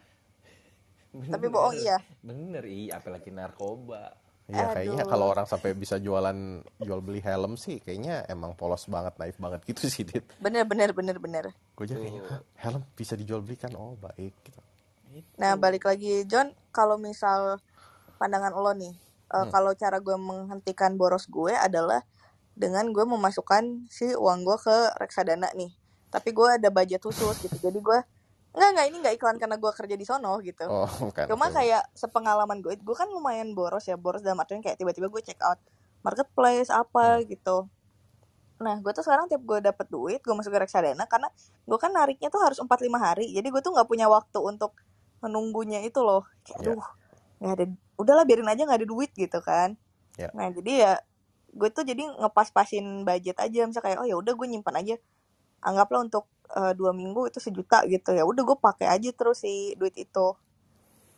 Bener, 1.14 1.31
Tapi 1.38 1.45
bohong 1.49 1.76
iya. 1.77 1.98
Bener 2.26 2.64
iya, 2.65 2.98
apalagi 2.98 3.30
narkoba 3.30 4.23
Iya 4.44 4.76
kayaknya 4.76 5.07
kalau 5.07 5.31
orang 5.31 5.48
sampai 5.48 5.72
bisa 5.72 5.95
jualan 6.03 6.35
jual 6.84 6.99
beli 6.99 7.23
helm 7.23 7.56
sih 7.56 7.80
kayaknya 7.80 8.27
emang 8.27 8.60
polos 8.60 8.91
banget 8.91 9.15
naif 9.15 9.40
banget 9.40 9.64
gitu 9.64 9.88
sih 9.94 10.03
Dit. 10.03 10.27
Bener 10.44 10.68
bener 10.68 10.91
bener 10.91 11.15
bener. 11.15 11.56
Gue 11.80 11.88
aja 11.88 11.95
kayaknya 11.95 12.44
helm 12.60 12.84
bisa 12.91 13.15
dijual 13.15 13.40
belikan 13.40 13.72
oh 13.80 13.95
baik 13.95 14.35
gitu. 14.44 14.60
Nah 15.40 15.56
balik 15.56 15.88
lagi 15.88 16.27
John 16.27 16.52
kalau 16.76 16.99
misal 16.99 17.64
pandangan 18.19 18.52
lo 18.52 18.76
nih 18.76 18.91
uh, 19.31 19.48
hmm. 19.48 19.52
kalau 19.53 19.72
cara 19.80 19.98
gue 20.03 20.18
menghentikan 20.19 20.99
boros 20.99 21.26
gue 21.31 21.56
adalah 21.56 22.03
dengan 22.53 22.89
gue 22.93 23.05
memasukkan 23.05 23.89
si 23.89 24.13
uang 24.13 24.45
gue 24.45 24.57
ke 24.61 24.77
reksadana 25.01 25.49
nih. 25.57 25.73
Tapi 26.13 26.30
gue 26.30 26.47
ada 26.61 26.69
budget 26.69 27.01
khusus 27.01 27.41
gitu 27.41 27.57
jadi 27.57 27.80
gue 27.81 27.99
Enggak, 28.53 28.69
enggak, 28.69 28.85
ini 28.85 28.97
enggak 29.01 29.15
iklan 29.17 29.38
karena 29.41 29.57
gue 29.57 29.71
kerja 29.73 29.95
di 29.97 30.05
sono 30.05 30.38
gitu. 30.45 30.65
Oh, 30.69 30.85
bukan. 31.09 31.25
Cuma 31.25 31.49
kayak 31.49 31.89
sepengalaman 31.97 32.61
gue, 32.61 32.77
gue 32.77 32.95
kan 32.95 33.09
lumayan 33.09 33.57
boros 33.57 33.89
ya, 33.89 33.97
boros 33.97 34.21
dalam 34.21 34.38
artian 34.38 34.61
kayak 34.61 34.77
tiba-tiba 34.77 35.09
gue 35.09 35.21
check 35.25 35.41
out 35.41 35.57
marketplace 36.05 36.69
apa 36.69 37.17
hmm. 37.17 37.34
gitu. 37.34 37.65
Nah, 38.61 38.77
gue 38.77 38.91
tuh 38.93 39.01
sekarang 39.01 39.25
tiap 39.25 39.41
gue 39.41 39.57
dapet 39.57 39.89
duit, 39.89 40.21
gue 40.21 40.34
masuk 40.38 40.53
ke 40.53 40.69
reksadana 40.69 41.09
karena 41.09 41.34
gue 41.65 41.77
kan 41.81 41.89
nariknya 41.89 42.30
tuh 42.30 42.45
harus 42.45 42.61
4-5 42.61 42.93
hari. 43.01 43.34
Jadi 43.34 43.47
gue 43.49 43.61
tuh 43.65 43.73
nggak 43.73 43.89
punya 43.89 44.05
waktu 44.05 44.38
untuk 44.38 44.77
menunggunya 45.25 45.81
itu 45.81 46.05
loh. 46.05 46.30
Kayak, 46.45 46.61
yeah. 46.61 46.69
aduh, 46.69 46.85
nggak 47.41 47.53
ada, 47.57 47.65
udahlah 47.97 48.23
biarin 48.30 48.49
aja 48.53 48.61
nggak 48.69 48.80
ada 48.85 48.88
duit 48.88 49.11
gitu 49.17 49.41
kan. 49.41 49.73
Yeah. 50.21 50.30
Nah, 50.38 50.53
jadi 50.53 50.71
ya 50.77 50.93
gue 51.53 51.69
tuh 51.69 51.85
jadi 51.85 52.01
ngepas-pasin 52.17 53.05
budget 53.05 53.38
aja. 53.38 53.69
Misalnya 53.69 53.85
kayak, 53.85 53.99
oh 54.01 54.07
ya 54.09 54.15
udah 54.17 54.34
gue 54.34 54.47
nyimpan 54.49 54.75
aja. 54.81 54.95
Anggaplah 55.63 56.03
untuk 56.03 56.27
uh, 56.51 56.73
dua 56.75 56.91
minggu 56.91 57.30
itu 57.30 57.39
sejuta 57.39 57.85
gitu 57.88 58.11
ya 58.11 58.27
udah 58.27 58.43
gue 58.43 58.57
pakai 58.59 58.88
aja 58.91 59.09
terus 59.13 59.45
si 59.45 59.77
duit 59.80 59.95
itu. 59.95 60.27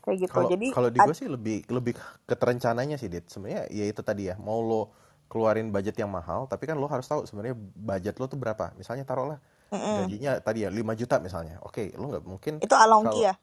Kayak 0.05 0.17
gitu. 0.29 0.37
Kalo, 0.37 0.47
jadi 0.51 0.67
kalau 0.69 0.89
di 0.93 0.99
gue 1.01 1.15
sih 1.17 1.29
lebih 1.29 1.57
lebih 1.71 1.93
keterencananya 2.29 2.95
sih 3.01 3.09
dit. 3.09 3.25
Sebenarnya 3.25 3.65
ya 3.73 3.85
itu 3.89 4.01
tadi 4.05 4.29
ya 4.29 4.35
mau 4.37 4.61
lo 4.61 4.93
keluarin 5.25 5.73
budget 5.73 5.97
yang 5.97 6.13
mahal 6.13 6.45
tapi 6.45 6.69
kan 6.69 6.77
lo 6.77 6.85
harus 6.85 7.09
tahu 7.09 7.25
sebenarnya 7.25 7.57
budget 7.57 8.15
lo 8.21 8.29
tuh 8.29 8.37
berapa. 8.37 8.75
Misalnya 8.77 9.07
taruhlah 9.07 9.41
mm 9.73 9.79
-mm. 9.79 9.97
gajinya 10.05 10.31
tadi 10.43 10.67
ya 10.67 10.69
5 10.69 10.99
juta 11.01 11.15
misalnya. 11.17 11.57
Oke 11.65 11.89
lo 11.97 12.05
nggak 12.13 12.23
mungkin 12.23 12.53
itu 12.61 12.75
alongki 12.77 13.25
kalo, 13.25 13.27
ya? 13.31 13.33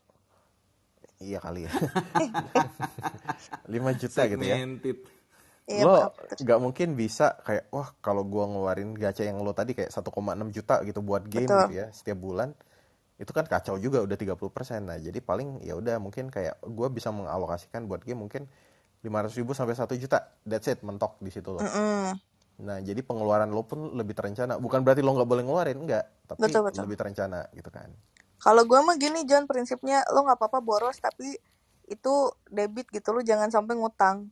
Iya 1.23 1.39
kali 1.39 1.61
ya. 1.67 1.73
5 3.75 4.01
juta 4.01 4.21
gitu 4.31 4.45
ya 4.47 4.57
Iya, 5.73 5.85
lo 5.89 6.13
nggak 6.13 6.61
mungkin 6.61 6.89
bisa 6.93 7.41
kayak 7.41 7.73
wah 7.73 7.89
kalau 8.05 8.29
gua 8.29 8.45
ngeluarin 8.45 8.93
gacha 8.93 9.25
yang 9.25 9.41
lo 9.41 9.57
tadi 9.57 9.73
kayak 9.73 9.89
1,6 9.89 10.13
juta 10.53 10.85
gitu 10.85 11.01
buat 11.01 11.25
game 11.25 11.49
Betul. 11.49 11.61
gitu 11.69 11.75
ya 11.81 11.87
setiap 11.91 12.19
bulan 12.21 12.53
itu 13.17 13.31
kan 13.31 13.47
kacau 13.47 13.79
juga 13.79 14.03
udah 14.03 14.17
30% 14.19 14.37
nah 14.83 14.99
jadi 14.99 15.19
paling 15.23 15.65
ya 15.65 15.79
udah 15.79 15.97
mungkin 16.03 16.29
kayak 16.29 16.61
gua 16.69 16.93
bisa 16.93 17.09
mengalokasikan 17.09 17.89
buat 17.89 18.05
game 18.05 18.21
mungkin 18.27 18.45
500 19.03 19.39
ribu 19.43 19.51
sampai 19.51 19.75
1 19.75 19.99
juta. 19.99 20.31
That's 20.47 20.71
it 20.71 20.81
mentok 20.87 21.19
di 21.19 21.31
situ 21.35 21.51
lo 21.51 21.59
mm 21.59 21.71
-mm. 21.71 22.09
nah 22.63 22.79
jadi 22.79 23.03
pengeluaran 23.03 23.51
lo 23.51 23.67
pun 23.67 23.97
lebih 23.99 24.15
terencana. 24.15 24.61
Bukan 24.61 24.87
berarti 24.87 25.03
lo 25.03 25.19
nggak 25.19 25.27
boleh 25.27 25.43
ngeluarin 25.43 25.79
enggak 25.83 26.05
tapi 26.31 26.47
betul, 26.47 26.63
betul. 26.63 26.87
lebih 26.87 26.97
terencana 27.01 27.51
gitu 27.57 27.71
kan. 27.75 27.91
Kalau 28.39 28.63
gue 28.67 28.79
mah 28.83 28.95
gini 28.99 29.27
John 29.27 29.51
prinsipnya 29.51 30.07
lo 30.15 30.23
nggak 30.27 30.39
apa-apa 30.39 30.63
boros 30.63 30.99
tapi 31.03 31.35
itu 31.91 32.15
debit 32.51 32.87
gitu. 32.95 33.11
Lo 33.11 33.23
jangan 33.23 33.51
sampai 33.51 33.75
ngutang 33.75 34.31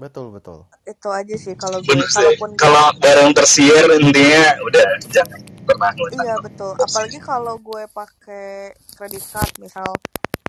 Betul 0.00 0.32
betul. 0.32 0.64
Itu 0.88 1.08
aja 1.12 1.34
sih 1.36 1.54
kalau 1.54 1.78
gue 1.84 1.94
kalaupun 1.94 2.56
kalau 2.56 2.92
barang 2.96 3.30
tersier 3.36 3.84
intinya 4.00 4.56
udah 4.64 4.84
jangan 5.12 5.40
pernah 5.62 5.92
Iya 5.94 6.34
betul. 6.40 6.72
Apalagi 6.80 7.18
kalau 7.20 7.54
gue 7.60 7.84
pakai 7.92 8.72
kredit 8.96 9.24
card 9.30 9.52
misal 9.60 9.86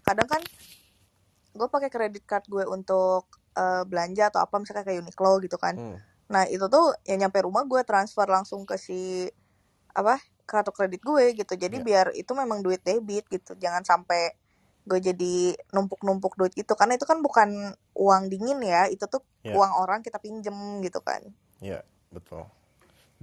kadang 0.04 0.28
kan 0.28 0.42
gue 1.54 1.68
pakai 1.70 1.90
kredit 1.92 2.24
card 2.26 2.46
gue 2.50 2.66
untuk 2.66 3.30
uh, 3.56 3.84
belanja 3.86 4.34
atau 4.34 4.42
apa 4.42 4.58
misalnya 4.58 4.84
kayak 4.88 5.06
Uniqlo 5.06 5.38
gitu 5.44 5.58
kan. 5.60 5.76
Hmm. 5.78 5.98
Nah 6.32 6.50
itu 6.50 6.66
tuh 6.72 6.98
yang 7.06 7.28
nyampe 7.28 7.44
rumah 7.46 7.68
gue 7.68 7.82
transfer 7.86 8.26
langsung 8.26 8.66
ke 8.66 8.80
si 8.80 9.30
apa 9.94 10.18
kartu 10.50 10.74
kredit 10.74 11.02
gue 11.06 11.38
gitu. 11.38 11.54
Jadi 11.54 11.78
yeah. 11.82 11.86
biar 11.86 12.06
itu 12.18 12.32
memang 12.34 12.66
duit 12.66 12.82
debit 12.82 13.28
gitu. 13.30 13.54
Jangan 13.60 13.86
sampai 13.86 14.34
gue 14.84 15.00
jadi 15.00 15.56
numpuk-numpuk 15.72 16.36
duit 16.36 16.54
itu 16.60 16.74
karena 16.76 17.00
itu 17.00 17.08
kan 17.08 17.24
bukan 17.24 17.72
uang 17.96 18.28
dingin 18.28 18.60
ya 18.60 18.92
itu 18.92 19.08
tuh 19.08 19.24
yeah. 19.44 19.56
uang 19.56 19.72
orang 19.80 20.04
kita 20.04 20.20
pinjem 20.20 20.56
gitu 20.84 21.00
kan. 21.00 21.24
Iya 21.64 21.80
yeah, 21.80 21.82
betul. 22.12 22.44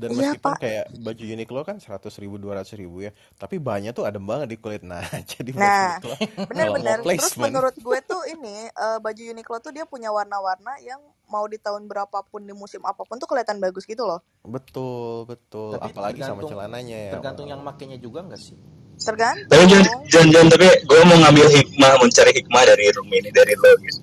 Dan 0.01 0.16
iya, 0.16 0.32
meskipun 0.32 0.53
Pak. 0.57 0.61
kayak 0.65 0.87
baju 1.05 1.24
Uniqlo 1.28 1.61
kan 1.61 1.77
seratus 1.77 2.16
ribu 2.16 2.41
dua 2.41 2.57
ratus 2.57 2.73
ribu 2.73 3.05
ya 3.05 3.12
tapi 3.37 3.61
banyak 3.61 3.93
tuh 3.93 4.09
adem 4.09 4.24
banget 4.24 4.49
di 4.49 4.57
kulit. 4.57 4.81
Nah 4.81 5.05
jadi 5.37 5.51
nah 5.53 6.01
benar-benar 6.49 7.05
terus 7.05 7.37
menurut 7.37 7.77
gue 7.77 7.99
tuh 8.11 8.24
ini 8.32 8.73
uh, 8.81 8.97
baju 8.97 9.20
Uniqlo 9.20 9.61
tuh 9.61 9.77
dia 9.77 9.85
punya 9.85 10.09
warna-warna 10.09 10.81
yang 10.81 11.05
mau 11.28 11.45
di 11.45 11.61
tahun 11.61 11.85
berapapun 11.87 12.49
di 12.49 12.57
musim 12.57 12.81
apa 12.89 13.05
pun 13.05 13.20
tuh 13.20 13.28
kelihatan 13.28 13.61
bagus 13.61 13.85
gitu 13.85 14.09
loh. 14.09 14.24
Betul 14.41 15.28
betul. 15.28 15.77
Tapi 15.77 15.93
apalagi 15.93 16.20
sama 16.24 16.49
celananya 16.49 16.97
ya 16.97 17.12
tergantung 17.20 17.53
yang 17.53 17.61
makainya 17.61 18.01
juga 18.01 18.24
enggak 18.24 18.41
sih 18.41 18.80
tergantung. 19.01 19.48
Tapi 19.48 19.64
jangan 19.66 20.27
jangan 20.31 20.47
tapi 20.52 20.68
gue 20.85 21.01
mau 21.09 21.18
ngambil 21.24 21.47
hikmah 21.48 21.93
mencari 22.05 22.31
hikmah 22.36 22.62
dari 22.68 22.85
room 22.93 23.09
ini 23.10 23.31
dari 23.32 23.55
lo 23.56 23.72
gitu. 23.82 24.01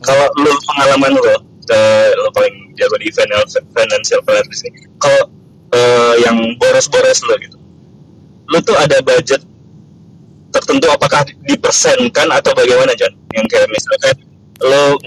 Hmm. 0.00 0.04
kalau 0.08 0.26
lo 0.40 0.50
pengalaman 0.64 1.12
lo 1.12 1.22
uh, 1.28 2.08
lo 2.24 2.28
paling 2.32 2.72
jago 2.74 2.96
di 2.96 3.12
financial 3.12 3.62
financial 3.76 4.20
planner 4.24 4.46
di 4.48 4.56
sini 4.56 4.78
kalau 4.96 5.28
uh, 5.76 6.14
yang 6.24 6.36
boros-boros 6.56 7.20
lo 7.28 7.36
gitu 7.36 7.58
lo 8.50 8.58
tuh 8.64 8.74
ada 8.80 8.98
budget 9.04 9.44
tertentu 10.50 10.90
apakah 10.90 11.22
dipersenkan 11.46 12.26
atau 12.34 12.50
bagaimana 12.56 12.96
John 12.98 13.14
yang 13.36 13.46
kayak 13.46 13.70
misalkan 13.70 14.16
lo 14.64 14.98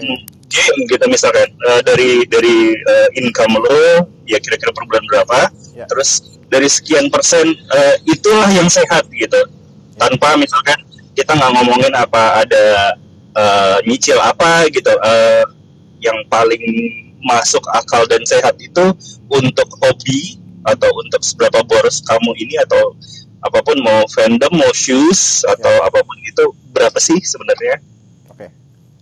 game 0.48 0.80
gitu 0.88 1.06
misalkan 1.10 1.50
uh, 1.68 1.82
dari 1.82 2.24
dari 2.30 2.78
uh, 2.78 3.08
income 3.18 3.60
lo 3.60 4.08
ya 4.30 4.38
kira-kira 4.40 4.72
per 4.72 4.86
bulan 4.88 5.04
berapa 5.10 5.40
yeah. 5.74 5.88
terus 5.90 6.40
dari 6.48 6.70
sekian 6.70 7.10
persen 7.10 7.46
uh, 7.70 7.96
itulah 8.06 8.50
yang 8.54 8.70
sehat 8.70 9.06
gitu 9.12 9.42
tanpa 9.98 10.38
misalkan 10.38 10.78
kita 11.14 11.34
nggak 11.34 11.52
ngomongin 11.58 11.94
apa 11.94 12.46
ada 12.46 12.98
uh, 13.38 13.78
nyicil 13.86 14.18
apa 14.18 14.70
gitu 14.70 14.90
uh, 14.90 15.46
yang 16.02 16.18
paling 16.28 16.62
masuk 17.24 17.64
akal 17.72 18.04
dan 18.06 18.22
sehat 18.28 18.54
itu 18.60 18.86
untuk 19.32 19.70
hobi 19.80 20.38
atau 20.64 20.90
untuk 21.00 21.22
seberapa 21.24 21.64
boros 21.64 22.04
kamu 22.04 22.32
ini 22.40 22.56
atau 22.64 22.96
apa 23.44 23.60
pun 23.60 23.76
mau 23.84 24.08
fandom 24.08 24.52
mau 24.56 24.72
shoes 24.72 25.44
atau 25.44 25.72
ya. 25.72 25.88
apa 25.88 26.00
pun 26.00 26.18
itu 26.24 26.44
berapa 26.72 26.96
sih 27.00 27.20
sebenarnya? 27.20 27.84
Oke, 28.32 28.48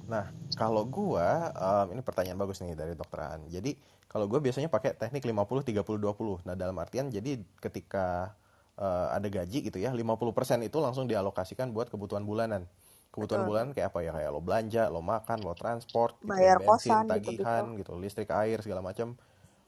nah 0.10 0.26
kalau 0.58 0.82
gua 0.86 1.54
um, 1.54 1.94
ini 1.94 2.02
pertanyaan 2.02 2.42
bagus 2.42 2.62
nih 2.66 2.74
dari 2.74 2.98
dokteran. 2.98 3.46
Jadi 3.50 3.78
kalau 4.12 4.28
gue 4.28 4.44
biasanya 4.44 4.68
pakai 4.68 4.92
teknik 4.92 5.24
50 5.24 5.72
30 5.72 5.88
20. 5.88 6.44
Nah, 6.44 6.52
dalam 6.52 6.76
artian 6.84 7.08
jadi 7.08 7.40
ketika 7.64 8.36
uh, 8.76 9.08
ada 9.16 9.32
gaji 9.32 9.72
gitu 9.72 9.80
ya, 9.80 9.96
50% 9.96 10.68
itu 10.68 10.78
langsung 10.84 11.08
dialokasikan 11.08 11.72
buat 11.72 11.88
kebutuhan 11.88 12.28
bulanan. 12.28 12.68
Kebutuhan 13.16 13.48
Betul. 13.48 13.50
bulanan 13.56 13.70
kayak 13.72 13.88
apa 13.96 14.00
ya? 14.04 14.12
Kayak 14.12 14.30
lo 14.36 14.44
belanja, 14.44 14.84
lo 14.92 15.00
makan, 15.00 15.48
lo 15.48 15.56
transport, 15.56 16.20
gitu, 16.20 16.28
ya, 16.28 16.32
bayar 16.36 16.58
bensin, 16.60 16.92
kosan, 16.92 17.04
tagihan 17.08 17.64
gitu, 17.80 17.80
gitu, 17.80 17.92
listrik, 18.04 18.28
air 18.36 18.60
segala 18.60 18.84
macam. 18.84 19.16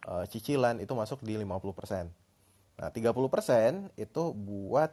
Uh, 0.04 0.28
cicilan 0.28 0.76
itu 0.84 0.92
masuk 0.92 1.24
di 1.24 1.40
50%. 1.40 2.12
Nah, 2.84 2.90
30% 2.92 3.96
itu 3.96 4.24
buat 4.36 4.92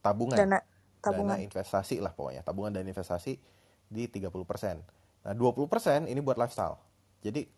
tabungan. 0.00 0.40
Dana 0.40 0.64
tabungan. 1.04 1.36
Dana 1.36 1.44
investasi 1.44 2.00
lah 2.00 2.16
pokoknya. 2.16 2.40
Tabungan 2.40 2.72
dan 2.72 2.88
investasi 2.88 3.36
di 3.92 4.08
30%. 4.08 4.32
Nah, 5.28 5.34
20% 5.36 6.08
ini 6.08 6.24
buat 6.24 6.40
lifestyle. 6.40 6.80
Jadi 7.20 7.57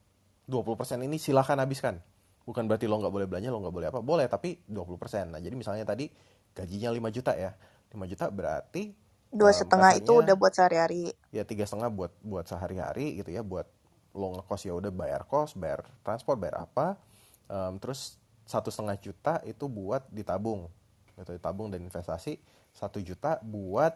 20% 0.51 1.07
ini 1.07 1.17
silahkan 1.17 1.55
habiskan. 1.63 2.03
Bukan 2.43 2.67
berarti 2.67 2.91
lo 2.91 2.99
nggak 2.99 3.15
boleh 3.15 3.27
belanja, 3.31 3.49
lo 3.55 3.63
nggak 3.63 3.75
boleh 3.75 3.89
apa. 3.95 4.01
Boleh, 4.03 4.27
tapi 4.27 4.59
20%. 4.67 5.31
Nah, 5.31 5.39
jadi 5.39 5.55
misalnya 5.55 5.87
tadi 5.87 6.11
gajinya 6.51 6.91
5 6.91 7.15
juta 7.15 7.33
ya. 7.39 7.55
5 7.95 8.11
juta 8.11 8.27
berarti 8.29 8.91
dua 9.31 9.55
setengah 9.55 9.95
itu 9.95 10.11
udah 10.11 10.35
buat 10.35 10.51
sehari-hari. 10.51 11.15
Ya 11.31 11.47
tiga 11.47 11.63
setengah 11.63 11.87
buat 11.87 12.13
buat 12.21 12.51
sehari-hari 12.51 13.23
gitu 13.23 13.31
ya. 13.31 13.47
Buat 13.47 13.71
lo 14.11 14.35
ngekos 14.35 14.67
ya 14.67 14.75
udah 14.75 14.91
bayar 14.91 15.23
kos 15.23 15.55
bayar 15.55 15.87
transport 16.03 16.37
bayar 16.37 16.67
apa. 16.67 16.99
Um, 17.47 17.79
terus 17.79 18.19
satu 18.43 18.75
setengah 18.75 18.99
juta 18.99 19.39
itu 19.47 19.71
buat 19.71 20.03
ditabung. 20.11 20.67
Gitu 21.15 21.31
ditabung 21.31 21.71
dan 21.71 21.79
investasi. 21.87 22.43
Satu 22.75 22.99
juta 22.99 23.39
buat 23.39 23.95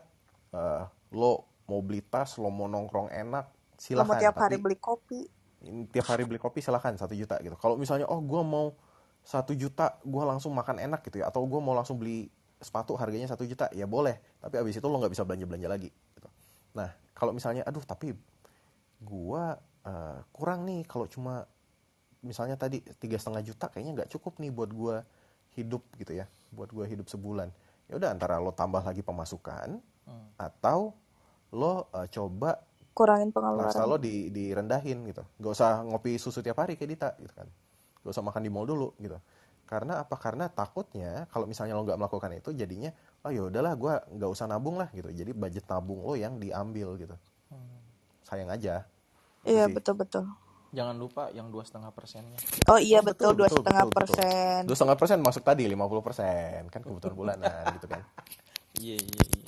uh, 0.55 0.87
lo 1.11 1.51
mau 1.67 1.83
beli 1.83 2.03
tas 2.05 2.39
lo 2.39 2.53
mau 2.53 2.69
nongkrong 2.69 3.09
enak 3.11 3.49
silahkan 3.81 4.05
lo 4.05 4.13
mau 4.13 4.21
tiap 4.21 4.37
hari 4.37 4.57
beli 4.61 4.77
kopi 4.77 5.25
tiap 5.91 6.07
hari 6.09 6.29
beli 6.29 6.41
kopi 6.41 6.61
silahkan 6.61 6.95
satu 6.97 7.17
juta 7.17 7.41
gitu. 7.41 7.57
Kalau 7.57 7.75
misalnya 7.81 8.07
oh 8.09 8.21
gue 8.21 8.43
mau 8.45 8.77
satu 9.25 9.57
juta 9.57 9.97
gue 10.05 10.25
langsung 10.25 10.53
makan 10.53 10.81
enak 10.81 11.01
gitu 11.09 11.25
ya. 11.25 11.33
Atau 11.33 11.45
gue 11.49 11.61
mau 11.61 11.73
langsung 11.73 11.97
beli 11.97 12.29
sepatu 12.65 12.97
harganya 12.97 13.29
satu 13.29 13.45
juta 13.45 13.69
ya 13.73 13.85
boleh. 13.85 14.17
Tapi 14.41 14.57
abis 14.61 14.81
itu 14.81 14.87
lo 14.89 14.97
nggak 15.01 15.13
bisa 15.13 15.25
belanja 15.29 15.45
belanja 15.45 15.69
lagi 15.69 15.91
gitu. 15.91 16.29
nah 16.75 16.91
kalau 17.15 17.31
misalnya 17.31 17.63
aduh 17.63 17.85
tapi 17.87 18.17
gua 18.99 19.55
uh, 19.87 20.19
kurang 20.35 20.67
nih 20.67 20.83
kalau 20.89 21.07
cuma 21.07 21.47
misalnya 22.25 22.59
tadi 22.59 22.83
tiga 22.99 23.21
setengah 23.21 23.45
juta 23.45 23.71
kayaknya 23.71 24.03
nggak 24.03 24.11
cukup 24.17 24.41
nih 24.43 24.51
buat 24.51 24.71
gua 24.73 25.05
hidup 25.55 25.85
gitu 26.01 26.17
ya. 26.17 26.27
Buat 26.51 26.73
gua 26.73 26.89
hidup 26.89 27.07
sebulan. 27.07 27.53
Ya 27.87 28.01
udah 28.01 28.11
antara 28.11 28.41
lo 28.41 28.51
tambah 28.51 28.81
lagi 28.81 29.05
pemasukan 29.05 29.79
hmm. 30.09 30.29
atau 30.41 30.97
lo 31.55 31.87
uh, 31.95 32.09
coba 32.11 32.59
kurangin 32.95 33.35
pengeluaran. 33.35 33.75
lo 33.85 33.99
di 33.99 34.31
direndahin 34.31 35.05
gitu. 35.11 35.27
Gak 35.43 35.53
usah 35.53 35.83
ngopi 35.83 36.17
susu 36.17 36.41
tiap 36.41 36.63
hari 36.63 36.79
kayak 36.79 36.91
Dita 36.95 37.11
gitu 37.19 37.35
kan. 37.35 37.49
Gak 38.07 38.13
usah 38.15 38.23
makan 38.23 38.43
di 38.47 38.51
mall 38.55 38.65
dulu 38.65 38.95
gitu. 39.03 39.19
Karena 39.67 40.07
apa? 40.07 40.15
Karena 40.15 40.47
takutnya 40.47 41.27
kalau 41.29 41.51
misalnya 41.51 41.75
lo 41.75 41.83
nggak 41.83 41.99
melakukan 41.99 42.31
itu 42.37 42.55
jadinya 42.55 42.95
oh 43.27 43.33
ya 43.33 43.49
udahlah 43.49 43.75
gue 43.75 43.95
nggak 44.17 44.31
usah 44.31 44.47
nabung 44.47 44.79
lah 44.79 44.89
gitu. 44.95 45.11
Jadi 45.11 45.35
budget 45.35 45.67
nabung 45.67 46.07
lo 46.07 46.15
yang 46.15 46.39
diambil 46.39 46.95
gitu. 46.97 47.17
Hmm. 47.51 47.83
sayang 48.25 48.49
aja. 48.49 48.87
Iya 49.45 49.69
betul 49.69 50.01
betul 50.01 50.25
jangan 50.75 50.97
lupa 50.99 51.31
yang 51.31 51.49
dua 51.55 51.63
setengah 51.63 51.95
persennya. 51.95 52.37
Oh 52.67 52.83
iya 52.83 52.99
oh, 53.01 53.07
betul 53.07 53.31
dua 53.39 53.47
setengah 53.47 53.87
persen. 53.89 54.67
Dua 54.67 54.77
setengah 54.77 54.99
persen 54.99 55.19
masuk 55.23 55.43
tadi 55.47 55.65
lima 55.71 55.87
puluh 55.87 56.03
persen. 56.03 56.67
Kan 56.69 56.83
kebutuhan 56.83 57.15
bulanan 57.15 57.65
gitu 57.79 57.87
kan. 57.87 58.03
Iya 58.75 58.99
iya 58.99 59.23
iya. 59.39 59.47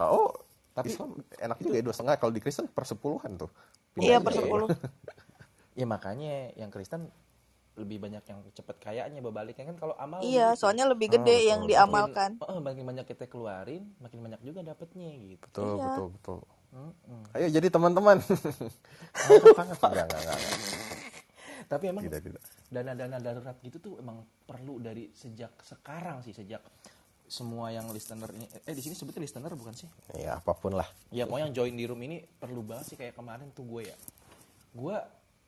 Kalau 0.00 0.32
tapi 0.80 0.96
Islam 0.96 1.10
enak 1.36 1.58
juga 1.60 1.74
ya 1.76 1.84
dua 1.84 1.94
setengah. 1.94 2.14
Kalau 2.16 2.32
di 2.32 2.40
Kristen 2.40 2.66
per 2.72 2.84
sepuluhan 2.88 3.36
tuh. 3.36 3.50
Iya 4.00 4.18
per 4.24 4.32
sepuluh. 4.32 4.68
Ya 5.78 5.86
makanya 5.86 6.50
yang 6.58 6.68
Kristen 6.68 7.08
lebih 7.78 8.02
banyak 8.02 8.20
yang 8.26 8.42
cepet 8.52 8.76
kayaknya 8.82 9.24
berbaliknya 9.24 9.64
kan 9.72 9.76
kalau 9.80 9.94
amal 9.96 10.20
iya 10.20 10.52
gitu. 10.52 10.66
soalnya 10.66 10.84
lebih 10.84 11.08
gede 11.08 11.32
oh, 11.32 11.48
yang 11.54 11.60
diamalkan. 11.64 12.36
Makin, 12.36 12.50
oh, 12.52 12.60
makin 12.60 12.84
banyak 12.84 13.06
kita 13.08 13.24
keluarin 13.30 13.88
makin 14.02 14.20
banyak 14.20 14.40
juga 14.44 14.60
dapetnya 14.60 15.08
gitu. 15.16 15.40
Betul 15.48 15.80
iya. 15.80 15.84
betul 15.88 16.06
betul. 16.12 16.38
Hmm. 16.70 17.24
ayo 17.34 17.46
jadi 17.50 17.66
teman-teman. 17.72 18.22
Tapi 21.70 21.84
emang 21.86 22.02
dana-dana 22.70 23.18
darurat 23.22 23.56
gitu 23.62 23.78
tuh 23.78 23.94
emang 24.02 24.26
perlu 24.46 24.82
dari 24.82 25.10
sejak 25.14 25.54
sekarang 25.62 26.22
sih 26.22 26.34
sejak 26.34 26.62
semua 27.30 27.70
yang 27.70 27.86
listener 27.94 28.26
ini 28.34 28.50
eh 28.50 28.74
di 28.74 28.82
sini 28.82 28.98
sebetulnya 28.98 29.30
listener 29.30 29.54
bukan 29.54 29.70
sih 29.70 29.86
ya 30.18 30.42
apa 30.42 30.50
pun 30.50 30.74
lah 30.74 30.90
ya 31.14 31.30
mau 31.30 31.38
yang 31.38 31.54
join 31.54 31.78
di 31.78 31.86
room 31.86 32.02
ini 32.02 32.18
perlu 32.26 32.66
banget 32.66 32.90
sih 32.90 32.96
kayak 32.98 33.14
kemarin 33.14 33.54
tuh 33.54 33.62
gue 33.70 33.86
ya 33.86 33.96
gue 34.74 34.96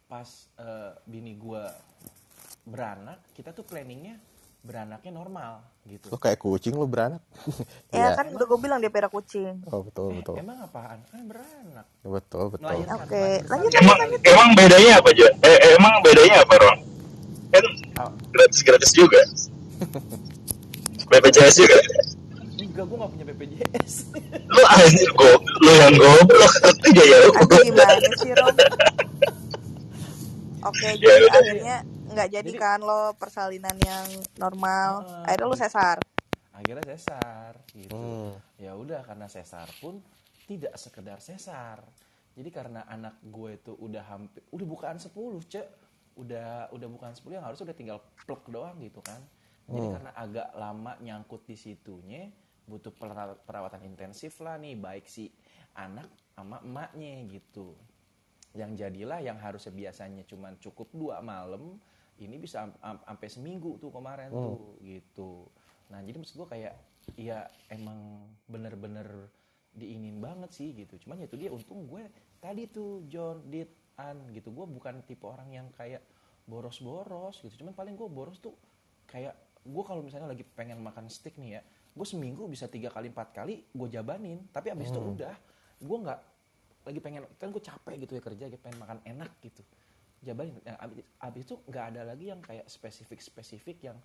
pas 0.06 0.28
uh, 0.62 0.94
bini 1.02 1.34
gue 1.34 1.62
beranak 2.62 3.18
kita 3.34 3.50
tuh 3.50 3.66
planningnya 3.66 4.14
beranaknya 4.62 5.10
normal 5.10 5.58
gitu. 5.90 6.06
Lo 6.06 6.22
kayak 6.22 6.38
kucing 6.38 6.78
lo 6.78 6.86
beranak. 6.86 7.18
ya, 7.90 8.14
ya 8.14 8.14
kan 8.14 8.30
udah 8.30 8.46
gue 8.46 8.58
bilang 8.62 8.78
dia 8.78 8.94
pera 8.94 9.10
kucing. 9.10 9.58
Oh 9.66 9.82
betul 9.82 10.14
eh, 10.14 10.22
betul. 10.22 10.34
Emang 10.38 10.62
apaan? 10.62 11.02
Kan 11.10 11.26
beranak. 11.26 11.86
Betul 12.06 12.54
betul. 12.54 12.70
Oke, 12.70 12.86
okay. 12.86 13.30
lanjut 13.50 13.72
emang, 13.74 13.98
lanjut. 13.98 14.20
Emang 14.22 14.48
bedanya 14.54 14.90
apa 15.02 15.08
aja? 15.10 15.26
Eh, 15.34 15.58
eh, 15.58 15.70
emang 15.74 15.92
bedanya 16.06 16.46
apa 16.46 16.54
Ron? 16.62 16.78
Kan 17.50 17.64
oh. 18.06 18.10
gratis 18.30 18.60
gratis 18.62 18.90
juga. 18.94 19.20
BPJS 21.12 21.54
juga. 21.60 21.78
Enggak, 22.62 22.84
gue 22.88 22.96
gak 22.96 23.10
punya 23.12 23.26
BPJS. 23.28 23.94
lu 24.48 24.62
anjir, 24.64 25.10
gue, 25.12 25.32
lu 25.60 25.72
yang 25.76 25.94
goblok. 26.00 26.52
Ketiga 26.72 27.02
ya. 27.04 27.16
Aduh 27.20 27.32
gimana 27.60 28.08
sih 28.16 28.32
Ron? 28.32 28.56
Oke, 30.62 30.78
okay, 30.78 30.92
jadi 30.94 31.26
ya, 31.26 31.32
akhirnya 31.34 31.76
nggak 32.12 32.28
jadi, 32.28 32.50
jadi 32.52 32.60
kan 32.60 32.78
lo 32.84 33.16
persalinan 33.16 33.76
yang 33.80 34.06
normal 34.36 35.02
uh, 35.08 35.24
akhirnya 35.26 35.48
lo 35.48 35.56
sesar 35.56 35.96
akhirnya 36.52 36.84
sesar 36.94 37.56
gitu 37.72 37.96
hmm. 37.96 38.60
ya 38.60 38.76
udah 38.76 39.00
karena 39.02 39.26
sesar 39.26 39.66
pun 39.80 39.98
tidak 40.44 40.76
sekedar 40.76 41.18
sesar 41.24 41.80
jadi 42.36 42.48
karena 42.52 42.84
anak 42.84 43.16
gue 43.24 43.56
itu 43.56 43.72
udah 43.80 44.04
hampir 44.04 44.44
udah 44.52 44.66
bukan 44.68 44.96
10 45.00 45.08
cek 45.48 45.68
udah 46.20 46.68
udah 46.76 46.88
bukan 46.92 47.10
10 47.16 47.32
yang 47.32 47.44
harus 47.48 47.60
udah 47.64 47.72
tinggal 47.72 47.98
plek 48.28 48.44
doang 48.52 48.76
gitu 48.84 49.00
kan 49.00 49.20
jadi 49.70 49.86
hmm. 49.86 49.94
karena 49.94 50.10
agak 50.18 50.48
lama 50.58 50.92
nyangkut 50.98 51.42
di 51.46 51.54
situnya 51.54 52.26
butuh 52.66 52.94
perawatan 53.46 53.82
intensif 53.86 54.38
lah 54.42 54.58
nih 54.58 54.78
baik 54.78 55.06
si 55.06 55.30
anak 55.76 56.08
sama 56.34 56.62
emaknya 56.62 57.26
gitu. 57.28 57.74
Yang 58.52 58.84
jadilah 58.84 59.20
yang 59.24 59.38
harusnya 59.40 59.72
biasanya 59.72 60.22
cuma 60.28 60.52
cukup 60.60 60.88
dua 60.92 61.24
malam 61.24 61.80
ini 62.20 62.36
bisa 62.38 62.68
sampai 62.78 63.28
seminggu 63.28 63.80
tuh 63.80 63.90
kemarin 63.90 64.30
hmm. 64.30 64.44
tuh 64.44 64.60
gitu. 64.84 65.32
Nah 65.90 66.00
jadi 66.04 66.16
maksud 66.20 66.36
gue 66.38 66.48
kayak 66.48 66.74
ya 67.18 67.50
emang 67.72 68.30
bener-bener 68.46 69.30
diingin 69.72 70.20
banget 70.20 70.50
sih 70.52 70.70
gitu. 70.76 71.00
Cuman 71.02 71.24
ya 71.24 71.26
itu 71.26 71.36
dia 71.40 71.50
untung 71.50 71.88
gue 71.88 72.06
tadi 72.38 72.68
tuh 72.68 73.08
John 73.08 73.48
did 73.48 73.72
an 73.98 74.30
gitu. 74.36 74.52
Gue 74.52 74.68
bukan 74.68 75.02
tipe 75.08 75.24
orang 75.24 75.50
yang 75.50 75.66
kayak 75.74 76.04
boros-boros 76.46 77.40
gitu. 77.42 77.64
Cuman 77.64 77.72
paling 77.74 77.96
gue 77.96 78.06
boros 78.06 78.38
tuh 78.38 78.54
kayak 79.08 79.34
gue 79.62 79.82
kalau 79.86 80.02
misalnya 80.02 80.30
lagi 80.30 80.42
pengen 80.42 80.82
makan 80.82 81.06
steak 81.06 81.38
nih 81.38 81.58
ya 81.58 81.62
gue 81.92 82.06
seminggu 82.06 82.48
bisa 82.50 82.66
tiga 82.66 82.88
kali 82.90 83.12
empat 83.12 83.30
kali 83.30 83.62
gue 83.70 83.88
jabanin 83.92 84.42
tapi 84.50 84.74
abis 84.74 84.90
hmm. 84.90 84.94
itu 84.96 85.00
udah 85.00 85.34
gue 85.82 85.98
nggak 86.02 86.20
lagi 86.82 86.98
pengen 86.98 87.22
kan 87.38 87.48
gue 87.54 87.62
capek 87.62 87.94
gitu 88.02 88.12
ya 88.18 88.22
kerja 88.22 88.44
pengen 88.58 88.78
makan 88.82 88.98
enak 89.06 89.30
gitu 89.44 89.62
jabarin 90.22 90.54
yang 90.62 90.78
abis, 90.78 91.02
abis 91.18 91.42
itu 91.46 91.54
nggak 91.66 91.84
ada 91.94 92.00
lagi 92.06 92.24
yang 92.30 92.40
kayak 92.42 92.66
spesifik 92.70 93.18
spesifik 93.18 93.90
yang 93.90 93.98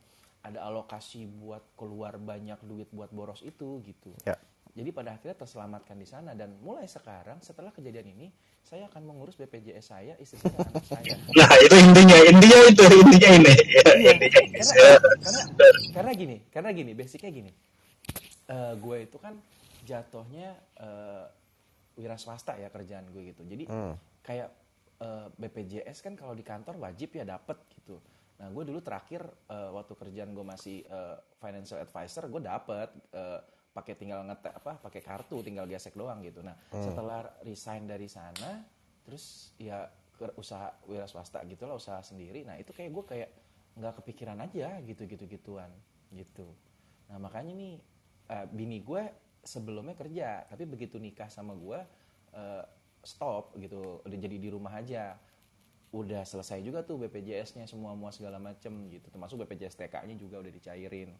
ada 0.45 0.61
alokasi 0.65 1.25
buat 1.25 1.61
keluar 1.77 2.17
banyak 2.21 2.57
duit 2.65 2.89
buat 2.93 3.09
boros 3.09 3.41
itu 3.41 3.81
gitu 3.85 4.13
ya. 4.25 4.37
Jadi 4.77 4.93
pada 4.93 5.17
akhirnya 5.17 5.33
terselamatkan 5.33 5.97
di 5.97 6.05
sana 6.05 6.37
dan 6.37 6.53
mulai 6.61 6.85
sekarang 6.85 7.41
setelah 7.41 7.73
kejadian 7.73 8.13
ini 8.13 8.29
saya 8.61 8.85
akan 8.85 9.09
mengurus 9.09 9.33
BPJS 9.33 9.89
saya 9.89 10.13
istri 10.21 10.37
saya 10.37 10.53
anak 10.53 10.85
saya. 10.85 11.13
Nah 11.33 11.49
itu 11.65 11.75
intinya 11.81 12.17
intinya 12.29 12.59
itu 12.69 12.83
intinya 12.85 13.29
ini. 13.41 13.53
Ya, 13.57 13.89
iya, 13.97 14.11
intinya 14.13 14.39
karena, 14.53 14.73
karena, 15.17 15.41
karena 15.97 16.11
gini 16.13 16.37
karena 16.53 16.69
gini 16.77 16.91
basicnya 16.93 17.31
gini. 17.33 17.51
Uh, 18.47 18.77
gue 18.77 18.97
itu 19.09 19.17
kan 19.17 19.33
jatuhnya 19.81 20.53
uh, 20.77 21.25
wira 21.97 22.21
swasta 22.21 22.53
ya 22.61 22.69
kerjaan 22.69 23.09
gue 23.09 23.33
gitu. 23.33 23.41
Jadi 23.49 23.65
hmm. 23.65 24.21
kayak 24.21 24.53
uh, 25.01 25.25
eh, 25.25 25.27
BPJS 25.41 26.05
kan 26.05 26.13
kalau 26.13 26.37
di 26.37 26.45
kantor 26.45 26.77
wajib 26.77 27.17
ya 27.17 27.25
dapet 27.25 27.57
gitu. 27.73 27.97
Nah 28.37 28.53
gue 28.53 28.61
dulu 28.61 28.77
terakhir 28.85 29.25
uh, 29.49 29.73
waktu 29.73 29.97
kerjaan 29.97 30.37
gue 30.37 30.45
masih 30.45 30.85
uh, 30.93 31.17
financial 31.41 31.81
advisor, 31.81 32.29
gue 32.29 32.41
dapet 32.45 32.93
uh, 33.17 33.41
pakai 33.77 33.93
tinggal 33.93 34.25
ngetek 34.25 34.57
apa, 34.57 34.81
pakai 34.81 35.01
kartu, 35.05 35.45
tinggal 35.45 35.69
gesek 35.69 35.93
doang 35.93 36.25
gitu. 36.25 36.41
Nah 36.41 36.57
hmm. 36.73 36.81
setelah 36.81 37.29
resign 37.45 37.85
dari 37.85 38.09
sana, 38.09 38.65
terus 39.05 39.53
ya 39.61 39.85
ke 40.17 40.33
usaha 40.33 40.73
wira 40.89 41.05
swasta 41.05 41.45
gitu 41.45 41.69
lah, 41.69 41.77
usaha 41.77 42.01
sendiri. 42.01 42.41
Nah 42.41 42.57
itu 42.57 42.73
kayak 42.73 42.89
gue 42.89 43.03
kayak 43.05 43.29
nggak 43.77 43.93
kepikiran 44.01 44.41
aja 44.41 44.81
gitu 44.81 45.05
gitu 45.05 45.29
gituan 45.29 45.69
gitu. 46.09 46.49
Nah 47.13 47.21
makanya 47.21 47.53
nih 47.53 47.77
uh, 48.33 48.49
bini 48.49 48.81
gue 48.81 49.05
sebelumnya 49.45 49.93
kerja, 49.93 50.49
tapi 50.49 50.65
begitu 50.65 50.97
nikah 50.97 51.29
sama 51.29 51.53
gue 51.53 51.77
uh, 52.33 52.65
stop 53.05 53.55
gitu 53.61 54.01
udah 54.03 54.17
jadi 54.17 54.35
di 54.35 54.49
rumah 54.51 54.73
aja 54.81 55.15
udah 55.95 56.27
selesai 56.27 56.59
juga 56.59 56.83
tuh 56.83 56.99
BPJS-nya 57.07 57.63
semua 57.63 57.95
semua 57.95 58.11
segala 58.11 58.37
macem 58.43 58.91
gitu 58.91 59.07
termasuk 59.07 59.39
BPJS 59.47 59.79
TK-nya 59.79 60.19
juga 60.19 60.43
udah 60.43 60.51
dicairin 60.51 61.15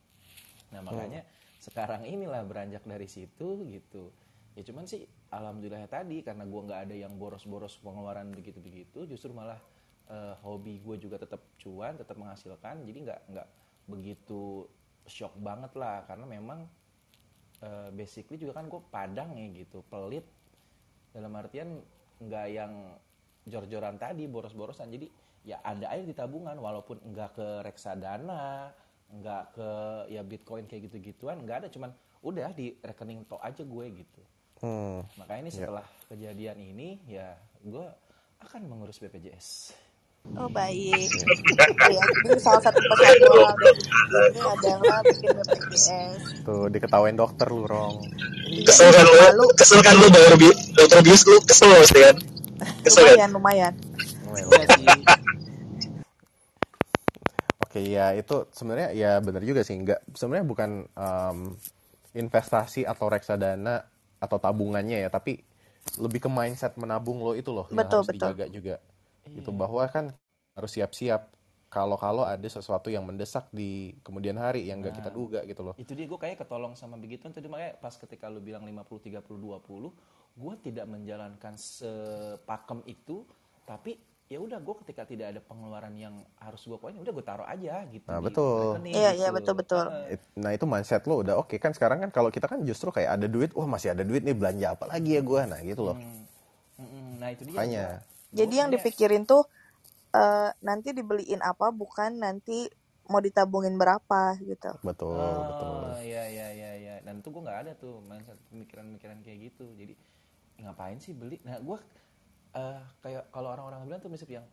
nah 0.76 0.84
makanya 0.84 1.24
hmm. 1.24 1.47
Sekarang 1.58 2.06
inilah 2.06 2.46
beranjak 2.46 2.86
dari 2.86 3.10
situ 3.10 3.66
gitu. 3.68 4.14
Ya 4.58 4.66
cuman 4.66 4.90
sih 4.90 5.06
alhamdulillah 5.30 5.86
tadi 5.90 6.26
karena 6.26 6.46
gue 6.46 6.62
nggak 6.66 6.82
ada 6.90 6.96
yang 6.98 7.14
boros-boros 7.18 7.78
pengeluaran 7.82 8.34
begitu-begitu 8.34 9.06
justru 9.06 9.30
malah 9.34 9.62
uh, 10.10 10.34
hobi 10.42 10.82
gue 10.82 10.98
juga 10.98 11.22
tetap 11.22 11.42
cuan 11.62 11.98
tetap 11.98 12.18
menghasilkan. 12.18 12.82
Jadi 12.86 13.00
nggak 13.06 13.20
nggak 13.34 13.48
begitu 13.90 14.66
shock 15.06 15.34
banget 15.38 15.74
lah. 15.78 16.06
Karena 16.06 16.26
memang 16.26 16.66
uh, 17.62 17.90
basically 17.94 18.42
juga 18.42 18.58
kan 18.58 18.66
gue 18.70 18.82
padang 18.90 19.38
ya 19.38 19.48
gitu 19.54 19.86
pelit. 19.90 20.26
Dalam 21.14 21.34
artian 21.38 21.82
nggak 22.18 22.48
yang 22.50 22.74
jor-joran 23.46 23.98
tadi 23.98 24.26
boros-borosan. 24.26 24.90
Jadi 24.90 25.10
ya 25.48 25.62
ada 25.64 25.94
air 25.96 26.04
di 26.04 26.12
tabungan 26.12 26.58
walaupun 26.60 27.00
nggak 27.14 27.32
ke 27.38 27.48
reksadana 27.64 28.74
nggak 29.08 29.44
ke 29.56 29.70
ya 30.12 30.22
bitcoin 30.22 30.68
kayak 30.68 30.92
gitu-gituan 30.92 31.40
nggak 31.44 31.66
ada 31.66 31.68
cuman 31.72 31.96
udah 32.20 32.52
di 32.52 32.76
rekening 32.84 33.24
to 33.24 33.40
aja 33.40 33.64
gue 33.64 33.86
gitu 34.04 34.22
hmm. 34.66 35.00
makanya 35.16 35.42
ini 35.48 35.52
ya. 35.52 35.56
setelah 35.56 35.86
yeah. 35.86 36.08
kejadian 36.12 36.58
ini 36.60 36.90
ya 37.08 37.30
gue 37.64 37.88
akan 38.44 38.62
mengurus 38.68 39.00
BPJS 39.00 39.74
Oh 40.36 40.52
baik. 40.52 41.08
ya, 41.88 42.04
jadi 42.28 42.42
salah 42.44 42.60
satu 42.60 42.76
pesan 42.76 43.16
moral 43.32 43.56
ini 44.28 44.40
adalah 44.44 45.00
bikin 45.08 45.30
BPJS. 45.40 46.44
Tuh 46.44 46.68
diketawain 46.68 47.16
dokter 47.16 47.48
lu 47.48 47.64
rong. 47.64 48.04
Kesel 48.68 48.92
kan 48.92 49.08
lu? 49.08 49.48
Kesel 49.56 49.80
kan 49.80 49.96
lu 49.96 50.12
bayar 50.12 50.36
bi 50.36 50.52
dokter 50.76 51.00
bius 51.00 51.24
lu 51.24 51.40
kesel 51.48 51.72
pasti 51.80 52.00
kan? 52.04 52.16
Kesel 52.84 53.08
lumayan, 53.08 53.24
kan? 53.24 53.30
lumayan. 53.40 53.74
lumayan. 54.28 54.68
Oke 57.78 57.94
ya 57.94 58.06
itu 58.18 58.36
sebenarnya 58.50 58.90
ya 58.98 59.12
benar 59.22 59.46
juga 59.46 59.62
sih 59.62 59.78
nggak 59.78 60.18
sebenarnya 60.18 60.48
bukan 60.50 60.70
um, 60.98 61.54
investasi 62.18 62.90
atau 62.90 63.06
reksadana 63.06 63.86
atau 64.18 64.38
tabungannya 64.42 65.06
ya 65.06 65.10
tapi 65.14 65.38
lebih 66.02 66.26
ke 66.26 66.30
mindset 66.30 66.74
menabung 66.82 67.22
lo 67.22 67.38
itu 67.38 67.54
loh 67.54 67.70
betul, 67.70 67.78
yang 67.78 67.86
harus 67.86 68.08
betul. 68.10 68.18
dijaga 68.18 68.46
juga 68.50 68.76
iya. 69.30 69.38
itu 69.40 69.52
bahwa 69.54 69.86
kan 69.86 70.06
harus 70.58 70.72
siap-siap 70.74 71.30
kalau-kalau 71.70 72.24
ada 72.26 72.48
sesuatu 72.48 72.90
yang 72.90 73.04
mendesak 73.06 73.52
di 73.54 73.94
kemudian 74.02 74.40
hari 74.40 74.66
yang 74.66 74.82
nggak 74.82 74.98
nah, 74.98 75.00
kita 75.04 75.12
duga 75.12 75.40
gitu 75.44 75.62
loh. 75.68 75.76
Itu 75.76 76.00
dia 76.00 76.08
gue 76.08 76.16
kayak 76.16 76.40
ketolong 76.40 76.80
sama 76.80 76.96
begitu 76.96 77.28
tadi 77.28 77.52
makanya 77.52 77.76
pas 77.76 77.92
ketika 77.92 78.32
lu 78.32 78.40
bilang 78.40 78.64
50 78.64 78.88
30 78.88 79.20
20 79.20 80.40
gue 80.40 80.54
tidak 80.64 80.86
menjalankan 80.88 81.60
sepakem 81.60 82.88
itu 82.88 83.28
tapi 83.68 84.00
ya 84.28 84.44
udah 84.44 84.60
gue 84.60 84.76
ketika 84.84 85.08
tidak 85.08 85.32
ada 85.32 85.40
pengeluaran 85.40 85.96
yang 85.96 86.20
harus 86.44 86.60
gue 86.68 86.76
keluarin 86.76 87.00
udah 87.00 87.14
gue 87.16 87.26
taruh 87.26 87.48
aja 87.48 87.88
gitu 87.88 88.04
nah 88.12 88.20
betul. 88.20 88.76
iya 88.84 89.16
iya 89.16 89.32
gitu. 89.32 89.40
betul 89.40 89.56
betul. 89.56 89.86
Nah 90.36 90.52
itu 90.52 90.68
mindset 90.68 91.08
lo 91.08 91.24
udah 91.24 91.40
oke. 91.40 91.56
Okay. 91.56 91.64
kan 91.64 91.72
sekarang 91.72 92.04
kan 92.04 92.12
kalau 92.12 92.28
kita 92.28 92.52
kan 92.52 92.60
justru 92.68 92.92
kayak 92.92 93.16
ada 93.16 93.28
duit 93.32 93.56
wah 93.56 93.64
masih 93.64 93.96
ada 93.96 94.04
duit 94.04 94.28
nih 94.28 94.36
belanja 94.36 94.76
apa 94.76 94.92
lagi 94.92 95.16
ya 95.16 95.22
gue 95.24 95.42
nah 95.48 95.60
gitu 95.64 95.82
loh. 95.88 95.96
Hmm. 95.96 96.28
Hmm, 96.78 97.10
nah 97.24 97.32
itu 97.32 97.48
dia. 97.48 97.56
Makanya. 97.56 97.86
jadi 98.36 98.54
yang 98.60 98.70
dipikirin 98.76 99.24
tuh 99.24 99.48
uh, 100.12 100.52
nanti 100.60 100.92
dibeliin 100.92 101.40
apa 101.40 101.72
bukan 101.72 102.20
nanti 102.20 102.68
mau 103.08 103.24
ditabungin 103.24 103.80
berapa 103.80 104.36
gitu. 104.44 104.76
Betul 104.84 105.16
oh, 105.16 105.40
betul. 105.48 106.04
iya 106.04 106.28
iya 106.28 106.48
iya 106.52 106.72
ya. 106.76 106.96
dan 107.08 107.24
itu 107.24 107.32
gue 107.32 107.42
nggak 107.48 107.60
ada 107.64 107.72
tuh 107.80 108.04
mindset 108.04 108.36
pemikiran-pemikiran 108.52 109.24
kayak 109.24 109.56
gitu. 109.56 109.72
Jadi 109.80 109.96
ngapain 110.60 111.00
sih 111.00 111.16
beli? 111.16 111.40
Nah 111.48 111.64
gue 111.64 111.80
uh, 112.58 112.80
kayak 113.06 113.30
kalau 113.30 113.54
orang-orang 113.54 113.86
bilang 113.86 114.02
tuh 114.02 114.10
prinsip 114.10 114.30
yang 114.34 114.46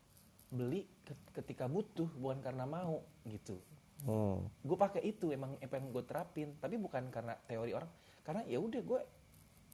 beli 0.53 0.87
ketika 1.33 1.67
butuh 1.67 2.07
bukan 2.21 2.39
karena 2.45 2.69
mau 2.69 3.01
gitu. 3.25 3.59
Hmm. 4.05 4.53
gue 4.61 4.77
pakai 4.77 5.01
itu 5.01 5.33
emang 5.33 5.57
apa 5.57 5.75
yang 5.81 5.89
gue 5.89 6.05
terapin. 6.05 6.49
Tapi 6.61 6.77
bukan 6.77 7.09
karena 7.09 7.35
teori 7.49 7.73
orang 7.73 7.89
karena 8.21 8.45
ya 8.45 8.61
udah 8.61 8.81
gue 8.85 9.01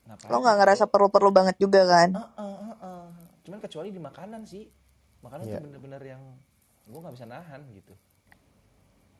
ngapain 0.06 0.30
lo 0.30 0.38
nggak 0.40 0.58
ngerasa 0.62 0.84
perlu-perlu 0.86 1.30
banget 1.34 1.56
juga 1.58 1.82
kan? 1.84 2.14
Uh, 2.14 2.22
uh, 2.22 2.40
uh, 2.40 2.74
uh. 2.78 3.04
cuman 3.42 3.58
kecuali 3.58 3.90
di 3.90 4.00
makanan 4.00 4.46
sih. 4.46 4.70
Makanan 5.20 5.44
yeah. 5.44 5.58
itu 5.58 5.66
bener-bener 5.66 6.02
yang 6.16 6.22
gue 6.86 7.00
nggak 7.02 7.14
bisa 7.18 7.26
nahan 7.26 7.60
gitu. 7.74 7.92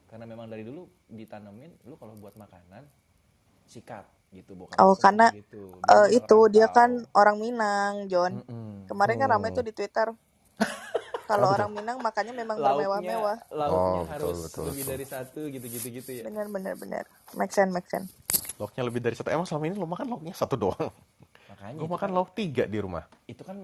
Karena 0.08 0.24
memang 0.26 0.46
dari 0.48 0.62
dulu 0.62 0.86
ditanamin 1.10 1.86
lu 1.86 1.94
kalau 1.98 2.14
buat 2.18 2.34
makanan 2.38 2.86
sikat 3.66 4.06
gitu 4.30 4.54
bukan 4.54 4.78
oh 4.78 4.94
karena 4.94 5.34
gitu. 5.34 5.74
uh, 5.90 6.06
itu 6.06 6.38
dia 6.54 6.70
tahu. 6.70 6.76
kan 6.78 6.90
orang 7.18 7.36
Minang 7.42 8.06
John. 8.06 8.42
Mm 8.46 8.46
-mm. 8.46 8.74
kemarin 8.86 9.16
kan 9.18 9.28
ramai 9.34 9.50
tuh 9.50 9.66
di 9.66 9.74
Twitter. 9.74 10.14
Kalau 11.30 11.46
orang 11.54 11.70
Minang 11.70 12.02
makannya 12.02 12.34
memang 12.34 12.58
bermewah-mewah 12.58 13.38
lauknya 13.54 14.02
oh, 14.02 14.02
harus 14.10 14.50
betul, 14.50 14.66
lebih 14.70 14.82
betul. 14.82 14.92
dari 14.98 15.06
satu 15.06 15.40
gitu 15.46 15.66
gitu 15.66 15.86
gitu 16.02 16.10
ya. 16.10 16.22
Benar 16.26 16.46
benar 16.50 16.74
benar 16.74 17.04
make 17.38 17.54
sense 17.54 17.70
make 17.70 17.86
sense. 17.86 18.10
Lauknya 18.58 18.82
lebih 18.82 18.98
dari 18.98 19.14
satu. 19.14 19.30
Emang 19.30 19.46
selama 19.46 19.70
ini 19.70 19.78
lo 19.78 19.86
makan 19.86 20.06
lauknya 20.10 20.34
satu 20.34 20.58
doang? 20.58 20.90
Makanya 21.50 21.76
gue 21.76 21.88
makan 21.90 22.10
kan, 22.10 22.16
lauk 22.16 22.30
tiga 22.34 22.64
di 22.64 22.78
rumah? 22.80 23.04
itu 23.30 23.46
kan 23.46 23.62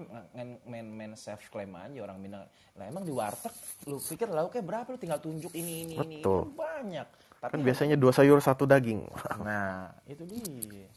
main 0.63 0.87
main 0.87 1.11
self 1.19 1.43
claim 1.51 1.75
aja 1.75 1.99
orang 2.07 2.19
Minang. 2.23 2.47
Lah 2.79 2.85
emang 2.87 3.03
di 3.03 3.11
warteg 3.11 3.51
lu 3.87 3.99
pikir 3.99 4.31
lauknya 4.31 4.63
berapa? 4.63 4.87
Lu 4.91 4.99
tinggal 4.99 5.19
tunjuk 5.19 5.51
ini 5.51 5.83
ini 5.83 5.95
Betul. 5.95 6.47
ini 6.47 6.55
banyak 6.55 7.07
tapi 7.37 7.51
kan 7.53 7.61
biasanya 7.61 7.95
dua 7.95 8.09
sayur 8.13 8.41
satu 8.41 8.65
daging. 8.65 9.05
Nah, 9.45 9.93
itu 10.09 10.23
dia. 10.25 10.89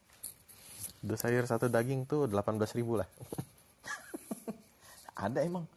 Dua 1.01 1.17
sayur 1.17 1.45
satu 1.45 1.69
daging 1.69 2.09
tuh 2.09 2.29
delapan 2.29 2.57
belas 2.57 2.73
ribu 2.73 2.97
lah. 2.97 3.09
Ada 5.21 5.45
emang? 5.45 5.69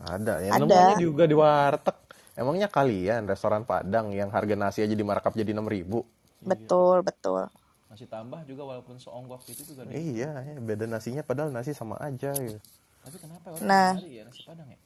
Ada. 0.00 0.40
Ya, 0.40 0.50
Ada. 0.56 0.96
juga 0.96 1.28
di 1.28 1.36
warteg. 1.36 1.96
Emangnya 2.32 2.72
kalian 2.72 3.28
restoran 3.28 3.68
Padang 3.68 4.08
yang 4.16 4.32
harga 4.32 4.56
nasi 4.56 4.80
aja 4.80 4.96
di 4.96 5.04
markup 5.04 5.36
jadi 5.36 5.52
enam 5.52 5.68
ribu? 5.68 6.00
Betul, 6.40 7.04
betul. 7.04 7.52
Nasi 7.92 8.08
tambah 8.08 8.40
juga 8.48 8.64
walaupun 8.64 8.96
seonggok 8.96 9.44
itu 9.52 9.68
juga. 9.68 9.84
Iya, 9.92 10.40
ya, 10.40 10.56
beda 10.56 10.88
nasinya 10.88 11.20
padahal 11.20 11.52
nasi 11.52 11.76
sama 11.76 12.00
aja 12.00 12.32
gitu. 12.32 12.56
Tapi 13.04 13.16
kenapa 13.20 13.46
orang 13.52 13.68
nah, 13.68 13.92
ya 14.00 14.24
nasi 14.24 14.40
Padang 14.48 14.68
ya? 14.72 14.78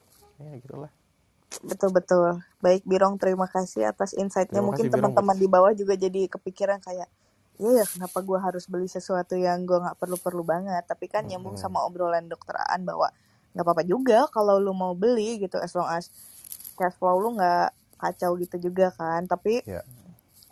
Ya 0.42 0.50
gitulah. 0.58 0.90
Betul 1.62 1.90
betul. 1.94 2.42
Baik 2.60 2.82
Birong, 2.84 3.16
terima 3.16 3.48
kasih 3.48 3.88
atas 3.88 4.12
insightnya. 4.12 4.60
Mungkin 4.60 4.90
teman-teman 4.92 5.36
di 5.38 5.48
bawah 5.48 5.72
juga 5.72 5.96
jadi 5.96 6.28
kepikiran 6.28 6.82
kayak, 6.82 7.08
iya 7.56 7.70
ya 7.80 7.84
kenapa 7.88 8.20
gue 8.20 8.36
harus 8.36 8.68
beli 8.68 8.84
sesuatu 8.90 9.32
yang 9.38 9.64
gue 9.64 9.78
nggak 9.80 9.96
perlu-perlu 9.96 10.42
banget. 10.44 10.84
Tapi 10.84 11.08
kan 11.08 11.24
nyambung 11.24 11.56
sama 11.56 11.80
obrolan 11.86 12.28
dokteraan 12.28 12.84
bahwa 12.84 13.08
nggak 13.56 13.64
apa-apa 13.64 13.82
juga 13.88 14.28
kalau 14.28 14.60
lu 14.60 14.76
mau 14.76 14.92
beli 14.92 15.40
gitu, 15.40 15.56
as 15.56 15.72
long 15.72 15.88
as 15.88 16.12
cash 16.76 16.92
flow 17.00 17.16
lu 17.16 17.40
nggak 17.40 17.72
kacau 17.96 18.36
gitu 18.36 18.60
juga 18.68 18.92
kan. 18.92 19.24
Tapi 19.24 19.64
yeah. 19.64 19.84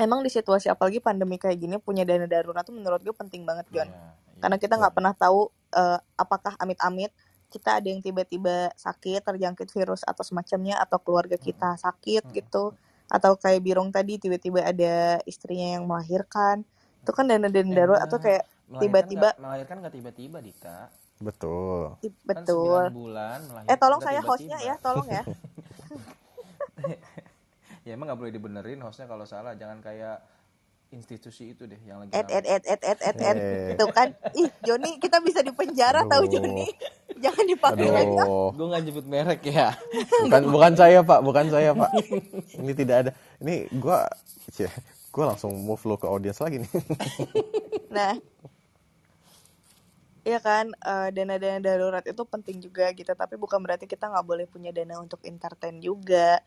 emang 0.01 0.25
di 0.25 0.33
situasi 0.33 0.73
apalagi 0.73 1.05
pandemi 1.05 1.37
kayak 1.37 1.61
gini 1.61 1.77
punya 1.77 2.09
dana 2.09 2.25
darurat 2.25 2.65
tuh 2.65 2.73
menurut 2.73 3.05
gue 3.05 3.13
penting 3.13 3.45
banget 3.45 3.69
John. 3.69 3.89
Yeah, 3.93 4.01
yeah, 4.01 4.41
Karena 4.41 4.57
kita 4.57 4.75
nggak 4.81 4.93
yeah. 4.93 4.97
pernah 4.97 5.13
tahu 5.13 5.53
uh, 5.77 5.99
apakah 6.17 6.57
amit-amit 6.57 7.13
kita 7.55 7.79
ada 7.79 7.87
yang 7.87 8.03
tiba-tiba 8.03 8.75
sakit 8.75 9.23
terjangkit 9.23 9.71
virus 9.71 10.03
atau 10.03 10.27
semacamnya 10.27 10.75
atau 10.83 10.99
keluarga 10.99 11.39
kita 11.39 11.79
sakit 11.79 12.27
gitu. 12.35 12.75
Atau 13.07 13.39
kayak 13.39 13.63
Birong 13.63 13.95
tadi 13.95 14.19
tiba-tiba 14.19 14.67
ada 14.67 15.23
istrinya 15.23 15.79
yang 15.79 15.87
melahirkan. 15.87 16.67
Itu 17.07 17.15
kan 17.15 17.31
dana 17.31 17.47
dana 17.47 17.71
darurat 17.71 18.03
atau 18.03 18.19
kayak 18.19 18.43
tiba-tiba 18.83 19.39
melahirkan 19.39 19.87
nggak 19.87 19.95
tiba-tiba 19.95 20.43
Dita 20.43 20.91
betul. 21.23 21.95
Betul. 22.27 22.91
kan 22.91 22.97
bulan 22.97 23.39
eh 23.71 23.79
tolong 23.79 24.03
saya 24.03 24.19
tiba 24.19 24.25
-tiba. 24.25 24.31
hostnya 24.35 24.59
ya 24.59 24.75
tolong 24.83 25.07
ya. 25.07 25.23
Ya 27.85 28.01
emang 28.01 28.09
nggak 28.09 28.17
boleh 28.17 28.33
dibenerin 28.33 28.81
hostnya 28.81 29.05
kalau 29.05 29.29
salah. 29.29 29.53
Jangan 29.61 29.85
kayak 29.85 30.17
institusi 30.95 31.51
itu 31.51 31.67
deh 31.67 31.77
yang 31.83 31.99
lagi 31.99 32.15
et 32.15 32.29
et 32.31 32.45
et 32.47 32.65
et 32.65 32.83
et 32.87 33.01
et 33.03 33.19
et. 33.19 33.37
Itu 33.75 33.85
kan. 33.91 34.15
Ih 34.39 34.47
Joni 34.63 35.03
kita 35.03 35.19
bisa 35.19 35.43
dipenjara 35.43 36.07
tahu 36.07 36.31
Joni. 36.31 36.71
Jangan 37.19 37.45
dipakai 37.51 37.91
lagi. 37.91 38.15
Gue 38.55 38.67
nggak 38.71 38.83
nyebut 38.87 39.07
merek 39.11 39.43
ya. 39.51 39.75
Bukan 40.23 40.43
bukan 40.55 40.73
saya 40.79 41.03
pak. 41.03 41.21
Bukan 41.27 41.51
saya 41.51 41.75
pak. 41.75 41.91
Ini 42.55 42.73
tidak 42.79 42.97
ada. 43.03 43.11
Ini 43.43 43.67
gue 43.75 43.99
gue 45.11 45.25
langsung 45.27 45.51
move 45.59 45.83
lo 45.85 45.99
ke 45.99 46.07
audience 46.07 46.39
lagi 46.39 46.63
nih. 46.63 46.71
Nah. 47.91 48.15
Iya 50.25 50.41
kan, 50.41 50.73
uh, 50.81 51.13
dana-dana 51.13 51.61
darurat 51.61 52.01
itu 52.01 52.25
penting 52.25 52.57
juga 52.57 52.89
gitu, 52.97 53.13
tapi 53.13 53.37
bukan 53.37 53.61
berarti 53.61 53.85
kita 53.85 54.09
nggak 54.09 54.25
boleh 54.25 54.49
punya 54.49 54.73
dana 54.73 54.97
untuk 54.97 55.21
entertain 55.21 55.77
juga. 55.85 56.41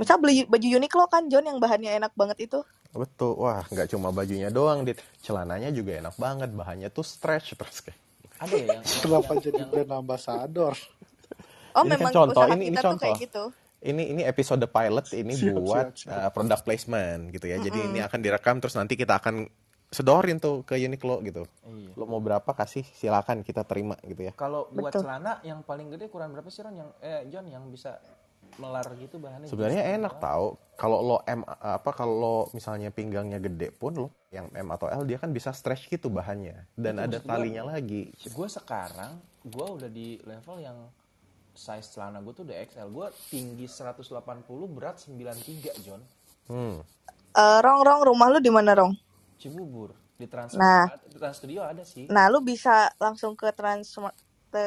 Misal 0.00 0.16
beli 0.16 0.48
baju 0.48 0.64
Uniqlo 0.64 1.04
kan 1.04 1.28
John 1.28 1.44
yang 1.44 1.60
bahannya 1.60 2.00
enak 2.00 2.16
banget 2.16 2.48
itu. 2.48 2.64
Betul, 2.90 3.38
wah 3.38 3.62
nggak 3.70 3.88
cuma 3.94 4.10
bajunya 4.10 4.50
doang, 4.50 4.82
dit, 4.82 4.98
celananya 5.22 5.70
juga 5.70 6.02
enak 6.02 6.18
banget, 6.18 6.50
bahannya 6.50 6.90
tuh 6.90 7.06
stretch 7.06 7.54
terus 7.54 7.86
kayak. 7.86 7.98
Ada 8.40 8.56
ya 8.56 8.66
yang 8.80 8.84
kenapa 9.04 9.32
yang, 9.36 9.42
jadi 9.46 9.62
brand 9.68 9.92
ambassador? 9.94 10.74
Oh 11.70 11.86
ini 11.86 11.90
kan 11.94 11.98
memang 12.02 12.10
kan 12.10 12.18
contoh, 12.18 12.42
ini 12.50 12.64
ini 12.74 12.76
contoh. 12.82 13.04
Kayak 13.06 13.20
gitu. 13.22 13.44
Ini 13.80 14.02
ini 14.12 14.22
episode 14.28 14.66
pilot 14.68 15.06
ini 15.16 15.32
siap, 15.38 15.56
buat 15.56 15.86
siap, 15.96 16.10
siap. 16.10 16.20
Uh, 16.20 16.30
product 16.34 16.62
placement 16.68 17.20
gitu 17.32 17.46
ya. 17.48 17.56
Mm 17.56 17.60
-hmm. 17.62 17.66
Jadi 17.70 17.78
ini 17.94 17.98
akan 18.04 18.18
direkam 18.20 18.56
terus 18.60 18.74
nanti 18.76 18.92
kita 18.98 19.16
akan 19.22 19.48
sedorin 19.90 20.38
tuh 20.38 20.62
ke 20.62 20.78
Uniqlo 20.78 21.18
gitu. 21.26 21.42
Iya. 21.66 21.98
Lo 21.98 22.06
mau 22.06 22.22
berapa 22.22 22.46
kasih 22.46 22.86
silakan 22.94 23.42
kita 23.42 23.66
terima 23.66 23.98
gitu 24.06 24.22
ya. 24.22 24.32
Kalau 24.38 24.70
buat 24.70 24.94
Betul. 24.94 25.02
celana 25.02 25.42
yang 25.42 25.66
paling 25.66 25.90
gede 25.90 26.06
kurang 26.06 26.30
berapa 26.30 26.46
sih 26.46 26.62
Ron 26.62 26.78
yang 26.78 26.90
eh 27.02 27.26
John 27.26 27.50
yang 27.50 27.66
bisa 27.70 27.98
melar 28.58 28.86
gitu 28.98 29.20
bahannya 29.20 29.46
sebenarnya 29.46 29.82
enak 30.00 30.18
tau. 30.18 30.58
Kalau 30.80 31.04
lo 31.04 31.18
M 31.28 31.44
apa 31.44 31.92
kalau 31.92 32.14
lo 32.16 32.36
misalnya 32.56 32.88
pinggangnya 32.88 33.36
gede 33.36 33.68
pun 33.68 33.92
lo 33.92 34.08
yang 34.32 34.48
M 34.56 34.68
atau 34.72 34.88
L 34.88 35.04
dia 35.04 35.20
kan 35.20 35.28
bisa 35.30 35.52
stretch 35.52 35.92
gitu 35.92 36.08
bahannya. 36.08 36.64
Dan 36.72 36.96
Itu 36.96 37.04
ada 37.06 37.18
talinya 37.20 37.68
gua, 37.68 37.76
lagi. 37.76 38.08
gue 38.16 38.48
sekarang 38.48 39.12
gue 39.44 39.66
udah 39.66 39.90
di 39.92 40.16
level 40.24 40.56
yang 40.64 40.78
size 41.52 41.92
celana 41.92 42.24
gue 42.24 42.32
tuh 42.32 42.44
udah 42.48 42.56
XL 42.64 42.88
gue 42.88 43.06
tinggi 43.28 43.66
180 43.68 44.48
berat 44.72 44.96
93 45.04 45.84
John. 45.84 46.00
Hmm. 46.48 46.80
uh, 47.36 47.58
Rong 47.60 47.80
Rong 47.84 48.02
rumah 48.08 48.32
lu 48.32 48.40
di 48.40 48.48
mana 48.48 48.72
Rong? 48.72 48.96
Cibubur. 49.36 49.92
Di 50.20 50.28
Trans 50.28 50.52
nah, 50.52 50.84
Trans 51.16 51.36
Studio 51.36 51.64
ada 51.64 51.80
sih. 51.84 52.04
Nah 52.08 52.28
lu 52.28 52.44
bisa 52.44 52.92
langsung 53.00 53.32
ke 53.36 53.48
Trans 53.52 53.88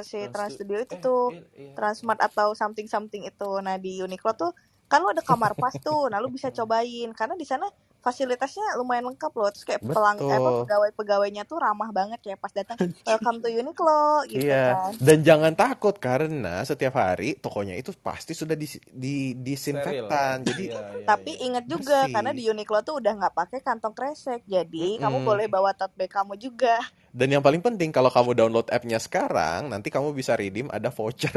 si 0.04 0.20
Trans 0.32 0.56
Studio 0.56 0.80
itu 0.80 0.96
eh, 0.96 1.02
tuh 1.02 1.24
iya, 1.34 1.44
iya. 1.60 1.74
Transmart 1.76 2.20
atau 2.24 2.56
something 2.56 2.88
something 2.88 3.24
itu. 3.28 3.52
Nah 3.60 3.76
di 3.80 4.00
Uniqlo 4.00 4.34
tuh 4.36 4.52
kan 4.94 5.02
lo 5.02 5.10
ada 5.10 5.26
kamar 5.26 5.58
pas 5.58 5.74
tuh 5.82 6.06
nah 6.14 6.22
lo 6.22 6.30
bisa 6.30 6.54
cobain 6.62 7.10
karena 7.18 7.34
di 7.34 7.48
sana 7.48 7.66
fasilitasnya 8.04 8.76
lumayan 8.76 9.08
lengkap 9.08 9.32
loh 9.32 9.48
terus 9.48 9.64
kayak 9.64 9.80
pelang 9.80 10.20
eh, 10.20 10.28
apa 10.28 10.68
pegawai 10.68 10.92
pegawainya 10.92 11.48
tuh 11.48 11.64
ramah 11.64 11.88
banget 11.96 12.20
kayak 12.20 12.36
pas 12.44 12.52
datang 12.52 12.76
welcome 13.08 13.40
to 13.40 13.48
Uniqlo 13.48 14.28
gitu 14.28 14.44
iya. 14.44 14.76
kan 14.76 14.92
dan 15.00 15.18
jangan 15.24 15.54
takut 15.56 15.96
karena 15.98 16.68
setiap 16.68 17.00
hari 17.00 17.40
tokonya 17.40 17.80
itu 17.80 17.96
pasti 17.96 18.36
sudah 18.36 18.60
di, 18.60 18.68
di 18.92 19.40
disinfektan 19.40 20.44
jadi 20.44 20.64
iya, 20.68 20.82
iya, 21.00 21.08
tapi 21.08 21.32
iya. 21.40 21.48
ingat 21.48 21.66
juga 21.66 22.06
Bersih. 22.06 22.14
karena 22.14 22.32
di 22.36 22.44
Uniqlo 22.52 22.80
tuh 22.84 23.00
udah 23.00 23.14
nggak 23.24 23.34
pakai 23.40 23.60
kantong 23.64 23.96
kresek 23.96 24.44
jadi 24.46 25.00
hmm. 25.00 25.02
kamu 25.02 25.18
boleh 25.24 25.48
bawa 25.48 25.72
tote 25.72 25.96
bag 25.96 26.12
kamu 26.12 26.36
juga 26.36 26.76
dan 27.14 27.28
yang 27.30 27.46
paling 27.46 27.62
penting 27.62 27.94
kalau 27.94 28.10
kamu 28.10 28.34
download 28.34 28.68
appnya 28.74 28.98
sekarang, 28.98 29.70
nanti 29.70 29.94
kamu 29.94 30.18
bisa 30.18 30.34
redeem 30.34 30.66
ada 30.74 30.90
voucher 30.90 31.30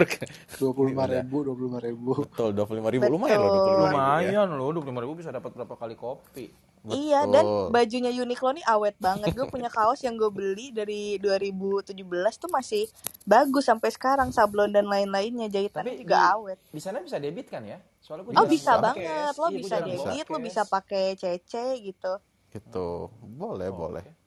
dua 0.56 0.72
puluh 0.72 0.96
lima 0.96 1.04
ribu, 1.04 1.44
dua 1.44 1.54
puluh 1.54 1.68
lima 1.68 1.80
ribu. 1.84 2.10
Betul, 2.24 2.56
dua 2.56 2.64
puluh 2.64 2.80
lima 2.80 2.90
ribu 2.96 3.04
lumayan 3.12 3.38
loh, 3.44 3.50
dua 3.52 3.60
puluh 3.60 3.76
lima 3.76 3.88
Lumayan 3.92 4.48
loh, 4.56 4.68
dua 4.72 4.80
puluh 4.80 4.92
lima 4.96 5.02
ribu 5.04 5.14
bisa 5.20 5.28
dapat 5.28 5.52
berapa 5.52 5.74
kali 5.76 5.94
kopi. 5.94 6.48
Betul. 6.86 7.02
Iya, 7.02 7.20
dan 7.26 7.44
bajunya 7.74 8.14
Uniqlo 8.14 8.54
nih 8.54 8.62
awet 8.70 8.94
banget. 9.02 9.34
Gue 9.34 9.50
punya 9.50 9.66
kaos 9.66 10.06
yang 10.06 10.14
gue 10.14 10.30
beli 10.30 10.70
dari 10.70 11.18
2017 11.18 11.98
tuh 12.38 12.46
masih 12.46 12.86
bagus 13.26 13.66
sampai 13.66 13.90
sekarang, 13.90 14.30
sablon 14.30 14.70
dan 14.70 14.86
lain-lainnya 14.86 15.50
jahitannya 15.50 15.98
Tapi 15.98 16.02
juga 16.06 16.14
di, 16.14 16.30
awet. 16.38 16.58
Di 16.70 16.78
sana 16.78 17.02
bisa 17.02 17.18
debit 17.18 17.50
kan 17.50 17.66
ya? 17.66 17.82
Soalnya 17.98 18.30
gue 18.30 18.34
oh 18.38 18.46
bisa 18.46 18.78
banget, 18.78 19.34
lo 19.34 19.50
iya, 19.50 19.58
bisa 19.58 19.76
debit, 19.82 20.26
lo 20.30 20.38
bisa 20.38 20.62
pakai 20.62 21.18
CC 21.18 21.52
gitu. 21.82 22.12
Gitu, 22.54 22.88
boleh 23.34 23.66
oh, 23.66 23.74
boleh. 23.74 24.06
Okay. 24.06 24.25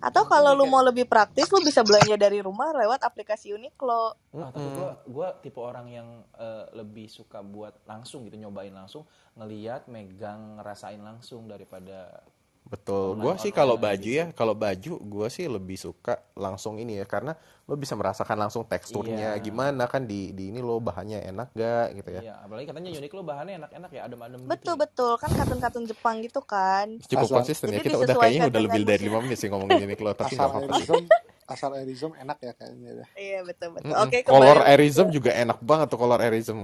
Atau 0.00 0.24
kalau 0.24 0.56
lu 0.56 0.64
mau 0.64 0.80
lebih 0.80 1.04
praktis, 1.04 1.52
lu 1.52 1.60
bisa 1.60 1.84
belanja 1.84 2.16
dari 2.16 2.40
rumah 2.40 2.72
lewat 2.72 3.04
aplikasi 3.04 3.52
Uniqlo. 3.52 4.16
Nah, 4.32 4.48
tapi 4.48 4.68
gue 4.72 4.90
gua 5.12 5.28
tipe 5.44 5.60
orang 5.60 5.86
yang 5.92 6.08
uh, 6.40 6.64
lebih 6.72 7.04
suka 7.12 7.44
buat 7.44 7.84
langsung 7.84 8.24
gitu 8.24 8.40
nyobain 8.40 8.72
langsung, 8.72 9.04
ngeliat, 9.36 9.92
megang, 9.92 10.56
ngerasain 10.56 11.04
langsung 11.04 11.44
daripada 11.44 12.24
Betul. 12.70 13.18
Gue 13.18 13.34
sih 13.42 13.50
kalau 13.50 13.74
baju 13.74 14.10
ya, 14.10 14.30
kalau 14.30 14.54
baju 14.54 14.92
gue 15.00 15.26
sih 15.32 15.50
lebih 15.50 15.74
suka 15.74 16.22
langsung 16.38 16.78
ini 16.78 17.02
ya 17.02 17.06
karena 17.08 17.34
lo 17.66 17.78
bisa 17.78 17.94
merasakan 17.94 18.34
langsung 18.34 18.66
teksturnya 18.66 19.38
iya. 19.38 19.42
gimana 19.42 19.86
kan 19.86 20.02
di 20.02 20.34
di 20.34 20.50
ini 20.50 20.58
lo 20.58 20.82
bahannya 20.82 21.22
enak 21.30 21.54
gak 21.54 21.86
gitu 21.98 22.10
ya. 22.18 22.20
Iya, 22.22 22.34
apalagi 22.42 22.66
katanya 22.70 22.88
unik 22.98 23.12
lo 23.14 23.22
bahannya 23.22 23.54
enak-enak 23.62 23.90
ya, 23.94 24.00
adem-adem 24.06 24.38
gitu. 24.42 24.50
Betul 24.50 24.74
gitu. 24.74 24.82
betul, 24.82 25.12
kan 25.18 25.30
katun-katun 25.34 25.84
Jepang 25.86 26.16
gitu 26.22 26.40
kan. 26.42 26.86
Cukup 27.06 27.26
asal, 27.26 27.36
konsisten 27.42 27.66
ya. 27.70 27.78
Kita 27.82 27.98
udah 27.98 28.16
kayaknya 28.18 28.42
udah 28.50 28.60
lebih 28.66 28.82
dari 28.82 29.02
lima 29.06 29.18
menit 29.22 29.38
sih 29.38 29.48
ngomongin 29.50 29.86
lo 29.90 30.12
tapi 30.14 30.34
asal 30.34 30.50
Erizom, 30.66 31.04
asal 31.46 31.70
Erizom 31.78 32.12
enak 32.18 32.38
ya 32.42 32.52
kayaknya. 32.54 32.90
Iya 33.14 33.40
betul 33.46 33.68
betul. 33.78 33.94
Oke, 33.98 34.18
okay, 34.18 34.20
Color 34.26 34.58
Erizom 34.66 35.08
juga 35.10 35.30
enak 35.34 35.58
banget 35.62 35.86
tuh 35.90 35.98
color 35.98 36.20
Erizom. 36.22 36.58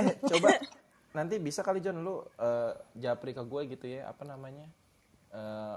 Eh, 0.00 0.16
coba 0.20 0.48
nanti 1.12 1.36
bisa 1.36 1.60
kali 1.60 1.84
John 1.84 2.00
lu 2.00 2.24
uh, 2.40 2.72
japri 2.96 3.36
ke 3.36 3.44
gue 3.44 3.62
gitu 3.72 3.84
ya, 3.84 4.08
apa 4.08 4.24
namanya? 4.24 4.64
Uh, 5.32 5.76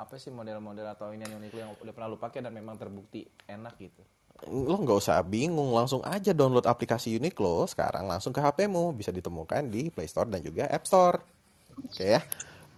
apa 0.00 0.14
sih 0.16 0.32
model-model 0.32 0.86
atau 0.96 1.12
ini 1.12 1.28
yang 1.28 1.36
unik 1.36 1.52
yang 1.52 1.70
udah 1.76 1.92
pernah 1.92 2.08
lu 2.08 2.16
pakai 2.16 2.40
dan 2.40 2.56
memang 2.56 2.80
terbukti 2.80 3.28
enak 3.44 3.76
gitu 3.76 4.00
lo 4.48 4.80
nggak 4.80 4.96
usah 4.96 5.20
bingung 5.20 5.76
langsung 5.76 6.00
aja 6.00 6.32
download 6.32 6.64
aplikasi 6.64 7.20
Uniqlo 7.20 7.68
sekarang 7.68 8.08
langsung 8.08 8.32
ke 8.32 8.40
HPmu 8.40 8.96
bisa 8.96 9.12
ditemukan 9.12 9.68
di 9.68 9.92
Play 9.92 10.08
Store 10.08 10.24
dan 10.24 10.40
juga 10.40 10.64
App 10.72 10.88
Store 10.88 11.20
oke 11.76 11.92
okay, 11.92 12.16
ya 12.16 12.22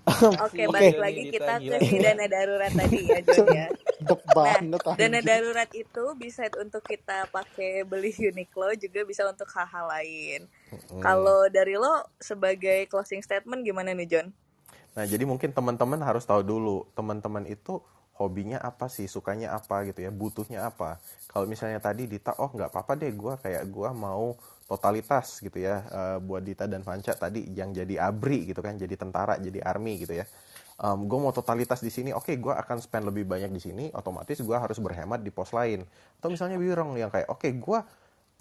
Oke, 0.03 0.67
okay, 0.67 0.67
balik 0.67 0.99
lagi 0.99 1.23
kita 1.31 1.63
ke 1.63 1.79
si 1.87 2.03
dana 2.03 2.27
darurat 2.27 2.75
tadi 2.75 3.07
ya, 3.07 3.23
John 3.23 3.49
ya. 3.55 3.69
Nah, 4.03 4.99
dana 4.99 5.23
darurat 5.23 5.71
itu 5.71 6.05
bisa 6.19 6.51
untuk 6.59 6.83
kita 6.83 7.31
pakai 7.31 7.87
beli 7.87 8.11
Uniqlo, 8.11 8.75
juga 8.75 9.07
bisa 9.07 9.23
untuk 9.31 9.47
hal-hal 9.55 9.87
lain. 9.87 10.51
Hmm. 10.75 10.99
Kalau 10.99 11.47
dari 11.47 11.79
lo 11.79 12.03
sebagai 12.19 12.91
closing 12.91 13.23
statement 13.23 13.63
gimana 13.63 13.95
nih, 13.95 14.11
John? 14.11 14.35
Nah, 14.93 15.05
jadi 15.09 15.25
mungkin 15.25 15.57
teman-teman 15.57 16.01
harus 16.05 16.29
tahu 16.29 16.45
dulu, 16.45 16.85
teman-teman 16.93 17.49
itu 17.49 17.81
hobinya 18.21 18.61
apa 18.61 18.93
sih, 18.93 19.09
sukanya 19.09 19.57
apa 19.57 19.89
gitu 19.89 20.05
ya, 20.05 20.13
butuhnya 20.13 20.69
apa. 20.69 21.01
Kalau 21.33 21.49
misalnya 21.49 21.81
tadi 21.81 22.05
Dita, 22.05 22.37
oh 22.37 22.53
nggak 22.53 22.69
apa-apa 22.69 22.93
deh, 23.01 23.09
gue 23.09 23.35
kayak 23.41 23.65
gue 23.73 23.91
mau 23.97 24.37
totalitas 24.69 25.41
gitu 25.41 25.57
ya, 25.57 25.81
uh, 25.89 26.19
buat 26.21 26.45
Dita 26.45 26.69
dan 26.69 26.85
Fanca 26.85 27.17
tadi 27.17 27.49
yang 27.57 27.73
jadi 27.73 28.05
abri 28.13 28.45
gitu 28.45 28.61
kan, 28.61 28.77
jadi 28.77 28.93
tentara, 29.01 29.41
jadi 29.41 29.65
army 29.65 30.05
gitu 30.05 30.13
ya. 30.13 30.29
Um, 30.77 31.09
gue 31.09 31.19
mau 31.21 31.33
totalitas 31.33 31.81
di 31.81 31.89
sini, 31.89 32.13
oke 32.13 32.29
okay, 32.29 32.37
gue 32.37 32.53
akan 32.53 32.77
spend 32.85 33.09
lebih 33.09 33.25
banyak 33.25 33.49
di 33.49 33.61
sini, 33.65 33.85
otomatis 33.97 34.41
gue 34.45 34.57
harus 34.57 34.77
berhemat 34.77 35.25
di 35.25 35.33
pos 35.33 35.57
lain. 35.57 35.89
Atau 36.21 36.29
misalnya 36.29 36.61
Wirong 36.61 37.01
yang 37.01 37.09
kayak, 37.09 37.33
oke 37.33 37.49
okay, 37.49 37.57
gue 37.57 37.81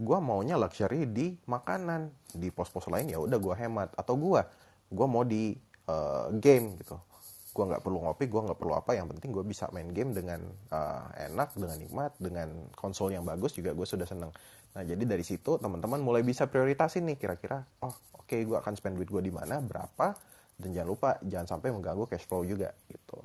gue 0.01 0.17
maunya 0.17 0.57
luxury 0.57 1.05
di 1.05 1.37
makanan 1.45 2.09
di 2.33 2.49
pos-pos 2.49 2.89
lain 2.89 3.13
ya 3.13 3.21
udah 3.21 3.37
gue 3.37 3.53
hemat 3.53 3.93
atau 3.93 4.17
gue 4.17 4.41
gue 4.89 5.07
mau 5.07 5.21
di 5.21 5.53
uh, 5.91 6.25
game 6.39 6.79
gitu. 6.79 6.95
Gue 7.51 7.67
nggak 7.67 7.83
perlu 7.83 7.99
ngopi 7.99 8.31
gue 8.31 8.41
nggak 8.47 8.59
perlu 8.59 8.73
apa 8.79 8.95
yang 8.95 9.11
penting 9.11 9.35
gue 9.35 9.43
bisa 9.43 9.67
main 9.75 9.91
game 9.91 10.15
dengan 10.15 10.39
uh, 10.71 11.11
enak 11.19 11.51
dengan 11.59 11.75
nikmat 11.75 12.11
dengan 12.15 12.47
konsol 12.79 13.11
yang 13.11 13.27
bagus 13.27 13.51
juga 13.51 13.75
gue 13.75 13.83
sudah 13.83 14.07
seneng. 14.07 14.31
Nah 14.71 14.83
jadi 14.87 15.03
dari 15.03 15.23
situ 15.27 15.59
teman-teman 15.59 15.99
mulai 15.99 16.23
bisa 16.23 16.47
prioritasin 16.47 17.03
nih 17.11 17.19
kira-kira 17.19 17.59
oh 17.83 17.91
oke 18.15 18.23
okay, 18.23 18.47
gue 18.47 18.55
akan 18.55 18.73
spend 18.79 18.95
duit 18.95 19.11
gue 19.11 19.19
di 19.19 19.33
mana 19.35 19.59
berapa 19.59 20.15
dan 20.55 20.69
jangan 20.71 20.89
lupa 20.89 21.09
jangan 21.27 21.57
sampai 21.57 21.75
mengganggu 21.75 22.07
cash 22.07 22.23
flow 22.23 22.47
juga 22.47 22.71
gitu 22.87 23.19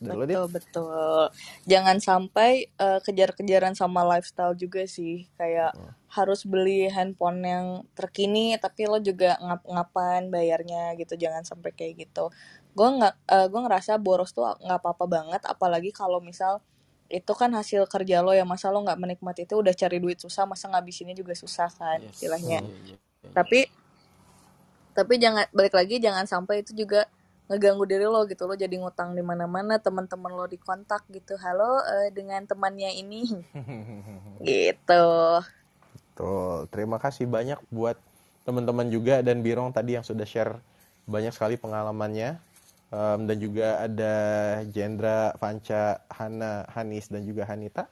betul 0.00 0.26
dia. 0.28 0.44
betul 0.44 1.22
jangan 1.64 1.96
sampai 2.02 2.68
uh, 2.76 3.00
kejar-kejaran 3.00 3.72
sama 3.72 4.04
lifestyle 4.04 4.52
juga 4.52 4.84
sih 4.84 5.24
kayak 5.40 5.72
hmm. 5.72 5.92
harus 6.12 6.44
beli 6.44 6.88
handphone 6.92 7.40
yang 7.40 7.66
terkini 7.96 8.56
tapi 8.60 8.84
lo 8.84 9.00
juga 9.00 9.40
ngap-ngapan 9.40 10.28
bayarnya 10.28 10.96
gitu 11.00 11.16
jangan 11.16 11.44
sampai 11.48 11.72
kayak 11.72 12.08
gitu 12.08 12.28
gue 12.76 12.88
nggak 13.00 13.14
uh, 13.24 13.46
gue 13.48 13.60
ngerasa 13.64 13.96
boros 13.96 14.36
tuh 14.36 14.44
nggak 14.60 14.80
apa-apa 14.84 15.04
banget 15.08 15.42
apalagi 15.48 15.90
kalau 15.96 16.20
misal 16.20 16.60
itu 17.06 17.32
kan 17.38 17.54
hasil 17.54 17.86
kerja 17.86 18.20
lo 18.20 18.34
ya 18.34 18.42
masa 18.42 18.68
lo 18.68 18.82
nggak 18.82 18.98
menikmati 18.98 19.46
itu 19.46 19.56
udah 19.56 19.72
cari 19.72 20.02
duit 20.02 20.18
susah 20.18 20.44
masa 20.44 20.66
ngabisinnya 20.68 21.14
juga 21.14 21.32
susah 21.38 21.70
kan 21.70 22.02
yes. 22.02 22.18
istilahnya 22.18 22.60
oh, 22.60 22.68
iya, 22.68 22.78
iya, 22.82 22.96
iya. 22.98 23.30
tapi 23.32 23.60
tapi 24.96 25.14
jangan 25.20 25.44
balik 25.52 25.76
lagi 25.76 26.00
jangan 26.02 26.24
sampai 26.24 26.64
itu 26.66 26.72
juga 26.72 27.06
ngeganggu 27.46 27.86
diri 27.86 28.06
lo 28.06 28.26
gitu 28.26 28.46
lo 28.46 28.54
jadi 28.58 28.74
ngutang 28.74 29.14
di 29.14 29.22
mana-mana 29.22 29.78
teman-teman 29.78 30.34
lo 30.34 30.46
dikontak 30.50 31.06
gitu 31.14 31.38
halo 31.38 31.78
uh, 31.78 32.08
dengan 32.10 32.42
temannya 32.46 32.90
ini 32.98 33.22
gitu 34.46 35.06
Betul. 36.16 36.64
Terima 36.72 36.96
kasih 36.96 37.28
banyak 37.28 37.60
buat 37.68 38.00
teman-teman 38.48 38.88
juga 38.88 39.20
dan 39.20 39.44
Birong 39.44 39.68
tadi 39.68 40.00
yang 40.00 40.04
sudah 40.08 40.24
share 40.24 40.56
banyak 41.04 41.28
sekali 41.28 41.60
pengalamannya. 41.60 42.40
Um, 42.88 43.28
dan 43.28 43.36
juga 43.36 43.84
ada 43.84 44.14
Jendra, 44.72 45.36
Fanca, 45.36 46.00
Hana, 46.08 46.64
Hanis 46.72 47.12
dan 47.12 47.28
juga 47.28 47.44
Hanita. 47.44 47.84